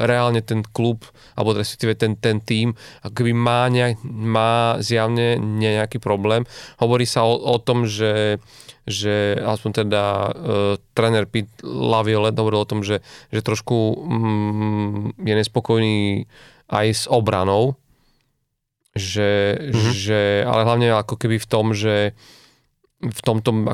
reálne 0.05 0.45
ten 0.45 0.61
klub, 0.61 1.01
alebo 1.33 1.57
respektíve 1.57 1.97
ten, 1.97 2.13
ten 2.13 2.37
tým, 2.37 2.77
akoby 3.01 3.33
má, 3.33 3.65
nejak, 3.73 4.05
má 4.05 4.77
zjavne 4.85 5.41
nejaký 5.41 5.97
problém. 5.97 6.45
Hovorí 6.77 7.09
sa 7.09 7.25
o, 7.25 7.35
o 7.35 7.57
tom, 7.57 7.89
že 7.89 8.37
že 8.83 9.39
aspoň 9.39 9.87
teda 9.87 10.03
e, 10.03 10.29
tréner 10.91 11.23
Pete 11.23 11.63
Laviolette 11.63 12.35
hovoril 12.35 12.67
o 12.67 12.67
tom, 12.67 12.83
že, 12.83 12.99
že 13.31 13.39
trošku 13.39 13.95
mm, 13.95 15.23
je 15.23 15.33
nespokojný 15.39 16.27
aj 16.67 16.87
s 16.91 17.03
obranou, 17.07 17.79
že, 18.91 19.55
mm-hmm. 19.55 19.93
že, 19.95 20.21
ale 20.43 20.67
hlavne 20.67 20.87
ako 20.99 21.15
keby 21.15 21.39
v 21.39 21.47
tom, 21.47 21.71
že 21.71 22.11
v 22.99 23.21
tomto, 23.23 23.71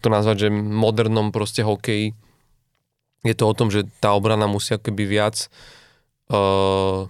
to 0.00 0.08
nazvať, 0.08 0.48
že 0.48 0.48
modernom 0.52 1.28
proste 1.28 1.60
hokeji, 1.60 2.16
je 3.26 3.36
to 3.36 3.44
o 3.46 3.56
tom, 3.56 3.68
že 3.68 3.84
tá 3.98 4.14
obrana 4.14 4.46
musí 4.46 4.74
akoby 4.74 5.04
viac 5.06 5.50
uh, 6.30 7.06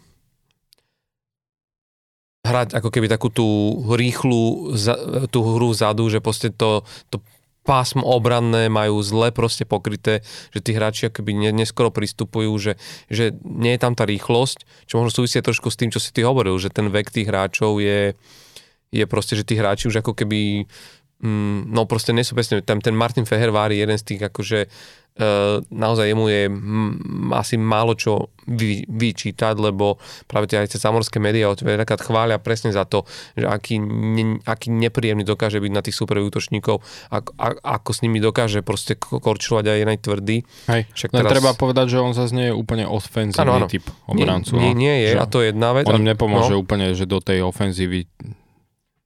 hrať 2.46 2.78
ako 2.78 2.88
keby 2.94 3.06
takú 3.10 3.28
tú 3.28 3.46
rýchlu 3.90 4.72
tú 5.34 5.38
hru 5.42 5.74
vzadu, 5.74 6.06
že 6.06 6.22
proste 6.22 6.54
to, 6.54 6.86
to 7.10 7.18
pásmo 7.66 8.06
obranné 8.06 8.70
majú 8.70 9.02
zle 9.02 9.34
proste 9.34 9.66
pokryté, 9.66 10.22
že 10.54 10.62
tí 10.62 10.70
hráči 10.70 11.10
akoby 11.10 11.50
neskoro 11.50 11.90
pristupujú, 11.90 12.54
že, 12.62 12.72
že 13.10 13.34
nie 13.42 13.74
je 13.74 13.82
tam 13.82 13.98
tá 13.98 14.06
rýchlosť, 14.06 14.86
čo 14.86 15.02
možno 15.02 15.10
súvisie 15.10 15.42
trošku 15.42 15.66
s 15.68 15.76
tým, 15.76 15.90
čo 15.90 15.98
si 15.98 16.14
ty 16.14 16.22
hovoril, 16.22 16.54
že 16.62 16.70
ten 16.70 16.86
vek 16.86 17.10
tých 17.10 17.26
hráčov 17.26 17.82
je, 17.82 18.14
je 18.94 19.04
proste, 19.10 19.34
že 19.34 19.42
tí 19.42 19.58
hráči 19.58 19.90
už 19.90 19.98
ako 20.06 20.14
keby 20.14 20.70
mm, 21.22 21.72
no 21.72 21.88
proste 21.88 22.12
nie 22.12 22.24
sú 22.24 22.36
presne, 22.36 22.60
tam 22.60 22.80
ten 22.84 22.92
Martin 22.92 23.24
Fehervári 23.24 23.80
jeden 23.80 23.96
z 23.96 24.04
tých 24.14 24.20
akože 24.28 24.58
uh, 24.68 25.64
naozaj 25.72 26.12
jemu 26.12 26.24
je 26.28 26.42
m, 26.48 27.32
asi 27.32 27.56
málo 27.56 27.96
čo 27.96 28.32
vy, 28.46 28.84
vyčítať, 28.86 29.56
lebo 29.58 29.98
práve 30.28 30.46
tie 30.46 30.62
aj 30.62 30.76
tie 30.76 30.80
samorské 30.80 31.18
médiá 31.18 31.50
veľakrát 31.50 32.04
chvália 32.04 32.38
presne 32.38 32.70
za 32.70 32.84
to, 32.86 33.08
že 33.34 33.48
aký, 33.48 33.80
ne, 33.80 34.38
aký 34.44 34.70
nepríjemný 34.70 35.26
dokáže 35.26 35.58
byť 35.58 35.72
na 35.72 35.82
tých 35.82 35.96
super 35.96 36.20
útočníkov, 36.20 36.84
ako, 37.10 37.30
a, 37.40 37.46
ako 37.80 37.90
s 37.90 37.98
nimi 38.04 38.20
dokáže 38.20 38.60
proste 38.60 38.94
korčovať 38.96 39.64
aj 39.72 39.78
jeden 39.82 39.96
tvrdý. 39.98 40.36
Hej, 40.70 40.82
Však 40.94 41.10
teraz... 41.10 41.32
treba 41.32 41.52
povedať, 41.56 41.96
že 41.96 41.98
on 41.98 42.12
zase 42.14 42.32
nie 42.36 42.46
je 42.52 42.54
úplne 42.54 42.84
ofenzívny 42.86 43.66
typ 43.66 43.88
obrancu. 44.06 44.54
Nie, 44.60 44.72
nie, 44.76 44.86
nie 44.86 44.96
je 45.08 45.10
že 45.16 45.20
a 45.22 45.26
to 45.26 45.42
je 45.42 45.50
jedna 45.50 45.70
vec. 45.74 45.84
On 45.88 45.98
nepomôže 45.98 46.54
no. 46.54 46.62
úplne, 46.62 46.92
že 46.94 47.08
do 47.08 47.18
tej 47.18 47.42
ofenzívy 47.42 48.06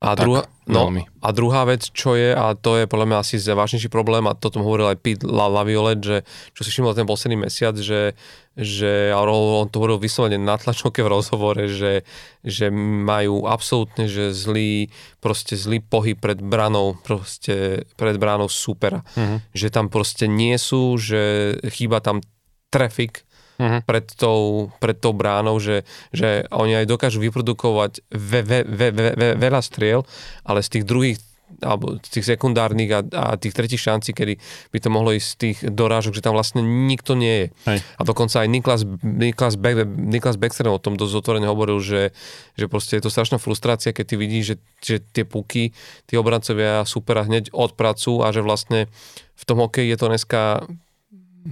a, 0.01 0.17
druhá, 0.17 0.49
no, 0.65 0.89
a 1.21 1.29
druhá 1.29 1.69
vec, 1.69 1.93
čo 1.93 2.17
je, 2.17 2.33
a 2.33 2.57
to 2.57 2.81
je 2.81 2.89
podľa 2.89 3.05
mňa 3.05 3.19
asi 3.21 3.37
závažnejší 3.37 3.93
problém, 3.93 4.25
a 4.25 4.33
toto 4.33 4.57
mu 4.57 4.65
hovoril 4.65 4.89
aj 4.89 4.99
Pete 5.05 5.29
Laviolet, 5.29 6.01
že 6.01 6.17
čo 6.57 6.65
si 6.65 6.73
všimol 6.73 6.97
ten 6.97 7.05
posledný 7.05 7.45
mesiac, 7.45 7.77
že, 7.77 8.17
že 8.57 9.13
a 9.13 9.21
on 9.21 9.69
to 9.69 9.77
hovoril 9.77 10.01
vyslovene 10.01 10.41
na 10.41 10.57
tlačovke 10.57 11.05
v 11.05 11.13
rozhovore, 11.13 11.69
že, 11.69 12.09
že 12.41 12.73
majú 12.73 13.45
absolútne 13.45 14.09
že 14.09 14.33
zlý, 14.33 14.89
proste 15.21 15.53
zlý 15.53 15.85
pohyb 15.85 16.17
pred 16.17 16.41
branou, 16.41 16.97
proste 17.05 17.85
pred 18.01 18.17
branou 18.17 18.49
supera. 18.49 19.05
Mm-hmm. 19.21 19.39
Že 19.53 19.69
tam 19.69 19.87
proste 19.93 20.25
nie 20.25 20.57
sú, 20.57 20.97
že 20.97 21.55
chýba 21.69 22.01
tam 22.01 22.25
trafik, 22.73 23.29
uh-huh. 23.61 23.85
pred, 23.85 24.09
tou, 24.16 24.73
pred 24.81 24.97
tou 24.97 25.12
bránou, 25.12 25.61
že, 25.61 25.85
že 26.16 26.49
oni 26.49 26.81
aj 26.81 26.87
dokážu 26.89 27.20
vyprodukovať 27.20 28.01
ve, 28.09 28.41
ve, 28.41 28.65
ve, 28.65 28.89
ve, 28.89 29.09
ve, 29.12 29.28
veľa 29.37 29.61
striel, 29.61 30.09
ale 30.49 30.65
z 30.65 30.81
tých 30.81 30.85
druhých 30.89 31.19
alebo 31.59 31.99
z 31.99 32.09
tých 32.15 32.27
sekundárnych 32.31 32.91
a, 32.95 33.01
a 33.11 33.24
tých 33.35 33.51
tretich 33.51 33.82
šancí, 33.82 34.15
kedy 34.15 34.39
by 34.70 34.78
to 34.78 34.89
mohlo 34.89 35.11
ísť 35.11 35.28
z 35.28 35.37
tých 35.37 35.59
dorážok, 35.66 36.15
že 36.15 36.23
tam 36.23 36.39
vlastne 36.39 36.62
nikto 36.62 37.19
nie 37.19 37.35
je. 37.35 37.47
Hej. 37.66 37.78
A 37.99 38.03
dokonca 38.07 38.47
aj 38.47 38.49
Niklas, 38.49 38.82
Niklas, 39.03 39.59
Be, 39.59 39.82
Niklas 39.85 40.39
Baxter 40.39 40.70
o 40.70 40.78
tom 40.78 40.95
dosť 40.95 41.20
otvorene 41.20 41.51
hovoril, 41.51 41.82
že, 41.82 42.15
že 42.55 42.70
proste 42.70 42.97
je 42.97 43.03
to 43.03 43.11
strašná 43.11 43.43
frustrácia, 43.43 43.91
keď 43.91 44.05
ty 44.07 44.15
vidíš, 44.15 44.45
že, 44.47 44.57
že 44.78 44.97
tie 45.03 45.24
puky, 45.27 45.74
tí 46.07 46.15
obrancovia 46.15 46.87
supera 46.87 47.27
hneď 47.27 47.51
odpracujú 47.51 48.23
a 48.23 48.31
že 48.31 48.47
vlastne 48.47 48.87
v 49.35 49.45
tom 49.45 49.59
hokeji 49.59 49.91
je 49.91 49.99
to 49.99 50.07
dneska 50.07 50.41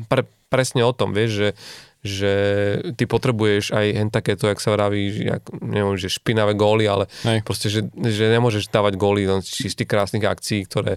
pre, 0.06 0.30
presne 0.48 0.84
o 0.84 0.92
tom, 0.94 1.12
vieš, 1.12 1.30
že, 1.34 1.48
že 2.08 2.32
ty 2.96 3.04
potrebuješ 3.04 3.76
aj 3.76 3.86
hen 3.92 4.08
takéto, 4.08 4.48
jak 4.48 4.58
sa 4.58 4.72
vraví, 4.72 5.28
jak, 5.28 5.44
neviem, 5.60 6.00
že 6.00 6.08
špinavé 6.08 6.56
góly, 6.56 6.88
ale 6.88 7.04
Hej. 7.28 7.44
proste, 7.44 7.68
že, 7.68 7.84
že 7.92 8.32
nemôžeš 8.32 8.72
dávať 8.72 8.96
góly 8.96 9.28
len 9.28 9.44
čistých 9.44 9.86
krásnych 9.86 10.24
akcií, 10.24 10.64
ktoré 10.64 10.96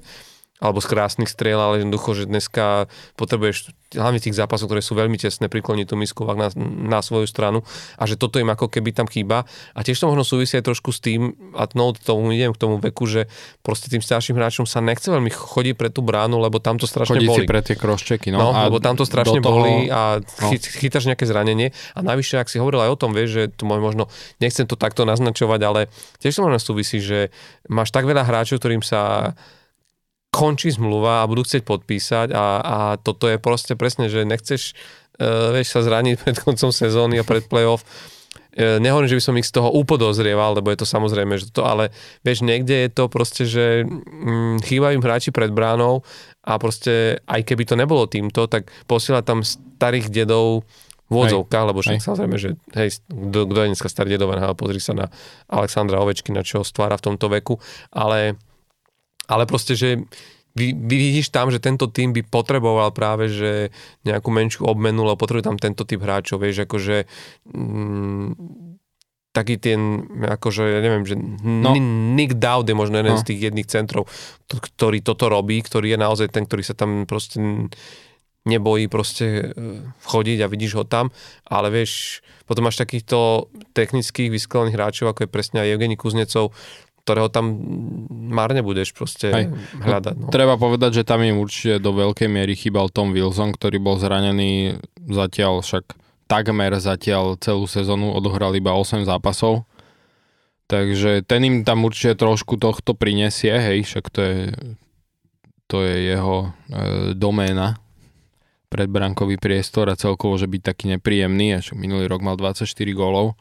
alebo 0.61 0.77
z 0.77 0.87
krásnych 0.93 1.25
striel, 1.25 1.57
ale 1.57 1.81
jednoducho, 1.81 2.13
že 2.13 2.29
dneska 2.29 2.85
potrebuješ 3.17 3.73
hlavne 3.97 4.21
tých 4.21 4.37
zápasov, 4.37 4.71
ktoré 4.71 4.79
sú 4.85 4.93
veľmi 4.93 5.17
tesné, 5.17 5.49
prikloniť 5.51 5.85
tú 5.89 5.97
misku 5.97 6.21
na, 6.37 6.53
na 6.85 6.99
svoju 7.01 7.27
stranu 7.27 7.65
a 7.97 8.05
že 8.07 8.15
toto 8.15 8.39
im 8.39 8.47
ako 8.47 8.69
keby 8.71 8.93
tam 8.95 9.09
chýba. 9.09 9.43
A 9.75 9.79
tiež 9.81 9.99
to 9.99 10.07
možno 10.07 10.23
súvisí 10.23 10.55
aj 10.55 10.69
trošku 10.69 10.93
s 10.93 11.01
tým, 11.01 11.33
a 11.57 11.65
no, 11.73 11.91
tomu 11.97 12.31
idem 12.31 12.53
k 12.53 12.61
tomu 12.61 12.77
veku, 12.77 13.09
že 13.09 13.27
proste 13.65 13.89
tým 13.89 13.99
starším 13.99 14.37
hráčom 14.37 14.69
sa 14.69 14.79
nechce 14.79 15.09
veľmi 15.09 15.33
chodiť 15.33 15.75
pre 15.75 15.89
tú 15.89 16.05
bránu, 16.05 16.39
lebo 16.39 16.61
tam 16.61 16.77
to 16.77 16.85
strašne 16.85 17.17
Chodiť 17.17 17.27
boli. 17.27 17.49
pre 17.49 17.59
tie 17.65 17.75
kroščeky, 17.75 18.29
no. 18.31 18.37
no 18.39 18.47
a 18.53 18.69
lebo 18.69 18.77
tam 18.77 18.95
to 18.95 19.03
strašne 19.03 19.41
toho, 19.41 19.65
boli 19.65 19.89
a 19.89 20.21
no. 20.21 20.49
chytáš 20.55 21.09
nejaké 21.09 21.25
zranenie. 21.25 21.73
A 21.97 22.05
navyše, 22.05 22.37
ak 22.37 22.47
si 22.47 22.61
hovoril 22.61 22.85
aj 22.85 22.91
o 22.93 22.99
tom, 23.01 23.11
vieš, 23.17 23.29
že 23.33 23.43
to 23.49 23.65
možno, 23.65 24.07
nechcem 24.37 24.69
to 24.69 24.77
takto 24.77 25.03
naznačovať, 25.09 25.59
ale 25.65 25.81
tiež 26.21 26.37
to 26.37 26.45
možno 26.45 26.61
súvisí, 26.61 27.01
že 27.01 27.33
máš 27.65 27.89
tak 27.89 28.05
veľa 28.05 28.23
hráčov, 28.23 28.61
ktorým 28.61 28.85
sa 28.85 29.33
končí 30.31 30.71
zmluva 30.71 31.21
a 31.21 31.29
budú 31.29 31.43
chcieť 31.43 31.63
podpísať 31.67 32.27
a, 32.31 32.45
a 32.63 32.77
toto 32.97 33.27
je 33.27 33.35
proste 33.35 33.75
presne, 33.75 34.07
že 34.07 34.23
nechceš 34.23 34.71
uh, 35.19 35.51
vieš, 35.51 35.75
sa 35.75 35.83
zraniť 35.83 36.15
pred 36.23 36.35
koncom 36.39 36.71
sezóny 36.71 37.19
a 37.19 37.27
pred 37.27 37.45
playoff. 37.51 37.83
Uh, 38.55 38.79
nehovorím, 38.79 39.11
že 39.11 39.19
by 39.19 39.23
som 39.27 39.35
ich 39.35 39.47
z 39.51 39.59
toho 39.59 39.69
upodozrieval, 39.75 40.55
lebo 40.55 40.71
je 40.71 40.79
to 40.79 40.87
samozrejme, 40.87 41.35
že 41.35 41.51
to, 41.51 41.67
ale 41.67 41.91
vieš, 42.23 42.47
niekde 42.47 42.87
je 42.87 42.89
to 42.89 43.11
proste, 43.11 43.43
že 43.43 43.83
mm, 43.83 44.63
chýbajú 44.63 44.97
im 44.97 45.03
hráči 45.03 45.35
pred 45.35 45.51
bránou 45.51 46.07
a 46.47 46.55
proste 46.55 47.19
aj 47.27 47.43
keby 47.43 47.67
to 47.67 47.75
nebolo 47.75 48.07
týmto, 48.07 48.47
tak 48.47 48.71
posiela 48.87 49.19
tam 49.19 49.43
starých 49.43 50.09
dedov 50.09 50.63
v 51.11 51.15
odzovkách, 51.27 51.65
lebo 51.67 51.83
však 51.83 51.99
samozrejme, 51.99 52.37
že 52.39 52.55
hej, 52.71 53.03
kto, 53.11 53.51
je 53.51 53.69
dneska 53.75 53.91
starý 53.91 54.15
dedo 54.15 54.31
pozri 54.55 54.79
sa 54.79 54.95
na 54.95 55.05
Alexandra 55.51 55.99
Ovečkina, 55.99 56.39
čo 56.39 56.63
stvára 56.63 56.95
v 56.95 57.11
tomto 57.11 57.27
veku, 57.27 57.59
ale, 57.91 58.39
ale 59.31 59.47
proste, 59.47 59.79
že 59.79 60.03
vy, 60.51 60.75
vy 60.75 60.95
vidíš 60.99 61.31
tam, 61.31 61.47
že 61.47 61.63
tento 61.63 61.87
tým 61.87 62.11
by 62.11 62.27
potreboval 62.27 62.91
práve, 62.91 63.31
že 63.31 63.71
nejakú 64.03 64.27
menšiu 64.27 64.67
obmenu, 64.67 65.07
lebo 65.07 65.15
potrebuje 65.15 65.47
tam 65.47 65.55
tento 65.55 65.87
typ 65.87 66.03
hráčov, 66.03 66.43
vieš, 66.43 66.67
akože 66.67 67.07
mm, 67.47 68.27
taký 69.31 69.55
ten, 69.55 70.03
akože, 70.19 70.63
ja 70.67 70.79
neviem, 70.83 71.07
že 71.07 71.15
no. 71.47 71.71
Nick 72.19 72.35
Dowd 72.35 72.67
je 72.67 72.75
možno 72.75 72.99
jeden 72.99 73.15
no. 73.15 73.21
z 73.23 73.27
tých 73.31 73.39
jedných 73.47 73.71
centrov, 73.71 74.11
ktorý 74.51 74.99
toto 74.99 75.31
robí, 75.31 75.63
ktorý 75.63 75.95
je 75.95 75.99
naozaj 76.03 76.27
ten, 76.35 76.43
ktorý 76.43 76.67
sa 76.67 76.75
tam 76.75 77.07
proste 77.07 77.39
nebojí 78.41 78.89
proste 78.89 79.53
e, 79.53 79.85
vchodiť 80.01 80.41
a 80.41 80.51
vidíš 80.51 80.71
ho 80.81 80.83
tam, 80.83 81.13
ale 81.47 81.69
vieš, 81.69 82.19
potom 82.49 82.67
máš 82.67 82.81
takýchto 82.81 83.47
technických 83.71 84.33
vysklených 84.33 84.75
hráčov, 84.75 85.13
ako 85.13 85.29
je 85.29 85.29
presne 85.31 85.57
aj 85.61 85.77
Evgeni 85.77 85.95
Kuznecov, 85.95 86.51
ktorého 87.01 87.27
tam 87.33 87.57
márne 88.09 88.61
budeš 88.61 88.93
proste 88.93 89.33
Aj. 89.33 89.45
hľadať. 89.81 90.15
No. 90.15 90.27
Treba 90.29 90.55
povedať, 90.55 91.01
že 91.01 91.07
tam 91.07 91.25
im 91.25 91.41
určite 91.41 91.81
do 91.81 91.91
veľkej 91.91 92.29
miery 92.29 92.53
chýbal 92.53 92.93
Tom 92.93 93.11
Wilson, 93.11 93.51
ktorý 93.57 93.81
bol 93.81 93.97
zranený 93.97 94.77
zatiaľ 95.09 95.65
však 95.65 95.97
takmer 96.29 96.71
zatiaľ 96.79 97.35
celú 97.41 97.67
sezónu 97.67 98.15
odohral 98.15 98.55
iba 98.55 98.71
8 98.71 99.03
zápasov. 99.03 99.67
Takže 100.71 101.27
ten 101.27 101.43
im 101.43 101.55
tam 101.67 101.83
určite 101.83 102.15
trošku 102.15 102.55
tohto 102.55 102.95
prinesie, 102.95 103.51
hej, 103.51 103.83
však 103.83 104.05
to 104.07 104.19
je, 104.23 104.39
to 105.67 105.83
je 105.83 106.15
jeho 106.15 106.47
e, 106.47 106.49
doména 107.11 107.75
predbrankový 108.71 109.35
priestor 109.35 109.91
a 109.91 109.99
celkovo, 109.99 110.39
že 110.39 110.47
byť 110.47 110.61
taký 110.63 110.95
nepríjemný, 110.95 111.59
až 111.59 111.75
minulý 111.75 112.07
rok 112.07 112.23
mal 112.23 112.39
24 112.39 112.63
gólov. 112.95 113.35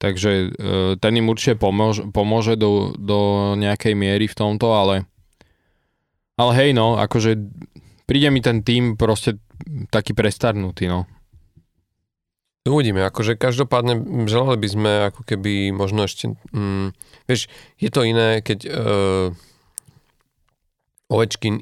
Takže 0.00 0.30
e, 0.32 0.48
ten 0.96 1.12
im 1.20 1.28
určite 1.28 1.60
pomôže, 1.60 2.08
pomôže 2.08 2.56
do, 2.56 2.96
do 2.96 3.52
nejakej 3.60 3.92
miery 3.92 4.24
v 4.32 4.38
tomto, 4.38 4.72
ale, 4.72 5.04
ale 6.40 6.52
hej 6.56 6.72
no, 6.72 6.96
akože 6.96 7.36
príde 8.08 8.32
mi 8.32 8.40
ten 8.40 8.64
tým 8.64 8.96
proste 8.96 9.36
taký 9.92 10.16
prestarnutý, 10.16 10.88
no. 10.88 11.04
Uvidíme, 12.64 13.04
akože 13.04 13.36
každopádne 13.36 14.24
želali 14.28 14.56
by 14.56 14.68
sme 14.68 14.92
ako 15.12 15.20
keby 15.24 15.72
možno 15.72 16.04
ešte, 16.04 16.32
mm, 16.52 16.92
vieš, 17.28 17.48
je 17.80 17.88
to 17.92 18.04
iné, 18.04 18.44
keď 18.44 18.58
uh, 18.68 19.28
Ovečkin 21.08 21.56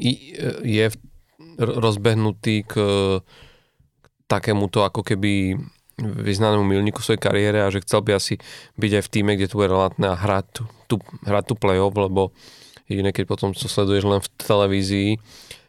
je 0.63 0.87
v, 0.91 0.97
rozbehnutý 1.59 2.67
k, 2.67 2.75
k 3.99 4.07
takémuto 4.27 4.83
ako 4.83 5.07
keby 5.07 5.59
vyznanému 5.99 6.63
milníku 6.63 7.03
svojej 7.03 7.19
kariére 7.19 7.63
a 7.63 7.73
že 7.75 7.83
chcel 7.83 8.07
by 8.07 8.17
asi 8.17 8.39
byť 8.79 8.93
aj 8.99 9.03
v 9.05 9.13
týme, 9.13 9.33
kde 9.35 9.51
tu 9.51 9.59
je 9.59 9.69
relátne 9.69 10.07
a 10.09 10.17
hrať 10.17 10.47
tu, 10.55 10.63
tu, 10.87 10.95
hrať 11.27 11.45
tu 11.51 11.55
play-off, 11.59 11.95
lebo 11.99 12.31
jediné, 12.87 13.11
keď 13.11 13.25
potom 13.27 13.51
to 13.51 13.67
sleduješ 13.67 14.07
len 14.07 14.21
v 14.23 14.29
televízii, 14.39 15.11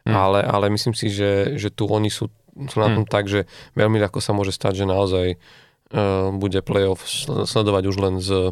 mm. 0.06 0.14
ale, 0.14 0.46
ale 0.46 0.70
myslím 0.70 0.94
si, 0.94 1.10
že, 1.10 1.58
že 1.58 1.74
tu 1.74 1.90
oni 1.90 2.14
sú 2.14 2.30
sú 2.68 2.78
na 2.82 2.92
tom 2.92 3.08
hmm. 3.08 3.14
tak, 3.14 3.32
že 3.32 3.48
veľmi 3.80 4.02
ľahko 4.04 4.20
sa 4.20 4.36
môže 4.36 4.52
stať, 4.52 4.84
že 4.84 4.86
naozaj 4.90 5.28
uh, 5.38 6.34
bude 6.36 6.60
playoff 6.66 7.08
sledovať 7.48 7.84
už 7.88 7.96
len 8.04 8.16
z 8.20 8.52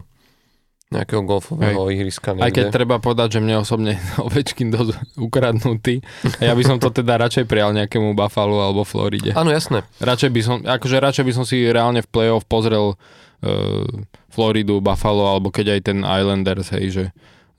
nejakého 0.88 1.20
golfového 1.28 1.92
Hej. 1.92 2.00
ihriska 2.00 2.32
niekde. 2.32 2.46
Aj 2.48 2.52
keď 2.56 2.66
treba 2.72 2.96
povedať, 3.04 3.38
že 3.38 3.40
mne 3.44 3.60
osobne 3.60 4.00
Ovečkin 4.26 4.72
dosť 4.72 5.20
ukradnutý. 5.20 6.00
A 6.40 6.52
ja 6.52 6.54
by 6.56 6.64
som 6.64 6.78
to 6.80 6.88
teda 6.88 7.20
radšej 7.20 7.44
prijal 7.44 7.76
nejakému 7.76 8.16
Buffalo 8.16 8.64
alebo 8.64 8.88
Floride. 8.88 9.36
Áno, 9.36 9.52
jasné. 9.52 9.84
Radšej 10.00 10.32
by 10.32 10.42
som, 10.44 10.58
akože 10.64 10.96
radšej 11.04 11.26
by 11.28 11.34
som 11.36 11.44
si 11.44 11.68
reálne 11.68 12.00
v 12.00 12.08
playoff 12.08 12.48
pozrel 12.48 12.96
uh, 12.96 13.84
Floridu, 14.32 14.80
Buffalo 14.80 15.28
alebo 15.28 15.52
keď 15.52 15.76
aj 15.76 15.82
ten 15.92 16.00
Islanders, 16.08 16.72
hej, 16.72 16.86
že 16.88 17.04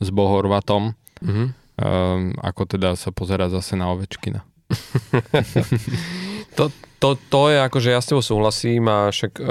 s 0.01 0.09
Bohorvatom. 0.09 0.97
Mm-hmm. 1.21 1.47
Um, 1.79 2.35
ako 2.43 2.67
teda 2.67 2.99
sa 2.99 3.15
pozera 3.15 3.47
zase 3.53 3.77
na 3.77 3.93
Ovečkina. 3.93 4.43
To, 6.59 6.75
to, 6.99 7.15
to 7.31 7.55
je 7.55 7.59
akože 7.63 7.95
ja 7.95 8.03
s 8.03 8.11
tebou 8.11 8.19
súhlasím 8.19 8.91
a 8.91 9.15
však 9.15 9.39
e, 9.39 9.45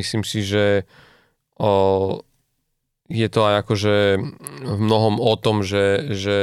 myslím 0.00 0.24
si, 0.24 0.40
že 0.40 0.88
je 3.12 3.28
to 3.28 3.40
aj 3.44 3.54
akože 3.62 3.94
v 4.66 4.78
mnohom 4.80 5.22
o 5.22 5.34
tom, 5.38 5.62
že, 5.62 6.10
že, 6.10 6.40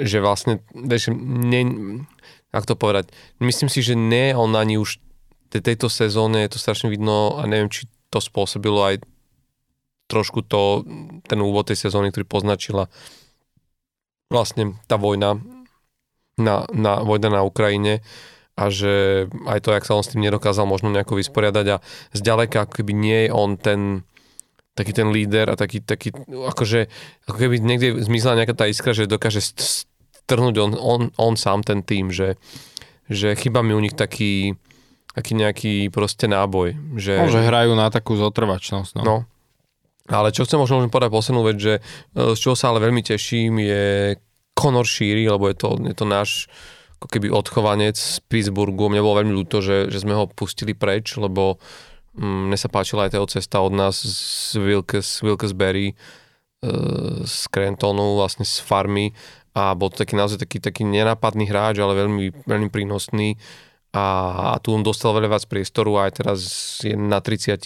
že 0.00 0.18
vlastne, 0.18 0.64
vieš, 0.74 1.12
ne, 1.14 1.62
ako 2.50 2.66
to 2.72 2.76
povedať, 2.76 3.04
myslím 3.38 3.68
si, 3.70 3.84
že 3.84 3.94
nie 3.94 4.34
on 4.34 4.56
ani 4.58 4.80
už 4.80 4.98
te, 5.52 5.60
tejto 5.60 5.92
sezóne 5.92 6.42
je 6.42 6.56
to 6.56 6.58
strašne 6.58 6.88
vidno 6.88 7.36
a 7.36 7.44
neviem, 7.44 7.68
či 7.68 7.86
to 8.08 8.18
spôsobilo 8.18 8.80
aj 8.80 9.04
trošku 10.08 10.44
to, 10.44 10.84
ten 11.24 11.40
úvod 11.40 11.68
tej 11.68 11.88
sezóny, 11.88 12.12
ktorý 12.12 12.28
poznačila 12.28 12.92
vlastne 14.28 14.76
tá 14.88 14.96
vojna 14.96 15.40
na, 16.40 16.64
na 16.72 17.04
vojna 17.04 17.28
na 17.28 17.40
Ukrajine 17.44 18.00
a 18.52 18.68
že 18.68 19.26
aj 19.48 19.60
to, 19.64 19.72
jak 19.72 19.86
sa 19.88 19.96
on 19.96 20.04
s 20.04 20.12
tým 20.12 20.24
nedokázal 20.24 20.68
možno 20.68 20.92
nejako 20.92 21.16
vysporiadať 21.16 21.66
a 21.72 21.76
zďaleka 22.12 22.68
ako 22.68 22.72
keby 22.84 22.92
nie 22.92 23.18
je 23.26 23.30
on 23.32 23.56
ten 23.56 23.80
taký 24.72 24.92
ten 24.96 25.12
líder 25.12 25.52
a 25.52 25.56
taký, 25.56 25.84
taký 25.84 26.16
akože, 26.28 26.88
ako 27.28 27.36
keby 27.36 27.60
niekde 27.60 28.00
zmizla 28.00 28.40
nejaká 28.40 28.56
tá 28.56 28.64
iskra, 28.68 28.96
že 28.96 29.04
dokáže 29.04 29.44
strhnúť 30.24 30.54
on, 30.64 30.70
on, 30.76 31.00
on 31.20 31.34
sám 31.36 31.60
ten 31.60 31.84
tým, 31.84 32.08
že, 32.08 32.40
že 33.12 33.36
chyba 33.36 33.60
mi 33.60 33.76
u 33.76 33.80
nich 33.84 33.92
taký, 33.92 34.56
taký 35.12 35.32
nejaký 35.36 35.74
proste 35.92 36.24
náboj. 36.24 36.72
Že, 36.96 37.14
no, 37.20 37.28
že 37.28 37.44
hrajú 37.44 37.72
na 37.76 37.92
takú 37.92 38.16
zotrvačnosť. 38.16 38.96
No. 38.96 39.04
no. 39.04 39.16
Ale 40.08 40.32
čo 40.32 40.48
chcem 40.48 40.56
možno 40.56 40.80
povedať 40.88 41.12
poslednú 41.12 41.42
vec, 41.44 41.60
že 41.60 41.74
z 42.16 42.38
čoho 42.40 42.56
sa 42.56 42.72
ale 42.72 42.80
veľmi 42.80 43.04
teším 43.04 43.60
je 43.60 44.16
Conor 44.56 44.88
šíri, 44.88 45.28
lebo 45.28 45.52
je 45.52 45.56
to, 45.56 45.68
je 45.84 45.94
to 45.96 46.04
náš 46.08 46.48
ako 47.02 47.10
keby 47.10 47.34
odchovanec 47.34 47.98
z 47.98 48.22
Pittsburghu. 48.30 48.86
Mne 48.86 49.02
bolo 49.02 49.18
veľmi 49.18 49.34
ľúto, 49.34 49.58
že, 49.58 49.90
že 49.90 49.98
sme 49.98 50.14
ho 50.14 50.30
pustili 50.30 50.70
preč, 50.70 51.18
lebo 51.18 51.58
mm, 52.14 52.46
mne 52.46 52.58
sa 52.58 52.70
páčila 52.70 53.10
aj 53.10 53.18
tá 53.18 53.18
cesta 53.26 53.58
od 53.58 53.74
nás 53.74 53.98
z 53.98 54.54
Wilkes, 54.62 55.26
Wilkesbury, 55.26 55.90
e, 55.90 55.94
z 57.26 57.38
Crantonu, 57.50 58.22
vlastne 58.22 58.46
z 58.46 58.62
farmy 58.62 59.10
a 59.52 59.74
bol 59.74 59.90
to 59.90 60.06
taký 60.06 60.14
naozaj 60.14 60.38
taký, 60.38 60.62
taký 60.62 60.86
nenápadný 60.86 61.50
hráč, 61.50 61.82
ale 61.82 61.98
veľmi, 61.98 62.46
veľmi 62.46 62.70
prínosný 62.70 63.34
a, 63.92 64.06
a 64.52 64.58
tu 64.64 64.72
on 64.72 64.80
dostal 64.80 65.12
veľa 65.12 65.28
viac 65.28 65.44
priestoru 65.44 66.00
aj 66.00 66.24
teraz 66.24 66.40
je 66.80 66.96
na 66.96 67.20
30, 67.20 67.60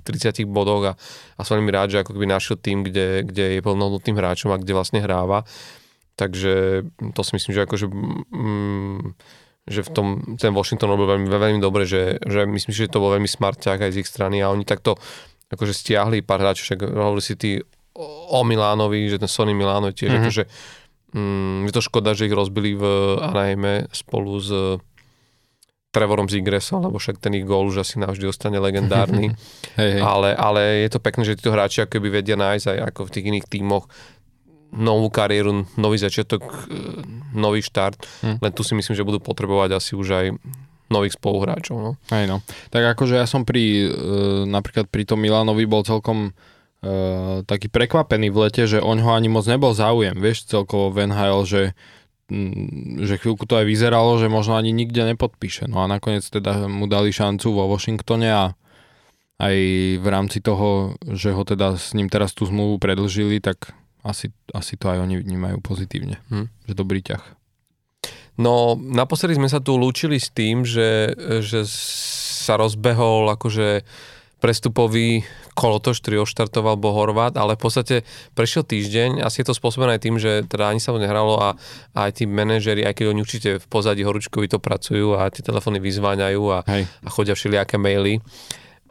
30 0.00 0.48
bodoch 0.48 0.88
a, 0.88 0.92
a 1.36 1.40
som 1.44 1.60
veľmi 1.60 1.68
rád, 1.68 1.92
že 1.92 2.00
ako 2.00 2.16
keby 2.16 2.24
našiel 2.24 2.56
tým, 2.56 2.80
kde, 2.80 3.28
kde 3.28 3.60
je 3.60 3.64
plnohodnotným 3.64 4.16
hráčom 4.16 4.48
a 4.48 4.56
kde 4.56 4.72
vlastne 4.72 5.04
hráva. 5.04 5.44
Takže 6.16 6.84
to 7.16 7.20
si 7.24 7.32
myslím, 7.40 7.52
že 7.56 7.64
akože 7.64 7.86
mm, 7.88 9.00
že 9.62 9.86
v 9.86 9.90
tom, 9.94 10.06
ten 10.34 10.50
Washington 10.50 10.90
robil 10.90 11.06
veľmi, 11.06 11.28
veľmi 11.30 11.60
dobre, 11.62 11.86
že, 11.86 12.18
že 12.26 12.42
myslím, 12.50 12.72
že 12.74 12.90
to 12.90 12.98
bol 12.98 13.14
veľmi 13.14 13.30
smart 13.30 13.62
ťah 13.62 13.78
aj 13.78 13.92
z 13.94 14.00
ich 14.02 14.10
strany 14.10 14.42
a 14.42 14.50
oni 14.50 14.66
takto 14.66 14.98
akože 15.54 15.70
stiahli 15.70 16.26
pár 16.26 16.42
hráčov, 16.42 16.66
však 16.66 16.80
hovorili 16.82 17.22
si 17.22 17.34
tí 17.38 17.50
o 17.94 18.40
Milánovi, 18.42 19.06
že 19.06 19.20
ten 19.20 19.30
Sony 19.30 19.54
Milano 19.54 19.92
tiež 19.94 20.10
mm-hmm. 20.10 20.24
akože 20.26 20.42
mm, 21.14 21.58
je 21.70 21.72
to 21.76 21.82
škoda, 21.84 22.10
že 22.16 22.26
ich 22.26 22.34
rozbili 22.34 22.74
v 22.74 22.84
Anaheime 23.20 23.86
spolu 23.92 24.40
s 24.40 24.50
Trevorom 25.92 26.24
Zigresom, 26.24 26.88
lebo 26.88 26.96
však 26.96 27.20
ten 27.20 27.36
ich 27.36 27.44
gól 27.44 27.68
už 27.68 27.84
asi 27.84 28.00
navždy 28.00 28.24
ostane 28.24 28.56
legendárny. 28.56 29.36
hej, 29.78 30.00
hej. 30.00 30.02
Ale, 30.02 30.32
ale 30.32 30.88
je 30.88 30.90
to 30.90 31.04
pekné, 31.04 31.22
že 31.28 31.36
títo 31.36 31.52
hráči 31.52 31.84
akoby 31.84 32.08
vedia 32.08 32.34
nájsť 32.40 32.66
aj 32.66 32.78
ako 32.90 33.00
v 33.06 33.12
tých 33.12 33.26
iných 33.28 33.46
tímoch 33.46 33.84
novú 34.72 35.12
kariéru, 35.12 35.68
nový 35.76 36.00
začiatok, 36.00 36.42
e, 36.42 36.76
nový 37.36 37.60
štart, 37.60 38.00
hm. 38.24 38.36
len 38.40 38.52
tu 38.56 38.64
si 38.64 38.72
myslím, 38.72 38.96
že 38.96 39.06
budú 39.06 39.20
potrebovať 39.20 39.76
asi 39.76 39.92
už 39.92 40.08
aj 40.10 40.26
nových 40.88 41.16
spoluhráčov. 41.16 41.76
No. 41.80 41.90
Aj 42.12 42.24
no. 42.28 42.44
Tak 42.68 42.96
akože 42.96 43.20
ja 43.20 43.24
som 43.28 43.44
pri, 43.44 43.88
e, 43.88 44.48
napríklad 44.48 44.88
pri 44.88 45.04
tom 45.08 45.20
Milanovi 45.20 45.64
bol 45.64 45.84
celkom 45.84 46.32
e, 46.80 47.40
taký 47.44 47.68
prekvapený 47.68 48.28
v 48.32 48.40
lete, 48.48 48.64
že 48.68 48.80
oň 48.80 48.98
ho 49.04 49.10
ani 49.12 49.28
moc 49.32 49.44
nebol 49.48 49.72
záujem, 49.72 50.16
vieš, 50.16 50.48
celkovo 50.48 50.92
v 50.92 51.08
NHL, 51.08 51.42
že 51.44 51.62
že 53.02 53.20
chvíľku 53.20 53.44
to 53.44 53.60
aj 53.60 53.68
vyzeralo, 53.68 54.16
že 54.16 54.32
možno 54.32 54.56
ani 54.56 54.72
nikde 54.72 55.04
nepodpíše. 55.04 55.68
No 55.68 55.84
a 55.84 55.86
nakoniec 55.90 56.24
teda 56.24 56.64
mu 56.64 56.88
dali 56.88 57.12
šancu 57.12 57.52
vo 57.52 57.68
Washingtone 57.68 58.30
a 58.32 58.44
aj 59.42 59.56
v 60.00 60.06
rámci 60.06 60.38
toho, 60.40 60.96
že 61.02 61.34
ho 61.34 61.42
teda 61.44 61.76
s 61.76 61.92
ním 61.92 62.08
teraz 62.08 62.32
tú 62.32 62.48
zmluvu 62.48 62.80
predlžili, 62.80 63.42
tak 63.42 63.74
asi, 64.02 64.34
asi 64.50 64.74
to 64.76 64.90
aj 64.90 64.98
oni 65.02 65.22
vnímajú 65.22 65.62
pozitívne, 65.62 66.18
hm. 66.30 66.46
že 66.66 66.74
dobrý 66.74 67.02
ťah. 67.02 67.22
No, 68.40 68.74
naposledy 68.80 69.36
sme 69.36 69.46
sa 69.46 69.60
tu 69.60 69.76
lúčili 69.76 70.16
s 70.16 70.32
tým, 70.32 70.64
že, 70.64 71.12
že 71.44 71.68
sa 72.42 72.56
rozbehol 72.56 73.28
akože 73.36 73.84
prestupový 74.42 75.22
kolotoč, 75.54 76.02
ktorý 76.02 76.26
oštartoval 76.26 76.74
Bohorvát, 76.74 77.38
ale 77.38 77.54
v 77.54 77.62
podstate 77.62 77.96
prešiel 78.34 78.66
týždeň, 78.66 79.22
asi 79.22 79.44
je 79.44 79.46
to 79.46 79.54
spôsobené 79.54 79.94
aj 79.94 80.02
tým, 80.02 80.16
že 80.18 80.42
teda 80.50 80.72
ani 80.72 80.82
sa 80.82 80.90
to 80.90 80.98
nehralo 80.98 81.38
a, 81.38 81.54
a 81.94 81.98
aj 82.10 82.18
tí 82.18 82.24
manažeri, 82.26 82.82
aj 82.82 82.98
keď 82.98 83.06
oni 83.14 83.20
určite 83.22 83.50
v 83.62 83.66
pozadí 83.70 84.02
horúčkovi 84.02 84.50
to 84.50 84.58
pracujú 84.58 85.14
a 85.14 85.30
tie 85.30 85.46
telefóny 85.46 85.78
vyzváňajú 85.78 86.42
a, 86.50 86.58
a 86.66 87.08
chodia 87.12 87.38
všelijaké 87.38 87.78
maily, 87.78 88.18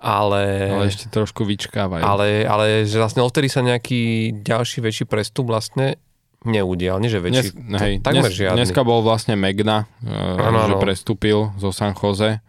ale... 0.02 0.42
Ale 0.68 0.86
ešte 0.88 1.08
trošku 1.08 1.46
vyčkávajú. 1.46 2.02
Ale, 2.02 2.42
ale 2.44 2.66
že 2.84 2.98
vlastne 2.98 3.22
odtedy 3.22 3.48
sa 3.48 3.62
nejaký 3.62 4.34
ďalší 4.36 4.82
väčší 4.82 5.06
prestup 5.06 5.48
vlastne 5.48 6.02
neudial, 6.42 6.98
nie 6.98 7.08
že 7.08 7.22
väčší, 7.22 7.54
Dnes, 7.54 7.80
hej, 7.80 7.94
takmer 8.02 8.26
dnes, 8.26 8.34
žiadny. 8.36 8.58
Dneska 8.58 8.82
bol 8.82 9.00
vlastne 9.00 9.38
Megna, 9.38 9.86
uh, 10.02 10.42
Áno, 10.42 10.66
že 10.66 10.74
áno. 10.74 10.82
prestúpil 10.82 11.38
zo 11.56 11.70
San 11.70 11.94
Jose, 11.94 12.42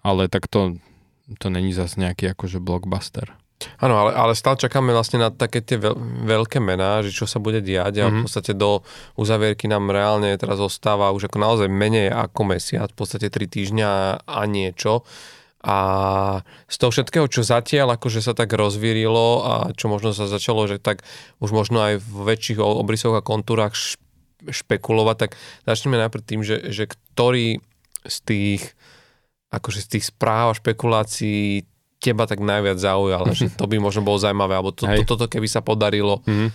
ale 0.00 0.22
tak 0.26 0.48
to, 0.48 0.80
to 1.36 1.46
není 1.48 1.70
zase 1.70 2.00
nejaký 2.00 2.32
akože 2.32 2.56
blockbuster. 2.56 3.36
Áno, 3.78 3.96
ale, 3.96 4.12
ale 4.12 4.32
stále 4.32 4.56
čakáme 4.56 4.90
vlastne 4.90 5.16
na 5.18 5.28
také 5.28 5.60
tie 5.60 5.76
veľ, 5.76 5.96
veľké 6.24 6.56
mená, 6.58 7.00
že 7.00 7.12
čo 7.12 7.24
sa 7.24 7.36
bude 7.36 7.60
diať 7.60 7.94
a 7.98 8.08
v 8.08 8.20
Mhm. 8.20 8.22
podstate 8.24 8.52
do 8.52 8.80
uzavierky 9.14 9.68
nám 9.68 9.88
reálne 9.88 10.32
teraz 10.36 10.56
ostáva 10.56 11.12
už 11.12 11.28
ako 11.28 11.36
naozaj 11.38 11.68
menej 11.68 12.08
ako 12.08 12.44
mesiac, 12.46 12.88
v 12.88 12.96
podstate 12.96 13.28
3 13.28 13.44
týždňa 13.46 13.90
a 14.24 14.40
niečo. 14.44 15.04
A 15.64 15.76
z 16.68 16.76
toho 16.76 16.92
všetkého, 16.92 17.24
čo 17.24 17.40
zatiaľ 17.40 17.96
akože 17.96 18.20
sa 18.20 18.36
tak 18.36 18.52
rozvírilo 18.52 19.40
a 19.40 19.52
čo 19.72 19.88
možno 19.88 20.12
sa 20.12 20.28
začalo, 20.28 20.68
že 20.68 20.76
tak 20.76 21.00
už 21.40 21.56
možno 21.56 21.80
aj 21.80 22.04
v 22.04 22.16
väčších 22.28 22.60
obrysoch 22.60 23.16
a 23.16 23.24
kontúrach 23.24 23.72
špekulovať, 24.44 25.16
tak 25.16 25.30
začneme 25.64 25.96
najprv 25.96 26.22
tým, 26.22 26.40
že, 26.44 26.68
že 26.68 26.84
ktorý 26.84 27.64
z 28.04 28.16
tých 28.28 28.62
akože 29.48 29.80
z 29.80 29.88
tých 29.96 30.04
správ 30.12 30.52
a 30.52 30.58
špekulácií 30.58 31.64
teba 32.02 32.28
tak 32.28 32.42
najviac 32.44 32.76
zaujal, 32.76 33.32
že 33.32 33.48
to 33.54 33.64
by 33.64 33.80
možno 33.80 34.04
bolo 34.04 34.20
zaujímavé, 34.20 34.60
alebo 34.60 34.74
to, 34.76 34.84
to, 34.84 35.02
toto 35.08 35.26
keby 35.30 35.48
sa 35.48 35.64
podarilo. 35.64 36.20
Mhm. 36.28 36.46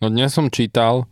No 0.00 0.06
dnes 0.08 0.32
som 0.32 0.48
čítal 0.48 1.04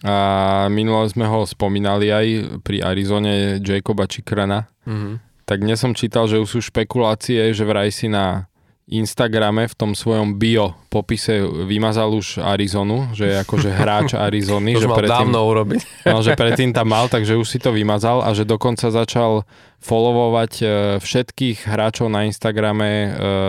a 0.00 0.68
minule 0.72 1.04
sme 1.10 1.26
ho 1.26 1.44
spomínali 1.44 2.08
aj 2.08 2.26
pri 2.64 2.80
Arizone 2.80 3.60
Jacoba 3.60 4.08
Chikrana, 4.08 4.70
Mhm. 4.88 5.29
Tak 5.50 5.66
dnes 5.66 5.82
som 5.82 5.90
čítal, 5.98 6.30
že 6.30 6.38
už 6.38 6.46
sú 6.46 6.60
špekulácie, 6.62 7.50
že 7.50 7.66
vraj 7.66 7.90
si 7.90 8.06
na 8.06 8.46
Instagrame 8.86 9.66
v 9.66 9.74
tom 9.74 9.98
svojom 9.98 10.38
bio 10.38 10.78
popise 10.90 11.42
vymazal 11.42 12.14
už 12.14 12.38
Arizonu, 12.38 13.10
že 13.18 13.34
je 13.34 13.36
akože 13.42 13.70
hráč 13.82 14.14
Arizony, 14.14 14.78
To 14.78 14.86
že 14.86 14.90
mal 14.90 14.98
predtým, 15.02 15.30
dávno 15.34 15.38
urobiť. 15.50 15.80
no, 16.14 16.22
že 16.22 16.38
predtým 16.38 16.70
tam 16.70 16.94
mal, 16.94 17.10
takže 17.10 17.34
už 17.34 17.46
si 17.50 17.58
to 17.58 17.74
vymazal 17.74 18.22
a 18.22 18.30
že 18.30 18.46
dokonca 18.46 18.94
začal 18.94 19.42
followovať 19.82 20.52
e, 20.58 20.64
všetkých 21.02 21.66
hráčov 21.66 22.06
na 22.06 22.30
Instagrame 22.30 22.90
e, 22.90 23.08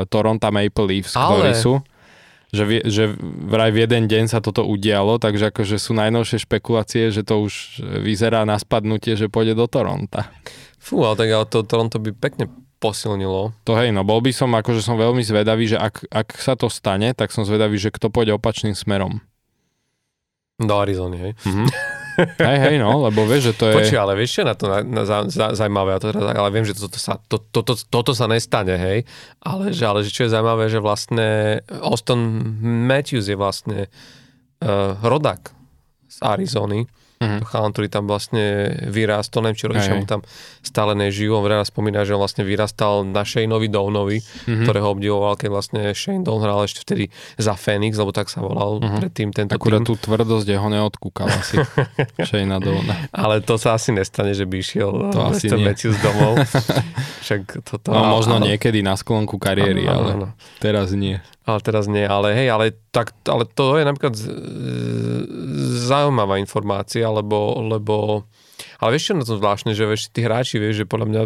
Toronto 0.09 0.49
Maple 0.49 0.85
Leafs, 0.89 1.13
Ale- 1.13 1.29
ktorí 1.37 1.53
sú. 1.53 1.73
Že, 2.51 2.63
vie- 2.67 2.83
že 2.83 3.03
vraj 3.47 3.71
v 3.71 3.87
jeden 3.87 4.11
deň 4.11 4.27
sa 4.27 4.43
toto 4.43 4.67
udialo, 4.67 5.23
takže 5.23 5.55
akože 5.55 5.79
sú 5.79 5.95
najnovšie 5.95 6.43
špekulácie, 6.43 7.07
že 7.07 7.23
to 7.23 7.47
už 7.47 7.79
vyzerá 8.03 8.43
na 8.43 8.59
spadnutie, 8.59 9.15
že 9.15 9.31
pôjde 9.31 9.55
do 9.55 9.71
Toronta. 9.71 10.27
Fú, 10.81 11.05
ale 11.05 11.13
tak 11.13 11.29
ale 11.29 11.45
to 11.45 11.61
Toronto 11.61 12.01
by 12.01 12.09
pekne 12.17 12.49
posilnilo. 12.81 13.53
To 13.69 13.77
hej, 13.77 13.93
no 13.93 14.01
bol 14.01 14.25
by 14.25 14.33
som, 14.33 14.49
akože 14.57 14.81
som 14.81 14.97
veľmi 14.97 15.21
zvedavý, 15.21 15.69
že 15.69 15.77
ak, 15.77 16.09
ak 16.09 16.33
sa 16.41 16.57
to 16.57 16.65
stane, 16.65 17.13
tak 17.13 17.29
som 17.29 17.45
zvedavý, 17.45 17.77
že 17.77 17.93
kto 17.93 18.09
pôjde 18.09 18.33
opačným 18.33 18.73
smerom. 18.73 19.21
Do 20.57 20.73
Arizony, 20.81 21.17
hej. 21.21 21.33
Mhm. 21.45 21.65
hej, 22.41 22.57
hej, 22.57 22.75
no, 22.81 23.05
lebo 23.05 23.23
vieš, 23.29 23.53
že 23.53 23.61
to 23.61 23.65
je... 23.69 23.75
Počuj, 23.77 23.97
ale 24.01 24.13
vieš 24.17 24.29
čo 24.35 24.39
je 24.43 24.47
na 24.49 24.55
to 24.57 24.65
na, 24.67 24.79
na, 24.81 25.03
za, 25.05 25.29
za, 25.29 25.53
zaujímavé, 25.53 25.95
a 25.95 26.01
to 26.01 26.11
teraz, 26.11 26.25
ale 26.33 26.49
viem, 26.49 26.65
že 26.65 26.73
toto 26.75 26.97
sa, 26.97 27.21
to, 27.29 27.37
to, 27.39 27.61
to, 27.61 27.73
toto 27.77 28.11
sa 28.17 28.25
nestane, 28.25 28.75
hej, 28.75 28.99
ale 29.45 29.71
že, 29.71 29.85
ale 29.85 30.01
že 30.01 30.11
čo 30.11 30.25
je 30.27 30.33
zaujímavé, 30.33 30.67
že 30.67 30.83
vlastne 30.83 31.27
Austin 31.69 32.19
Matthews 32.89 33.29
je 33.29 33.37
vlastne 33.37 33.79
uh, 33.87 34.97
rodak 35.05 35.53
z 36.09 36.17
Arizony, 36.25 36.89
Mhm. 37.21 37.37
to 37.37 37.45
chalan, 37.45 37.69
ktorý 37.69 37.87
tam 37.87 38.03
vlastne 38.03 38.45
vyrástol, 38.83 39.39
neviem, 39.41 39.55
či 39.55 39.65
rodičia 39.67 39.93
mu 39.93 40.03
tam 40.03 40.25
stále 40.59 40.91
nežijú, 40.93 41.31
on 41.31 41.45
veľa 41.45 41.63
spomína, 41.63 42.01
že 42.01 42.11
on 42.11 42.19
vlastne 42.19 42.41
vyrastal 42.41 43.05
na 43.05 43.21
Shaneovi 43.21 43.67
Downovi, 43.67 44.17
Mhm. 44.43 44.63
ktorého 44.63 44.89
obdivoval, 44.89 45.33
keď 45.35 45.49
vlastne 45.49 45.81
Shane 45.91 46.21
Down 46.21 46.39
hral 46.39 46.63
ešte 46.63 46.81
vtedy 46.81 47.07
za 47.35 47.53
Phoenix, 47.53 47.95
lebo 47.95 48.09
tak 48.09 48.25
sa 48.25 48.41
volal 48.41 48.79
Mhm. 48.79 48.97
predtým 48.99 49.29
tento 49.29 49.53
Akurát 49.53 49.79
tým. 49.79 49.87
tú 49.87 49.93
tvrdosť 49.95 50.47
jeho 50.47 50.67
neodkúkal 50.67 51.29
asi. 51.29 51.61
Shayna 52.27 52.57
Dona. 52.57 53.07
Ale 53.11 53.39
to 53.39 53.55
sa 53.55 53.73
asi 53.73 53.91
nestane, 53.91 54.33
že 54.33 54.43
by 54.43 54.57
išiel 54.57 54.89
To 55.11 55.29
asi. 55.29 55.45
Matthews 55.51 55.99
domov. 55.99 56.41
Však 57.21 57.61
toto... 57.61 57.91
No 57.91 58.07
možno 58.07 58.37
ale, 58.37 58.51
niekedy 58.51 58.81
na 58.81 58.93
sklonku 58.93 59.37
kariéry, 59.37 59.83
áno, 59.83 59.93
ale 59.93 60.11
áno. 60.15 60.27
teraz 60.57 60.89
nie. 60.91 61.21
Ale 61.41 61.59
teraz 61.65 61.89
nie, 61.89 62.05
ale 62.05 62.37
hej, 62.37 62.53
ale, 62.53 62.77
tak, 62.93 63.17
ale 63.25 63.49
to 63.49 63.81
je 63.81 63.83
napríklad 63.83 64.13
zaujímavá 65.89 66.37
informácia, 66.37 67.09
lebo, 67.09 67.57
lebo 67.65 68.25
ale 68.77 68.97
vieš 68.97 69.09
čo 69.09 69.17
na 69.17 69.25
tom 69.25 69.41
zvláštne, 69.41 69.73
že 69.73 69.89
vieš, 69.89 70.13
tí 70.13 70.21
hráči, 70.21 70.61
vieš, 70.61 70.85
že 70.85 70.89
podľa 70.89 71.07
mňa 71.09 71.21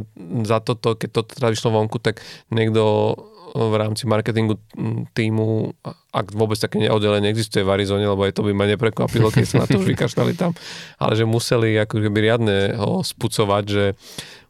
za 0.48 0.64
toto, 0.64 0.96
keď 0.96 1.10
to 1.12 1.22
teda 1.36 1.48
vyšlo 1.52 1.70
vonku, 1.76 2.00
tak 2.00 2.24
niekto 2.48 3.16
v 3.56 3.76
rámci 3.80 4.04
marketingu 4.04 4.60
mm, 4.76 5.16
týmu, 5.16 5.72
ak 6.12 6.36
vôbec 6.36 6.60
také 6.60 6.92
oddelenie 6.92 7.32
existuje 7.32 7.64
v 7.64 7.72
Arizone, 7.72 8.04
lebo 8.04 8.28
aj 8.28 8.36
to 8.36 8.44
by 8.44 8.52
ma 8.52 8.68
neprekvapilo, 8.68 9.32
keď 9.32 9.46
sa 9.48 9.56
na 9.64 9.68
to 9.72 9.80
už 9.80 9.88
vykašľali 9.96 10.36
tam, 10.36 10.52
ale 11.00 11.16
že 11.16 11.24
museli 11.24 11.80
ako 11.80 12.04
keby 12.04 12.18
riadne 12.20 12.76
ho 12.76 13.00
spucovať, 13.00 13.64
že 13.64 13.84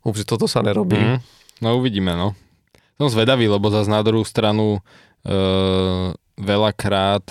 úplne 0.01 0.25
toto 0.25 0.49
sa 0.49 0.65
nerobí. 0.65 0.97
Mhm. 0.97 1.17
No 1.61 1.77
uvidíme, 1.77 2.17
no. 2.17 2.33
Som 2.97 3.11
zvedavý, 3.11 3.45
lebo 3.45 3.69
zase 3.69 3.91
na 3.91 4.01
druhú 4.01 4.25
stranu 4.25 4.81
veľakrát 6.37 7.23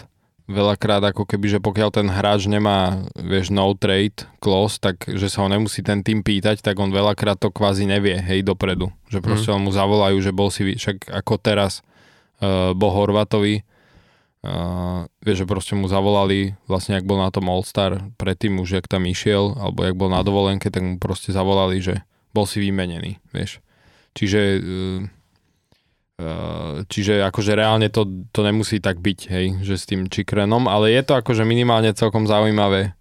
veľakrát 0.44 1.00
ako 1.00 1.24
keby, 1.24 1.56
že 1.56 1.60
pokiaľ 1.60 1.90
ten 1.92 2.08
hráč 2.12 2.44
nemá, 2.44 3.08
vieš, 3.16 3.48
no 3.48 3.72
trade 3.72 4.28
clause, 4.44 4.76
tak 4.76 5.08
že 5.08 5.32
sa 5.32 5.44
ho 5.44 5.48
nemusí 5.48 5.80
ten 5.80 6.04
tým 6.04 6.20
pýtať, 6.20 6.60
tak 6.60 6.76
on 6.76 6.92
veľakrát 6.92 7.40
to 7.40 7.48
kvázi 7.48 7.88
nevie, 7.88 8.20
hej, 8.20 8.44
dopredu. 8.44 8.92
Že 9.08 9.24
proste 9.24 9.50
mm. 9.56 9.60
mu 9.64 9.70
zavolajú, 9.72 10.16
že 10.20 10.36
bol 10.36 10.52
si, 10.52 10.76
však 10.76 11.08
ako 11.08 11.34
teraz 11.40 11.80
uh, 12.44 12.76
Bo 12.76 12.92
Horvatovi, 12.92 13.64
uh, 14.44 15.08
vieš, 15.24 15.44
že 15.44 15.46
proste 15.48 15.72
mu 15.80 15.88
zavolali, 15.88 16.60
vlastne 16.68 17.00
ak 17.00 17.08
bol 17.08 17.16
na 17.16 17.32
tom 17.32 17.48
All-Star, 17.48 18.04
predtým 18.20 18.60
už 18.60 18.84
jak 18.84 18.86
tam 18.86 19.08
išiel, 19.08 19.56
alebo 19.56 19.80
jak 19.88 19.96
bol 19.96 20.12
na 20.12 20.20
dovolenke, 20.20 20.68
tak 20.68 20.84
mu 20.84 21.00
proste 21.00 21.32
zavolali, 21.32 21.80
že 21.80 22.04
bol 22.36 22.44
si 22.44 22.60
vymenený, 22.60 23.16
vieš. 23.32 23.64
Čiže 24.12 24.40
Uh, 24.60 25.08
čiže 26.86 27.26
akože 27.26 27.58
reálne 27.58 27.90
to, 27.90 28.06
to 28.30 28.40
nemusí 28.46 28.78
tak 28.78 29.02
byť, 29.02 29.20
hej, 29.34 29.46
že 29.66 29.74
s 29.74 29.84
tým 29.90 30.06
Čikrenom, 30.06 30.70
ale 30.70 30.94
je 30.94 31.02
to 31.02 31.18
akože 31.18 31.42
minimálne 31.42 31.90
celkom 31.90 32.30
zaujímavé. 32.30 32.94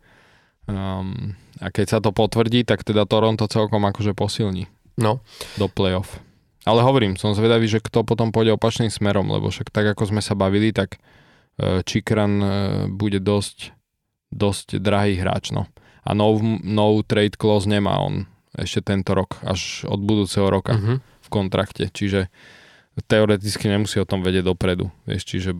Um, 0.65 1.37
a 1.61 1.69
keď 1.69 1.85
sa 1.85 1.99
to 2.01 2.09
potvrdí, 2.09 2.65
tak 2.65 2.81
teda 2.81 3.05
Toronto 3.05 3.45
celkom 3.45 3.85
akože 3.85 4.17
posilní 4.17 4.65
No, 4.97 5.25
do 5.57 5.65
playoff. 5.69 6.21
Ale 6.65 6.85
hovorím, 6.85 7.17
som 7.17 7.33
zvedavý, 7.33 7.65
že 7.65 7.81
kto 7.81 8.05
potom 8.05 8.29
pôjde 8.29 8.53
opačným 8.53 8.89
smerom, 8.89 9.25
lebo 9.29 9.49
však 9.49 9.73
tak 9.73 9.93
ako 9.93 10.13
sme 10.13 10.21
sa 10.21 10.37
bavili, 10.37 10.73
tak 10.73 10.97
Čikran 11.59 12.33
uh, 12.41 12.49
bude 12.89 13.21
dosť, 13.21 13.77
dosť 14.33 14.81
drahý 14.81 15.21
hráč, 15.21 15.53
no. 15.53 15.69
A 16.01 16.17
no, 16.17 16.33
no 16.65 16.97
trade 17.05 17.37
clause 17.37 17.69
nemá 17.69 18.01
on 18.01 18.25
ešte 18.57 18.89
tento 18.93 19.17
rok, 19.17 19.41
až 19.45 19.85
od 19.89 20.01
budúceho 20.01 20.45
roka 20.45 20.77
uh-huh. 20.77 20.97
v 21.01 21.27
kontrakte, 21.29 21.89
čiže 21.89 22.29
teoreticky 23.01 23.65
nemusí 23.65 23.97
o 23.97 24.05
tom 24.05 24.21
vedieť 24.21 24.45
dopredu, 24.45 24.93
vieš, 25.03 25.25
čiže 25.25 25.57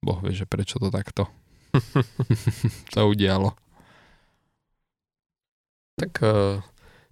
Boh 0.00 0.18
vie, 0.20 0.32
že 0.32 0.44
prečo 0.44 0.76
to 0.76 0.88
takto 0.88 1.28
sa 2.94 3.02
udialo. 3.02 3.52
tak 5.94 6.12
uh, 6.20 6.58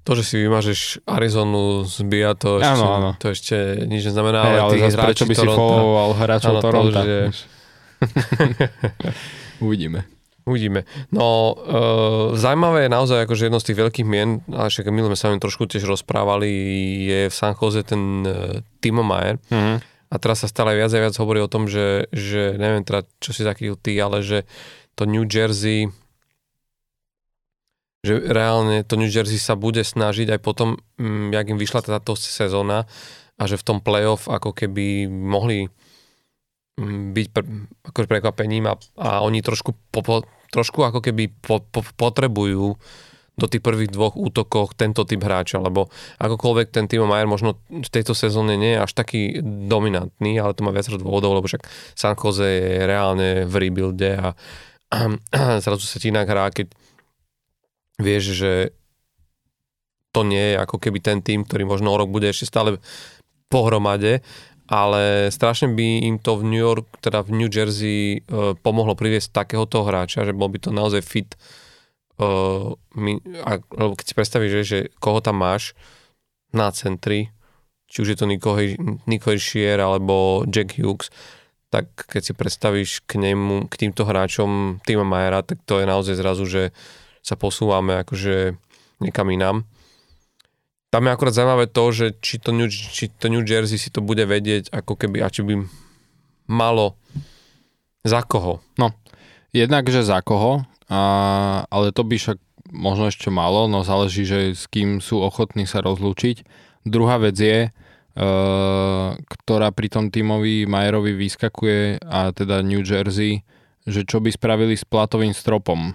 to, 0.03 0.11
že 0.15 0.23
si 0.25 0.35
vymažeš 0.39 0.81
Arizonu 1.05 1.85
z 1.85 1.97
BIA, 2.03 2.35
to 2.35 2.59
ešte, 2.59 2.75
Áno, 2.75 2.87
áno. 2.93 3.11
to 3.17 3.31
ešte 3.31 3.57
nič 3.85 4.03
neznamená, 4.05 4.41
Hey, 4.43 4.59
ale, 4.59 4.75
ale 4.75 4.91
prečo 4.91 4.99
hráči 4.99 5.25
by 5.25 5.35
si 5.35 5.47
followoval 5.47 6.11
hráčov 6.17 6.55
Toronto? 6.59 6.99
vieš. 7.01 7.39
Uvidíme. 9.65 10.03
Uvidíme. 10.43 10.83
No, 11.15 11.55
uh, 11.55 12.35
zaujímavé 12.35 12.87
je 12.87 12.91
naozaj 12.91 13.19
akože 13.27 13.47
jedno 13.47 13.63
z 13.63 13.67
tých 13.71 13.79
veľkých 13.79 14.07
mien, 14.07 14.43
ale 14.51 14.69
však 14.75 14.91
my 14.91 15.13
sme 15.13 15.17
sa 15.17 15.31
o 15.31 15.39
trošku 15.39 15.71
tiež 15.71 15.87
rozprávali, 15.87 16.51
je 17.07 17.21
v 17.31 17.35
San 17.35 17.55
Jose 17.55 17.87
ten 17.87 18.27
uh, 18.27 18.59
Timo 18.83 19.07
Mayer. 19.07 19.39
Mhm. 19.51 19.79
A 20.13 20.21
teraz 20.21 20.45
sa 20.45 20.49
stále 20.51 20.77
viac 20.77 20.93
a 20.93 21.01
viac 21.01 21.17
hovorí 21.17 21.41
o 21.41 21.49
tom, 21.49 21.73
že, 21.73 22.05
že 22.13 22.61
neviem 22.61 22.85
teda, 22.85 23.09
čo 23.17 23.33
si 23.33 23.49
zachytil 23.49 23.81
ty, 23.81 23.97
ale 23.97 24.21
že 24.21 24.45
to 24.93 25.09
New 25.09 25.25
Jersey 25.25 25.89
že 28.03 28.19
reálne 28.19 28.83
to 28.83 28.99
New 28.99 29.09
Jersey 29.09 29.39
sa 29.39 29.55
bude 29.55 29.79
snažiť 29.87 30.35
aj 30.35 30.41
potom, 30.43 30.75
mm, 30.99 31.31
jak 31.33 31.47
im 31.55 31.59
vyšla 31.59 31.87
táto 31.87 32.19
sezóna 32.19 32.91
a 33.39 33.43
že 33.47 33.55
v 33.55 33.67
tom 33.67 33.79
playoff 33.79 34.27
ako 34.27 34.51
keby 34.51 35.07
mohli 35.07 35.71
byť 36.81 37.27
pr- 37.33 37.49
akože 37.93 38.09
prekvapením 38.09 38.65
a, 38.71 38.75
a 38.97 39.21
oni 39.21 39.45
trošku, 39.45 39.77
po, 39.93 40.01
po, 40.01 40.15
trošku 40.49 40.81
ako 40.81 41.05
keby 41.05 41.29
po, 41.29 41.61
po, 41.61 41.85
potrebujú 41.85 42.81
do 43.33 43.47
tých 43.49 43.65
prvých 43.65 43.93
dvoch 43.93 44.13
útokoch 44.13 44.77
tento 44.77 45.09
typ 45.09 45.25
hráča, 45.25 45.57
lebo 45.57 45.89
akokoľvek 46.21 46.69
ten 46.69 46.85
Timo 46.85 47.09
Majer 47.09 47.25
možno 47.25 47.57
v 47.69 47.89
tejto 47.89 48.13
sezóne 48.13 48.61
nie 48.61 48.77
je 48.77 48.85
až 48.85 48.93
taký 48.93 49.41
dominantný, 49.45 50.37
ale 50.37 50.53
to 50.53 50.65
má 50.65 50.73
viacero 50.73 51.01
dôvodov, 51.01 51.41
lebo 51.41 51.49
však 51.49 51.65
San 51.97 52.13
Jose 52.13 52.45
je 52.45 52.85
reálne 52.85 53.49
v 53.49 53.55
rebuilde 53.57 54.21
a, 54.21 54.37
a, 54.93 54.99
a 55.37 55.41
zrazu 55.65 55.85
sa 55.89 55.97
ti 55.97 56.13
inak 56.13 56.29
hrá, 56.29 56.53
keď 56.53 56.73
vieš, 58.01 58.37
že 58.37 58.53
to 60.13 60.29
nie 60.29 60.53
je 60.53 60.57
ako 60.61 60.77
keby 60.77 61.01
ten 61.01 61.25
tým, 61.25 61.49
ktorý 61.49 61.65
možno 61.65 61.89
o 61.89 61.97
rok 61.97 62.13
bude 62.13 62.29
ešte 62.29 62.45
stále 62.45 62.77
pohromade, 63.49 64.21
ale 64.71 65.33
strašne 65.35 65.73
by 65.75 66.07
im 66.07 66.17
to 66.23 66.39
v 66.39 66.47
New 66.47 66.63
York, 66.63 66.87
teda 67.03 67.23
v 67.27 67.31
New 67.43 67.51
Jersey 67.51 68.21
e, 68.23 68.55
pomohlo 68.61 68.95
priviesť 68.95 69.35
takéhoto 69.35 69.83
hráča, 69.83 70.27
že 70.27 70.37
bol 70.37 70.51
by 70.51 70.59
to 70.63 70.71
naozaj 70.71 71.03
fit 71.03 71.35
uh, 72.23 72.75
my, 72.95 73.19
a, 73.43 73.59
lebo 73.59 73.93
keď 73.97 74.07
si 74.07 74.15
predstavíš, 74.15 74.53
že, 74.53 74.63
že 74.63 74.79
koho 75.01 75.19
tam 75.25 75.41
máš 75.41 75.73
na 76.53 76.69
centri, 76.71 77.33
či 77.89 78.05
už 78.05 78.09
je 78.15 78.19
to 78.19 78.27
Nico, 78.29 78.57
Nico 79.09 79.31
alebo 79.81 80.45
Jack 80.49 80.77
Hughes, 80.77 81.09
tak 81.73 81.89
keď 82.05 82.23
si 82.23 82.33
predstavíš 82.37 82.91
k 83.09 83.17
nemu, 83.17 83.69
k 83.69 83.75
týmto 83.81 84.05
hráčom 84.05 84.81
Tima 84.85 85.09
Majera, 85.09 85.41
tak 85.41 85.65
to 85.65 85.81
je 85.81 85.89
naozaj 85.89 86.15
zrazu, 86.21 86.45
že 86.45 86.63
sa 87.25 87.33
posúvame 87.37 87.97
akože 88.05 88.61
niekam 89.01 89.33
inám. 89.33 89.65
Tam 90.93 91.09
je 91.09 91.15
akorát 91.17 91.33
zaujímavé 91.33 91.73
to, 91.73 91.85
že 91.89 92.07
či 92.21 92.37
to, 92.37 92.53
New, 92.53 92.69
či 92.69 93.09
to 93.09 93.33
New 93.33 93.41
Jersey 93.41 93.81
si 93.81 93.89
to 93.89 94.05
bude 94.05 94.29
vedieť, 94.29 94.69
ako 94.69 94.93
keby, 94.93 95.25
a 95.25 95.33
či 95.33 95.41
by 95.41 95.65
malo 96.53 97.01
za 98.05 98.21
koho. 98.21 98.61
No, 98.77 98.93
jednak, 99.57 99.89
že 99.89 100.05
za 100.05 100.21
koho, 100.21 100.69
a, 100.93 101.01
ale 101.73 101.97
to 101.97 102.05
by 102.05 102.21
však 102.21 102.37
možno 102.69 103.09
ešte 103.09 103.33
malo, 103.33 103.73
no 103.73 103.89
záleží, 103.89 104.29
že 104.29 104.53
s 104.53 104.69
kým 104.69 105.01
sú 105.01 105.25
ochotní 105.25 105.65
sa 105.65 105.81
rozlúčiť. 105.81 106.45
Druhá 106.85 107.17
vec 107.17 107.41
je, 107.41 107.59
e, 107.69 107.71
ktorá 109.17 109.73
pri 109.73 109.89
tom 109.89 110.13
tímovi 110.13 110.69
Majerovi 110.69 111.17
vyskakuje, 111.17 112.05
a 112.05 112.37
teda 112.37 112.61
New 112.61 112.85
Jersey, 112.85 113.49
že 113.89 114.05
čo 114.05 114.21
by 114.21 114.29
spravili 114.29 114.77
s 114.77 114.85
platovým 114.85 115.33
stropom 115.33 115.89
e, 115.89 115.93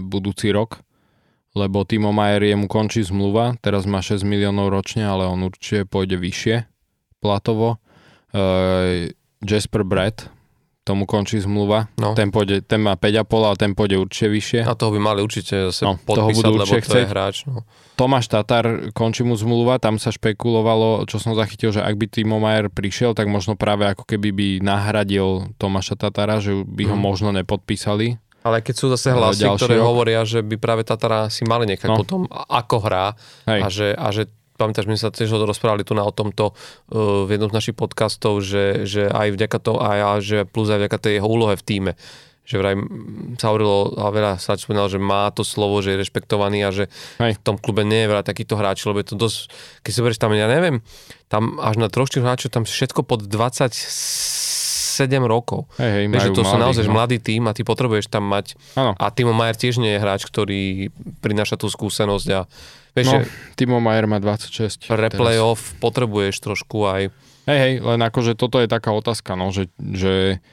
budúci 0.00 0.48
rok, 0.48 0.80
lebo 1.52 1.84
Timo 1.84 2.12
Majer 2.12 2.56
jemu 2.56 2.66
končí 2.68 3.04
zmluva, 3.04 3.60
teraz 3.60 3.84
má 3.84 4.00
6 4.00 4.24
miliónov 4.24 4.72
ročne, 4.72 5.04
ale 5.04 5.28
on 5.28 5.44
určite 5.44 5.84
pôjde 5.84 6.16
vyššie 6.16 6.64
platovo. 7.20 7.76
E, 8.32 9.12
Jasper 9.44 9.84
Brett, 9.84 10.32
tomu 10.82 11.06
končí 11.06 11.38
zmluva. 11.38 11.86
No. 11.94 12.18
Ten, 12.18 12.34
pôjde, 12.34 12.58
ten 12.66 12.82
má 12.82 12.98
5,5 12.98 13.46
a 13.46 13.52
ten 13.54 13.70
pôjde 13.78 14.02
určite 14.02 14.26
vyššie. 14.32 14.60
A 14.66 14.74
toho 14.74 14.90
by 14.90 15.00
mali 15.00 15.20
určite 15.22 15.70
zase 15.70 15.86
no, 15.86 15.94
podpísať, 15.94 16.42
toho 16.42 16.58
lebo 16.58 16.74
to 16.74 16.98
je 16.98 17.06
hráč. 17.06 17.36
No. 17.46 17.62
Tomáš 17.94 18.26
Tatar, 18.26 18.90
končí 18.90 19.22
mu 19.22 19.38
zmluva, 19.38 19.78
tam 19.78 20.02
sa 20.02 20.10
špekulovalo, 20.10 21.06
čo 21.06 21.22
som 21.22 21.38
zachytil, 21.38 21.70
že 21.70 21.84
ak 21.84 21.94
by 21.94 22.06
Timo 22.10 22.42
Majer 22.42 22.66
prišiel, 22.66 23.14
tak 23.14 23.30
možno 23.30 23.54
práve 23.54 23.86
ako 23.86 24.02
keby 24.02 24.34
by 24.34 24.48
nahradil 24.58 25.54
Tomáša 25.62 25.94
Tatara, 25.94 26.42
že 26.42 26.66
by 26.66 26.90
ho 26.90 26.96
mm. 26.98 27.02
možno 27.02 27.30
nepodpísali. 27.30 28.18
Ale 28.42 28.58
keď 28.62 28.74
sú 28.74 28.86
zase 28.90 29.14
hlasy, 29.14 29.46
ktoré 29.46 29.78
rok. 29.78 29.86
hovoria, 29.86 30.26
že 30.26 30.42
by 30.42 30.56
práve 30.58 30.82
Tatara 30.82 31.30
si 31.30 31.46
mali 31.46 31.66
nechať 31.70 31.88
no. 31.90 31.98
potom, 32.02 32.20
ako 32.30 32.76
hrá 32.82 33.14
Hej. 33.46 33.60
a 33.62 33.66
že, 33.70 33.88
a 33.94 34.08
že 34.10 34.22
pamätáš, 34.58 34.86
my 34.86 34.98
sa 34.98 35.14
tiež 35.14 35.32
rozprávali 35.32 35.82
tu 35.82 35.94
na 35.94 36.02
o 36.06 36.12
tomto 36.12 36.52
uh, 36.52 37.24
v 37.26 37.38
jednom 37.38 37.50
z 37.50 37.56
našich 37.56 37.76
podcastov, 37.78 38.42
že, 38.42 38.86
že 38.86 39.06
aj 39.10 39.34
vďaka 39.34 39.58
to, 39.58 39.72
aj, 39.78 39.98
a 39.98 40.10
že 40.18 40.38
plus 40.46 40.68
aj 40.70 40.86
vďaka 40.86 40.98
tej 40.98 41.12
jeho 41.18 41.28
úlohe 41.28 41.54
v 41.58 41.66
týme 41.66 41.94
že 42.42 42.58
vraj 42.58 42.74
sa 43.38 43.54
hovorilo 43.54 43.94
a 44.02 44.10
veľa 44.10 44.32
sa 44.42 44.58
spomínal, 44.58 44.90
že 44.90 44.98
má 44.98 45.30
to 45.30 45.46
slovo, 45.46 45.78
že 45.78 45.94
je 45.94 46.02
rešpektovaný 46.02 46.58
a 46.66 46.74
že 46.74 46.90
Hej. 47.22 47.38
v 47.38 47.40
tom 47.40 47.54
klube 47.54 47.86
nie 47.86 48.02
je 48.02 48.10
veľa 48.10 48.26
takýchto 48.26 48.58
hráčov, 48.58 48.92
lebo 48.92 49.00
je 49.00 49.08
to 49.14 49.16
dosť, 49.16 49.38
keď 49.86 49.90
si 49.94 50.00
berieš 50.02 50.18
tam, 50.18 50.34
ja 50.34 50.50
neviem, 50.50 50.82
tam 51.30 51.62
až 51.62 51.78
na 51.78 51.86
troch 51.86 52.10
hráčov, 52.10 52.50
tam 52.50 52.66
všetko 52.66 53.06
pod 53.06 53.30
27 53.30 54.41
rokov. 55.24 55.68
Hej, 55.80 55.90
hej, 55.90 56.04
Vieš, 56.12 56.24
že 56.28 56.36
to 56.36 56.44
sú 56.44 56.56
naozaj 56.60 56.84
no. 56.88 56.94
mladý 56.96 57.16
tým 57.18 57.48
a 57.48 57.56
ty 57.56 57.64
potrebuješ 57.64 58.12
tam 58.12 58.28
mať. 58.28 58.54
Ano. 58.76 58.92
A 59.00 59.08
Timo 59.08 59.32
Majer 59.32 59.56
tiež 59.56 59.80
nie 59.80 59.96
je 59.96 60.02
hráč, 60.02 60.28
ktorý 60.28 60.92
prináša 61.24 61.56
tú 61.56 61.72
skúsenosť 61.72 62.28
a 62.36 62.44
Vieš, 62.92 63.08
no, 63.08 63.18
Timo 63.56 63.80
Majer 63.80 64.04
má 64.04 64.20
26. 64.20 64.84
Pre 64.84 65.08
playoff 65.16 65.72
potrebuješ 65.80 66.44
trošku 66.44 66.84
aj... 66.84 67.08
Hej, 67.48 67.58
hej, 67.58 67.74
len 67.80 68.00
akože 68.04 68.36
toto 68.36 68.60
je 68.60 68.68
taká 68.68 68.92
otázka, 68.92 69.32
no, 69.34 69.48
že, 69.50 69.72
že 69.80 70.44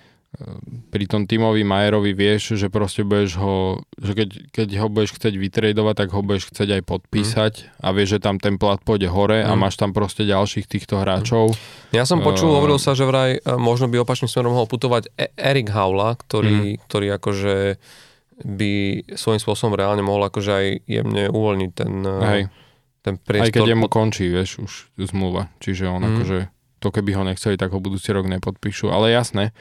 pri 0.93 1.09
tom 1.09 1.25
Timovi 1.25 1.65
Majerovi 1.65 2.13
vieš, 2.13 2.53
že 2.53 2.69
proste 2.69 3.01
budeš 3.01 3.41
ho, 3.41 3.81
že 3.97 4.13
keď, 4.13 4.29
keď 4.53 4.67
ho 4.77 4.87
budeš 4.87 5.17
chcieť 5.17 5.33
vytredovať, 5.33 5.95
tak 6.05 6.09
ho 6.13 6.21
budeš 6.21 6.53
chcieť 6.53 6.79
aj 6.79 6.83
podpísať 6.85 7.53
mm. 7.65 7.69
a 7.81 7.87
vieš, 7.97 8.09
že 8.17 8.19
tam 8.21 8.37
ten 8.37 8.61
plat 8.61 8.77
pôjde 8.77 9.09
hore 9.09 9.41
mm. 9.41 9.49
a 9.49 9.53
máš 9.57 9.81
tam 9.81 9.89
proste 9.89 10.29
ďalších 10.29 10.69
týchto 10.69 11.01
hráčov. 11.01 11.57
Ja 11.89 12.05
som 12.05 12.21
počul, 12.21 12.53
uh, 12.53 12.61
hovoril 12.61 12.77
sa, 12.77 12.93
že 12.93 13.09
vraj 13.09 13.41
e, 13.41 13.57
možno 13.57 13.89
by 13.89 14.05
opačným 14.05 14.29
smerom 14.29 14.53
mohol 14.53 14.69
putovať 14.69 15.09
e- 15.17 15.33
Erik 15.33 15.73
Haula, 15.73 16.13
ktorý, 16.13 16.77
mm. 16.77 16.85
ktorý 16.85 17.07
akože 17.17 17.55
by 18.45 19.03
svojím 19.17 19.41
spôsobom 19.41 19.75
reálne 19.75 20.05
mohol 20.05 20.29
akože 20.29 20.51
aj 20.51 20.67
jemne 20.87 21.23
uvoľniť 21.27 21.71
ten, 21.75 21.93
eh, 22.05 22.29
Hej. 22.29 22.41
ten 23.03 23.15
priestor. 23.19 23.49
Aj 23.49 23.55
keď 23.55 23.69
jemu 23.75 23.87
končí, 23.91 24.29
vieš, 24.29 24.61
už 24.61 24.71
zmluva. 25.09 25.51
Čiže 25.59 25.89
on 25.89 26.01
mm. 26.05 26.09
akože, 26.13 26.37
to 26.79 26.87
keby 26.93 27.11
ho 27.17 27.23
nechceli, 27.25 27.59
tak 27.59 27.73
ho 27.73 27.81
budúci 27.81 28.13
rok 28.15 28.29
nepodpíšu. 28.29 28.93
Ale 28.93 29.11
jasné, 29.11 29.51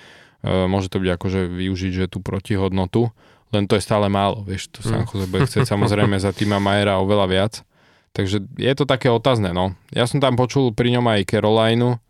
môže 0.45 0.89
to 0.89 1.03
byť 1.03 1.11
akože 1.19 1.41
využiť, 1.51 1.93
že 1.93 2.05
tú 2.07 2.23
protihodnotu, 2.23 3.11
len 3.51 3.65
to 3.65 3.81
je 3.81 3.83
stále 3.83 4.07
málo, 4.13 4.45
vieš, 4.45 4.69
to 4.69 4.85
sa 4.85 5.03
mm. 5.03 5.33
bude 5.33 5.49
chcieť 5.49 5.65
samozrejme 5.65 6.21
za 6.21 6.37
týma 6.37 6.61
Majera 6.61 7.01
oveľa 7.01 7.27
viac. 7.27 7.55
Takže 8.13 8.45
je 8.57 8.73
to 8.75 8.85
také 8.85 9.09
otázne, 9.09 9.53
no. 9.55 9.77
Ja 9.95 10.09
som 10.09 10.19
tam 10.19 10.37
počul 10.37 10.75
pri 10.75 10.97
ňom 10.97 11.07
aj 11.07 11.29
Carolinu, 11.29 12.01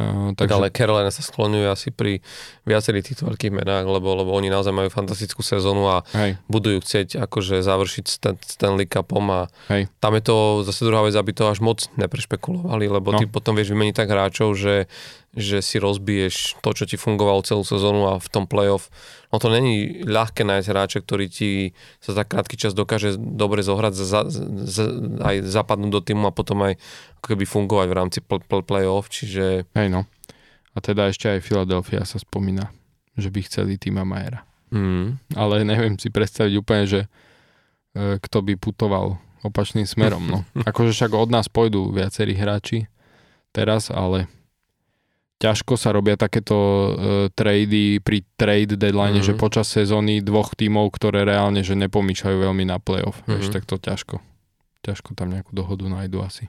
Uh, 0.00 0.32
takže... 0.32 0.54
Ale 0.56 0.72
Carolina 0.72 1.12
sa 1.12 1.20
skloňuje 1.20 1.66
asi 1.68 1.92
pri 1.92 2.24
viacerých 2.64 3.12
týchto 3.12 3.28
veľkých 3.28 3.52
menách, 3.52 3.84
lebo, 3.84 4.16
lebo 4.16 4.32
oni 4.32 4.48
naozaj 4.48 4.72
majú 4.72 4.88
fantastickú 4.88 5.44
sezónu 5.44 5.92
a 5.92 6.00
Hej. 6.16 6.40
budú 6.48 6.72
ju 6.72 6.80
chcieť 6.80 7.20
akože 7.20 7.60
završiť 7.60 8.04
Stan, 8.08 8.36
Stanley 8.40 8.88
Cupom 8.88 9.28
a 9.28 9.40
Hej. 9.68 9.92
tam 10.00 10.16
je 10.16 10.22
to 10.24 10.36
zase 10.64 10.88
druhá 10.88 11.04
vec, 11.04 11.12
aby 11.12 11.36
to 11.36 11.52
až 11.52 11.60
moc 11.60 11.84
neprešpekulovali, 12.00 12.88
lebo 12.88 13.12
no. 13.12 13.20
ty 13.20 13.28
potom 13.28 13.52
vieš 13.52 13.76
vymeniť 13.76 13.94
tak 13.98 14.08
hráčov, 14.08 14.56
že 14.56 14.88
že 15.30 15.62
si 15.62 15.78
rozbiješ 15.78 16.58
to, 16.58 16.70
čo 16.74 16.90
ti 16.90 16.98
fungovalo 16.98 17.46
celú 17.46 17.62
sezónu 17.62 18.10
a 18.10 18.18
v 18.18 18.28
tom 18.30 18.50
playoff. 18.50 18.90
No 19.30 19.38
to 19.38 19.46
není 19.46 20.02
ľahké 20.02 20.42
nájsť 20.42 20.66
hráča, 20.66 20.98
ktorý 21.06 21.30
ti 21.30 21.78
za 22.02 22.18
tak 22.18 22.34
krátky 22.34 22.58
čas 22.58 22.74
dokáže 22.74 23.14
dobre 23.14 23.62
zohrať, 23.62 23.94
za, 23.94 24.26
za, 24.66 24.84
aj 25.22 25.46
zapadnúť 25.46 25.90
do 25.94 26.02
týmu 26.02 26.26
a 26.26 26.34
potom 26.34 26.66
aj 26.66 26.82
ako 27.22 27.26
keby 27.30 27.44
fungovať 27.46 27.86
v 27.86 27.94
rámci 27.94 28.18
pl- 28.26 28.42
pl- 28.42 28.66
playoff, 28.66 29.06
čiže... 29.06 29.70
Hej 29.70 29.88
no. 29.94 30.10
A 30.74 30.78
teda 30.82 31.06
ešte 31.06 31.30
aj 31.30 31.46
Philadelphia 31.46 32.02
sa 32.02 32.18
spomína, 32.18 32.74
že 33.14 33.30
by 33.30 33.46
chceli 33.46 33.78
týma 33.78 34.02
Majera. 34.02 34.42
Mm. 34.74 35.18
Ale 35.38 35.62
neviem 35.62 35.94
si 35.94 36.10
predstaviť 36.10 36.54
úplne, 36.58 36.84
že 36.90 37.00
e, 37.94 38.18
kto 38.18 38.38
by 38.42 38.54
putoval 38.58 39.18
opačným 39.46 39.86
smerom. 39.86 40.26
No. 40.26 40.38
akože 40.70 40.90
však 40.90 41.10
od 41.14 41.30
nás 41.30 41.46
pôjdu 41.46 41.86
viacerí 41.94 42.34
hráči 42.34 42.90
teraz, 43.54 43.94
ale 43.94 44.26
ťažko 45.40 45.80
sa 45.80 45.90
robia 45.96 46.20
takéto 46.20 46.56
uh, 46.56 46.88
trady 47.32 48.04
pri 48.04 48.22
trade 48.36 48.76
deadline, 48.76 49.18
mm-hmm. 49.18 49.34
že 49.34 49.40
počas 49.40 49.72
sezóny 49.72 50.20
dvoch 50.20 50.52
tímov, 50.52 50.92
ktoré 50.92 51.24
reálne 51.24 51.64
že 51.64 51.72
nepomýšľajú 51.80 52.36
veľmi 52.36 52.68
na 52.68 52.76
playoff. 52.76 53.24
Mm-hmm. 53.24 53.34
Vieš, 53.40 53.46
tak 53.48 53.64
to 53.64 53.80
ťažko. 53.80 54.20
Ťažko 54.84 55.16
tam 55.16 55.32
nejakú 55.32 55.56
dohodu 55.56 55.88
nájdu 55.88 56.20
asi. 56.20 56.44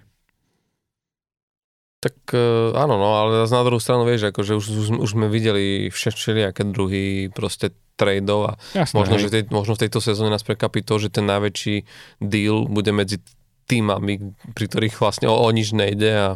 Tak 2.04 2.34
uh, 2.36 2.76
áno, 2.76 3.00
no, 3.00 3.10
ale 3.16 3.48
na 3.48 3.64
druhú 3.64 3.80
stranu 3.80 4.04
vieš, 4.04 4.34
akože 4.34 4.60
už, 4.60 4.66
už, 4.68 4.88
už 5.00 5.10
sme 5.16 5.32
videli 5.32 5.88
všelijaké 5.94 6.68
druhy 6.68 7.30
proste 7.32 7.72
tradeov 7.96 8.42
a 8.44 8.54
Jasne, 8.74 8.98
možno, 8.98 9.16
že 9.22 9.30
tej, 9.30 9.44
možno 9.54 9.78
v 9.78 9.86
tejto 9.86 10.02
sezóne 10.02 10.34
nás 10.34 10.42
prekapí 10.42 10.82
to, 10.82 10.98
že 10.98 11.14
ten 11.14 11.30
najväčší 11.30 11.86
deal 12.18 12.66
bude 12.66 12.90
medzi 12.90 13.22
týmami, 13.70 14.34
pri 14.58 14.66
ktorých 14.66 14.98
vlastne 14.98 15.30
o, 15.30 15.38
o 15.38 15.48
nič 15.54 15.78
nejde 15.78 16.10
a 16.10 16.30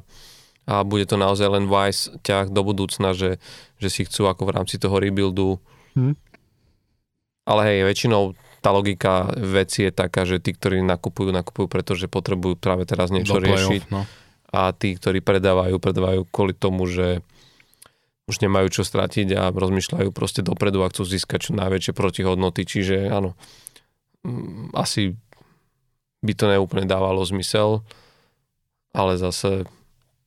a 0.65 0.81
bude 0.81 1.05
to 1.05 1.15
naozaj 1.17 1.45
len 1.45 1.69
wise 1.69 2.09
ťah 2.25 2.49
do 2.49 2.65
budúcna, 2.65 3.13
že, 3.13 3.37
že 3.77 3.89
si 3.93 4.01
chcú 4.05 4.25
ako 4.25 4.49
v 4.49 4.53
rámci 4.57 4.81
toho 4.81 4.97
rebuildu. 4.97 5.61
Hmm. 5.93 6.17
Ale 7.45 7.61
hej, 7.69 7.85
väčšinou 7.85 8.33
tá 8.65 8.73
logika 8.73 9.29
veci 9.37 9.85
je 9.85 9.93
taká, 9.93 10.25
že 10.25 10.41
tí, 10.41 10.57
ktorí 10.57 10.81
nakupujú, 10.81 11.29
nakupujú, 11.29 11.69
pretože 11.69 12.09
potrebujú 12.09 12.57
práve 12.57 12.89
teraz 12.89 13.13
niečo 13.13 13.37
do 13.37 13.45
riešiť. 13.45 13.93
No. 13.93 14.09
A 14.49 14.73
tí, 14.73 14.97
ktorí 14.97 15.21
predávajú, 15.21 15.77
predávajú 15.77 16.25
kvôli 16.33 16.57
tomu, 16.57 16.89
že 16.89 17.21
už 18.25 18.41
nemajú 18.41 18.73
čo 18.73 18.81
stratiť 18.81 19.37
a 19.37 19.53
rozmýšľajú 19.53 20.09
proste 20.09 20.41
dopredu 20.41 20.81
a 20.81 20.89
chcú 20.89 21.05
získať 21.05 21.49
čo 21.49 21.51
najväčšie 21.53 21.93
protihodnoty. 21.93 22.65
Čiže 22.65 23.13
áno, 23.13 23.37
mm, 24.25 24.73
asi 24.73 25.13
by 26.25 26.33
to 26.33 26.49
neúplne 26.49 26.89
dávalo 26.89 27.21
zmysel, 27.21 27.85
ale 28.97 29.21
zase 29.21 29.69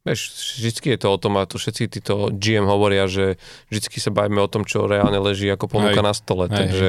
Vieš, 0.08 0.56
vždycky 0.56 0.96
je 0.96 0.98
to 1.04 1.08
o 1.12 1.20
tom, 1.20 1.36
a 1.36 1.44
to 1.44 1.60
všetci 1.60 2.00
títo 2.00 2.32
GM 2.32 2.64
hovoria, 2.64 3.04
že 3.04 3.36
vždycky 3.68 4.00
sa 4.00 4.08
bavíme 4.08 4.40
o 4.40 4.48
tom, 4.48 4.64
čo 4.64 4.88
reálne 4.88 5.20
leží 5.20 5.44
ako 5.52 5.68
ponuka 5.68 6.00
na 6.00 6.16
stole, 6.16 6.48
hej, 6.48 6.56
takže. 6.56 6.88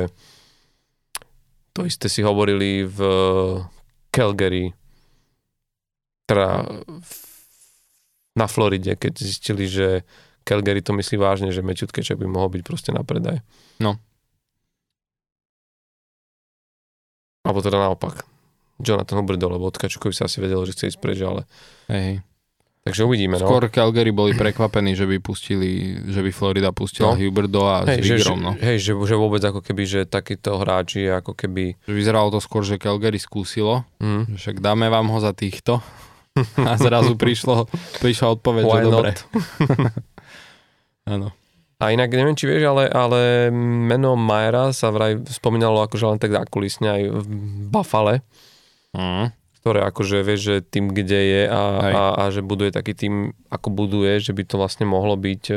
To 1.75 1.83
isté 1.83 2.07
si 2.07 2.23
hovorili 2.23 2.87
v 2.87 2.99
Calgary, 4.09 4.71
teda 6.31 6.63
na 8.39 8.47
Floride, 8.47 8.95
keď 8.95 9.19
zistili, 9.19 9.67
že 9.67 10.07
Calgary 10.47 10.79
to 10.79 10.95
myslí 10.95 11.19
vážne, 11.19 11.51
že 11.51 11.59
Matthew 11.59 11.91
Tkečak 11.91 12.15
by 12.15 12.25
mohol 12.25 12.49
byť 12.55 12.61
proste 12.63 12.95
na 12.95 13.03
predaj. 13.03 13.43
No. 13.83 13.99
Alebo 17.43 17.59
teda 17.59 17.81
naopak. 17.81 18.23
Jonathan 18.79 19.19
Huberdo, 19.19 19.51
lebo 19.51 19.67
od 19.67 19.75
Kačukovi 19.75 20.15
sa 20.15 20.31
asi 20.31 20.39
vedelo, 20.39 20.63
že 20.63 20.71
chce 20.71 20.95
ísť 20.95 20.99
preč, 21.03 21.19
ale... 21.19 21.43
Hej. 21.91 22.23
Takže 22.89 23.05
uvidíme, 23.05 23.37
no. 23.37 23.45
Skôr 23.45 23.69
Calgary 23.69 24.09
boli 24.09 24.33
prekvapení, 24.33 24.97
že 24.97 25.05
by 25.05 25.21
pustili, 25.21 25.93
že 26.09 26.25
by 26.25 26.33
Florida 26.33 26.73
pustila 26.73 27.13
no. 27.13 27.21
Huberdo 27.21 27.69
a 27.69 27.85
hej, 27.85 28.01
s 28.01 28.09
Vigrom, 28.17 28.41
no. 28.41 28.57
Hej, 28.57 28.81
že, 28.81 28.91
že 28.97 29.15
vôbec 29.15 29.45
ako 29.45 29.61
keby, 29.61 29.83
že 29.85 29.99
takýto 30.09 30.57
hráči 30.57 31.05
ako 31.05 31.37
keby... 31.37 31.77
Že 31.85 31.93
vyzeralo 31.93 32.33
to 32.33 32.41
skôr, 32.41 32.65
že 32.65 32.81
Calgary 32.81 33.21
skúsilo, 33.21 33.85
mm. 34.01 34.41
však 34.41 34.57
dáme 34.57 34.89
vám 34.89 35.05
ho 35.13 35.21
za 35.21 35.37
týchto. 35.37 35.85
A 36.65 36.73
zrazu 36.81 37.13
prišlo, 37.13 37.69
prišla 38.01 38.27
odpoveď, 38.41 38.63
Why 38.65 38.73
že 38.73 38.81
not? 38.81 38.93
dobre. 38.93 39.09
Áno. 41.13 41.27
A 41.79 41.95
inak 41.95 42.11
neviem, 42.11 42.35
či 42.35 42.43
vieš, 42.43 42.75
ale, 42.75 42.91
ale 42.91 43.47
meno 43.87 44.17
Majera 44.19 44.75
sa 44.75 44.91
vraj 44.91 45.15
spomínalo 45.29 45.79
akože 45.87 46.05
len 46.11 46.19
tak 46.19 46.35
zákulisne 46.35 46.87
aj 46.91 47.01
v 47.07 47.27
Buffale. 47.71 48.25
Mm 48.91 49.38
ktoré 49.59 49.83
akože 49.83 50.23
vieš, 50.23 50.41
že 50.41 50.55
tým, 50.63 50.95
kde 50.95 51.19
je 51.19 51.43
a, 51.51 51.63
a, 51.79 52.03
a 52.15 52.23
že 52.31 52.39
buduje 52.39 52.71
taký 52.71 52.95
tým, 52.95 53.35
ako 53.51 53.67
buduje, 53.75 54.23
že 54.23 54.31
by 54.31 54.43
to 54.47 54.55
vlastne 54.55 54.87
mohlo 54.87 55.19
byť 55.19 55.43
e, 55.51 55.55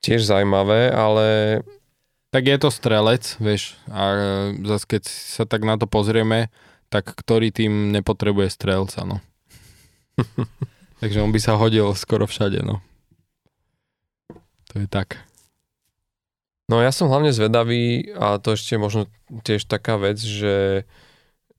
tiež 0.00 0.24
zaujímavé, 0.24 0.88
ale... 0.88 1.26
Tak 2.32 2.48
je 2.48 2.56
to 2.56 2.72
strelec, 2.72 3.36
vieš, 3.36 3.76
a 3.92 4.02
e, 4.08 4.18
zase 4.64 4.84
keď 4.88 5.02
sa 5.04 5.44
tak 5.44 5.68
na 5.68 5.76
to 5.76 5.84
pozrieme, 5.84 6.48
tak 6.88 7.12
ktorý 7.12 7.52
tým 7.52 7.92
nepotrebuje 7.92 8.48
strelca, 8.48 9.04
no. 9.04 9.20
Takže 11.04 11.20
on 11.20 11.28
by 11.28 11.40
sa 11.44 11.60
hodil 11.60 11.92
skoro 11.92 12.24
všade, 12.24 12.64
no. 12.64 12.80
To 14.72 14.80
je 14.80 14.88
tak. 14.88 15.20
No 16.72 16.80
ja 16.80 16.88
som 16.88 17.12
hlavne 17.12 17.36
zvedavý, 17.36 18.16
a 18.16 18.40
to 18.40 18.56
ešte 18.56 18.80
možno 18.80 19.12
tiež 19.44 19.68
taká 19.68 20.00
vec, 20.00 20.16
že 20.16 20.88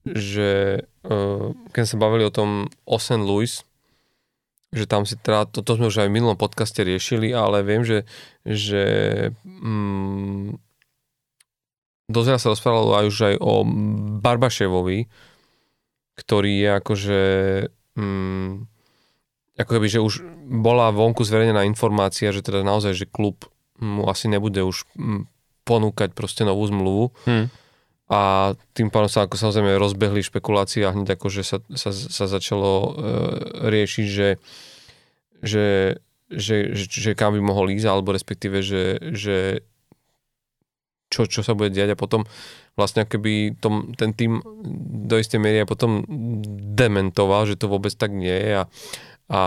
že 0.04 0.84
uh, 1.08 1.56
keď 1.72 1.84
sa 1.88 1.96
bavili 1.96 2.28
o 2.28 2.34
tom 2.34 2.68
Osen 2.84 3.24
Louis, 3.24 3.64
že 4.74 4.84
tam 4.84 5.08
si 5.08 5.16
teda, 5.16 5.48
toto 5.48 5.78
sme 5.78 5.88
už 5.88 6.04
aj 6.04 6.08
v 6.10 6.16
minulom 6.20 6.36
podcaste 6.36 6.82
riešili, 6.82 7.30
ale 7.30 7.62
viem, 7.64 7.86
že, 7.86 8.04
že 8.42 8.84
mm, 9.46 10.58
dozera 12.10 12.36
sa 12.36 12.52
rozprávalo 12.52 12.98
aj 12.98 13.04
už 13.06 13.18
aj 13.32 13.34
o 13.38 13.62
Barbaševovi, 14.18 15.06
ktorý 16.18 16.52
je 16.58 16.68
akože 16.74 17.20
mm, 17.96 18.50
ako 19.62 19.70
keby, 19.70 19.86
že 19.86 20.02
už 20.02 20.26
bola 20.50 20.90
vonku 20.90 21.22
zverejnená 21.22 21.62
informácia, 21.64 22.34
že 22.34 22.42
teda 22.42 22.66
naozaj, 22.66 22.98
že 22.98 23.06
klub 23.06 23.46
mu 23.78 24.10
asi 24.10 24.26
nebude 24.26 24.58
už 24.66 24.90
mm, 24.98 25.30
ponúkať 25.62 26.12
proste 26.12 26.42
novú 26.42 26.66
zmluvu. 26.66 27.04
Hmm 27.24 27.48
a 28.04 28.52
tým 28.76 28.92
pádom 28.92 29.08
sa 29.08 29.24
ako 29.24 29.40
samozrejme 29.40 29.80
rozbehli 29.80 30.20
špekulácie 30.20 30.84
a 30.84 30.92
hneď 30.92 31.16
ako, 31.16 31.32
že 31.32 31.42
sa, 31.42 31.58
sa, 31.72 31.88
sa 31.88 32.24
začalo 32.28 32.72
e, 32.72 32.90
riešiť, 33.72 34.06
že, 34.12 34.28
že, 35.40 35.66
že, 36.28 36.56
že, 36.76 36.84
že 36.84 37.10
kam 37.16 37.32
by 37.32 37.40
mohol 37.40 37.72
ísť, 37.72 37.88
alebo 37.88 38.12
respektíve, 38.12 38.60
že, 38.60 39.00
že 39.16 39.64
čo, 41.08 41.24
čo 41.24 41.40
sa 41.40 41.56
bude 41.56 41.72
diať 41.72 41.96
a 41.96 42.00
potom 42.00 42.28
vlastne 42.74 43.06
keby 43.06 43.56
tom, 43.62 43.94
ten 43.94 44.12
tým 44.12 44.42
do 45.06 45.16
istej 45.16 45.38
miery 45.38 45.62
potom 45.64 46.02
dementoval, 46.74 47.46
že 47.46 47.56
to 47.56 47.70
vôbec 47.70 47.94
tak 47.94 48.10
nie 48.10 48.34
je 48.34 48.52
a, 48.58 48.64
a 49.30 49.40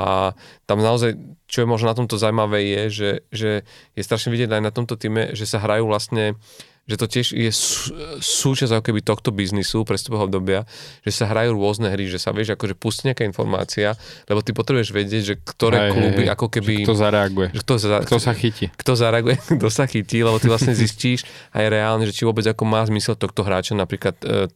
tam 0.63 0.79
naozaj, 0.79 1.13
čo 1.45 1.61
je 1.61 1.67
možno 1.67 1.91
na 1.91 1.97
tomto 1.99 2.15
zaujímavé 2.15 2.63
je, 2.63 2.81
že, 2.89 3.11
že 3.29 3.51
je 3.93 4.01
strašne 4.01 4.31
vidieť 4.31 4.49
aj 4.49 4.63
na 4.63 4.71
tomto 4.71 4.95
týme, 4.95 5.35
že 5.35 5.43
sa 5.43 5.59
hrajú 5.59 5.85
vlastne 5.85 6.39
že 6.87 6.95
to 6.95 7.05
tiež 7.05 7.35
je 7.35 7.51
sú, 7.51 7.91
súčasť 8.23 8.71
ako 8.79 8.83
keby 8.89 8.99
tohto 9.03 9.35
biznisu 9.35 9.83
prestupového 9.83 10.31
obdobia, 10.31 10.63
že 11.03 11.11
sa 11.11 11.27
hrajú 11.27 11.59
rôzne 11.59 11.91
hry, 11.91 12.07
že 12.07 12.15
sa 12.15 12.31
vieš 12.31 12.55
akože 12.55 12.79
pustí 12.79 13.11
nejaká 13.11 13.27
informácia, 13.27 13.99
lebo 14.31 14.39
ty 14.39 14.55
potrebuješ 14.55 14.95
vedieť, 14.95 15.23
že 15.27 15.35
ktoré 15.35 15.91
hej, 15.91 15.91
kluby 15.91 16.23
hej, 16.23 16.31
ako 16.31 16.47
keby... 16.47 16.73
Kto 16.87 16.95
zareaguje. 16.95 17.47
Kto, 17.59 17.73
za, 17.75 17.97
kto 18.07 18.17
sa 18.23 18.31
chytí. 18.31 18.71
Kto 18.71 18.95
zareaguje, 18.95 19.35
kto 19.59 19.67
sa 19.67 19.83
chytí, 19.83 20.23
lebo 20.23 20.39
ty 20.39 20.47
vlastne 20.47 20.71
zistíš 20.71 21.27
aj 21.51 21.65
reálne, 21.67 22.07
že 22.07 22.15
či 22.15 22.23
vôbec 22.23 22.47
ako 22.47 22.63
má 22.63 22.87
zmysel 22.87 23.19
tohto 23.19 23.43
hráča 23.43 23.75
napríklad 23.75 24.15
e, 24.23 24.47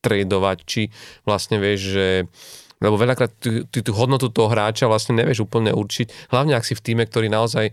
tradovať, 0.00 0.58
či 0.64 0.88
vlastne 1.28 1.60
vieš, 1.60 1.96
že 2.00 2.06
lebo 2.82 3.00
veľakrát 3.00 3.32
ty, 3.40 3.64
ty 3.64 3.80
tú 3.80 3.96
hodnotu 3.96 4.28
toho 4.28 4.52
hráča 4.52 4.84
vlastne 4.84 5.16
nevieš 5.16 5.48
úplne 5.48 5.72
určiť, 5.72 6.28
hlavne 6.28 6.52
ak 6.52 6.68
si 6.68 6.76
v 6.76 6.84
týme, 6.84 7.08
ktorý 7.08 7.32
naozaj 7.32 7.72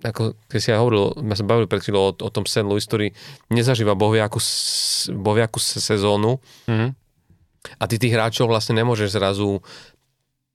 ako 0.00 0.36
keď 0.48 0.58
si 0.60 0.68
ja 0.72 0.80
hovoril, 0.80 1.12
ja 1.12 1.36
som 1.36 1.48
bavil 1.48 1.68
pred 1.68 1.84
chvíľou 1.84 2.02
o, 2.08 2.12
o 2.12 2.30
tom 2.32 2.48
St. 2.48 2.64
Louis, 2.64 2.84
ktorý 2.84 3.12
nezažíva 3.52 3.92
bohviakú, 3.92 4.40
bohviakú 5.12 5.60
sezónu 5.60 6.40
mm-hmm. 6.68 6.90
a 7.76 7.84
ty 7.84 7.94
tých 8.00 8.14
hráčov 8.16 8.48
vlastne 8.48 8.80
nemôžeš 8.80 9.16
zrazu 9.16 9.60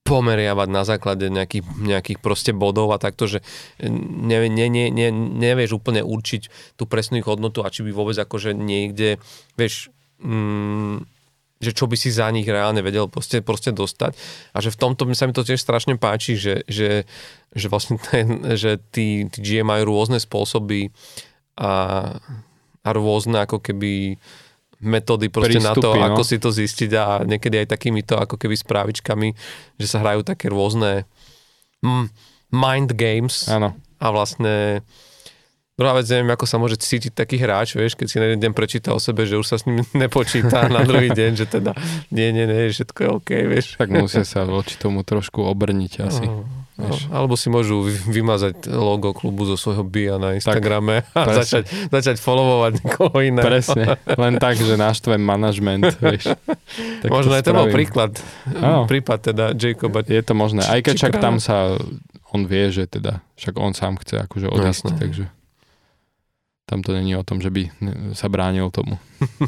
pomeriavať 0.06 0.70
na 0.70 0.86
základe 0.86 1.26
nejakých, 1.34 1.66
nejakých 1.82 2.20
proste 2.22 2.54
bodov 2.54 2.94
a 2.94 3.02
takto, 3.02 3.26
že 3.26 3.42
ne, 3.82 4.38
ne, 4.46 4.70
ne, 4.70 4.94
ne, 4.94 5.10
nevieš 5.14 5.82
úplne 5.82 6.06
určiť 6.06 6.78
tú 6.78 6.86
presnú 6.86 7.18
ich 7.18 7.26
hodnotu 7.26 7.66
a 7.66 7.74
či 7.74 7.82
by 7.82 7.90
vôbec 7.90 8.14
akože 8.14 8.54
niekde, 8.54 9.18
vieš, 9.58 9.90
mm, 10.22 11.15
že 11.64 11.72
čo 11.72 11.88
by 11.88 11.96
si 11.96 12.12
za 12.12 12.28
nich 12.32 12.46
reálne 12.46 12.84
vedel 12.84 13.08
proste, 13.08 13.40
proste 13.40 13.72
dostať. 13.72 14.12
A 14.52 14.60
že 14.60 14.76
v 14.76 14.80
tomto 14.80 15.08
sa 15.16 15.26
mi 15.26 15.34
to 15.34 15.48
tiež 15.48 15.60
strašne 15.60 15.96
páči, 15.96 16.36
že, 16.36 16.68
že, 16.68 17.08
že 17.56 17.68
vlastne 17.72 17.96
ten, 18.12 18.44
že 18.60 18.78
tí, 18.92 19.26
tí 19.32 19.40
GM 19.40 19.72
majú 19.72 19.96
rôzne 19.96 20.20
spôsoby 20.20 20.92
a, 21.56 22.12
a 22.84 22.90
rôzne 22.92 23.48
ako 23.48 23.64
keby 23.64 24.20
metódy 24.84 25.32
proste 25.32 25.58
Prístupy, 25.58 25.80
na 25.80 25.84
to, 25.84 25.90
no. 25.96 26.04
ako 26.12 26.22
si 26.28 26.38
to 26.38 26.52
zistiť 26.52 26.92
a 27.00 27.24
niekedy 27.24 27.64
aj 27.64 27.72
takýmito 27.72 28.20
ako 28.20 28.36
keby 28.36 28.60
správičkami, 28.60 29.32
že 29.80 29.88
sa 29.88 30.04
hrajú 30.04 30.28
také 30.28 30.52
rôzne 30.52 31.08
mind 32.52 32.92
games 33.00 33.48
ano. 33.48 33.74
a 34.04 34.08
vlastne 34.12 34.84
Druhá 35.76 35.92
vec, 36.00 36.08
neviem, 36.08 36.32
ako 36.32 36.48
sa 36.48 36.56
môže 36.56 36.80
cítiť 36.80 37.12
taký 37.12 37.36
hráč, 37.36 37.76
vieš, 37.76 38.00
keď 38.00 38.08
si 38.08 38.16
na 38.16 38.32
jeden 38.32 38.40
deň 38.40 38.52
prečíta 38.56 38.96
o 38.96 39.00
sebe, 39.00 39.28
že 39.28 39.36
už 39.36 39.44
sa 39.44 39.60
s 39.60 39.68
ním 39.68 39.84
nepočíta 40.08 40.72
na 40.72 40.88
druhý 40.88 41.12
deň, 41.12 41.32
že 41.36 41.46
teda 41.52 41.76
nie, 42.16 42.32
nie, 42.32 42.48
nie, 42.48 42.72
všetko 42.72 43.00
je 43.04 43.10
OK, 43.12 43.30
vieš. 43.44 43.66
Tak 43.76 43.92
musia 43.92 44.24
sa 44.24 44.48
voči 44.48 44.80
tomu 44.80 45.04
trošku 45.04 45.44
obrniť 45.44 45.94
asi. 46.00 46.24
Uh, 46.24 46.66
No, 46.76 46.92
alebo 47.08 47.40
si 47.40 47.48
môžu 47.48 47.88
vymazať 47.88 48.68
logo 48.68 49.16
klubu 49.16 49.48
zo 49.48 49.56
svojho 49.56 49.88
bia 49.88 50.20
na 50.20 50.36
Instagrame 50.36 51.08
tak, 51.08 51.16
a 51.16 51.22
presne. 51.24 51.40
začať, 51.40 51.64
začať 51.88 52.16
followovať 52.20 52.72
niekoho 52.84 53.16
iného. 53.24 53.48
Presne, 53.48 53.96
len 54.28 54.36
tak, 54.36 54.60
že 54.60 54.76
naštvem 54.76 55.24
manažment, 55.24 55.88
vieš. 56.04 56.36
Tak 57.00 57.08
Možno 57.08 57.32
to 57.32 57.38
aj 57.40 57.44
to 57.48 57.54
bol 57.56 57.68
príklad, 57.72 58.20
oh. 58.60 58.84
prípad 58.92 59.20
teda 59.32 59.46
Jacoba. 59.56 60.04
Je 60.04 60.20
to 60.20 60.36
možné, 60.36 60.68
aj 60.68 60.84
keď 60.84 60.96
však 61.00 61.16
tam 61.24 61.40
sa 61.40 61.80
on 62.36 62.44
vie, 62.44 62.68
že 62.68 62.92
teda, 62.92 63.24
však 63.40 63.56
on 63.56 63.72
sám 63.72 63.96
chce 64.04 64.28
akože 64.28 64.52
odísť, 64.52 64.84
no, 64.84 65.00
takže 65.00 65.24
tam 66.66 66.82
to 66.82 66.94
není 66.98 67.14
o 67.14 67.24
tom, 67.24 67.42
že 67.42 67.54
by 67.54 67.70
sa 68.18 68.26
bránil 68.26 68.74
tomu 68.74 68.98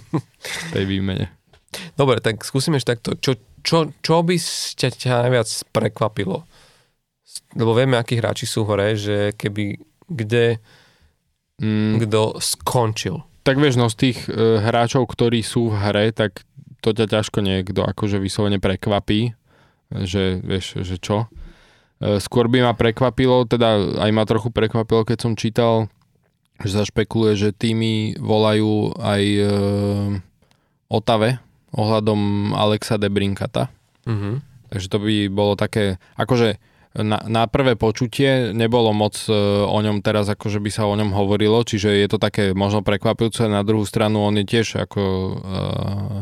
tej 0.74 0.86
výmene. 0.86 1.34
Dobre, 1.98 2.22
tak 2.22 2.46
skúsim 2.46 2.78
ešte 2.78 2.96
takto. 2.98 3.18
Čo, 3.18 3.42
čo, 3.66 3.78
čo 4.00 4.22
by 4.22 4.38
ťa, 4.78 4.90
ťa 4.94 5.14
najviac 5.28 5.50
prekvapilo? 5.74 6.46
Lebo 7.58 7.74
vieme, 7.74 7.98
akí 7.98 8.18
hráči 8.18 8.46
sú 8.48 8.64
hore, 8.64 8.96
že 8.96 9.34
keby 9.36 9.82
kde 10.08 10.64
mm. 11.60 12.08
kto 12.08 12.40
skončil. 12.40 13.26
Tak 13.44 13.60
vieš, 13.60 13.80
no 13.80 13.88
z 13.88 13.96
tých 14.10 14.20
uh, 14.28 14.60
hráčov, 14.64 15.08
ktorí 15.08 15.44
sú 15.44 15.72
v 15.72 15.80
hre, 15.80 16.06
tak 16.12 16.44
to 16.84 16.94
ťa 16.96 17.08
ťažko 17.08 17.40
niekto 17.44 17.84
akože 17.84 18.22
vyslovene 18.22 18.60
prekvapí, 18.60 19.36
že 19.92 20.40
vieš, 20.44 20.84
že 20.84 21.00
čo. 21.00 21.28
Uh, 21.98 22.20
skôr 22.22 22.48
by 22.52 22.64
ma 22.64 22.74
prekvapilo, 22.76 23.48
teda 23.48 24.00
aj 24.00 24.12
ma 24.12 24.24
trochu 24.28 24.52
prekvapilo, 24.52 25.08
keď 25.08 25.18
som 25.20 25.34
čítal 25.36 25.92
že 26.64 26.72
sa 26.74 26.84
špekuluje, 26.84 27.34
že 27.38 27.50
týmy 27.54 28.18
volajú 28.18 28.98
aj 28.98 29.24
e, 29.24 29.44
Otave 30.90 31.38
ohľadom 31.76 32.54
Alexa 32.56 32.98
Debrinkata. 32.98 33.70
Mm-hmm. 34.08 34.36
Takže 34.72 34.88
to 34.88 34.98
by 34.98 35.14
bolo 35.30 35.54
také, 35.60 36.02
akože 36.16 36.58
na, 36.98 37.22
na 37.30 37.44
prvé 37.46 37.78
počutie 37.78 38.56
nebolo 38.58 38.90
moc 38.90 39.14
e, 39.30 39.34
o 39.64 39.78
ňom 39.78 40.02
teraz, 40.02 40.26
akože 40.34 40.58
by 40.58 40.70
sa 40.74 40.90
o 40.90 40.98
ňom 40.98 41.14
hovorilo, 41.14 41.62
čiže 41.62 41.94
je 41.94 42.08
to 42.10 42.18
také 42.18 42.58
možno 42.58 42.82
prekvapujúce. 42.82 43.46
Na 43.46 43.62
druhú 43.62 43.86
stranu 43.86 44.26
on 44.26 44.34
je 44.42 44.46
tiež 44.48 44.82
ako 44.82 45.04
uh, 45.38 46.20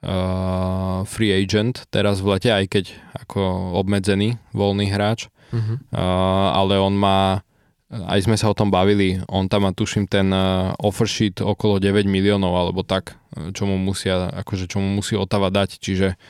uh, 0.00 1.04
free 1.04 1.34
agent 1.34 1.84
teraz 1.92 2.24
v 2.24 2.38
lete, 2.38 2.48
aj 2.48 2.64
keď 2.72 2.84
ako 3.26 3.40
obmedzený 3.76 4.40
voľný 4.56 4.88
hráč. 4.88 5.28
Mm-hmm. 5.52 5.76
Uh, 5.92 6.48
ale 6.56 6.80
on 6.80 6.96
má 6.96 7.44
aj 7.88 8.20
sme 8.28 8.36
sa 8.36 8.52
o 8.52 8.56
tom 8.56 8.68
bavili, 8.68 9.16
on 9.32 9.48
tam 9.48 9.64
má 9.64 9.72
tuším 9.72 10.04
ten 10.04 10.28
uh, 10.28 10.76
offer 10.76 11.08
sheet 11.08 11.40
okolo 11.40 11.80
9 11.80 12.04
miliónov 12.04 12.52
alebo 12.52 12.84
tak, 12.84 13.16
čo 13.56 13.64
mu 13.64 13.80
musia, 13.80 14.28
akože 14.28 14.68
čo 14.68 14.76
mu 14.76 15.00
musí 15.00 15.16
Otava 15.16 15.48
dať, 15.48 15.80
čiže 15.80 16.20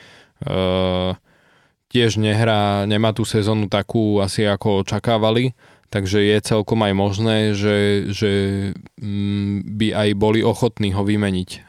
uh, 0.47 1.19
tiež 1.91 2.15
nehrá, 2.15 2.87
nemá 2.87 3.11
tú 3.11 3.27
sezónu 3.27 3.67
takú 3.67 4.23
asi 4.23 4.47
ako 4.47 4.87
očakávali, 4.87 5.51
takže 5.91 6.23
je 6.23 6.37
celkom 6.39 6.79
aj 6.79 6.93
možné, 6.95 7.37
že, 7.51 8.07
že 8.07 8.31
mm, 8.95 9.75
by 9.75 9.87
aj 9.91 10.09
boli 10.15 10.39
ochotní 10.39 10.95
ho 10.95 11.03
vymeniť, 11.03 11.49
uh, 11.51 11.61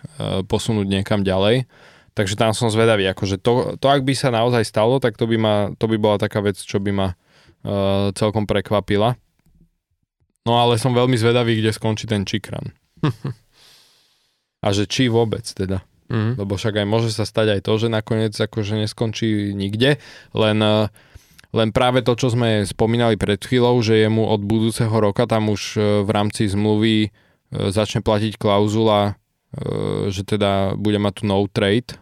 posunúť 0.46 0.86
niekam 0.86 1.26
ďalej. 1.26 1.66
Takže 2.14 2.34
tam 2.38 2.54
som 2.54 2.70
zvedavý, 2.70 3.06
akože 3.10 3.42
to, 3.42 3.74
to 3.78 3.86
ak 3.86 4.06
by 4.06 4.14
sa 4.14 4.30
naozaj 4.30 4.66
stalo, 4.66 5.02
tak 5.02 5.18
to 5.18 5.26
by, 5.26 5.34
ma, 5.34 5.54
to 5.78 5.90
by 5.90 5.98
bola 5.98 6.18
taká 6.18 6.42
vec, 6.42 6.58
čo 6.58 6.78
by 6.78 6.90
ma 6.94 7.08
uh, 7.10 8.14
celkom 8.14 8.46
prekvapila. 8.46 9.18
No 10.48 10.56
ale 10.56 10.80
som 10.80 10.96
veľmi 10.96 11.16
zvedavý, 11.20 11.60
kde 11.60 11.74
skončí 11.74 12.08
ten 12.08 12.24
Čikran. 12.24 12.72
A 14.64 14.68
že 14.76 14.84
či 14.84 15.08
vôbec 15.08 15.44
teda. 15.44 15.84
Mm. 16.10 16.36
Lebo 16.36 16.58
však 16.58 16.82
aj 16.82 16.86
môže 16.90 17.10
sa 17.14 17.22
stať 17.22 17.56
aj 17.56 17.60
to, 17.64 17.72
že 17.80 17.88
nakoniec 17.88 18.34
akože 18.34 18.82
neskončí 18.82 19.54
nikde, 19.54 20.02
len, 20.34 20.58
eh, 20.58 20.90
len 21.54 21.68
práve 21.70 22.02
to, 22.02 22.18
čo 22.18 22.34
sme 22.34 22.66
spomínali 22.66 23.14
pred 23.14 23.38
chvíľou, 23.38 23.78
že 23.78 24.02
jemu 24.02 24.26
od 24.26 24.42
budúceho 24.42 24.90
roka 24.90 25.30
tam 25.30 25.54
už 25.54 25.62
eh, 25.78 25.82
v 26.02 26.10
rámci 26.10 26.50
zmluvy 26.50 26.96
eh, 27.06 27.10
začne 27.52 28.02
platiť 28.02 28.36
klauzula, 28.36 29.16
že 30.14 30.22
teda 30.22 30.78
bude 30.78 31.02
mať 31.02 31.12
tu 31.18 31.22
no 31.26 31.42
trade 31.50 31.98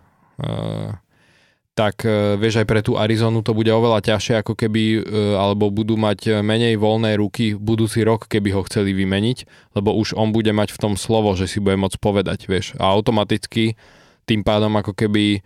tak 1.79 2.03
e, 2.03 2.35
vieš 2.35 2.59
aj 2.59 2.67
pre 2.67 2.83
tú 2.83 2.99
Arizonu 2.99 3.47
to 3.47 3.55
bude 3.55 3.71
oveľa 3.71 4.03
ťažšie 4.03 4.43
ako 4.43 4.59
keby, 4.59 4.83
e, 4.99 5.01
alebo 5.39 5.71
budú 5.71 5.95
mať 5.95 6.43
menej 6.43 6.75
voľné 6.75 7.15
ruky 7.15 7.55
budúci 7.55 8.03
rok, 8.03 8.27
keby 8.27 8.51
ho 8.59 8.67
chceli 8.67 8.91
vymeniť, 8.91 9.71
lebo 9.79 9.95
už 9.95 10.19
on 10.19 10.35
bude 10.35 10.51
mať 10.51 10.75
v 10.75 10.81
tom 10.83 10.95
slovo, 10.99 11.39
že 11.39 11.47
si 11.47 11.63
bude 11.63 11.79
môcť 11.79 12.03
povedať, 12.03 12.51
vieš. 12.51 12.75
A 12.83 12.91
automaticky 12.91 13.79
tým 14.27 14.43
pádom 14.43 14.75
ako 14.75 14.91
keby 14.91 15.39
e, 15.39 15.41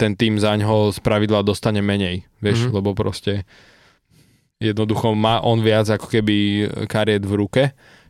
ten 0.00 0.16
tým 0.16 0.40
za 0.40 0.56
ňoho 0.56 0.96
z 0.96 0.98
pravidla 1.04 1.44
dostane 1.44 1.84
menej, 1.84 2.24
vieš, 2.40 2.64
mm-hmm. 2.64 2.76
lebo 2.80 2.96
proste 2.96 3.44
jednoducho 4.64 5.12
má 5.12 5.44
on 5.44 5.60
viac 5.60 5.92
ako 5.92 6.08
keby 6.08 6.36
kariet 6.88 7.20
v 7.28 7.36
ruke 7.36 7.62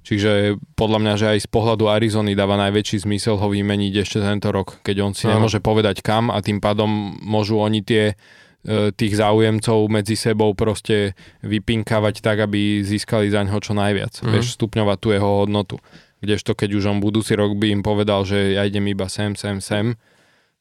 Čiže 0.04 0.60
podľa 0.76 0.98
mňa, 1.00 1.14
že 1.16 1.26
aj 1.32 1.38
z 1.44 1.48
pohľadu 1.48 1.88
Arizony 1.88 2.36
dáva 2.36 2.60
najväčší 2.60 3.08
zmysel 3.08 3.40
ho 3.40 3.48
vymeniť 3.48 4.04
ešte 4.04 4.20
tento 4.20 4.52
rok, 4.52 4.84
keď 4.84 4.96
on 5.00 5.12
si 5.16 5.24
nemôže 5.24 5.64
povedať 5.64 6.04
kam 6.04 6.28
a 6.28 6.44
tým 6.44 6.60
pádom 6.60 7.16
môžu 7.24 7.56
oni 7.56 7.80
tie 7.80 8.12
e, 8.12 8.92
tých 8.92 9.16
záujemcov 9.16 9.88
medzi 9.88 10.12
sebou 10.12 10.52
proste 10.52 11.16
vypinkávať 11.40 12.20
tak, 12.20 12.44
aby 12.44 12.84
získali 12.84 13.32
za 13.32 13.48
ňo 13.48 13.56
čo 13.64 13.72
najviac. 13.72 14.20
Mm. 14.20 14.36
Vieš, 14.36 14.60
stupňovať 14.60 14.98
tú 15.00 15.08
jeho 15.16 15.30
hodnotu. 15.40 15.80
Kdežto 16.20 16.52
keď 16.52 16.76
už 16.76 16.84
on 16.92 16.98
budúci 17.00 17.32
rok 17.32 17.56
by 17.56 17.72
im 17.72 17.80
povedal, 17.80 18.28
že 18.28 18.60
ja 18.60 18.68
idem 18.68 18.84
iba 18.92 19.08
sem, 19.08 19.32
sem, 19.32 19.64
sem, 19.64 19.96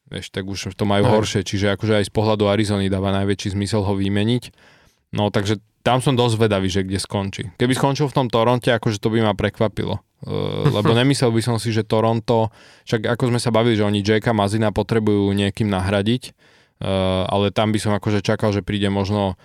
vieš, 0.08 0.32
tak 0.32 0.48
už 0.48 0.72
to 0.72 0.88
majú 0.88 1.04
no. 1.04 1.20
horšie. 1.20 1.44
Čiže 1.44 1.76
akože 1.76 2.00
aj 2.00 2.08
z 2.08 2.12
pohľadu 2.16 2.48
Arizony 2.48 2.88
dáva 2.88 3.12
najväčší 3.12 3.52
zmysel 3.52 3.84
ho 3.84 3.92
vymeniť. 3.92 4.72
No 5.12 5.28
takže 5.28 5.60
tam 5.84 6.00
som 6.00 6.16
dosť 6.16 6.48
vedavý, 6.48 6.72
že 6.72 6.80
kde 6.80 6.96
skončí. 6.96 7.52
Keby 7.60 7.76
skončil 7.76 8.08
v 8.08 8.16
tom 8.16 8.26
Toronte, 8.32 8.72
akože 8.72 8.96
to 8.96 9.12
by 9.12 9.20
ma 9.20 9.36
prekvapilo. 9.36 10.00
Uh, 10.24 10.64
lebo 10.72 10.96
nemyslel 10.98 11.28
by 11.28 11.42
som 11.44 11.56
si, 11.60 11.76
že 11.76 11.84
Toronto, 11.84 12.48
však 12.88 13.04
ako 13.12 13.28
sme 13.28 13.38
sa 13.38 13.52
bavili, 13.52 13.76
že 13.76 13.84
oni 13.84 14.00
Jacka 14.00 14.32
Mazina 14.32 14.72
potrebujú 14.72 15.28
niekým 15.36 15.68
nahradiť, 15.68 16.32
uh, 16.80 17.28
ale 17.28 17.52
tam 17.52 17.68
by 17.68 17.78
som 17.78 17.92
akože 17.92 18.24
čakal, 18.24 18.56
že 18.56 18.64
príde 18.64 18.88
možno 18.88 19.36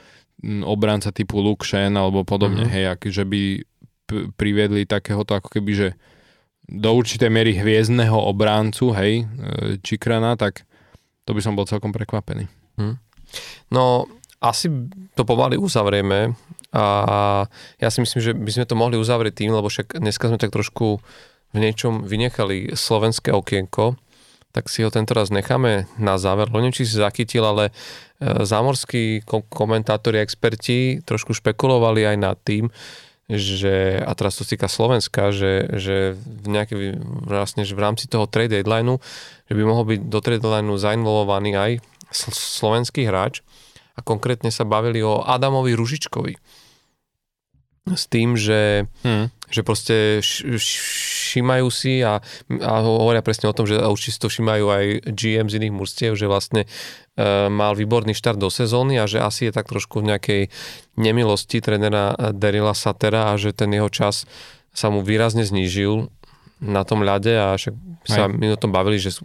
obranca 0.63 1.11
typu 1.11 1.43
Luke 1.43 1.67
Shen 1.67 1.99
alebo 1.99 2.23
podobne, 2.23 2.63
uh-huh. 2.63 2.71
hej, 2.71 2.85
ak, 2.95 3.11
že 3.11 3.27
by 3.27 3.41
p- 4.07 4.31
priviedli 4.39 4.87
takéhoto 4.87 5.35
ako 5.35 5.51
keby, 5.51 5.71
že 5.75 5.87
do 6.71 6.95
určitej 6.95 7.27
miery 7.27 7.59
hviezdneho 7.59 8.15
obráncu, 8.15 8.95
hej, 8.95 9.27
Čikrana, 9.83 10.39
tak 10.39 10.63
to 11.27 11.35
by 11.35 11.43
som 11.43 11.59
bol 11.59 11.67
celkom 11.67 11.91
prekvapený. 11.91 12.47
Uh-huh. 12.79 12.95
No, 13.67 14.07
asi 14.39 14.71
to 15.15 15.27
pomaly 15.27 15.59
uzavrieme 15.59 16.35
a 16.71 16.85
ja 17.81 17.89
si 17.89 17.99
myslím, 17.99 18.19
že 18.23 18.31
by 18.31 18.51
sme 18.55 18.65
to 18.69 18.79
mohli 18.79 18.95
uzavrieť 18.95 19.43
tým, 19.43 19.51
lebo 19.51 19.67
však 19.67 19.99
dneska 19.99 20.31
sme 20.31 20.39
tak 20.39 20.53
trošku 20.53 21.01
v 21.49 21.57
niečom 21.57 22.05
vynechali 22.05 22.77
slovenské 22.77 23.33
okienko, 23.33 23.97
tak 24.53 24.69
si 24.69 24.85
ho 24.85 24.89
tento 24.93 25.17
raz 25.17 25.33
necháme 25.33 25.89
na 25.97 26.21
záver. 26.21 26.49
Neviem, 26.49 26.73
či 26.73 26.85
si 26.85 26.97
zachytil, 26.97 27.41
ale 27.41 27.69
e, 27.69 27.73
zámorskí 28.45 29.25
komentátori 29.49 30.21
a 30.21 30.25
experti 30.25 31.01
trošku 31.05 31.33
špekulovali 31.37 32.05
aj 32.05 32.17
nad 32.17 32.37
tým, 32.41 32.69
že, 33.29 34.01
a 34.01 34.09
teraz 34.17 34.41
to 34.41 34.45
týka 34.45 34.65
Slovenska, 34.65 35.29
že, 35.29 35.69
že 35.77 36.17
v, 36.17 36.47
nejaké, 36.49 36.73
vlastne, 37.29 37.61
že 37.61 37.77
v 37.77 37.81
rámci 37.85 38.09
toho 38.09 38.25
trade 38.25 38.57
deadlineu, 38.57 38.97
že 39.45 39.53
by 39.53 39.63
mohol 39.65 39.85
byť 39.85 39.99
do 40.09 40.19
trade 40.21 40.41
deadlineu 40.41 40.77
zainvolovaný 40.81 41.53
aj 41.53 41.71
slovenský 42.33 43.05
hráč, 43.05 43.45
a 43.99 44.05
konkrétne 44.05 44.47
sa 44.47 44.63
bavili 44.63 45.03
o 45.03 45.19
Adamovi 45.19 45.75
Ružičkovi. 45.75 46.39
S 47.89 48.05
tým, 48.05 48.37
že, 48.37 48.85
hmm. 49.03 49.49
že 49.49 49.61
proste 49.65 50.21
všímajú 50.21 51.67
si 51.73 52.05
a, 52.05 52.21
a 52.61 52.73
hovoria 52.85 53.25
presne 53.25 53.49
o 53.49 53.55
tom, 53.55 53.65
že 53.65 53.81
určite 53.81 54.21
to 54.21 54.29
všímajú 54.29 54.65
aj 54.69 54.85
GM 55.09 55.49
z 55.49 55.57
iných 55.57 55.73
múrstiev, 55.73 56.13
že 56.13 56.29
vlastne 56.29 56.69
e, 57.17 57.49
mal 57.49 57.73
výborný 57.73 58.13
štart 58.13 58.37
do 58.37 58.53
sezóny 58.53 59.01
a 59.01 59.09
že 59.09 59.17
asi 59.19 59.49
je 59.49 59.57
tak 59.57 59.65
trošku 59.65 60.05
v 60.05 60.13
nejakej 60.13 60.41
nemilosti 61.01 61.65
trenera 61.65 62.13
Derila 62.29 62.77
Satera 62.77 63.33
a 63.33 63.41
že 63.41 63.57
ten 63.57 63.73
jeho 63.73 63.89
čas 63.89 64.29
sa 64.69 64.93
mu 64.93 65.01
výrazne 65.01 65.41
znížil 65.41 66.13
na 66.59 66.83
tom 66.83 67.07
ľade 67.07 67.31
a 67.31 67.55
však 67.55 67.73
sa 68.03 68.27
aj. 68.27 68.35
my 68.35 68.45
o 68.51 68.59
tom 68.59 68.75
bavili, 68.75 68.99
že 68.99 69.15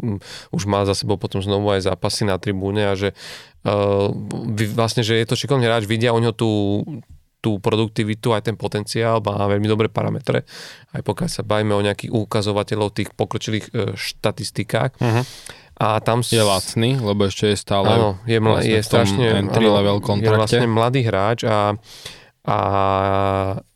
už 0.55 0.63
má 0.71 0.87
za 0.87 0.95
sebou 0.95 1.19
potom 1.19 1.43
znovu 1.43 1.75
aj 1.75 1.91
zápasy 1.91 2.23
na 2.27 2.39
tribúne 2.39 2.87
a 2.87 2.95
že 2.95 3.11
uh, 3.67 4.11
vlastne, 4.71 5.03
že 5.03 5.19
je 5.19 5.27
to 5.27 5.35
šikovný 5.35 5.67
hráč, 5.67 5.91
vidia 5.91 6.15
u 6.15 6.23
neho 6.23 6.31
tú, 6.31 6.83
tú 7.43 7.59
produktivitu, 7.59 8.31
aj 8.31 8.49
ten 8.51 8.57
potenciál, 8.57 9.19
má 9.19 9.51
veľmi 9.51 9.67
dobré 9.67 9.91
parametre, 9.91 10.47
aj 10.95 11.03
pokiaľ 11.03 11.29
sa 11.29 11.43
bavíme 11.43 11.75
o 11.75 11.83
nejakých 11.83 12.15
ukazovateľov 12.15 12.95
tých 12.95 13.11
pokročilých 13.13 13.67
uh, 13.75 13.93
štatistikách. 13.99 14.95
Uh-huh. 15.03 15.27
A 15.75 15.99
tam 15.99 16.23
je 16.23 16.39
lacný, 16.39 17.03
lebo 17.03 17.27
ešte 17.27 17.51
je 17.51 17.59
stále 17.59 17.91
áno, 17.91 18.15
je, 18.31 18.39
mla, 18.39 18.63
vlastne 18.63 18.79
je 18.79 18.83
strašne 18.87 19.25
entry 19.43 19.67
áno, 19.67 19.75
level 19.83 19.99
kontrakte. 19.99 20.31
Je 20.31 20.39
vlastne 20.39 20.67
mladý 20.71 21.03
hráč 21.03 21.43
a, 21.43 21.75
a 22.47 22.59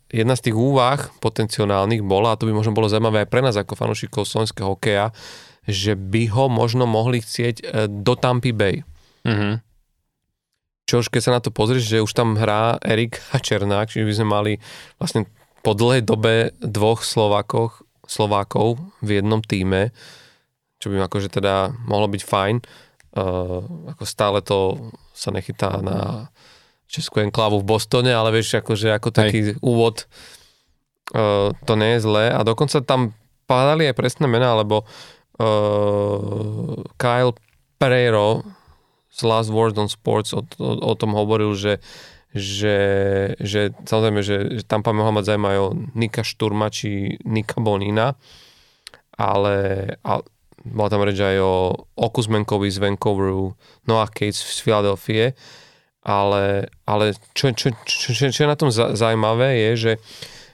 jedna 0.09 0.33
z 0.33 0.49
tých 0.49 0.55
úvah 0.57 1.09
potenciálnych 1.21 2.01
bola, 2.01 2.33
a 2.33 2.39
to 2.39 2.49
by 2.49 2.53
možno 2.53 2.73
bolo 2.73 2.89
zaujímavé 2.89 3.25
aj 3.25 3.29
pre 3.29 3.41
nás 3.45 3.55
ako 3.55 3.77
fanúšikov 3.77 4.25
slovenského 4.25 4.73
hokeja, 4.73 5.13
že 5.69 5.93
by 5.93 6.33
ho 6.33 6.49
možno 6.49 6.89
mohli 6.89 7.21
chcieť 7.21 7.55
e, 7.61 7.63
do 7.85 8.17
Tampy 8.17 8.51
Bay. 8.51 8.81
Mm-hmm. 9.25 9.53
Čož 10.89 11.13
keď 11.13 11.21
sa 11.21 11.35
na 11.37 11.41
to 11.45 11.53
pozrieš, 11.53 11.85
že 11.85 12.01
už 12.01 12.09
tam 12.17 12.33
hrá 12.33 12.81
Erik 12.81 13.21
a 13.29 13.37
Černák, 13.37 13.93
čiže 13.93 14.09
by 14.09 14.13
sme 14.17 14.27
mali 14.27 14.53
vlastne 14.97 15.29
po 15.61 15.77
dlhej 15.77 16.01
dobe 16.01 16.57
dvoch 16.57 17.05
Slovákoch, 17.05 17.85
Slovákov 18.09 18.81
v 19.05 19.21
jednom 19.21 19.37
týme, 19.45 19.93
čo 20.81 20.89
by 20.89 21.05
akože 21.05 21.29
teda 21.29 21.69
mohlo 21.85 22.09
byť 22.09 22.23
fajn. 22.25 22.55
Uh, 23.09 23.61
ako 23.93 24.03
stále 24.05 24.41
to 24.41 24.89
sa 25.13 25.29
nechytá 25.29 25.77
na 25.77 26.29
Českú 26.89 27.21
enklávu 27.21 27.61
v 27.61 27.69
Bostone, 27.69 28.09
ale 28.09 28.33
vieš, 28.33 28.57
akože 28.57 28.89
ako 28.97 29.13
taký 29.13 29.53
Hej. 29.53 29.61
úvod 29.61 30.09
uh, 31.13 31.53
to 31.69 31.73
nie 31.77 31.95
je 31.95 32.03
zlé. 32.03 32.33
A 32.33 32.41
dokonca 32.41 32.81
tam 32.81 33.13
pádali 33.45 33.85
aj 33.85 33.93
presné 33.93 34.25
mená, 34.25 34.57
lebo 34.57 34.89
uh, 35.37 36.81
Kyle 36.97 37.37
Pereiro 37.77 38.41
z 39.13 39.19
Last 39.21 39.53
Word 39.53 39.77
on 39.77 39.85
Sports 39.85 40.33
o, 40.33 40.41
o, 40.57 40.69
o 40.89 40.93
tom 40.97 41.13
hovoril, 41.13 41.53
že 41.53 41.77
že, 42.29 42.77
že 43.41 43.73
samozrejme, 43.89 44.21
že, 44.21 44.37
že 44.61 44.63
tam 44.69 44.85
mohla 44.85 45.17
mať 45.17 45.33
zaujímavé 45.33 45.57
o 45.57 45.73
Nika 45.97 46.21
Šturma 46.21 46.69
či 46.69 47.17
Nika 47.25 47.57
Bonina, 47.57 48.13
ale, 49.17 49.57
ale 50.05 50.21
bola 50.61 50.89
tam 50.93 51.01
reč 51.01 51.17
aj 51.17 51.37
o 51.41 51.73
Okusmenkovi 51.97 52.69
z 52.69 52.77
Vancouveru, 52.85 53.57
Noah 53.89 54.13
Cates 54.13 54.37
z 54.37 54.61
Filadelfie 54.61 55.33
ale, 56.03 56.71
ale 56.87 57.11
čo, 57.35 57.51
čo, 57.51 57.75
čo, 57.83 58.15
čo, 58.15 58.31
čo 58.31 58.39
je 58.43 58.49
na 58.49 58.55
tom 58.55 58.71
zaujímavé 58.71 59.59
je, 59.59 59.71
že, 59.75 59.93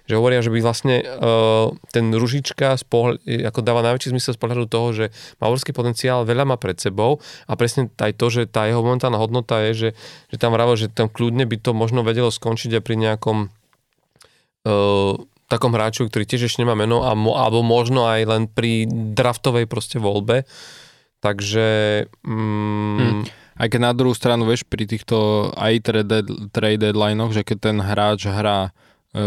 že 0.09 0.17
hovoria, 0.17 0.41
že 0.41 0.49
by 0.49 0.59
vlastne 0.61 1.05
uh, 1.05 1.69
ten 1.93 2.09
Ružička 2.09 2.73
spohľ, 2.77 3.21
ako 3.45 3.59
dáva 3.61 3.85
najväčší 3.85 4.13
zmysel 4.13 4.33
z 4.33 4.41
pohľadu 4.41 4.65
toho, 4.65 4.87
že 4.93 5.05
má 5.37 5.49
obrovský 5.49 5.69
potenciál, 5.69 6.25
veľa 6.25 6.49
má 6.49 6.57
pred 6.57 6.77
sebou 6.81 7.21
a 7.45 7.53
presne 7.53 7.93
aj 8.01 8.17
to, 8.17 8.27
že 8.33 8.49
tá 8.49 8.65
jeho 8.65 8.81
momentálna 8.81 9.21
hodnota 9.21 9.61
je, 9.69 9.71
že, 9.73 9.89
že 10.33 10.37
tam 10.41 10.57
vravil, 10.57 10.77
že 10.77 10.89
tam 10.89 11.13
kľudne 11.13 11.45
by 11.45 11.57
to 11.61 11.77
možno 11.77 12.01
vedelo 12.01 12.33
skončiť 12.33 12.81
aj 12.81 12.83
pri 12.83 12.95
nejakom 13.05 13.37
uh, 13.45 15.13
takom 15.45 15.71
hráču, 15.77 16.09
ktorý 16.09 16.25
tiež 16.25 16.49
ešte 16.49 16.65
nemá 16.65 16.73
meno 16.73 17.05
a 17.05 17.13
mo, 17.13 17.37
alebo 17.37 17.61
možno 17.61 18.09
aj 18.09 18.21
len 18.25 18.43
pri 18.49 18.89
draftovej 18.89 19.69
proste 19.69 20.01
voľbe. 20.01 20.49
Takže... 21.21 21.65
Mm, 22.25 22.97
hmm 22.97 23.44
aj 23.55 23.67
keď 23.71 23.79
na 23.79 23.93
druhú 23.95 24.11
stranu, 24.11 24.43
vieš, 24.43 24.67
pri 24.67 24.83
týchto 24.83 25.49
aj 25.55 25.87
trade, 26.51 26.81
deadline 26.81 27.19
že 27.31 27.47
keď 27.47 27.57
ten 27.71 27.77
hráč 27.79 28.27
hrá 28.27 28.75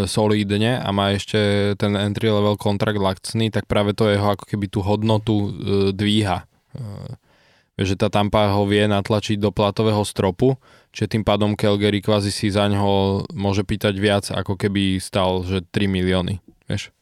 solídne 0.05 0.77
a 0.77 0.89
má 0.93 1.17
ešte 1.17 1.73
ten 1.81 1.97
entry 1.97 2.29
level 2.29 2.61
kontrakt 2.61 3.01
lacný, 3.01 3.49
tak 3.49 3.65
práve 3.65 3.97
to 3.97 4.05
jeho 4.05 4.37
ako 4.37 4.45
keby 4.45 4.69
tú 4.69 4.85
hodnotu 4.85 5.33
e, 5.33 5.51
dvíha. 5.97 6.45
E, 6.45 7.85
že 7.89 7.97
tá 7.97 8.13
Tampa 8.13 8.53
ho 8.53 8.69
vie 8.69 8.85
natlačiť 8.85 9.41
do 9.41 9.49
platového 9.49 10.05
stropu, 10.05 10.61
čiže 10.93 11.17
tým 11.17 11.25
pádom 11.25 11.57
Calgary 11.57 12.05
kvázi 12.05 12.29
si 12.29 12.53
za 12.53 12.69
ňoho 12.69 13.25
môže 13.33 13.65
pýtať 13.65 13.95
viac, 13.97 14.29
ako 14.29 14.59
keby 14.61 15.01
stal, 15.01 15.47
že 15.47 15.65
3 15.65 15.89
milióny, 15.89 16.43
vieš. 16.69 16.93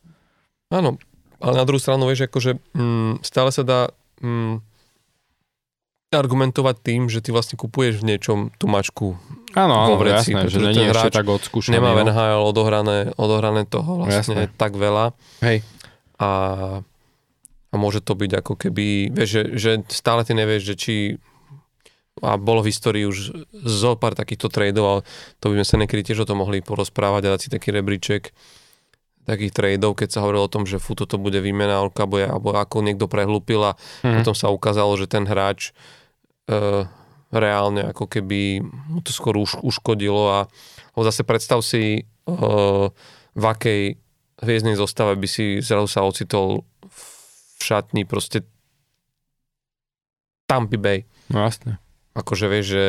Áno, 0.70 1.00
ale 1.42 1.54
na 1.58 1.66
druhú 1.66 1.80
stranu, 1.80 2.06
vieš, 2.06 2.28
akože 2.28 2.60
mm, 2.76 3.24
stále 3.24 3.50
sa 3.50 3.64
dá 3.64 3.80
mm, 4.20 4.62
argumentovať 6.14 6.76
tým, 6.82 7.10
že 7.10 7.18
ty 7.18 7.34
vlastne 7.34 7.58
kupuješ 7.58 8.02
v 8.02 8.14
niečom 8.14 8.38
tú 8.54 8.70
mačku 8.70 9.18
Áno, 9.56 9.72
áno, 9.72 9.96
vreci, 9.96 10.36
jasné, 10.36 10.52
že 10.52 10.60
není 10.60 10.92
ešte 10.92 11.16
tak 11.16 11.24
odskúšaný. 11.24 11.80
Nemá 11.80 11.96
v 11.96 12.04
no. 12.04 12.12
NHL 12.12 12.42
odohrané, 12.44 12.98
odohrané 13.16 13.64
toho 13.64 14.04
vlastne 14.04 14.44
jasné. 14.44 14.52
tak 14.52 14.76
veľa. 14.76 15.16
Hej. 15.40 15.64
A, 16.20 16.30
a 17.72 17.74
môže 17.80 18.04
to 18.04 18.12
byť 18.12 18.30
ako 18.36 18.52
keby, 18.52 19.16
vieš, 19.16 19.30
že, 19.32 19.42
že 19.56 19.70
stále 19.88 20.28
ty 20.28 20.36
nevieš, 20.36 20.62
že 20.62 20.74
či 20.76 20.94
a 22.24 22.40
bolo 22.40 22.64
v 22.64 22.72
histórii 22.72 23.04
už 23.04 23.44
zo 23.52 23.92
pár 24.00 24.16
takýchto 24.16 24.48
tradeov, 24.48 24.86
ale 24.88 25.00
to 25.36 25.52
by 25.52 25.60
sme 25.60 25.66
sa 25.68 25.76
niekedy 25.84 26.00
tiež 26.12 26.24
o 26.24 26.28
tom 26.28 26.40
mohli 26.40 26.64
porozprávať 26.64 27.28
a 27.28 27.32
dať 27.36 27.40
si 27.44 27.48
taký 27.52 27.76
rebríček 27.76 28.32
takých 29.26 29.52
tradeov, 29.52 29.98
keď 29.98 30.08
sa 30.14 30.22
hovorilo 30.22 30.46
o 30.46 30.54
tom, 30.54 30.64
že 30.64 30.78
fú, 30.78 30.94
toto 30.94 31.18
bude 31.18 31.42
výmena 31.42 31.82
alebo, 31.82 32.16
alebo 32.22 32.54
ako 32.54 32.86
niekto 32.86 33.10
prehlúpil 33.10 33.58
a 33.58 33.72
mm-hmm. 33.74 34.22
potom 34.22 34.34
sa 34.38 34.54
ukázalo, 34.54 34.94
že 34.94 35.10
ten 35.10 35.26
hráč 35.26 35.74
e, 36.46 36.86
reálne 37.34 37.90
ako 37.90 38.06
keby 38.06 38.62
mu 38.62 39.02
to 39.02 39.10
skôr 39.10 39.34
už, 39.34 39.58
uškodilo 39.66 40.22
a 40.30 40.38
ho 40.94 41.00
zase 41.02 41.26
predstav 41.26 41.58
si 41.66 42.00
e, 42.00 42.02
v 43.36 43.44
akej 43.44 43.98
hviezdnej 44.40 44.78
zostave 44.78 45.18
by 45.18 45.28
si 45.28 45.58
zrazu 45.58 45.90
sa 45.90 46.06
ocitol 46.06 46.62
v 46.86 47.02
šatni 47.60 48.06
proste 48.06 48.46
Tampa 50.46 50.78
Bay. 50.78 51.02
No 51.34 51.42
jasne. 51.42 51.82
Akože 52.14 52.46
vieš, 52.46 52.66
že 52.78 52.86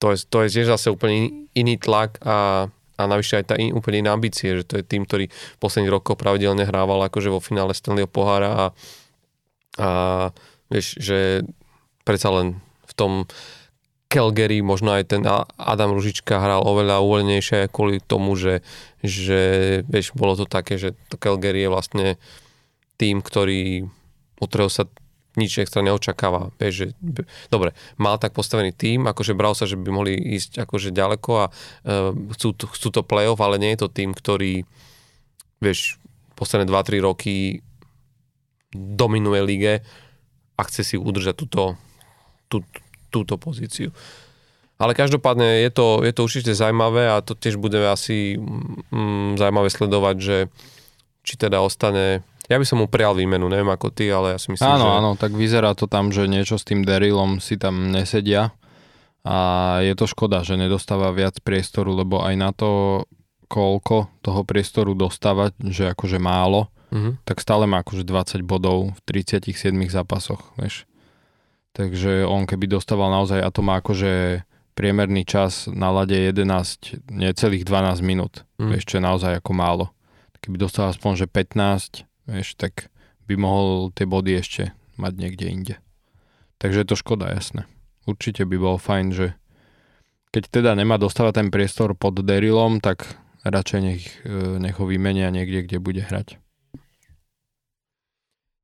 to 0.00 0.16
je, 0.16 0.24
to 0.24 0.36
je 0.44 0.48
tiež 0.52 0.66
zase 0.72 0.88
úplne 0.88 1.48
iný 1.52 1.76
tlak 1.76 2.20
a 2.24 2.68
a 2.96 3.02
navyše 3.04 3.40
aj 3.40 3.44
tá 3.52 3.54
in, 3.60 3.76
úplne 3.76 4.04
iná 4.04 4.16
ambície, 4.16 4.60
že 4.60 4.64
to 4.64 4.80
je 4.80 4.84
tým, 4.84 5.04
ktorý 5.04 5.28
posledných 5.60 5.92
rokoch 5.92 6.16
pravidelne 6.16 6.64
hrával 6.64 7.04
akože 7.06 7.28
vo 7.28 7.40
finále 7.44 7.76
Stanleyho 7.76 8.08
pohára 8.08 8.50
a, 8.52 8.64
a 9.76 9.88
vieš, 10.72 10.96
že 10.96 11.44
predsa 12.08 12.32
len 12.32 12.58
v 12.88 12.92
tom 12.96 13.12
Calgary, 14.06 14.62
možno 14.62 14.94
aj 14.94 15.10
ten 15.10 15.22
Adam 15.58 15.90
Ružička 15.92 16.38
hral 16.38 16.62
oveľa 16.62 17.02
uvoľnejšie 17.02 17.68
kvôli 17.74 17.98
tomu, 17.98 18.38
že, 18.38 18.62
že 19.02 19.82
vieš, 19.90 20.14
bolo 20.14 20.38
to 20.38 20.46
také, 20.46 20.78
že 20.78 20.94
to 21.10 21.18
Calgary 21.18 21.66
je 21.66 21.72
vlastne 21.72 22.06
tým, 22.96 23.20
ktorý, 23.20 23.90
od 24.38 24.46
ktorého 24.46 24.70
sa 24.70 24.86
nič 25.36 25.60
extra 25.60 25.84
neočakáva. 25.84 26.50
Vieš, 26.56 26.74
že, 26.74 26.86
dobre, 27.52 27.76
mal 28.00 28.16
tak 28.16 28.32
postavený 28.32 28.72
tým, 28.72 29.04
akože 29.04 29.36
bral 29.36 29.52
sa, 29.52 29.68
že 29.68 29.76
by 29.76 29.88
mohli 29.92 30.16
ísť 30.16 30.64
akože 30.64 30.90
ďaleko 30.96 31.30
a 31.36 31.46
uh, 31.48 32.12
chcú, 32.36 32.56
to, 32.56 32.64
chcú 32.72 32.88
to 32.88 33.02
playoff, 33.04 33.38
ale 33.44 33.60
nie 33.60 33.76
je 33.76 33.84
to 33.84 33.88
tým, 33.92 34.16
ktorý 34.16 34.64
vieš, 35.60 36.00
posledné 36.36 36.68
2-3 36.68 37.00
roky 37.04 37.64
dominuje 38.72 39.40
lige 39.44 39.72
a 40.56 40.60
chce 40.64 40.82
si 40.84 40.96
udržať 40.96 41.36
túto, 41.36 41.76
tú, 42.48 42.64
túto 43.12 43.36
pozíciu. 43.36 43.92
Ale 44.76 44.92
každopádne 44.92 45.64
je 45.64 45.70
to, 45.72 46.04
je 46.04 46.12
to 46.12 46.20
určite 46.20 46.52
zaujímavé 46.52 47.08
a 47.08 47.24
to 47.24 47.32
tiež 47.32 47.56
bude 47.56 47.80
asi 47.80 48.36
mm, 48.36 49.40
zaujímavé 49.40 49.72
sledovať, 49.72 50.16
že 50.20 50.36
či 51.24 51.40
teda 51.40 51.64
ostane 51.64 52.20
ja 52.46 52.56
by 52.56 52.66
som 52.66 52.78
mu 52.82 52.86
prijal 52.86 53.18
výmenu, 53.18 53.50
neviem 53.50 53.70
ako 53.70 53.90
ty, 53.90 54.06
ale 54.10 54.34
ja 54.34 54.38
si 54.38 54.54
myslím, 54.54 54.70
áno, 54.70 54.86
že... 54.86 54.90
Áno, 55.02 55.10
tak 55.18 55.32
vyzerá 55.34 55.74
to 55.74 55.90
tam, 55.90 56.14
že 56.14 56.30
niečo 56.30 56.58
s 56.58 56.64
tým 56.66 56.86
Darylom 56.86 57.42
si 57.42 57.58
tam 57.58 57.90
nesedia 57.90 58.54
a 59.26 59.36
je 59.82 59.94
to 59.98 60.06
škoda, 60.06 60.46
že 60.46 60.54
nedostáva 60.54 61.10
viac 61.10 61.42
priestoru, 61.42 61.90
lebo 61.90 62.22
aj 62.22 62.34
na 62.38 62.50
to, 62.54 63.02
koľko 63.50 64.22
toho 64.22 64.46
priestoru 64.46 64.94
dostávať, 64.94 65.58
že 65.66 65.90
akože 65.90 66.22
málo, 66.22 66.70
mm-hmm. 66.94 67.26
tak 67.26 67.42
stále 67.42 67.66
má 67.66 67.82
akože 67.82 68.06
20 68.06 68.46
bodov 68.46 68.94
v 68.94 69.00
37 69.26 69.74
zápasoch, 69.90 70.54
vieš. 70.54 70.86
Takže 71.74 72.24
on 72.24 72.46
keby 72.46 72.70
dostával 72.70 73.10
naozaj, 73.10 73.42
a 73.42 73.50
to 73.50 73.60
má 73.66 73.82
akože 73.82 74.46
priemerný 74.78 75.26
čas 75.26 75.66
na 75.66 75.90
lade 75.90 76.14
11, 76.14 77.10
necelých 77.10 77.64
12 77.64 78.00
minút, 78.06 78.46
mm. 78.60 78.70
vieš, 78.70 78.84
čo 78.86 78.96
je 79.00 79.04
naozaj 79.04 79.32
ako 79.42 79.52
málo. 79.56 79.86
Keby 80.38 80.62
dostal 80.62 80.92
aspoň, 80.92 81.24
že 81.24 81.26
15, 81.26 82.06
vieš, 82.26 82.58
tak 82.58 82.90
by 83.26 83.34
mohol 83.38 83.90
tie 83.94 84.06
body 84.06 84.38
ešte 84.38 84.74
mať 84.98 85.12
niekde 85.18 85.46
inde. 85.46 85.74
Takže 86.58 86.82
je 86.82 86.88
to 86.88 86.96
škoda, 86.98 87.30
jasné. 87.30 87.66
Určite 88.06 88.46
by 88.46 88.56
bol 88.58 88.76
fajn, 88.78 89.06
že 89.12 89.26
keď 90.30 90.42
teda 90.52 90.70
nemá 90.76 91.00
dostávať 91.00 91.42
ten 91.42 91.48
priestor 91.48 91.96
pod 91.96 92.20
Derylom, 92.20 92.78
tak 92.84 93.18
radšej 93.46 93.80
nech, 93.82 94.04
e, 94.26 94.60
nech 94.60 94.76
ho 94.76 94.84
vymenia 94.84 95.30
niekde, 95.30 95.64
kde 95.64 95.78
bude 95.78 96.02
hrať. 96.02 96.38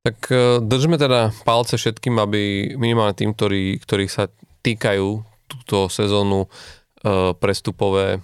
Tak 0.02 0.18
e, 0.30 0.58
držme 0.58 0.98
teda 0.98 1.30
palce 1.46 1.78
všetkým, 1.78 2.18
aby 2.18 2.74
minimálne 2.74 3.14
tým, 3.14 3.32
ktorí, 3.34 3.78
ktorí 3.78 4.10
sa 4.10 4.26
týkajú 4.66 5.22
túto 5.46 5.86
sezónu 5.86 6.46
e, 6.46 6.48
prestupové 7.38 8.22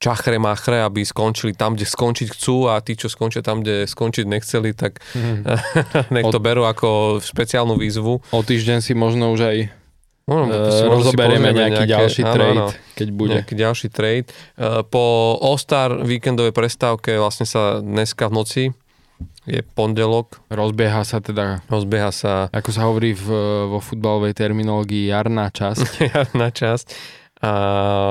čachre 0.00 0.40
machre, 0.40 0.80
aby 0.80 1.04
skončili 1.04 1.52
tam, 1.52 1.76
kde 1.76 1.84
skončiť 1.84 2.32
chcú 2.32 2.72
a 2.72 2.80
tí, 2.80 2.96
čo 2.96 3.12
skončia 3.12 3.44
tam, 3.44 3.60
kde 3.60 3.84
skončiť 3.84 4.24
nechceli, 4.24 4.72
tak 4.72 4.96
mm. 5.12 5.44
nech 6.16 6.26
to 6.32 6.40
berú 6.40 6.64
ako 6.64 7.20
špeciálnu 7.20 7.76
výzvu. 7.76 8.24
O 8.32 8.40
týždeň 8.40 8.80
si 8.80 8.96
možno 8.96 9.30
už 9.36 9.40
aj 9.44 9.58
No, 10.30 10.46
uh, 10.46 10.86
rozoberieme 10.86 11.50
nejaký 11.50 11.90
nejaké, 11.90 11.90
ďalší 11.90 12.22
áno, 12.22 12.34
trade, 12.38 12.60
áno, 12.62 12.66
keď 12.94 13.08
bude. 13.10 13.34
Nejaký 13.42 13.54
ďalší 13.58 13.88
trade. 13.90 14.28
Uh, 14.54 14.86
po 14.86 15.34
All-Star 15.42 16.06
víkendovej 16.06 16.54
prestávke 16.54 17.18
vlastne 17.18 17.50
sa 17.50 17.82
dneska 17.82 18.30
v 18.30 18.34
noci 18.38 18.64
je 19.48 19.66
pondelok. 19.74 20.38
Rozbieha 20.52 21.02
sa 21.02 21.18
teda... 21.18 21.66
Rozbieha 21.66 22.14
sa... 22.14 22.46
Ako 22.54 22.70
sa 22.70 22.86
hovorí 22.86 23.10
v, 23.10 23.26
vo 23.66 23.82
futbalovej 23.82 24.36
terminológii, 24.38 25.10
jarná 25.10 25.50
časť. 25.50 25.98
jarná 26.14 26.54
časť 26.54 27.18
a 27.40 27.52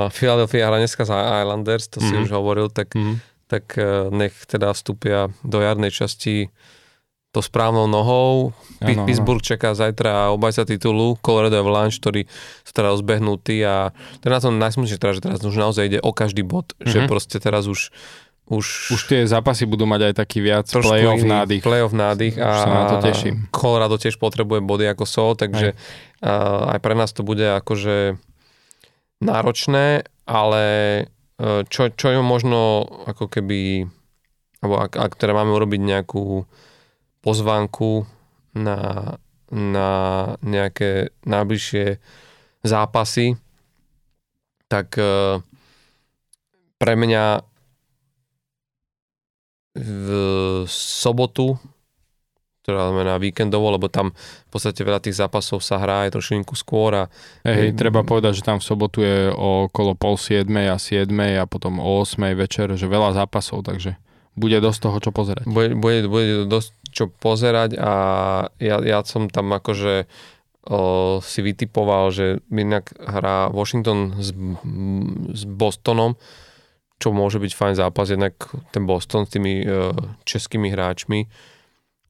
Philadelphia 0.10 0.66
hra 0.66 0.82
dneska 0.82 1.06
za 1.06 1.46
Islanders, 1.46 1.86
to 1.86 2.02
si 2.02 2.10
mm-hmm. 2.10 2.26
už 2.26 2.30
hovoril, 2.34 2.68
tak, 2.74 2.98
mm-hmm. 2.98 3.16
tak 3.46 3.66
e, 3.78 4.10
nech 4.10 4.34
teda 4.50 4.74
vstúpia 4.74 5.30
do 5.46 5.62
jarnej 5.62 5.94
časti 5.94 6.50
to 7.30 7.46
správnou 7.46 7.86
nohou. 7.86 8.58
Ano, 8.82 9.06
Pittsburgh 9.06 9.46
ano. 9.46 9.50
čaká 9.54 9.78
zajtra 9.78 10.34
obajca 10.34 10.66
titulu, 10.66 11.14
Colorado 11.22 11.62
Avalanche, 11.62 12.02
ktorí 12.02 12.26
sú 12.66 12.72
teraz 12.74 12.98
rozbehnutí 12.98 13.62
a 13.62 13.94
to 14.18 14.24
je 14.26 14.34
na 14.34 14.42
tom 14.42 14.58
najsmutnejšie 14.58 14.98
teda, 14.98 15.14
že 15.14 15.22
teraz 15.22 15.40
už 15.46 15.54
naozaj 15.62 15.84
ide 15.94 16.00
o 16.02 16.10
každý 16.10 16.42
bod, 16.42 16.74
mm-hmm. 16.74 16.90
že 16.90 17.00
mhm. 17.06 17.08
proste 17.08 17.38
teraz 17.38 17.70
už 17.70 17.94
už, 18.50 18.98
už 18.98 19.02
tie 19.06 19.30
zápasy 19.30 19.70
budú 19.70 19.86
mať 19.86 20.10
aj 20.10 20.14
taký 20.26 20.42
viac 20.42 20.66
playoff 20.66 21.22
nádych. 21.22 21.62
Playoff 21.62 21.94
nádych 21.94 22.34
a 22.42 22.66
sa 22.66 22.70
na 22.74 22.84
to 22.90 22.98
teším. 22.98 23.46
Colorado 23.54 24.02
tiež 24.02 24.18
potrebuje 24.18 24.66
body 24.66 24.90
ako 24.90 25.06
sol, 25.06 25.38
takže 25.38 25.78
aj. 26.26 26.74
aj 26.74 26.80
pre 26.82 26.98
nás 26.98 27.14
to 27.14 27.22
bude 27.22 27.46
akože 27.46 28.18
náročné, 29.20 30.08
ale 30.24 30.66
e, 30.68 31.04
čo, 31.68 31.92
čo 31.92 32.08
je 32.12 32.20
možno 32.24 32.88
ako 33.08 33.28
keby, 33.28 33.88
alebo 34.64 34.76
ak, 34.80 34.96
ak 34.96 35.12
teda 35.20 35.36
máme 35.36 35.52
urobiť 35.56 35.82
nejakú 35.84 36.48
pozvánku 37.20 38.08
na, 38.56 39.16
na 39.52 39.90
nejaké 40.40 41.12
najbližšie 41.28 42.00
zápasy, 42.64 43.36
tak 44.72 44.96
e, 44.96 45.44
pre 46.80 46.94
mňa 46.96 47.44
v 49.80 50.08
sobotu 50.68 51.60
ktorá 52.70 52.94
znamená 52.94 53.18
víkendovo, 53.18 53.74
lebo 53.74 53.90
tam 53.90 54.14
v 54.14 54.50
podstate 54.54 54.86
veľa 54.86 55.02
tých 55.02 55.18
zápasov 55.18 55.66
sa 55.66 55.82
hrá 55.82 56.06
aj 56.06 56.14
trošinku 56.14 56.54
skôr. 56.54 56.94
A... 56.94 57.04
Hej, 57.42 57.74
treba 57.74 58.06
povedať, 58.06 58.38
že 58.38 58.46
tam 58.46 58.62
v 58.62 58.68
sobotu 58.70 59.02
je 59.02 59.34
okolo 59.34 59.98
pol 59.98 60.22
siedmej 60.22 60.70
a 60.70 60.78
siedmej 60.78 61.42
a 61.42 61.50
potom 61.50 61.82
o 61.82 62.06
8 62.06 62.22
večer, 62.38 62.70
že 62.78 62.86
veľa 62.86 63.18
zápasov, 63.18 63.66
takže 63.66 63.98
bude 64.38 64.62
dosť 64.62 64.80
toho, 64.86 64.98
čo 65.02 65.10
pozerať. 65.10 65.44
Bude, 65.50 65.74
bude, 65.74 66.06
bude 66.06 66.46
dosť 66.46 66.72
čo 66.94 67.10
pozerať 67.10 67.76
a 67.78 67.94
ja, 68.62 68.78
ja 68.82 69.02
som 69.02 69.28
tam 69.30 69.50
akože 69.54 70.06
o, 70.70 71.20
si 71.22 71.40
vytipoval, 71.42 72.14
že 72.14 72.26
inak 72.50 72.94
hrá 72.98 73.50
Washington 73.50 74.22
s, 74.22 74.30
s 75.34 75.42
Bostonom, 75.44 76.16
čo 77.00 77.16
môže 77.16 77.40
byť 77.40 77.52
fajn 77.56 77.76
zápas, 77.80 78.12
jednak 78.12 78.36
ten 78.76 78.84
Boston 78.84 79.24
s 79.24 79.32
tými 79.32 79.64
e, 79.64 79.94
českými 80.28 80.74
hráčmi, 80.74 81.30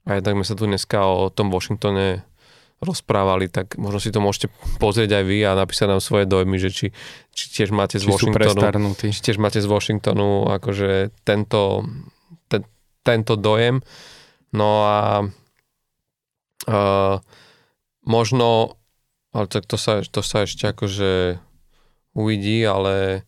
a 0.10 0.18
jednak 0.18 0.42
sme 0.42 0.46
sa 0.50 0.58
tu 0.58 0.66
dneska 0.66 0.98
o 1.06 1.30
tom 1.30 1.54
Washingtone 1.54 2.26
rozprávali, 2.82 3.52
tak 3.52 3.76
možno 3.76 4.00
si 4.00 4.10
to 4.10 4.24
môžete 4.24 4.48
pozrieť 4.80 5.20
aj 5.20 5.24
vy 5.28 5.38
a 5.44 5.52
napísať 5.54 5.88
nám 5.92 6.02
svoje 6.02 6.26
dojmy, 6.26 6.58
že 6.58 6.72
či, 6.72 6.88
či 7.36 7.46
tiež 7.52 7.76
máte 7.76 8.00
z 8.00 8.08
Či 8.08 8.12
Washingtonu, 8.16 8.96
či 8.96 9.20
tiež 9.20 9.38
máte 9.38 9.60
z 9.60 9.68
Washingtonu 9.68 10.48
akože 10.48 11.12
tento, 11.28 11.84
ten, 12.48 12.64
tento 13.04 13.36
dojem. 13.36 13.84
No 14.56 14.88
a 14.88 15.28
uh, 16.66 17.16
možno, 18.08 18.80
ale 19.36 19.46
tak 19.52 19.68
to 19.68 19.76
sa, 19.76 20.00
to 20.02 20.24
sa 20.24 20.48
ešte 20.48 20.72
akože 20.72 21.38
uvidí, 22.16 22.64
ale 22.64 23.28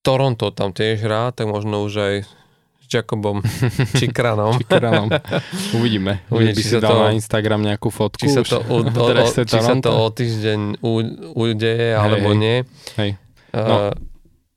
Toronto 0.00 0.48
tam 0.48 0.72
tiež 0.72 1.04
hrá, 1.04 1.28
tak 1.36 1.48
možno 1.48 1.84
už 1.84 1.94
aj 1.96 2.14
s 2.94 3.02
Jacobom 3.02 3.42
Čikranom. 4.00 4.54
Čikranom. 4.62 5.10
Uvidíme. 5.74 6.22
Uvidíme, 6.30 6.30
Uvidíme, 6.30 6.54
by 6.54 6.62
či 6.62 6.70
si 6.70 6.78
dal 6.78 6.94
to- 6.94 7.02
na 7.02 7.10
Instagram 7.10 7.60
nejakú 7.66 7.90
fotku. 7.90 8.22
či 8.22 8.30
sa 8.30 8.46
to, 8.46 8.62
o, 8.70 8.86
o, 8.86 9.06
treste 9.10 9.42
či 9.42 9.58
sa 9.58 9.74
to 9.74 9.90
o 9.90 10.06
týždeň 10.08 10.78
u, 10.78 10.92
udeje, 11.34 11.90
alebo 11.90 12.30
hej. 12.32 12.38
nie. 12.38 12.56
Hej. 12.94 13.10
Uh, 13.50 13.58
No. 13.58 13.76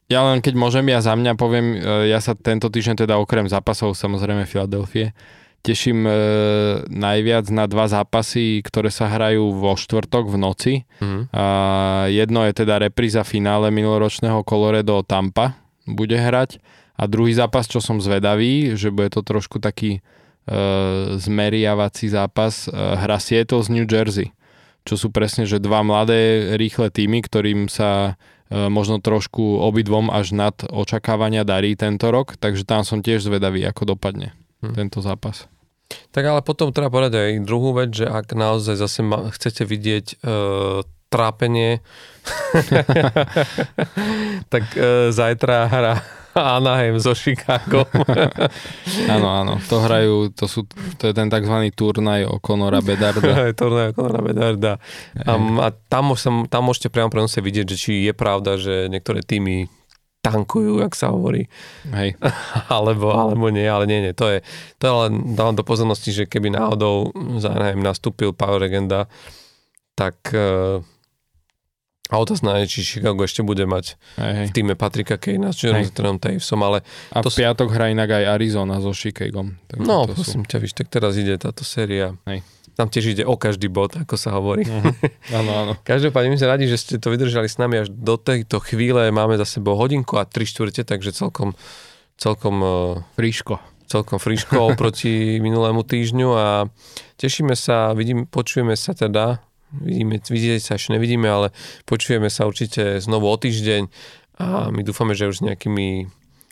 Ja 0.07 0.23
len 0.23 0.39
keď 0.39 0.55
môžem, 0.55 0.87
ja 0.87 1.03
za 1.03 1.11
mňa 1.19 1.35
poviem, 1.35 1.75
e, 1.75 2.07
ja 2.07 2.23
sa 2.23 2.31
tento 2.31 2.71
týždeň 2.71 3.03
teda 3.03 3.19
okrem 3.19 3.43
zápasov 3.43 3.91
samozrejme 3.91 4.47
Filadelfie 4.47 5.11
teším 5.59 6.07
e, 6.07 6.11
najviac 6.87 7.51
na 7.51 7.67
dva 7.67 7.91
zápasy, 7.91 8.63
ktoré 8.63 8.87
sa 8.87 9.11
hrajú 9.11 9.51
vo 9.51 9.75
štvrtok 9.75 10.31
v 10.31 10.37
noci. 10.39 10.73
mhm. 11.03 11.27
A 11.35 11.43
jedno 12.07 12.47
je 12.47 12.55
teda 12.55 12.79
repríza 12.79 13.27
finále 13.27 13.67
minuloročného 13.67 14.47
Colorado 14.47 15.03
Tampa 15.03 15.59
bude 15.83 16.15
hrať 16.15 16.63
a 16.97 17.03
druhý 17.05 17.37
zápas, 17.37 17.69
čo 17.69 17.79
som 17.79 18.01
zvedavý, 18.01 18.73
že 18.73 18.89
bude 18.89 19.13
to 19.13 19.21
trošku 19.21 19.61
taký 19.61 19.99
e, 19.99 20.01
zmeriavací 21.21 22.09
zápas, 22.09 22.65
e, 22.65 22.73
hra 22.73 23.21
Seattle 23.21 23.61
z 23.61 23.69
New 23.69 23.85
Jersey, 23.85 24.33
čo 24.83 24.97
sú 24.97 25.13
presne, 25.13 25.45
že 25.45 25.61
dva 25.61 25.85
mladé 25.85 26.53
rýchle 26.57 26.89
týmy, 26.89 27.21
ktorým 27.21 27.69
sa 27.69 28.19
e, 28.49 28.65
možno 28.67 28.97
trošku 28.97 29.61
obidvom 29.61 30.09
až 30.09 30.33
nad 30.33 30.57
očakávania 30.65 31.45
darí 31.45 31.77
tento 31.77 32.09
rok, 32.09 32.33
takže 32.41 32.65
tam 32.65 32.81
som 32.81 33.05
tiež 33.05 33.29
zvedavý, 33.29 33.61
ako 33.61 33.93
dopadne 33.93 34.33
Hm. 34.61 34.73
tento 34.73 34.99
zápas. 35.05 35.45
Tak 36.11 36.23
ale 36.25 36.41
potom 36.43 36.73
treba 36.73 36.91
povedať 36.91 37.13
aj 37.15 37.45
druhú 37.47 37.71
vec, 37.77 37.93
že 37.93 38.09
ak 38.09 38.33
naozaj 38.33 38.75
zase 38.75 39.05
ma, 39.05 39.29
chcete 39.31 39.63
vidieť 39.63 40.05
uh, 40.19 40.83
trápenie, 41.07 41.79
tak 44.53 44.63
uh, 44.75 45.13
zajtra 45.15 45.57
hra 45.71 45.95
Anaheim 46.57 46.99
so 46.99 47.13
Chicago. 47.17 47.85
Áno, 49.13 49.27
áno, 49.31 49.53
to 49.67 49.81
hrajú, 49.83 50.31
to, 50.35 50.45
sú, 50.45 50.67
to 50.99 51.09
je 51.09 51.13
ten 51.15 51.31
tzv. 51.31 51.55
turnaj 51.73 52.27
o 52.27 52.39
Conora 52.43 52.83
Bedarda. 52.83 53.49
Turnaj 53.59 53.95
Conora 53.95 54.21
Bedarda. 54.21 54.73
A, 55.23 55.33
a 55.37 55.67
tam, 55.89 56.13
môžem, 56.13 56.45
tam 56.47 56.67
môžete 56.67 56.91
priamo 56.91 57.09
prenose 57.09 57.39
vidieť, 57.39 57.65
že 57.73 57.77
či 57.77 57.91
je 58.05 58.13
pravda, 58.13 58.59
že 58.59 58.91
niektoré 58.91 59.23
týmy 59.23 59.71
tankujú, 60.21 60.83
jak 60.83 60.91
sa 60.91 61.15
hovorí, 61.15 61.47
Hej, 61.87 62.19
alebo, 62.67 63.15
alebo 63.15 63.47
nie, 63.47 63.63
ale 63.63 63.87
nie, 63.87 64.03
nie, 64.03 64.11
to 64.11 64.27
je, 64.27 64.39
to 64.75 64.83
je 64.83 64.93
len 65.07 65.13
dávam 65.39 65.55
do 65.55 65.63
pozornosti, 65.63 66.11
že 66.11 66.27
keby 66.27 66.51
náhodou 66.51 67.15
za 67.39 67.55
Anaheim 67.55 67.79
nastúpil 67.79 68.35
Power 68.35 68.59
Legenda, 68.59 69.07
tak 69.95 70.19
uh, 70.35 70.83
a 72.07 72.15
otázna 72.23 72.63
je, 72.63 72.71
či 72.71 72.79
Chicago 72.87 73.27
ešte 73.27 73.43
bude 73.43 73.67
mať 73.67 73.99
hej, 74.15 74.33
hej. 74.33 74.47
v 74.47 74.51
týme 74.55 74.73
Patrika 74.79 75.19
Kejna 75.19 75.51
s 75.51 75.59
Jonathanom 75.59 76.17
Tavesom, 76.23 76.59
ale 76.63 76.87
A 77.11 77.19
To 77.19 77.27
v 77.27 77.43
piatok 77.43 77.67
hrá 77.75 77.91
inak 77.91 78.07
aj 78.07 78.39
Arizona 78.39 78.79
so 78.79 78.95
Chicagom. 78.95 79.59
No, 79.75 80.07
to 80.07 80.15
sú... 80.15 80.23
prosím 80.23 80.43
ťa, 80.47 80.57
víš, 80.63 80.73
tak 80.75 80.87
teraz 80.87 81.19
ide 81.19 81.35
táto 81.35 81.67
séria. 81.67 82.15
Hej. 82.23 82.47
Tam 82.77 82.87
tiež 82.93 83.17
ide 83.17 83.23
o 83.25 83.33
každý 83.35 83.73
bod, 83.73 83.97
ako 83.97 84.15
sa 84.15 84.37
hovorí. 84.37 84.63
Mhm. 84.63 84.91
Áno, 85.41 85.51
áno. 85.51 85.73
Každopádne 85.81 86.31
my 86.31 86.37
sme 86.37 86.47
radi, 86.47 86.65
že 86.69 86.77
ste 86.77 86.95
to 87.01 87.09
vydržali 87.09 87.49
s 87.49 87.57
nami 87.57 87.83
až 87.83 87.91
do 87.91 88.15
tejto 88.15 88.61
chvíle. 88.61 89.09
Máme 89.09 89.35
za 89.35 89.49
sebou 89.49 89.75
hodinku 89.75 90.15
a 90.15 90.29
tri 90.29 90.45
štvrte, 90.45 90.85
takže 90.85 91.11
celkom, 91.11 91.57
celkom, 92.15 92.55
eh, 92.61 93.03
Friško. 93.17 93.57
celkom 93.87 94.19
friško 94.19 94.75
oproti 94.75 95.09
minulému 95.47 95.81
týždňu 95.83 96.29
a 96.35 96.47
tešíme 97.17 97.55
sa, 97.55 97.95
vidím, 97.95 98.27
počujeme 98.27 98.75
sa 98.75 98.91
teda, 98.91 99.39
vidíme, 99.71 100.19
vidieť 100.21 100.61
sa 100.63 100.75
ešte 100.75 100.95
nevidíme, 100.95 101.27
ale 101.27 101.47
počujeme 101.83 102.31
sa 102.31 102.47
určite 102.47 103.03
znovu 103.03 103.27
o 103.27 103.37
týždeň 103.37 103.83
a 104.37 104.69
my 104.69 104.81
dúfame, 104.85 105.17
že 105.17 105.27
už 105.27 105.41
s 105.41 105.45
nejakými 105.45 106.07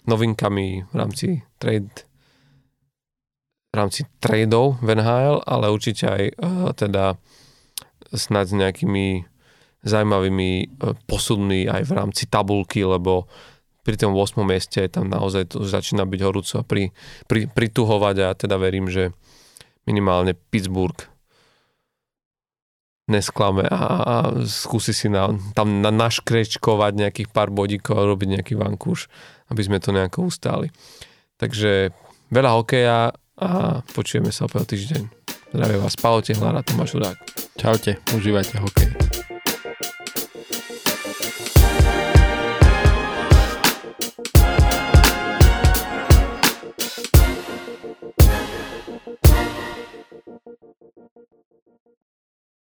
novinkami 0.09 0.89
v 0.89 0.95
rámci 0.95 1.45
trade 1.61 2.05
v 3.75 3.83
rámci 3.83 4.07
tradeov 4.23 4.79
v 4.79 4.95
NHL, 4.95 5.43
ale 5.43 5.67
určite 5.67 6.07
aj 6.07 6.23
uh, 6.39 6.71
teda 6.71 7.19
snad 8.15 8.47
s 8.47 8.55
nejakými 8.55 9.27
zaujímavými 9.83 10.79
uh, 10.79 10.95
posudmi 11.03 11.67
aj 11.67 11.83
v 11.83 11.91
rámci 11.91 12.23
tabulky, 12.31 12.87
lebo 12.87 13.27
pri 13.83 13.99
tom 13.99 14.15
8. 14.15 14.39
mieste 14.47 14.79
tam 14.87 15.11
naozaj 15.11 15.51
to 15.51 15.67
začína 15.67 16.07
byť 16.07 16.21
horúco 16.23 16.55
a 16.57 16.63
pri, 16.63 16.95
pri, 17.27 17.51
prituhovať 17.51 18.15
a 18.23 18.27
teda 18.33 18.55
verím, 18.55 18.87
že 18.87 19.11
minimálne 19.83 20.33
Pittsburgh 20.33 21.14
nesklame 23.05 23.69
a, 23.69 23.81
a 24.01 24.15
skúsi 24.49 24.89
si 24.89 25.07
na, 25.09 25.29
tam 25.53 25.81
na, 25.81 25.93
naškrečkovať 25.93 26.91
nejakých 26.97 27.29
pár 27.29 27.53
bodíkov 27.53 28.01
a 28.01 28.07
robiť 28.09 28.41
nejaký 28.41 28.53
vankúš, 28.57 29.07
aby 29.53 29.61
sme 29.61 29.77
to 29.77 29.93
nejako 29.93 30.29
ustáli. 30.29 30.73
Takže 31.37 31.93
veľa 32.33 32.51
hokeja 32.57 33.13
a 33.35 33.49
počujeme 33.93 34.31
sa 34.31 34.49
opäť 34.49 34.59
o 34.63 34.69
týždeň. 34.73 35.03
Zdravia 35.53 35.79
vás, 35.79 35.95
Palo 35.99 36.19
Tehlára, 36.23 36.65
Tomáš 36.65 36.97
Udák. 36.97 37.17
Čaute, 37.55 38.01
užívajte 38.11 38.59
hokej. 38.59 38.89